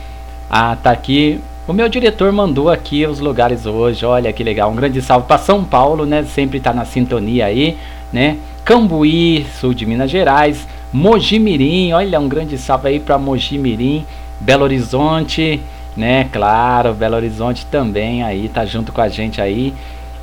Ah, 0.48 0.76
tá 0.76 0.91
aqui. 0.91 1.41
O 1.68 1.74
meu 1.74 1.90
diretor 1.90 2.32
mandou 2.32 2.70
aqui 2.70 3.07
os 3.07 3.20
lugares 3.20 3.65
hoje. 3.65 4.06
Olha 4.06 4.32
que 4.32 4.44
legal. 4.44 4.70
Um 4.70 4.76
grande 4.76 5.02
salve 5.02 5.26
para 5.26 5.40
São 5.40 5.64
Paulo, 5.64 6.06
né? 6.06 6.24
Sempre 6.24 6.60
tá 6.60 6.72
na 6.72 6.86
sintonia 6.86 7.48
aí, 7.48 7.80
né? 8.11 8.38
Cambuí, 8.64 9.48
sul 9.60 9.74
de 9.74 9.88
Minas 9.88 10.11
Gerais. 10.11 10.68
Mojimirim, 10.91 11.94
olha, 11.94 12.20
um 12.20 12.30
grande 12.30 12.60
salve 12.60 12.90
aí 12.90 12.99
para 12.99 13.18
Mojimirim. 13.18 14.06
Belo 14.40 14.65
Horizonte, 14.65 15.60
né? 15.98 16.30
Claro, 16.32 16.94
Belo 16.94 17.15
Horizonte 17.15 17.65
também 17.65 18.22
aí, 18.22 18.49
tá 18.49 18.65
junto 18.65 18.91
com 18.91 19.02
a 19.02 19.10
gente 19.10 19.41
aí. 19.41 19.74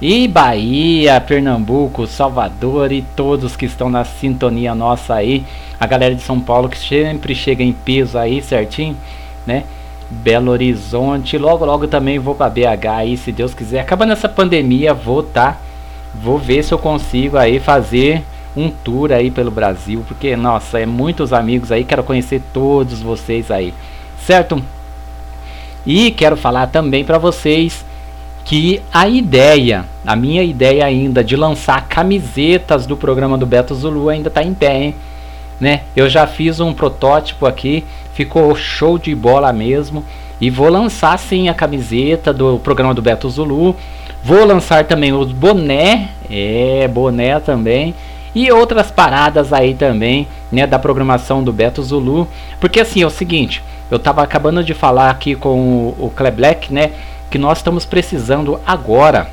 E 0.00 0.26
Bahia, 0.26 1.20
Pernambuco, 1.20 2.06
Salvador 2.06 2.90
e 2.90 3.02
todos 3.14 3.54
que 3.54 3.66
estão 3.66 3.90
na 3.90 4.04
sintonia 4.04 4.74
nossa 4.74 5.14
aí. 5.14 5.44
A 5.78 5.86
galera 5.86 6.14
de 6.14 6.22
São 6.22 6.40
Paulo 6.40 6.68
que 6.68 6.78
sempre 6.78 7.34
chega 7.34 7.62
em 7.62 7.72
peso 7.72 8.16
aí, 8.16 8.40
certinho, 8.40 8.96
né? 9.46 9.64
Belo 10.10 10.50
Horizonte, 10.50 11.38
logo 11.38 11.64
logo 11.64 11.86
também 11.86 12.18
vou 12.18 12.34
para 12.34 12.50
BH 12.50 12.86
aí, 12.90 13.16
se 13.16 13.30
Deus 13.30 13.54
quiser. 13.54 13.80
Acabando 13.80 14.12
essa 14.12 14.28
pandemia, 14.28 14.92
vou 14.92 15.22
tá 15.22 15.58
vou 16.14 16.38
ver 16.38 16.64
se 16.64 16.72
eu 16.72 16.78
consigo 16.78 17.36
aí 17.36 17.60
fazer 17.60 18.24
um 18.56 18.68
tour 18.68 19.12
aí 19.12 19.30
pelo 19.30 19.50
Brasil, 19.50 20.04
porque 20.08 20.34
nossa, 20.34 20.80
é 20.80 20.86
muitos 20.86 21.32
amigos 21.32 21.70
aí, 21.70 21.84
quero 21.84 22.02
conhecer 22.02 22.42
todos 22.52 23.00
vocês 23.00 23.48
aí 23.50 23.72
certo? 24.20 24.62
E 25.84 26.10
quero 26.10 26.36
falar 26.36 26.68
também 26.68 27.04
para 27.04 27.18
vocês 27.18 27.84
que 28.50 28.82
a 28.92 29.08
ideia, 29.08 29.84
a 30.04 30.16
minha 30.16 30.42
ideia 30.42 30.84
ainda 30.84 31.22
de 31.22 31.36
lançar 31.36 31.86
camisetas 31.86 32.84
do 32.84 32.96
programa 32.96 33.38
do 33.38 33.46
Beto 33.46 33.76
Zulu 33.76 34.08
ainda 34.08 34.26
está 34.26 34.42
em 34.42 34.52
pé, 34.52 34.76
hein? 34.76 34.94
Né? 35.60 35.82
Eu 35.94 36.08
já 36.08 36.26
fiz 36.26 36.58
um 36.58 36.74
protótipo 36.74 37.46
aqui, 37.46 37.84
ficou 38.12 38.52
show 38.56 38.98
de 38.98 39.14
bola 39.14 39.52
mesmo. 39.52 40.04
E 40.40 40.50
vou 40.50 40.68
lançar 40.68 41.16
sim 41.16 41.48
a 41.48 41.54
camiseta 41.54 42.32
do 42.32 42.58
programa 42.58 42.92
do 42.92 43.00
Beto 43.00 43.30
Zulu. 43.30 43.76
Vou 44.24 44.44
lançar 44.44 44.84
também 44.84 45.12
os 45.12 45.30
boné, 45.30 46.08
é, 46.28 46.88
boné 46.88 47.38
também. 47.38 47.94
E 48.34 48.50
outras 48.50 48.90
paradas 48.90 49.52
aí 49.52 49.74
também, 49.74 50.26
né, 50.50 50.66
da 50.66 50.76
programação 50.76 51.40
do 51.44 51.52
Beto 51.52 51.84
Zulu. 51.84 52.26
Porque 52.58 52.80
assim, 52.80 53.02
é 53.02 53.06
o 53.06 53.10
seguinte, 53.10 53.62
eu 53.88 53.96
estava 53.96 54.24
acabando 54.24 54.64
de 54.64 54.74
falar 54.74 55.08
aqui 55.08 55.36
com 55.36 55.94
o, 55.96 56.12
o 56.18 56.30
Black, 56.32 56.74
né? 56.74 56.90
Que 57.30 57.38
nós 57.38 57.58
estamos 57.58 57.84
precisando 57.84 58.60
agora, 58.66 59.30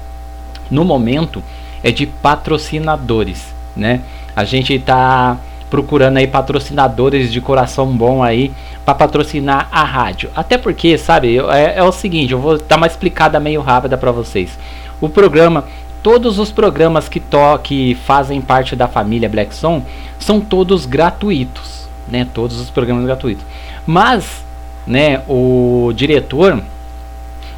no 0.70 0.86
momento, 0.86 1.44
é 1.84 1.92
de 1.92 2.06
patrocinadores, 2.06 3.54
né? 3.76 4.02
A 4.36 4.44
gente 4.44 4.74
está 4.74 5.38
procurando 5.70 6.18
aí 6.18 6.28
patrocinadores 6.28 7.32
de 7.32 7.42
coração 7.42 7.88
bom 7.88 8.24
aí 8.24 8.54
para 8.86 8.96
patrocinar 8.96 9.68
a 9.72 9.84
rádio. 9.84 10.30
Até 10.36 10.58
porque, 10.58 10.98
sabe, 10.98 11.38
é, 11.38 11.78
é 11.78 11.84
o 11.84 11.92
seguinte, 11.92 12.34
eu 12.34 12.40
vou 12.40 12.58
dar 12.58 12.78
uma 12.78 12.88
explicada 12.88 13.40
meio 13.40 13.62
rápida 13.62 13.98
para 13.98 14.12
vocês. 14.12 14.58
O 15.02 15.10
programa, 15.10 15.66
todos 16.02 16.40
os 16.40 16.52
programas 16.52 17.10
que 17.10 17.20
to 17.20 17.60
que 17.62 17.96
fazem 18.06 18.42
parte 18.42 18.76
da 18.76 18.88
família 18.88 19.28
Black 19.28 19.54
Song 19.54 19.84
são 20.20 20.40
todos 20.40 20.86
gratuitos, 20.86 21.88
né? 22.08 22.28
Todos 22.34 22.60
os 22.60 22.70
programas 22.70 23.06
gratuitos. 23.06 23.46
Mas 23.86 24.46
né, 24.86 25.22
o 25.28 25.92
diretor, 25.94 26.62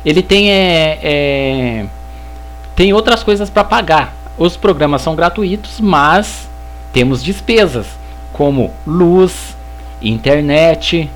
ele 0.05 0.21
tem 0.21 0.51
é, 0.51 0.99
é 1.01 1.85
tem 2.76 2.93
outras 2.93 3.23
coisas 3.23 3.49
para 3.49 3.63
pagar. 3.63 4.13
Os 4.38 4.55
programas 4.55 5.01
são 5.01 5.15
gratuitos, 5.15 5.81
mas 5.81 6.47
temos 6.93 7.21
despesas 7.21 7.88
como 8.31 8.71
luz, 8.88 9.55
internet, 10.01 11.09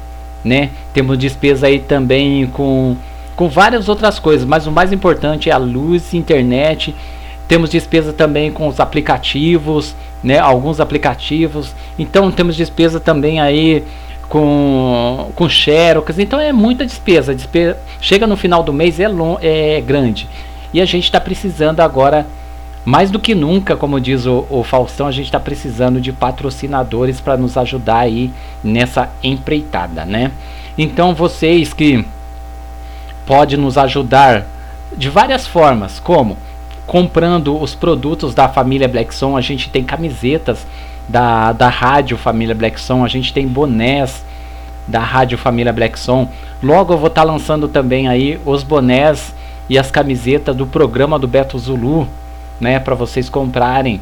né? 0.44 0.72
Temos 0.94 1.18
despesa 1.18 1.68
aí 1.68 1.80
também 1.80 2.48
com 2.48 2.98
com 3.36 3.50
várias 3.50 3.90
outras 3.90 4.20
coisas, 4.20 4.46
mas 4.46 4.68
o 4.68 4.72
mais 4.72 4.94
importante 4.94 5.50
é 5.50 5.54
a 5.54 5.58
luz, 5.58 6.14
internet. 6.14 6.94
Temos 7.48 7.70
despesa 7.70 8.14
também 8.14 8.52
com 8.52 8.68
os 8.68 8.80
aplicativos, 8.80 9.96
né? 10.24 10.40
Alguns 10.40 10.80
aplicativos. 10.80 11.74
Então 11.98 12.32
temos 12.32 12.56
despesa 12.56 13.00
também 13.00 13.40
aí 13.40 13.84
com, 14.30 15.32
com 15.36 15.50
xerox, 15.50 16.18
então 16.18 16.40
é 16.40 16.52
muita 16.52 16.86
despesa. 16.86 17.36
despesa 17.36 17.78
chega 18.02 18.26
no 18.26 18.36
final 18.36 18.64
do 18.64 18.74
mês 18.74 19.00
é, 19.00 19.08
long, 19.08 19.38
é 19.42 19.82
grande. 19.82 20.28
E 20.74 20.82
a 20.82 20.86
gente 20.86 21.04
está 21.04 21.20
precisando 21.20 21.82
agora, 21.82 22.26
mais 22.84 23.12
do 23.12 23.20
que 23.20 23.36
nunca, 23.36 23.76
como 23.76 24.00
diz 24.00 24.26
o, 24.26 24.46
o 24.50 24.64
Faustão, 24.64 25.08
a 25.08 25.12
gente 25.12 25.26
está 25.26 25.40
precisando 25.40 26.02
de 26.02 26.12
patrocinadores 26.12 27.22
para 27.22 27.38
nos 27.38 27.58
ajudar 27.58 28.00
aí 28.00 28.32
nessa 28.64 29.10
empreitada, 29.24 30.04
né? 30.04 30.32
Então 30.78 31.14
vocês 31.14 31.74
que 31.74 32.04
podem 33.26 33.58
nos 33.58 33.78
ajudar 33.78 34.46
de 34.98 35.10
várias 35.10 35.46
formas, 35.46 36.00
como 36.00 36.38
comprando 36.86 37.60
os 37.60 37.74
produtos 37.74 38.36
da 38.36 38.50
família 38.50 38.88
Blackson, 38.88 39.38
a 39.38 39.42
gente 39.42 39.70
tem 39.70 39.84
camisetas 39.84 40.66
da, 41.08 41.52
da 41.52 41.70
rádio 41.70 42.18
Família 42.18 42.56
Black 42.56 42.80
Som, 42.80 43.04
a 43.04 43.08
gente 43.08 43.34
tem 43.34 43.48
bonés 43.48 44.24
da 44.88 45.00
rádio 45.00 45.38
Família 45.38 45.72
Black 45.72 45.98
Som. 45.98 46.30
Logo 46.62 46.94
eu 46.94 46.98
vou 46.98 47.08
estar 47.08 47.22
tá 47.22 47.28
lançando 47.28 47.68
também 47.68 48.08
aí 48.08 48.40
os 48.46 48.64
bonés 48.64 49.34
e 49.70 49.78
as 49.78 49.90
camisetas 49.90 50.56
do 50.56 50.66
programa 50.66 51.18
do 51.18 51.28
Beto 51.28 51.58
Zulu, 51.58 52.08
né, 52.60 52.80
para 52.80 52.96
vocês 52.96 53.30
comprarem 53.30 54.00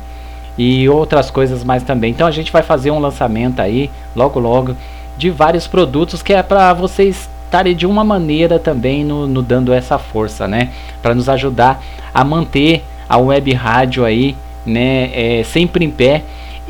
e 0.57 0.87
outras 0.89 1.31
coisas 1.31 1.63
mais 1.63 1.83
também. 1.83 2.11
Então 2.11 2.27
a 2.27 2.31
gente 2.31 2.51
vai 2.51 2.63
fazer 2.63 2.91
um 2.91 2.99
lançamento 2.99 3.59
aí 3.59 3.89
logo 4.15 4.39
logo 4.39 4.75
de 5.17 5.29
vários 5.29 5.67
produtos 5.67 6.21
que 6.21 6.33
é 6.33 6.43
para 6.43 6.73
vocês 6.73 7.29
estarem 7.45 7.75
de 7.75 7.85
uma 7.85 8.03
maneira 8.03 8.57
também 8.57 9.03
no, 9.03 9.27
no 9.27 9.41
dando 9.41 9.73
essa 9.73 9.97
força, 9.97 10.47
né, 10.47 10.69
para 11.01 11.13
nos 11.13 11.27
ajudar 11.29 11.83
a 12.13 12.23
manter 12.23 12.83
a 13.07 13.17
web 13.17 13.53
rádio 13.53 14.05
aí, 14.05 14.35
né, 14.65 15.09
é, 15.13 15.43
sempre 15.43 15.83
em 15.83 15.91
pé 15.91 16.23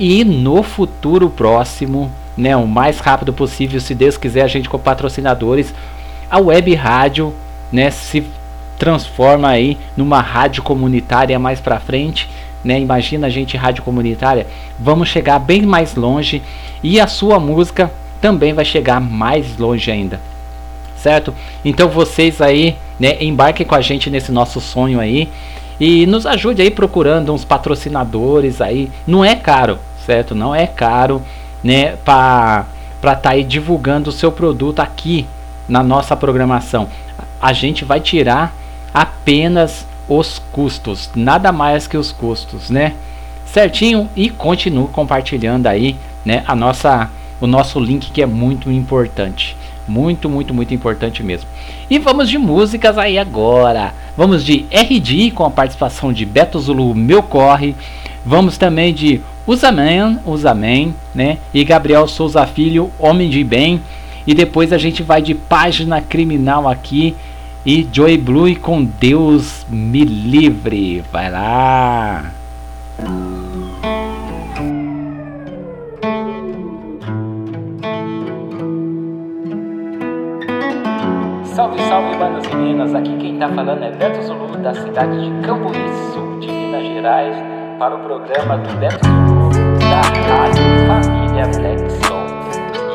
e 0.04 0.24
no 0.24 0.64
futuro 0.64 1.30
próximo, 1.30 2.10
né, 2.36 2.58
o 2.58 2.66
mais 2.66 3.00
rápido 3.00 3.32
possível, 3.32 3.80
se 3.80 3.94
Deus 3.94 4.18
quiser, 4.18 4.42
a 4.42 4.48
gente 4.48 4.68
com 4.68 4.80
patrocinadores, 4.80 5.76
a 6.28 6.40
web 6.40 6.74
rádio, 6.74 7.32
né, 7.72 7.92
se 7.92 8.26
transforma 8.80 9.48
aí 9.48 9.78
numa 9.96 10.20
rádio 10.20 10.64
comunitária 10.64 11.38
mais 11.38 11.60
para 11.60 11.80
frente, 11.80 12.28
né? 12.64 12.80
Imagina 12.80 13.28
a 13.28 13.30
gente 13.30 13.56
rádio 13.56 13.84
comunitária, 13.84 14.48
vamos 14.80 15.08
chegar 15.08 15.38
bem 15.38 15.62
mais 15.62 15.94
longe 15.94 16.42
e 16.82 17.00
a 17.00 17.06
sua 17.06 17.40
música 17.40 17.92
também 18.20 18.54
vai 18.54 18.66
chegar 18.66 19.00
mais 19.00 19.56
longe 19.60 19.92
ainda. 19.92 20.20
Certo? 20.98 21.32
Então 21.64 21.88
vocês 21.88 22.42
aí, 22.42 22.76
né, 23.00 23.24
embarquem 23.24 23.68
com 23.68 23.76
a 23.76 23.82
gente 23.82 24.10
nesse 24.10 24.32
nosso 24.32 24.60
sonho 24.60 25.00
aí 25.00 25.30
e 25.80 26.08
nos 26.08 26.26
ajude 26.26 26.64
aí 26.64 26.72
procurando 26.72 27.32
uns 27.32 27.46
patrocinadores 27.46 28.62
aí. 28.62 28.90
Não 29.06 29.24
é 29.24 29.36
caro, 29.36 29.78
certo? 30.06 30.36
Não 30.36 30.54
é 30.54 30.68
caro, 30.68 31.22
né, 31.64 31.96
para 32.04 32.66
estar 32.98 33.16
tá 33.16 33.30
aí 33.32 33.44
divulgando 33.44 34.10
o 34.10 34.14
seu 34.14 34.32
produto 34.32 34.80
aqui 34.80 35.28
na 35.68 35.84
nossa 35.84 36.16
programação. 36.16 36.88
A 37.42 37.54
gente 37.54 37.86
vai 37.86 38.00
tirar 38.00 38.54
apenas 38.94 39.86
os 40.08 40.40
custos, 40.52 41.10
nada 41.16 41.52
mais 41.52 41.88
que 41.88 41.98
os 41.98 42.12
custos, 42.12 42.70
né? 42.70 42.94
Certinho 43.46 44.10
e 44.16 44.30
continue 44.30 44.88
compartilhando 44.88 45.68
aí, 45.68 45.96
né, 46.26 46.44
a 46.48 46.56
nossa 46.56 47.10
o 47.40 47.48
nosso 47.48 47.80
link 47.80 48.12
que 48.12 48.22
é 48.22 48.26
muito 48.26 48.72
importante. 48.72 49.58
Muito, 49.88 50.30
muito, 50.30 50.54
muito 50.54 50.74
importante 50.74 51.24
mesmo. 51.24 51.50
E 51.90 51.98
vamos 51.98 52.30
de 52.30 52.38
músicas 52.38 52.98
aí 52.98 53.18
agora. 53.18 53.94
Vamos 54.16 54.46
de 54.46 54.66
RD 54.72 55.32
com 55.32 55.44
a 55.44 55.50
participação 55.50 56.14
de 56.14 56.24
Beto 56.24 56.60
Zulu 56.60 56.94
Meu 56.94 57.24
Corre. 57.24 57.76
Vamos 58.24 58.58
também 58.58 58.94
de 58.94 59.20
Usaman, 59.46 60.20
Usaman, 60.26 60.94
né? 61.14 61.38
E 61.54 61.64
Gabriel 61.64 62.08
Souza 62.08 62.46
Filho, 62.46 62.92
Homem 63.00 63.30
de 63.30 63.44
Bem. 63.44 63.82
E 64.26 64.34
depois 64.34 64.72
a 64.72 64.78
gente 64.78 65.02
vai 65.02 65.22
de 65.22 65.34
Página 65.34 66.00
Criminal 66.00 66.68
aqui 66.68 67.16
e 67.66 67.88
Joy 67.92 68.18
Blue 68.18 68.56
com 68.56 68.84
Deus 68.84 69.66
me 69.70 70.04
livre. 70.04 71.04
Vai 71.12 71.30
lá. 71.30 72.32
Salve, 81.54 81.78
salve, 81.84 82.18
bandas 82.18 82.48
meninas! 82.54 82.96
Aqui 82.96 83.16
quem 83.18 83.38
tá 83.38 83.50
falando 83.50 83.84
é 83.84 83.92
Beto 83.92 84.24
Zulu, 84.24 84.58
da 84.58 84.74
cidade 84.74 85.20
de 85.20 85.46
Campo 85.46 85.70
Sul, 86.14 86.40
de 86.40 86.48
Minas 86.48 86.84
Gerais, 86.84 87.61
para 87.82 87.96
o 87.96 88.00
programa 88.00 88.60
do 88.60 88.78
Beto 88.78 89.08
Zulu, 89.08 89.50
da 89.80 90.02
Rádio 90.02 90.64
Família 90.86 91.48
Black 91.48 91.92
Soul. 92.06 92.22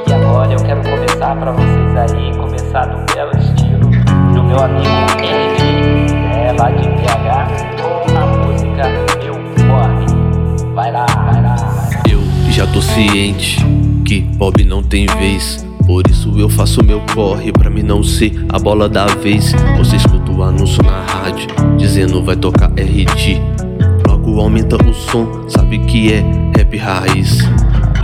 E 0.07 0.13
agora 0.13 0.53
eu 0.53 0.63
quero 0.63 0.81
começar 0.81 1.35
para 1.35 1.51
vocês 1.51 1.97
aí, 1.97 2.33
começar 2.37 2.85
do 2.85 3.13
belo 3.13 3.33
estilo 3.37 3.91
do 4.33 4.45
meu 4.45 4.63
amigo 4.63 4.87
RG, 5.19 6.15
é, 6.37 6.53
lá 6.57 6.71
de 6.71 6.89
BH, 6.89 7.83
com 8.07 8.17
a 8.17 8.27
música 8.47 8.85
Meu 9.25 9.35
Corre. 9.67 10.73
Vai 10.73 10.93
lá, 10.93 11.07
vai 11.07 11.43
lá. 11.43 11.57
Eu 12.09 12.21
já 12.53 12.65
tô 12.69 12.81
ciente 12.81 13.59
que 14.05 14.23
pobre 14.39 14.65
não 14.65 14.85
tem 14.85 15.07
vez. 15.19 15.67
Por 15.85 16.05
isso 16.09 16.33
eu 16.39 16.49
faço 16.49 16.85
meu 16.85 17.03
corre 17.13 17.51
pra 17.51 17.69
mim 17.69 17.83
não 17.83 18.05
ser 18.05 18.47
a 18.53 18.59
bola 18.61 18.89
da 18.89 19.07
vez. 19.07 19.53
Você 19.79 19.97
escuta 19.97 20.31
o 20.31 20.45
anúncio 20.45 20.81
na 20.85 21.03
rádio 21.03 21.49
dizendo 21.77 22.23
vai 22.23 22.37
tocar 22.37 22.71
RD. 22.77 23.56
Logo 24.27 24.41
aumenta 24.41 24.77
o 24.77 24.93
som, 24.93 25.49
sabe 25.49 25.79
que 25.79 26.13
é 26.13 26.25
rap 26.57 26.77
raiz. 26.77 27.39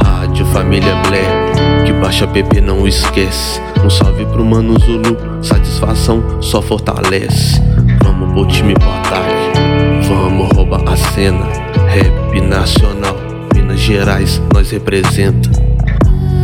Rádio 0.05 0.47
Família 0.47 0.95
Black, 1.09 1.85
que 1.85 1.93
baixa 1.93 2.29
PP 2.29 2.61
não 2.61 2.87
esquece. 2.87 3.61
Um 3.85 3.91
salve 3.91 4.25
pro 4.27 4.45
Mano 4.45 4.79
Zulu, 4.79 5.17
satisfação 5.43 6.41
só 6.41 6.63
fortalece. 6.63 7.61
Vamos 8.05 8.33
pro 8.33 8.47
time 8.47 8.73
pro 8.75 8.89
ataque, 8.89 10.09
vamos 10.09 10.49
roubar 10.57 10.89
a 10.89 10.97
cena. 10.97 11.45
Rap 11.89 12.41
nacional, 12.41 13.17
Minas 13.53 13.81
Gerais, 13.81 14.41
nós 14.55 14.71
representa. 14.71 15.51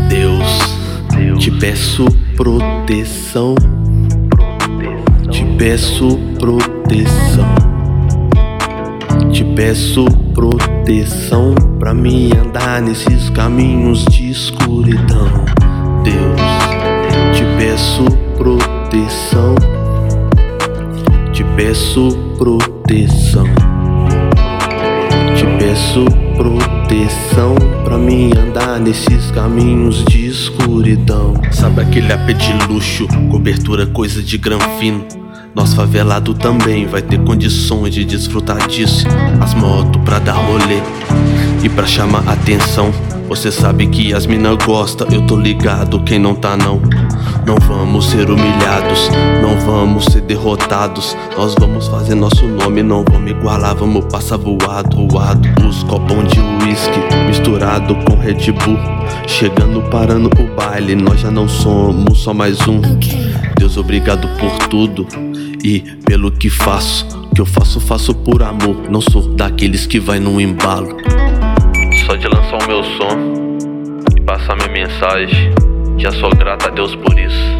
Deus, 0.09 1.39
te 1.39 1.53
peço 1.53 2.05
proteção. 2.37 3.55
Te 5.31 5.45
peço 5.57 6.19
proteção. 6.39 7.68
Te 9.39 9.45
peço 9.45 10.05
proteção 10.35 11.55
pra 11.79 11.95
me 11.95 12.29
andar 12.37 12.83
nesses 12.83 13.31
caminhos 13.31 14.05
de 14.07 14.31
escuridão. 14.31 15.45
Deus, 16.03 16.41
te 17.33 17.45
peço 17.57 18.05
proteção. 18.37 19.55
Te 21.33 21.45
peço 21.55 22.09
proteção. 22.37 23.47
Te 25.37 25.47
peço 25.57 26.05
proteção 26.37 27.55
pra 27.85 27.97
me 27.97 28.33
andar 28.37 28.81
nesses 28.81 29.31
caminhos 29.31 30.05
de 30.07 30.27
escuridão. 30.27 31.35
Sabe 31.53 31.83
aquele 31.83 32.13
AP 32.13 32.27
de 32.35 32.67
luxo, 32.67 33.07
cobertura 33.31 33.87
coisa 33.87 34.21
de 34.21 34.37
granfino. 34.37 35.18
Nós 35.59 35.75
favelado 35.75 36.35
também 36.35 36.87
vai 36.87 37.03
ter 37.03 37.19
condições 37.25 37.93
de 37.93 38.05
desfrutar 38.05 38.69
disso. 38.69 39.05
As 39.41 39.55
motos 39.55 40.01
pra 40.05 40.21
dar 40.21 40.35
rolê 40.35 40.81
e 41.65 41.69
pra 41.69 41.85
chamar 41.85 42.23
atenção. 42.29 42.93
Você 43.29 43.51
sabe 43.51 43.89
que 43.89 44.15
as 44.15 44.25
mina 44.25 44.55
gosta, 44.55 45.05
eu 45.11 45.27
tô 45.27 45.37
ligado, 45.37 46.01
quem 46.05 46.17
não 46.17 46.37
tá 46.37 46.57
não. 46.57 46.81
Não 47.45 47.57
vamos 47.57 48.07
ser 48.07 48.31
humilhados, 48.31 49.11
não 49.43 49.59
vamos 49.67 50.05
ser 50.05 50.21
derrotados. 50.21 51.17
Nós 51.37 51.57
vamos 51.59 51.89
fazer 51.89 52.15
nosso 52.15 52.47
nome, 52.47 52.81
não 52.85 53.05
vamos 53.11 53.29
igualar, 53.29 53.75
vamos 53.75 54.05
passar 54.05 54.37
voado, 54.37 55.09
voado. 55.09 55.49
Os 55.69 55.83
copão 55.83 56.23
de 56.23 56.39
uísque 56.65 57.01
misturado 57.27 57.97
com 58.05 58.17
Red 58.17 58.53
Bull. 58.53 58.79
Chegando, 59.27 59.83
parando 59.91 60.31
o 60.41 60.55
baile, 60.55 60.95
nós 60.95 61.19
já 61.19 61.33
não 61.33 61.49
somos 61.49 62.21
só 62.21 62.33
mais 62.33 62.61
um. 62.69 62.81
Deus, 63.59 63.77
obrigado 63.77 64.29
por 64.39 64.69
tudo 64.69 65.28
e 65.63 65.81
pelo 66.05 66.31
que 66.31 66.51
faço. 66.51 67.07
O 67.31 67.35
que 67.35 67.41
eu 67.41 67.47
faço, 67.47 67.81
faço 67.81 68.15
por 68.15 68.43
amor. 68.43 68.91
Não 68.91 69.01
sou 69.01 69.35
daqueles 69.35 69.87
que 69.87 69.99
vai 69.99 70.19
num 70.19 70.41
embalo. 70.41 70.97
Só 72.07 72.17
de 72.17 72.27
lançar 72.27 72.59
o 72.63 72.67
meu 72.67 72.83
som 72.85 73.99
e 74.17 74.21
passar 74.21 74.57
minha 74.57 74.69
mensagem. 74.69 75.53
Já 75.99 76.13
sou 76.13 76.31
grato 76.31 76.69
a 76.69 76.71
Deus 76.71 76.95
por 76.95 77.19
isso. 77.19 77.59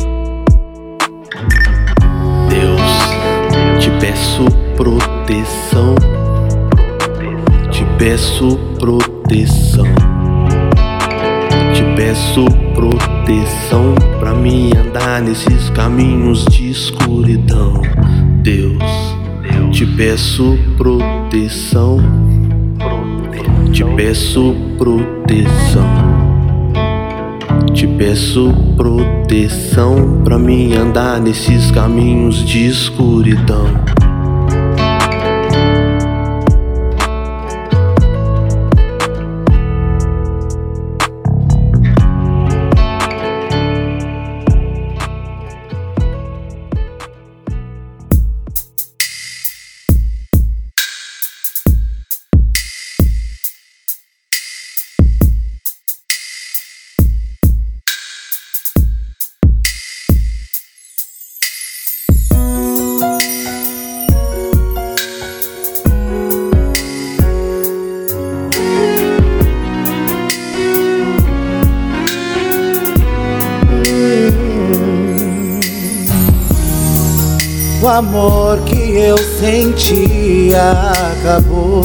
Deus, 2.49 3.81
te 3.81 3.91
peço 4.01 4.45
proteção. 4.77 5.95
Te 7.71 7.85
peço 7.99 8.57
proteção. 8.79 10.18
Te 11.79 11.85
peço 11.95 12.45
proteção 12.75 13.95
pra 14.19 14.35
me 14.35 14.73
andar 14.77 15.23
nesses 15.23 15.71
caminhos 15.71 16.45
de 16.47 16.71
escuridão. 16.71 17.81
Deus, 18.43 18.83
te 19.71 19.87
peço 19.87 20.59
proteção. 20.77 21.99
Te 23.71 23.85
peço 23.95 24.57
proteção. 24.77 25.87
Te 27.73 27.87
peço 27.87 28.53
proteção 28.77 30.23
pra 30.25 30.37
me 30.37 30.75
andar 30.75 31.21
nesses 31.21 31.71
caminhos 31.71 32.45
de 32.45 32.67
escuridão. 32.67 33.67
Acabou. 80.71 81.85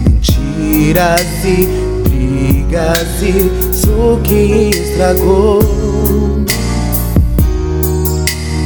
Mentiras 0.00 1.20
e 1.44 1.68
brigas, 2.08 3.22
isso 3.22 4.20
que 4.24 4.70
estragou. 4.70 5.60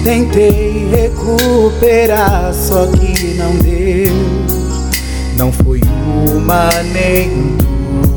Tentei 0.04 0.88
recuperar, 0.90 2.54
só 2.54 2.86
que 2.86 3.34
não 3.34 3.56
deu. 3.56 4.12
Não 5.36 5.52
foi 5.52 5.80
uma, 6.36 6.70
nem 6.92 7.56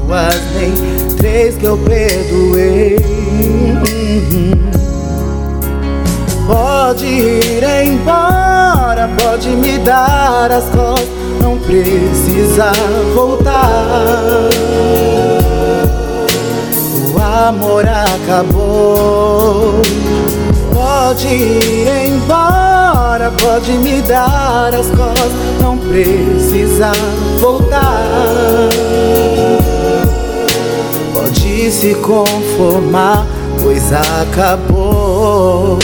duas, 0.06 0.42
nem 0.56 1.16
três 1.18 1.56
que 1.56 1.66
eu 1.66 1.78
perdoei. 1.78 2.98
Pode 6.54 7.08
ir 7.08 7.64
embora, 7.84 9.10
pode 9.18 9.50
me 9.50 9.80
dar 9.80 10.52
as 10.52 10.66
costas, 10.66 11.10
não 11.42 11.58
precisa 11.58 12.72
voltar. 13.16 14.52
O 17.12 17.20
amor 17.20 17.84
acabou. 17.88 19.82
Pode 20.72 21.28
ir 21.28 21.88
embora, 22.06 23.34
pode 23.42 23.72
me 23.72 24.04
dar 24.04 24.76
as 24.76 24.86
costas, 24.92 25.32
não 25.60 25.76
precisa 25.76 26.92
voltar. 27.40 28.70
Pode 31.16 31.72
se 31.72 31.96
conformar, 31.96 33.26
pois 33.60 33.92
acabou. 33.92 35.80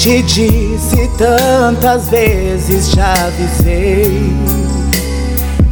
Te 0.00 0.22
disse 0.22 1.10
tantas 1.18 2.08
vezes, 2.08 2.92
já 2.92 3.12
avisei 3.12 4.32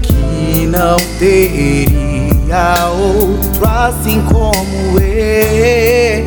que 0.03 0.67
não 0.67 0.97
teria 1.21 2.89
outro 2.91 3.65
assim 3.65 4.21
como 4.23 4.99
eu. 4.99 6.27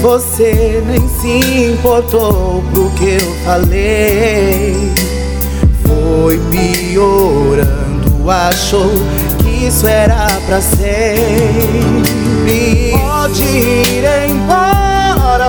você 0.00 0.80
nem 0.86 1.08
se 1.08 1.72
importou 1.72 2.62
pro 2.72 2.88
que 2.90 3.18
eu 3.20 3.34
falei. 3.44 4.76
Foi 5.84 6.40
piorando, 6.48 8.30
achou 8.30 8.88
que 9.38 9.66
isso 9.66 9.88
era 9.88 10.28
pra 10.46 10.60
sempre. 10.60 10.92
Pode 12.92 13.42
ir 13.42 14.04
embora, 14.30 14.71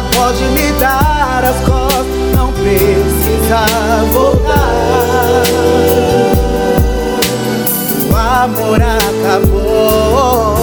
pode 0.01 0.43
me 0.45 0.71
dar 0.79 1.43
as 1.43 1.57
costas, 1.67 2.05
não 2.35 2.51
precisa 2.53 3.65
voltar. 4.11 5.43
O 8.09 8.15
amor 8.15 8.81
acabou. 8.81 10.55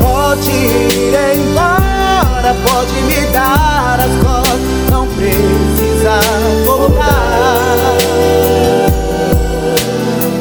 Pode 0.00 0.50
ir 0.50 1.14
embora, 1.36 2.54
pode 2.66 3.00
me 3.02 3.26
dar 3.32 3.98
as 4.00 4.12
costas, 4.22 4.60
não 4.90 5.06
precisa 5.06 6.20
voltar. 6.66 7.78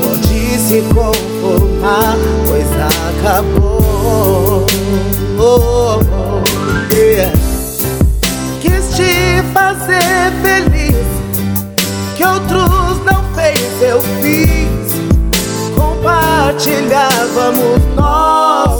Pode 0.03 0.59
se 0.59 0.81
conformar, 0.93 2.17
pois 2.47 2.67
acabou. 3.23 4.65
Oh, 5.39 5.99
oh, 6.11 6.36
fazer 10.17 10.31
feliz, 10.41 11.05
que 12.15 12.25
outros 12.25 13.05
não 13.05 13.23
fez, 13.35 13.81
eu 13.81 14.01
fiz. 14.21 14.47
Compartilhávamos 15.75 17.81
nossos 17.95 18.76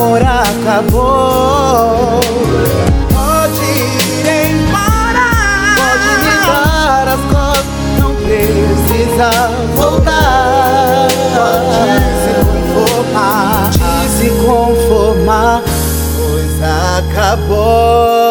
amor 0.00 0.22
acabou. 0.22 1.00
Pode 3.12 3.64
ir 3.64 4.26
embora. 4.48 5.28
Pode 5.76 6.10
me 6.24 6.34
dar 6.46 7.08
as 7.08 7.20
costas. 7.30 7.66
Não 7.98 8.12
precisa 8.14 9.30
voltar. 9.76 11.08
Pode 11.36 12.00
se 12.22 12.32
conformar. 12.46 13.70
Pode 13.78 14.08
se 14.08 14.28
conformar. 14.46 15.62
Pois 16.16 16.56
acabou. 16.96 18.29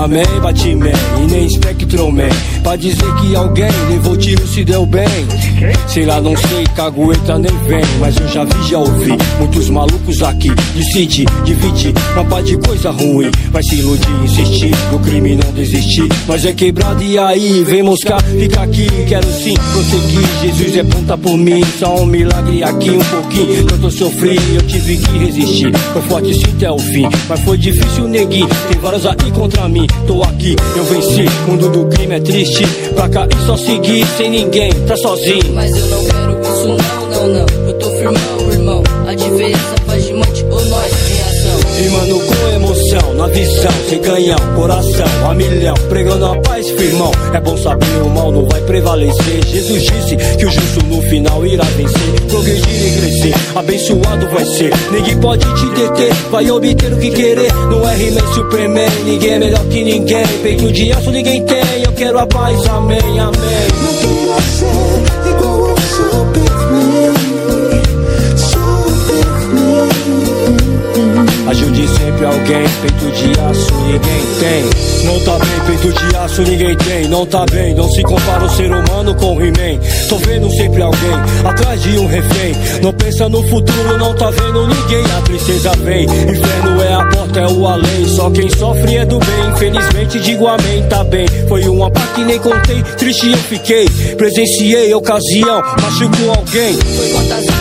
Ultraman, 0.00 0.40
Batman 0.40 0.92
e 1.22 1.30
nem 1.30 1.48
Spectroman. 1.50 2.28
Pra 2.62 2.76
dizer 2.76 3.14
que 3.16 3.36
alguém 3.36 3.70
levou 3.90 4.16
tiro 4.16 4.46
se 4.46 4.64
deu 4.64 4.86
bem. 4.86 5.06
Sei 5.88 6.06
lá, 6.06 6.20
não 6.22 6.34
sei, 6.36 6.59
cagueta 6.70 7.38
nem 7.38 7.56
vem. 7.66 7.84
Mas 7.98 8.16
eu 8.18 8.28
já 8.28 8.44
vi, 8.44 8.68
já 8.68 8.78
ouvi 8.78 9.12
muitos 9.38 9.70
malucos 9.70 10.22
aqui. 10.22 10.50
Decide, 10.74 11.24
divide, 11.44 11.94
uma 12.14 12.24
pá 12.24 12.40
de 12.40 12.56
coisa 12.58 12.90
ruim. 12.90 13.30
Vai 13.50 13.62
se 13.62 13.76
iludir, 13.76 14.24
insistir, 14.24 14.70
no 14.90 14.98
crime 14.98 15.36
não 15.36 15.52
desistir. 15.52 16.08
Nós 16.26 16.44
é 16.44 16.52
quebrado 16.52 17.02
e 17.02 17.18
aí, 17.18 17.64
vem 17.64 17.82
moscar, 17.82 18.22
fica 18.22 18.62
aqui. 18.62 18.86
Quero 19.08 19.26
sim 19.32 19.54
prosseguir, 19.72 20.28
Jesus 20.42 20.76
é 20.76 20.84
ponta 20.84 21.18
por 21.18 21.36
mim. 21.36 21.62
Só 21.78 22.02
um 22.02 22.06
milagre 22.06 22.62
aqui, 22.62 22.90
um 22.90 23.04
pouquinho. 23.04 23.66
Tanto 23.66 23.90
sofri, 23.90 24.38
eu 24.54 24.62
tive 24.62 24.96
que 24.96 25.18
resistir. 25.18 25.76
Foi 25.92 26.02
forte 26.02 26.34
sim 26.34 26.50
até 26.56 26.70
o 26.70 26.78
fim, 26.78 27.08
mas 27.28 27.40
foi 27.40 27.58
difícil 27.58 28.08
neguir. 28.08 28.46
Tem 28.70 28.80
vários 28.80 29.06
aí 29.06 29.30
contra 29.34 29.68
mim, 29.68 29.86
tô 30.06 30.22
aqui, 30.22 30.56
eu 30.76 30.84
venci. 30.84 31.24
Mundo 31.46 31.68
do 31.70 31.86
crime 31.86 32.14
é 32.14 32.20
triste, 32.20 32.64
pra 32.94 33.08
cá 33.08 33.26
e 33.26 33.46
só 33.46 33.56
seguir. 33.56 34.06
Sem 34.16 34.30
ninguém, 34.30 34.72
tá 34.86 34.96
sozinho. 34.96 35.54
Mas 35.54 35.76
eu 35.76 35.86
não 35.86 36.04
quero 36.04 36.29
isso, 36.60 36.68
não, 36.68 37.06
não, 37.08 37.28
não. 37.28 37.46
Eu 37.66 37.74
tô 37.74 37.90
firmão, 37.90 38.52
irmão. 38.52 38.82
A 39.06 39.14
diferença 39.14 39.74
faz 39.86 40.04
diamante 40.04 40.44
ou 40.50 40.64
nós 40.66 40.92
em 41.10 41.20
ação. 41.22 41.60
Rimando 41.82 42.20
com 42.20 42.48
emoção, 42.54 43.14
na 43.14 43.26
visão, 43.28 43.72
sem 43.88 43.98
canhão, 44.00 44.38
coração 44.54 45.30
a 45.30 45.34
milhão, 45.34 45.74
pregando 45.88 46.26
a 46.26 46.36
paz, 46.40 46.68
firmão. 46.70 47.10
É 47.32 47.40
bom 47.40 47.56
saber 47.56 48.02
o 48.04 48.10
mal 48.10 48.30
não 48.30 48.46
vai 48.46 48.60
prevalecer. 48.62 49.44
Jesus 49.46 49.82
disse 49.84 50.16
que 50.36 50.44
o 50.44 50.50
justo 50.50 50.84
no 50.86 51.00
final 51.02 51.46
irá 51.46 51.64
vencer, 51.64 52.20
progredir 52.28 52.86
e 52.86 53.00
crescer. 53.00 53.34
Abençoado 53.54 54.28
vai 54.28 54.44
ser, 54.44 54.70
ninguém 54.90 55.16
pode 55.18 55.46
te 55.54 55.66
deter, 55.70 56.12
vai 56.30 56.50
obter 56.50 56.92
o 56.92 56.96
que 56.98 57.10
querer. 57.10 57.52
Não 57.70 57.88
é 57.88 57.94
He-Man, 57.94 58.34
Superman, 58.34 58.90
ninguém 59.04 59.30
é 59.34 59.38
melhor 59.38 59.64
que 59.66 59.84
ninguém. 59.84 60.26
Peito 60.42 60.72
de 60.72 60.92
aço 60.92 61.10
ninguém 61.10 61.42
tem, 61.44 61.82
eu 61.84 61.92
quero 61.92 62.18
a 62.18 62.26
paz, 62.26 62.66
amém, 62.66 62.98
amém. 62.98 63.70
Igual 64.02 64.34
ao 64.34 64.42
Superman, 64.42 64.99
Superman. 71.86 72.09
Sempre 72.20 72.26
alguém. 72.26 72.68
Peito 72.82 73.10
de 73.12 73.40
aço 73.40 73.74
ninguém 73.86 74.26
tem. 74.40 75.06
Não 75.06 75.20
tá 75.20 75.38
bem, 75.38 75.60
peito 75.66 75.92
de 75.92 76.16
aço 76.16 76.42
ninguém 76.42 76.76
tem. 76.76 77.08
Não 77.08 77.26
tá 77.26 77.46
bem, 77.50 77.74
não 77.74 77.90
se 77.90 78.02
compara 78.02 78.44
o 78.44 78.50
ser 78.50 78.70
humano 78.70 79.14
com 79.14 79.36
o 79.36 79.40
He-Man. 79.40 79.80
Tô 80.08 80.18
vendo 80.18 80.50
sempre 80.50 80.82
alguém 80.82 81.14
atrás 81.44 81.82
de 81.82 81.98
um 81.98 82.06
refém. 82.06 82.54
Não 82.82 82.92
pensa 82.92 83.28
no 83.28 83.42
futuro, 83.48 83.96
não 83.96 84.14
tá 84.14 84.30
vendo 84.30 84.66
ninguém. 84.66 85.04
A 85.16 85.22
tristeza 85.22 85.72
vem, 85.82 86.04
inferno 86.04 86.82
é 86.82 86.92
a 86.92 87.06
porta, 87.06 87.40
é 87.40 87.46
o 87.48 87.66
além. 87.66 88.08
Só 88.08 88.30
quem 88.30 88.50
sofre 88.50 88.96
é 88.96 89.06
do 89.06 89.18
bem. 89.18 89.50
Infelizmente 89.54 90.20
digo 90.20 90.46
amém, 90.46 90.82
tá 90.90 91.02
bem. 91.04 91.26
Foi 91.48 91.66
uma 91.68 91.90
parte 91.90 92.14
que 92.14 92.24
nem 92.24 92.38
contei, 92.38 92.82
triste 92.98 93.30
eu 93.30 93.38
fiquei. 93.38 93.88
Presenciei 94.16 94.92
ocasião, 94.92 95.62
machucou 95.80 96.30
alguém. 96.36 96.74
Foi 96.74 97.08
quantas 97.08 97.59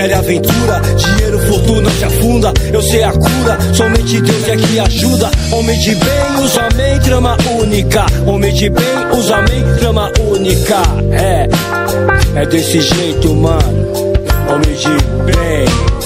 quer 0.00 0.14
aventura, 0.14 0.80
dinheiro, 0.96 1.38
fortuna 1.40 1.90
se 1.90 2.04
afunda. 2.04 2.52
Eu 2.72 2.82
sei 2.82 3.04
a 3.04 3.12
cura, 3.12 3.58
somente 3.74 4.20
Deus 4.22 4.48
é 4.48 4.56
que 4.56 4.80
ajuda. 4.80 5.30
Homem 5.52 5.78
de 5.78 5.94
bem, 5.94 6.42
usa 6.42 6.62
amém, 6.72 6.98
trama 7.00 7.36
única. 7.60 8.06
Homem 8.26 8.54
de 8.54 8.70
bem, 8.70 8.84
usa 9.12 9.36
amém, 9.36 9.62
trama 9.78 10.10
única. 10.20 10.82
É, 11.12 11.48
é 12.34 12.46
desse 12.46 12.80
jeito, 12.80 13.34
mano. 13.34 13.92
Homem 14.48 14.74
de 14.74 14.88
bem. 15.26 16.00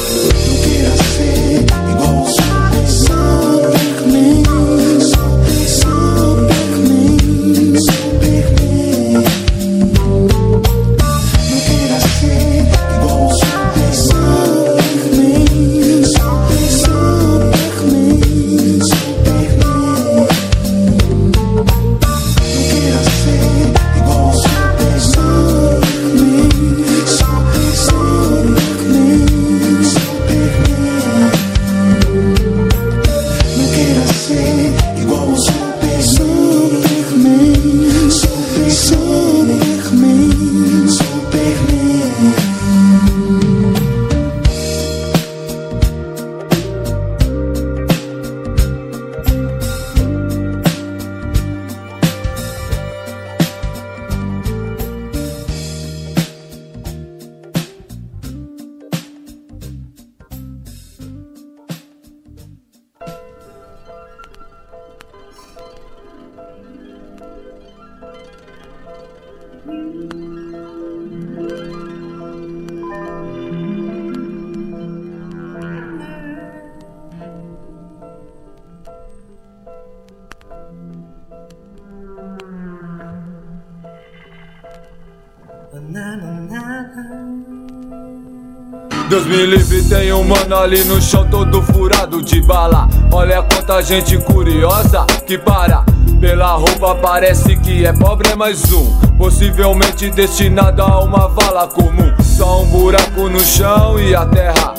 Deus 89.14 89.26
me 89.26 89.46
livre, 89.46 89.80
tem 89.84 90.12
um 90.12 90.24
mano 90.24 90.56
ali 90.56 90.82
no 90.82 91.00
chão 91.00 91.24
todo 91.30 91.62
furado 91.62 92.20
de 92.20 92.40
bala. 92.42 92.88
Olha 93.12 93.44
quanta 93.44 93.80
gente 93.80 94.18
curiosa 94.18 95.06
que 95.24 95.38
para. 95.38 95.84
Pela 96.20 96.54
roupa 96.54 96.96
parece 96.96 97.54
que 97.58 97.86
é 97.86 97.92
pobre 97.92 98.30
é 98.32 98.34
mais 98.34 98.72
um. 98.72 98.92
Possivelmente 99.16 100.10
destinado 100.10 100.82
a 100.82 100.98
uma 100.98 101.28
vala 101.28 101.68
comum. 101.68 102.12
Só 102.24 102.62
um 102.62 102.66
buraco 102.66 103.28
no 103.28 103.38
chão 103.38 104.00
e 104.00 104.16
a 104.16 104.26
terra. 104.26 104.74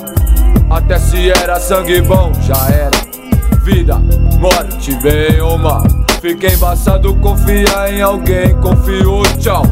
Até 0.69 0.99
se 0.99 1.29
era 1.29 1.57
sangue 1.57 2.01
bom, 2.01 2.33
já 2.41 2.57
era. 2.67 2.91
Vida, 3.61 3.95
morte, 4.37 4.93
bem 4.97 5.39
ou 5.39 5.57
mal. 5.57 5.81
Fica 6.19 6.53
embaçado 6.53 7.15
confiar 7.21 7.93
em 7.93 8.01
alguém, 8.01 8.53
confiou, 8.59 9.23
tchau. 9.39 9.63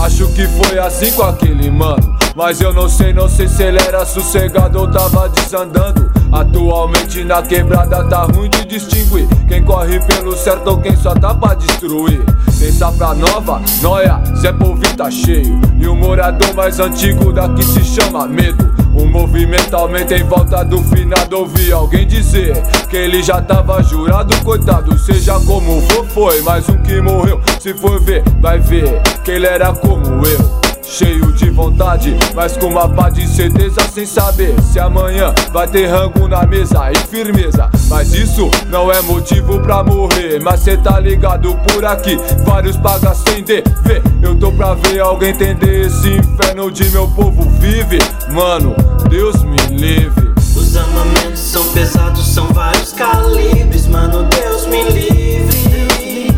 Acho 0.00 0.26
que 0.28 0.46
foi 0.46 0.78
assim 0.78 1.12
com 1.12 1.22
aquele 1.22 1.70
mano. 1.70 2.15
Mas 2.36 2.60
eu 2.60 2.70
não 2.70 2.86
sei, 2.86 3.14
não 3.14 3.30
sei 3.30 3.48
se 3.48 3.62
ele 3.62 3.78
era 3.78 4.04
sossegado 4.04 4.78
ou 4.78 4.86
tava 4.86 5.26
desandando. 5.30 6.10
Atualmente 6.30 7.24
na 7.24 7.40
quebrada 7.40 8.04
tá 8.04 8.24
ruim 8.24 8.50
de 8.50 8.66
distinguir. 8.66 9.26
Quem 9.48 9.64
corre 9.64 9.98
pelo 10.00 10.36
certo 10.36 10.66
ou 10.66 10.78
quem 10.78 10.94
só 10.94 11.14
tá 11.14 11.34
pra 11.34 11.54
destruir. 11.54 12.22
Pensa 12.58 12.92
pra 12.92 13.14
nova, 13.14 13.62
noia, 13.80 14.22
Zé 14.36 14.52
Polvinho 14.52 14.94
tá 14.94 15.10
cheio. 15.10 15.58
E 15.78 15.86
o 15.86 15.96
morador 15.96 16.52
mais 16.54 16.78
antigo 16.78 17.32
daqui 17.32 17.64
se 17.64 17.82
chama 17.82 18.26
medo. 18.26 18.70
O 18.94 19.06
movimento 19.06 19.74
aumenta 19.74 20.14
em 20.14 20.24
volta 20.24 20.62
do 20.62 20.82
finado. 20.82 21.38
Ouvi 21.38 21.72
alguém 21.72 22.06
dizer 22.06 22.54
que 22.90 22.96
ele 22.96 23.22
já 23.22 23.40
tava 23.40 23.82
jurado 23.82 24.34
Coitado, 24.44 24.98
seja 24.98 25.40
como 25.40 25.80
for, 25.88 26.06
foi. 26.08 26.42
Mais 26.42 26.68
um 26.68 26.76
que 26.82 27.00
morreu, 27.00 27.40
se 27.58 27.72
for 27.72 27.98
ver, 28.00 28.22
vai 28.40 28.58
ver 28.58 29.00
Que 29.24 29.32
ele 29.32 29.46
era 29.46 29.72
como 29.72 30.26
eu 30.26 30.55
Cheio 30.88 31.32
de 31.32 31.50
vontade, 31.50 32.16
mas 32.34 32.56
com 32.56 32.66
uma 32.66 32.88
pá 32.88 33.10
de 33.10 33.26
certeza 33.26 33.80
sem 33.92 34.06
saber 34.06 34.54
se 34.62 34.78
amanhã 34.78 35.34
vai 35.52 35.66
ter 35.66 35.86
rango 35.86 36.28
na 36.28 36.46
mesa 36.46 36.90
e 36.92 36.96
firmeza. 36.96 37.68
Mas 37.88 38.14
isso 38.14 38.48
não 38.68 38.90
é 38.90 39.02
motivo 39.02 39.60
pra 39.60 39.82
morrer. 39.82 40.40
Mas 40.42 40.60
cê 40.60 40.76
tá 40.76 40.98
ligado 41.00 41.54
por 41.68 41.84
aqui, 41.84 42.18
vários 42.44 42.76
paga 42.76 43.14
sem 43.14 43.42
dever. 43.42 44.02
Eu 44.22 44.36
tô 44.36 44.52
pra 44.52 44.74
ver 44.74 45.00
alguém 45.00 45.30
entender 45.30 45.86
esse 45.86 46.08
inferno 46.08 46.70
de 46.70 46.88
meu 46.90 47.08
povo 47.08 47.42
vive. 47.58 47.98
Mano, 48.30 48.74
Deus 49.10 49.42
me 49.42 49.58
livre. 49.76 50.32
Os 50.54 50.76
armamentos 50.76 51.40
são 51.40 51.64
pesados, 51.72 52.26
são 52.26 52.46
vários 52.48 52.92
calibres, 52.92 53.86
mano, 53.88 54.24
Deus 54.24 54.66
me 54.66 54.82
livre. 54.84 56.28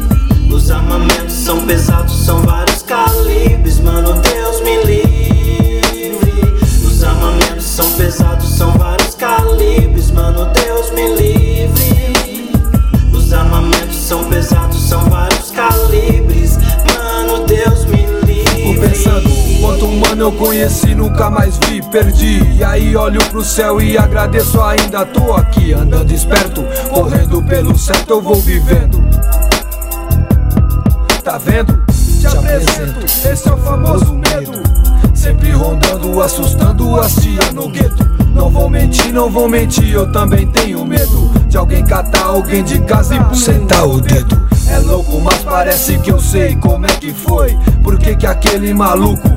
Os 0.50 0.70
armamentos 0.70 1.34
são 1.34 1.64
pesados, 1.66 2.24
são 2.24 2.40
vários 2.42 2.67
calibres, 2.88 3.80
mano, 3.80 4.14
Deus 4.14 4.62
me 4.62 4.82
livre. 4.82 6.32
Os 6.82 7.04
armamentos 7.04 7.64
são 7.64 7.92
pesados, 7.92 8.48
são 8.48 8.72
vários 8.72 9.14
calibres, 9.14 10.10
mano, 10.10 10.50
Deus 10.54 10.90
me 10.92 11.14
livre. 11.14 12.50
Os 13.12 13.30
armamentos 13.32 13.96
são 13.96 14.24
pesados, 14.24 14.88
são 14.88 15.04
vários 15.10 15.50
calibres, 15.50 16.56
mano, 16.96 17.44
Deus 17.46 17.84
me 17.84 18.06
livre. 18.24 18.48
Fico 18.48 18.80
pensando 18.80 19.28
quanto 19.60 19.84
humano 19.84 20.22
eu 20.22 20.32
conheci, 20.32 20.94
nunca 20.94 21.28
mais 21.28 21.58
vi, 21.58 21.82
perdi. 21.90 22.42
E 22.56 22.64
aí 22.64 22.96
olho 22.96 23.22
pro 23.26 23.44
céu 23.44 23.82
e 23.82 23.98
agradeço, 23.98 24.62
ainda 24.62 25.04
tô 25.04 25.34
aqui, 25.34 25.74
andando 25.74 26.10
esperto, 26.10 26.64
correndo 26.88 27.42
pelo 27.42 27.76
certo, 27.78 28.14
eu 28.14 28.22
vou 28.22 28.36
vivendo. 28.36 28.98
Tá 31.22 31.36
vendo? 31.36 31.87
Te 32.18 32.26
apresento, 32.26 33.06
esse 33.30 33.48
é 33.48 33.52
o 33.52 33.56
famoso 33.58 34.12
medo. 34.12 34.60
Sempre 35.14 35.52
rondando, 35.52 36.20
assustando 36.20 37.00
as 37.00 37.14
tia 37.14 37.52
no 37.52 37.68
gueto. 37.68 38.04
Não 38.34 38.50
vou 38.50 38.68
mentir, 38.68 39.12
não 39.12 39.30
vou 39.30 39.48
mentir, 39.48 39.92
eu 39.92 40.10
também 40.10 40.46
tenho 40.48 40.84
medo 40.84 41.30
de 41.48 41.56
alguém 41.56 41.84
catar 41.84 42.24
alguém 42.24 42.64
de 42.64 42.80
casa 42.80 43.14
e 43.14 43.36
sentar 43.36 43.86
o 43.86 44.00
dedo. 44.00 44.36
É 44.68 44.78
louco, 44.80 45.20
mas 45.20 45.38
parece 45.38 45.98
que 45.98 46.10
eu 46.10 46.20
sei 46.20 46.56
como 46.56 46.86
é 46.86 46.90
que 46.90 47.12
foi. 47.12 47.56
Por 47.82 47.98
que 47.98 48.16
que 48.16 48.26
aquele 48.26 48.74
maluco 48.74 49.28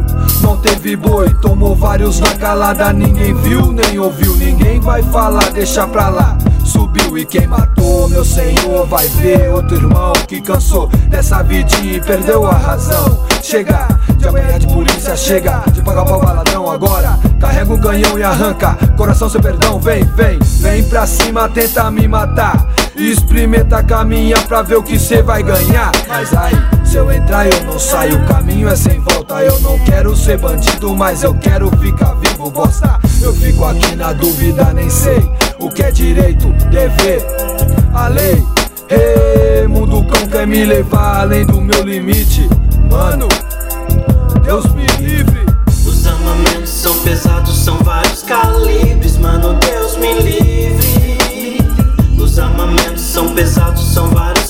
não 0.41 0.57
teve 0.57 0.95
boi? 0.95 1.29
Tomou 1.35 1.75
vários 1.75 2.19
na 2.19 2.33
calada, 2.35 2.91
ninguém 2.91 3.33
viu, 3.35 3.71
nem 3.71 3.99
ouviu, 3.99 4.35
ninguém 4.35 4.79
vai 4.79 5.03
falar, 5.03 5.51
deixa 5.51 5.87
pra 5.87 6.09
lá. 6.09 6.37
Subiu 6.63 7.17
e 7.17 7.25
quem 7.25 7.47
matou, 7.47 8.07
meu 8.09 8.23
senhor, 8.23 8.85
vai 8.87 9.07
ver 9.07 9.49
outro 9.49 9.75
irmão 9.77 10.13
que 10.27 10.41
cansou 10.41 10.87
dessa 11.07 11.41
vidinha 11.43 11.97
e 11.97 12.01
perdeu 12.01 12.45
a 12.45 12.53
razão. 12.53 13.25
Chega 13.41 13.87
de 14.17 14.27
apanhar 14.27 14.59
de 14.59 14.67
polícia, 14.67 15.15
chega 15.15 15.63
de 15.71 15.81
pagar 15.81 16.05
pau 16.05 16.21
baladão 16.21 16.69
agora. 16.69 17.19
Carrega 17.39 17.73
um 17.73 17.79
canhão 17.79 18.17
e 18.17 18.23
arranca, 18.23 18.77
coração 18.95 19.29
sem 19.29 19.41
perdão, 19.41 19.79
vem, 19.79 20.03
vem, 20.03 20.39
vem 20.59 20.83
pra 20.83 21.05
cima, 21.05 21.49
tenta 21.49 21.89
me 21.89 22.07
matar. 22.07 22.67
Experimenta 22.95 23.81
caminhar 23.81 24.45
pra 24.47 24.61
ver 24.61 24.75
o 24.75 24.83
que 24.83 24.99
cê 24.99 25.21
vai 25.21 25.41
ganhar. 25.41 25.91
Mas 26.07 26.33
aí, 26.33 26.53
Se 26.83 26.97
eu 26.97 27.11
entrar 27.11 27.47
eu 27.47 27.63
não 27.63 27.79
saio, 27.79 28.17
o 28.17 28.25
caminho 28.27 28.67
é 28.67 28.75
sem 28.75 28.99
volta 28.99 29.41
Eu 29.41 29.59
não 29.61 29.79
quero 29.79 30.13
ser 30.15 30.37
bandido, 30.37 30.93
mas 30.93 31.23
eu 31.23 31.33
quero 31.33 31.71
ficar 31.77 32.15
vivo, 32.15 32.51
bosta 32.51 32.99
Eu 33.21 33.33
fico 33.33 33.63
aqui 33.63 33.95
na 33.95 34.11
dúvida, 34.11 34.73
nem 34.73 34.89
sei 34.89 35.31
o 35.61 35.69
que 35.69 35.83
é 35.83 35.91
direito, 35.91 36.51
dever. 36.69 37.25
A 37.93 38.07
lei, 38.07 38.43
hey, 38.89 39.67
mundo 39.67 40.03
cão 40.05 40.27
quer 40.27 40.47
me 40.47 40.65
levar 40.65 41.21
além 41.21 41.45
do 41.45 41.61
meu 41.61 41.83
limite. 41.83 42.49
Mano, 42.89 43.27
Deus 44.43 44.65
me 44.73 44.85
livre. 44.99 45.39
Os 45.67 46.07
armamentos 46.07 46.69
são 46.69 46.97
pesados, 46.99 47.57
são 47.57 47.77
vários 47.77 48.23
calibres 48.23 49.17
Mano, 49.17 49.53
Deus 49.59 49.97
me 49.97 50.13
livre. 50.19 51.57
Os 52.17 52.39
armamentos 52.39 53.03
são 53.03 53.33
pesados, 53.35 53.83
são 53.93 54.09
vários 54.09 54.40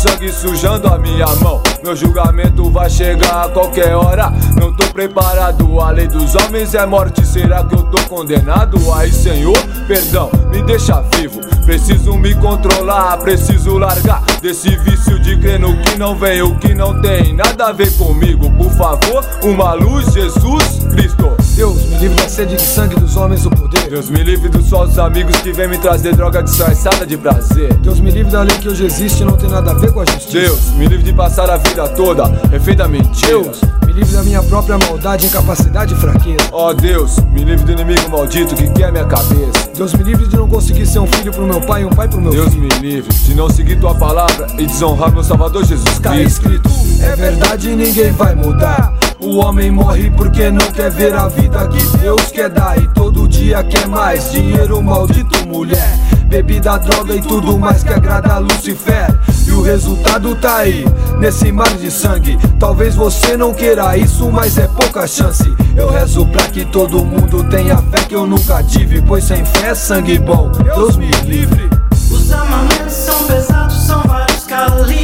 sangue 0.00 0.32
sujando 0.32 0.88
a 0.88 0.98
minha 0.98 1.26
mão. 1.42 1.62
Meu 1.84 1.94
julgamento 1.94 2.70
vai 2.70 2.88
chegar 2.88 3.44
a 3.44 3.48
qualquer 3.50 3.94
hora. 3.94 4.32
Não 4.58 4.72
tô 4.72 4.86
preparado, 4.86 5.78
a 5.78 5.90
lei 5.90 6.06
dos 6.06 6.34
homens 6.34 6.74
é 6.74 6.86
morte. 6.86 7.26
Será 7.26 7.62
que 7.64 7.74
eu 7.74 7.82
tô 7.84 7.98
condenado? 8.08 8.78
Aí, 8.94 9.12
Senhor, 9.12 9.58
perdão, 9.86 10.30
me 10.50 10.62
deixa 10.62 11.02
vivo. 11.14 11.40
Preciso 11.66 12.14
me 12.16 12.34
controlar, 12.34 13.18
preciso 13.18 13.76
largar 13.76 14.22
desse 14.40 14.74
vício 14.76 15.20
de 15.20 15.36
crer 15.36 15.60
no 15.60 15.76
que 15.82 15.98
não 15.98 16.16
vem, 16.16 16.40
o 16.40 16.56
que 16.58 16.74
não 16.74 16.98
tem 17.00 17.34
nada 17.34 17.66
a 17.66 17.72
ver 17.72 17.92
comigo. 17.98 18.50
Por 18.52 18.70
favor, 18.72 19.22
uma 19.42 19.74
luz, 19.74 20.12
Jesus 20.14 20.86
Cristo. 20.90 21.39
Deus 21.60 21.84
me 21.84 21.98
livre 21.98 22.16
da 22.16 22.26
sede 22.26 22.56
de 22.56 22.62
sangue 22.62 22.98
dos 22.98 23.14
homens 23.16 23.42
do 23.42 23.50
poder 23.50 23.90
Deus 23.90 24.08
me 24.08 24.22
livre 24.22 24.48
dos 24.48 24.70
falsos 24.70 24.98
amigos 24.98 25.36
que 25.42 25.52
vêm 25.52 25.68
me 25.68 25.76
trazer 25.76 26.16
droga 26.16 26.42
disfarçada 26.42 27.04
de 27.04 27.18
prazer. 27.18 27.74
Deus 27.74 28.00
me 28.00 28.10
livre 28.10 28.32
da 28.32 28.40
lei 28.40 28.56
que 28.56 28.66
hoje 28.66 28.86
existe 28.86 29.20
e 29.20 29.26
não 29.26 29.36
tem 29.36 29.50
nada 29.50 29.72
a 29.72 29.74
ver 29.74 29.92
com 29.92 30.00
a 30.00 30.06
justiça 30.06 30.38
Deus, 30.38 30.70
me 30.70 30.86
livre 30.86 31.04
de 31.04 31.12
passar 31.12 31.50
a 31.50 31.58
vida 31.58 31.86
toda 31.90 32.28
refém 32.50 32.74
da 32.74 32.88
mentira. 32.88 33.42
Deus, 33.42 33.60
livre 34.00 34.16
da 34.16 34.22
minha 34.22 34.42
própria 34.42 34.78
maldade, 34.78 35.26
incapacidade 35.26 35.92
e 35.92 35.96
fraqueza. 35.96 36.48
Ó 36.52 36.72
Deus, 36.72 37.18
me 37.32 37.44
livre 37.44 37.64
do 37.66 37.72
inimigo 37.72 38.08
maldito 38.10 38.54
que 38.54 38.68
quer 38.70 38.90
minha 38.90 39.04
cabeça. 39.04 39.70
Deus 39.76 39.92
me 39.92 40.02
livre 40.02 40.26
de 40.26 40.36
não 40.36 40.48
conseguir 40.48 40.86
ser 40.86 41.00
um 41.00 41.06
filho 41.06 41.30
pro 41.30 41.46
meu 41.46 41.60
pai 41.60 41.82
e 41.82 41.84
um 41.84 41.90
pai 41.90 42.08
pro 42.08 42.20
meu 42.20 42.32
Deus 42.32 42.48
filho. 42.54 42.62
me 42.62 42.68
livre 42.80 43.12
de 43.12 43.34
não 43.34 43.50
seguir 43.50 43.78
tua 43.78 43.94
palavra 43.94 44.46
e 44.58 44.66
desonrar 44.66 45.12
meu 45.12 45.22
Salvador 45.22 45.64
Jesus 45.64 45.98
Tá 45.98 46.12
Cristo. 46.12 46.50
escrito, 46.50 46.70
é 47.02 47.14
verdade 47.14 47.76
ninguém 47.76 48.10
vai 48.12 48.34
mudar. 48.34 48.94
O 49.20 49.36
homem 49.36 49.70
morre 49.70 50.08
porque 50.10 50.50
não 50.50 50.66
quer 50.72 50.90
ver 50.90 51.14
a 51.14 51.28
vida 51.28 51.68
que 51.68 51.98
Deus 51.98 52.22
quer 52.32 52.48
dar. 52.48 52.78
E 52.78 52.88
todo 52.88 53.28
dia 53.28 53.62
quer 53.64 53.86
mais 53.86 54.32
dinheiro, 54.32 54.82
maldito 54.82 55.46
mulher. 55.46 55.98
Bebida, 56.26 56.78
droga 56.78 57.14
e 57.14 57.20
tudo 57.20 57.58
mais 57.58 57.82
que 57.82 57.92
agrada 57.92 58.34
a 58.34 58.38
Lucifer 58.38 59.10
o 59.60 59.62
resultado 59.62 60.34
tá 60.36 60.56
aí, 60.56 60.86
nesse 61.18 61.52
mar 61.52 61.76
de 61.76 61.90
sangue. 61.90 62.38
Talvez 62.58 62.94
você 62.94 63.36
não 63.36 63.52
queira 63.52 63.94
isso, 63.96 64.30
mas 64.30 64.56
é 64.56 64.66
pouca 64.66 65.06
chance. 65.06 65.54
Eu 65.76 65.90
rezo 65.90 66.26
pra 66.26 66.44
que 66.44 66.64
todo 66.64 67.04
mundo 67.04 67.44
tenha 67.44 67.76
fé 67.76 67.98
que 68.08 68.14
eu 68.14 68.26
nunca 68.26 68.62
tive 68.62 69.00
Pois 69.02 69.24
sem 69.24 69.44
fé 69.44 69.68
é 69.68 69.74
sangue 69.74 70.18
bom, 70.18 70.50
Deus 70.50 70.96
me 70.96 71.10
livre. 71.26 71.68
Os 72.10 72.32
armamentos 72.32 72.92
são 72.92 73.24
pesados, 73.24 73.86
são 73.86 74.02
vários 74.02 74.44
calibres, 74.44 74.99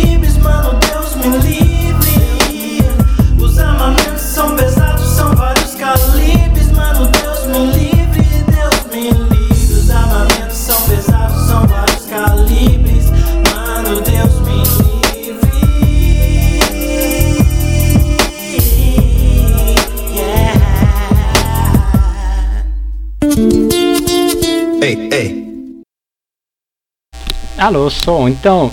Alô, 27.66 27.90
som. 27.90 28.28
Então, 28.28 28.70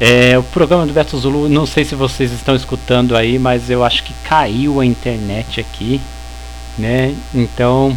é, 0.00 0.38
o 0.38 0.42
programa 0.42 0.86
do 0.86 0.94
Beto 0.94 1.18
Zulu, 1.18 1.46
não 1.46 1.66
sei 1.66 1.84
se 1.84 1.94
vocês 1.94 2.32
estão 2.32 2.56
escutando 2.56 3.14
aí, 3.14 3.38
mas 3.38 3.68
eu 3.68 3.84
acho 3.84 4.02
que 4.02 4.14
caiu 4.24 4.80
a 4.80 4.86
internet 4.86 5.60
aqui, 5.60 6.00
né? 6.78 7.14
Então, 7.34 7.94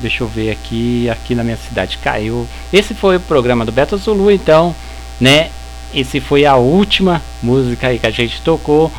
deixa 0.00 0.24
eu 0.24 0.26
ver 0.26 0.50
aqui, 0.50 1.08
aqui 1.08 1.36
na 1.36 1.44
minha 1.44 1.56
cidade 1.56 1.98
caiu. 1.98 2.48
Esse 2.72 2.92
foi 2.92 3.18
o 3.18 3.20
programa 3.20 3.64
do 3.64 3.70
Beto 3.70 3.96
Zulu, 3.96 4.28
então, 4.28 4.74
né? 5.20 5.50
Esse 5.94 6.20
foi 6.20 6.44
a 6.44 6.56
última 6.56 7.22
música 7.40 7.86
aí 7.86 7.98
que 8.00 8.08
a 8.08 8.10
gente 8.10 8.42
tocou, 8.42 8.90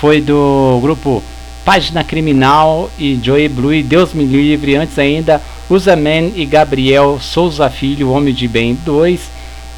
foi 0.00 0.22
do 0.22 0.78
grupo 0.80 1.22
Página 1.66 2.04
Criminal 2.04 2.88
e 2.96 3.18
Joey 3.20 3.48
Blue 3.48 3.82
Deus 3.82 4.14
Me 4.14 4.24
Livre, 4.24 4.76
antes 4.76 4.96
ainda 5.00 5.42
Usaman 5.68 6.30
e 6.36 6.46
Gabriel 6.46 7.18
Souza 7.20 7.68
Filho, 7.68 8.12
Homem 8.12 8.32
de 8.32 8.46
Bem 8.46 8.78
2, 8.84 9.20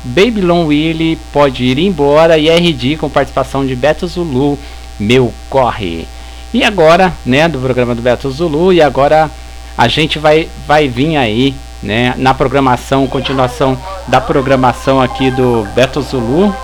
Babylon 0.05 0.67
Willie, 0.67 1.17
Pode 1.33 1.65
Ir 1.65 1.79
Embora 1.79 2.37
e 2.37 2.51
RD 2.51 2.99
com 2.99 3.09
participação 3.09 3.67
de 3.67 3.75
Beto 3.75 4.07
Zulu, 4.07 4.59
Meu 5.01 5.33
Corre. 5.49 6.07
E 6.53 6.63
agora, 6.63 7.11
né, 7.25 7.49
do 7.49 7.59
programa 7.59 7.95
do 7.95 8.03
Beto 8.03 8.31
Zulu, 8.31 8.71
e 8.71 8.83
agora 8.83 9.31
a 9.77 9.89
gente 9.89 10.19
vai, 10.19 10.47
vai 10.67 10.89
vir 10.89 11.17
aí, 11.17 11.55
né, 11.83 12.13
na 12.19 12.35
programação, 12.35 13.07
continuação 13.07 13.79
da 14.07 14.21
programação 14.21 15.01
aqui 15.01 15.31
do 15.31 15.67
Beto 15.75 16.03
Zulu. 16.03 16.55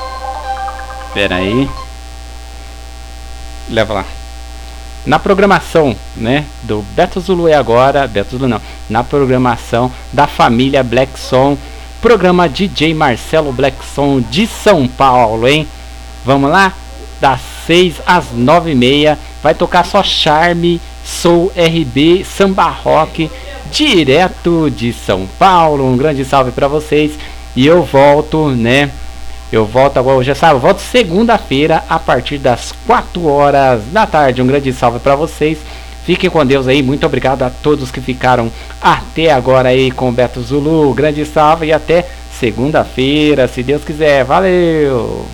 Espera 1.08 1.36
aí. 1.36 1.66
Leva 3.70 3.94
lá 3.94 4.04
na 5.06 5.18
programação, 5.18 5.94
né, 6.16 6.44
do 6.62 6.82
Beto 6.94 7.20
Zulu 7.20 7.46
é 7.48 7.54
agora, 7.54 8.06
Beto 8.06 8.32
Zulu 8.32 8.48
não, 8.48 8.60
na 8.88 9.04
programação 9.04 9.90
da 10.12 10.26
família 10.26 10.82
Black 10.82 11.18
Som, 11.18 11.58
programa 12.00 12.48
DJ 12.48 12.94
Marcelo 12.94 13.52
Black 13.52 13.76
Som 13.94 14.20
de 14.20 14.46
São 14.46 14.88
Paulo, 14.88 15.46
hein? 15.46 15.66
Vamos 16.24 16.50
lá? 16.50 16.72
Das 17.20 17.40
6 17.66 17.96
às 18.06 18.32
9 18.32 18.72
e 18.72 18.74
meia, 18.74 19.18
vai 19.42 19.54
tocar 19.54 19.84
só 19.84 20.02
Charme, 20.02 20.80
Soul 21.04 21.52
RB, 21.56 22.24
Samba 22.24 22.68
Rock, 22.68 23.30
direto 23.70 24.70
de 24.70 24.92
São 24.92 25.26
Paulo. 25.38 25.86
Um 25.86 25.96
grande 25.96 26.24
salve 26.24 26.50
para 26.50 26.68
vocês 26.68 27.12
e 27.54 27.66
eu 27.66 27.82
volto, 27.82 28.48
né? 28.50 28.90
Eu 29.54 29.64
volto 29.64 29.98
agora, 29.98 30.28
é 30.28 30.34
sábado, 30.34 30.56
eu 30.56 30.60
volto 30.60 30.80
segunda-feira 30.80 31.84
a 31.88 31.96
partir 31.96 32.38
das 32.38 32.72
4 32.88 33.24
horas 33.24 33.84
da 33.92 34.04
tarde. 34.04 34.42
Um 34.42 34.46
grande 34.48 34.72
salve 34.72 34.98
para 34.98 35.14
vocês. 35.14 35.58
Fiquem 36.04 36.28
com 36.28 36.44
Deus 36.44 36.66
aí. 36.66 36.82
Muito 36.82 37.06
obrigado 37.06 37.44
a 37.44 37.50
todos 37.50 37.92
que 37.92 38.00
ficaram 38.00 38.50
até 38.82 39.30
agora 39.30 39.68
aí 39.68 39.92
com 39.92 40.08
o 40.08 40.12
Beto 40.12 40.42
Zulu. 40.42 40.92
Grande 40.92 41.24
salve 41.24 41.66
e 41.66 41.72
até 41.72 42.04
segunda-feira, 42.32 43.46
se 43.46 43.62
Deus 43.62 43.84
quiser. 43.84 44.24
Valeu! 44.24 45.24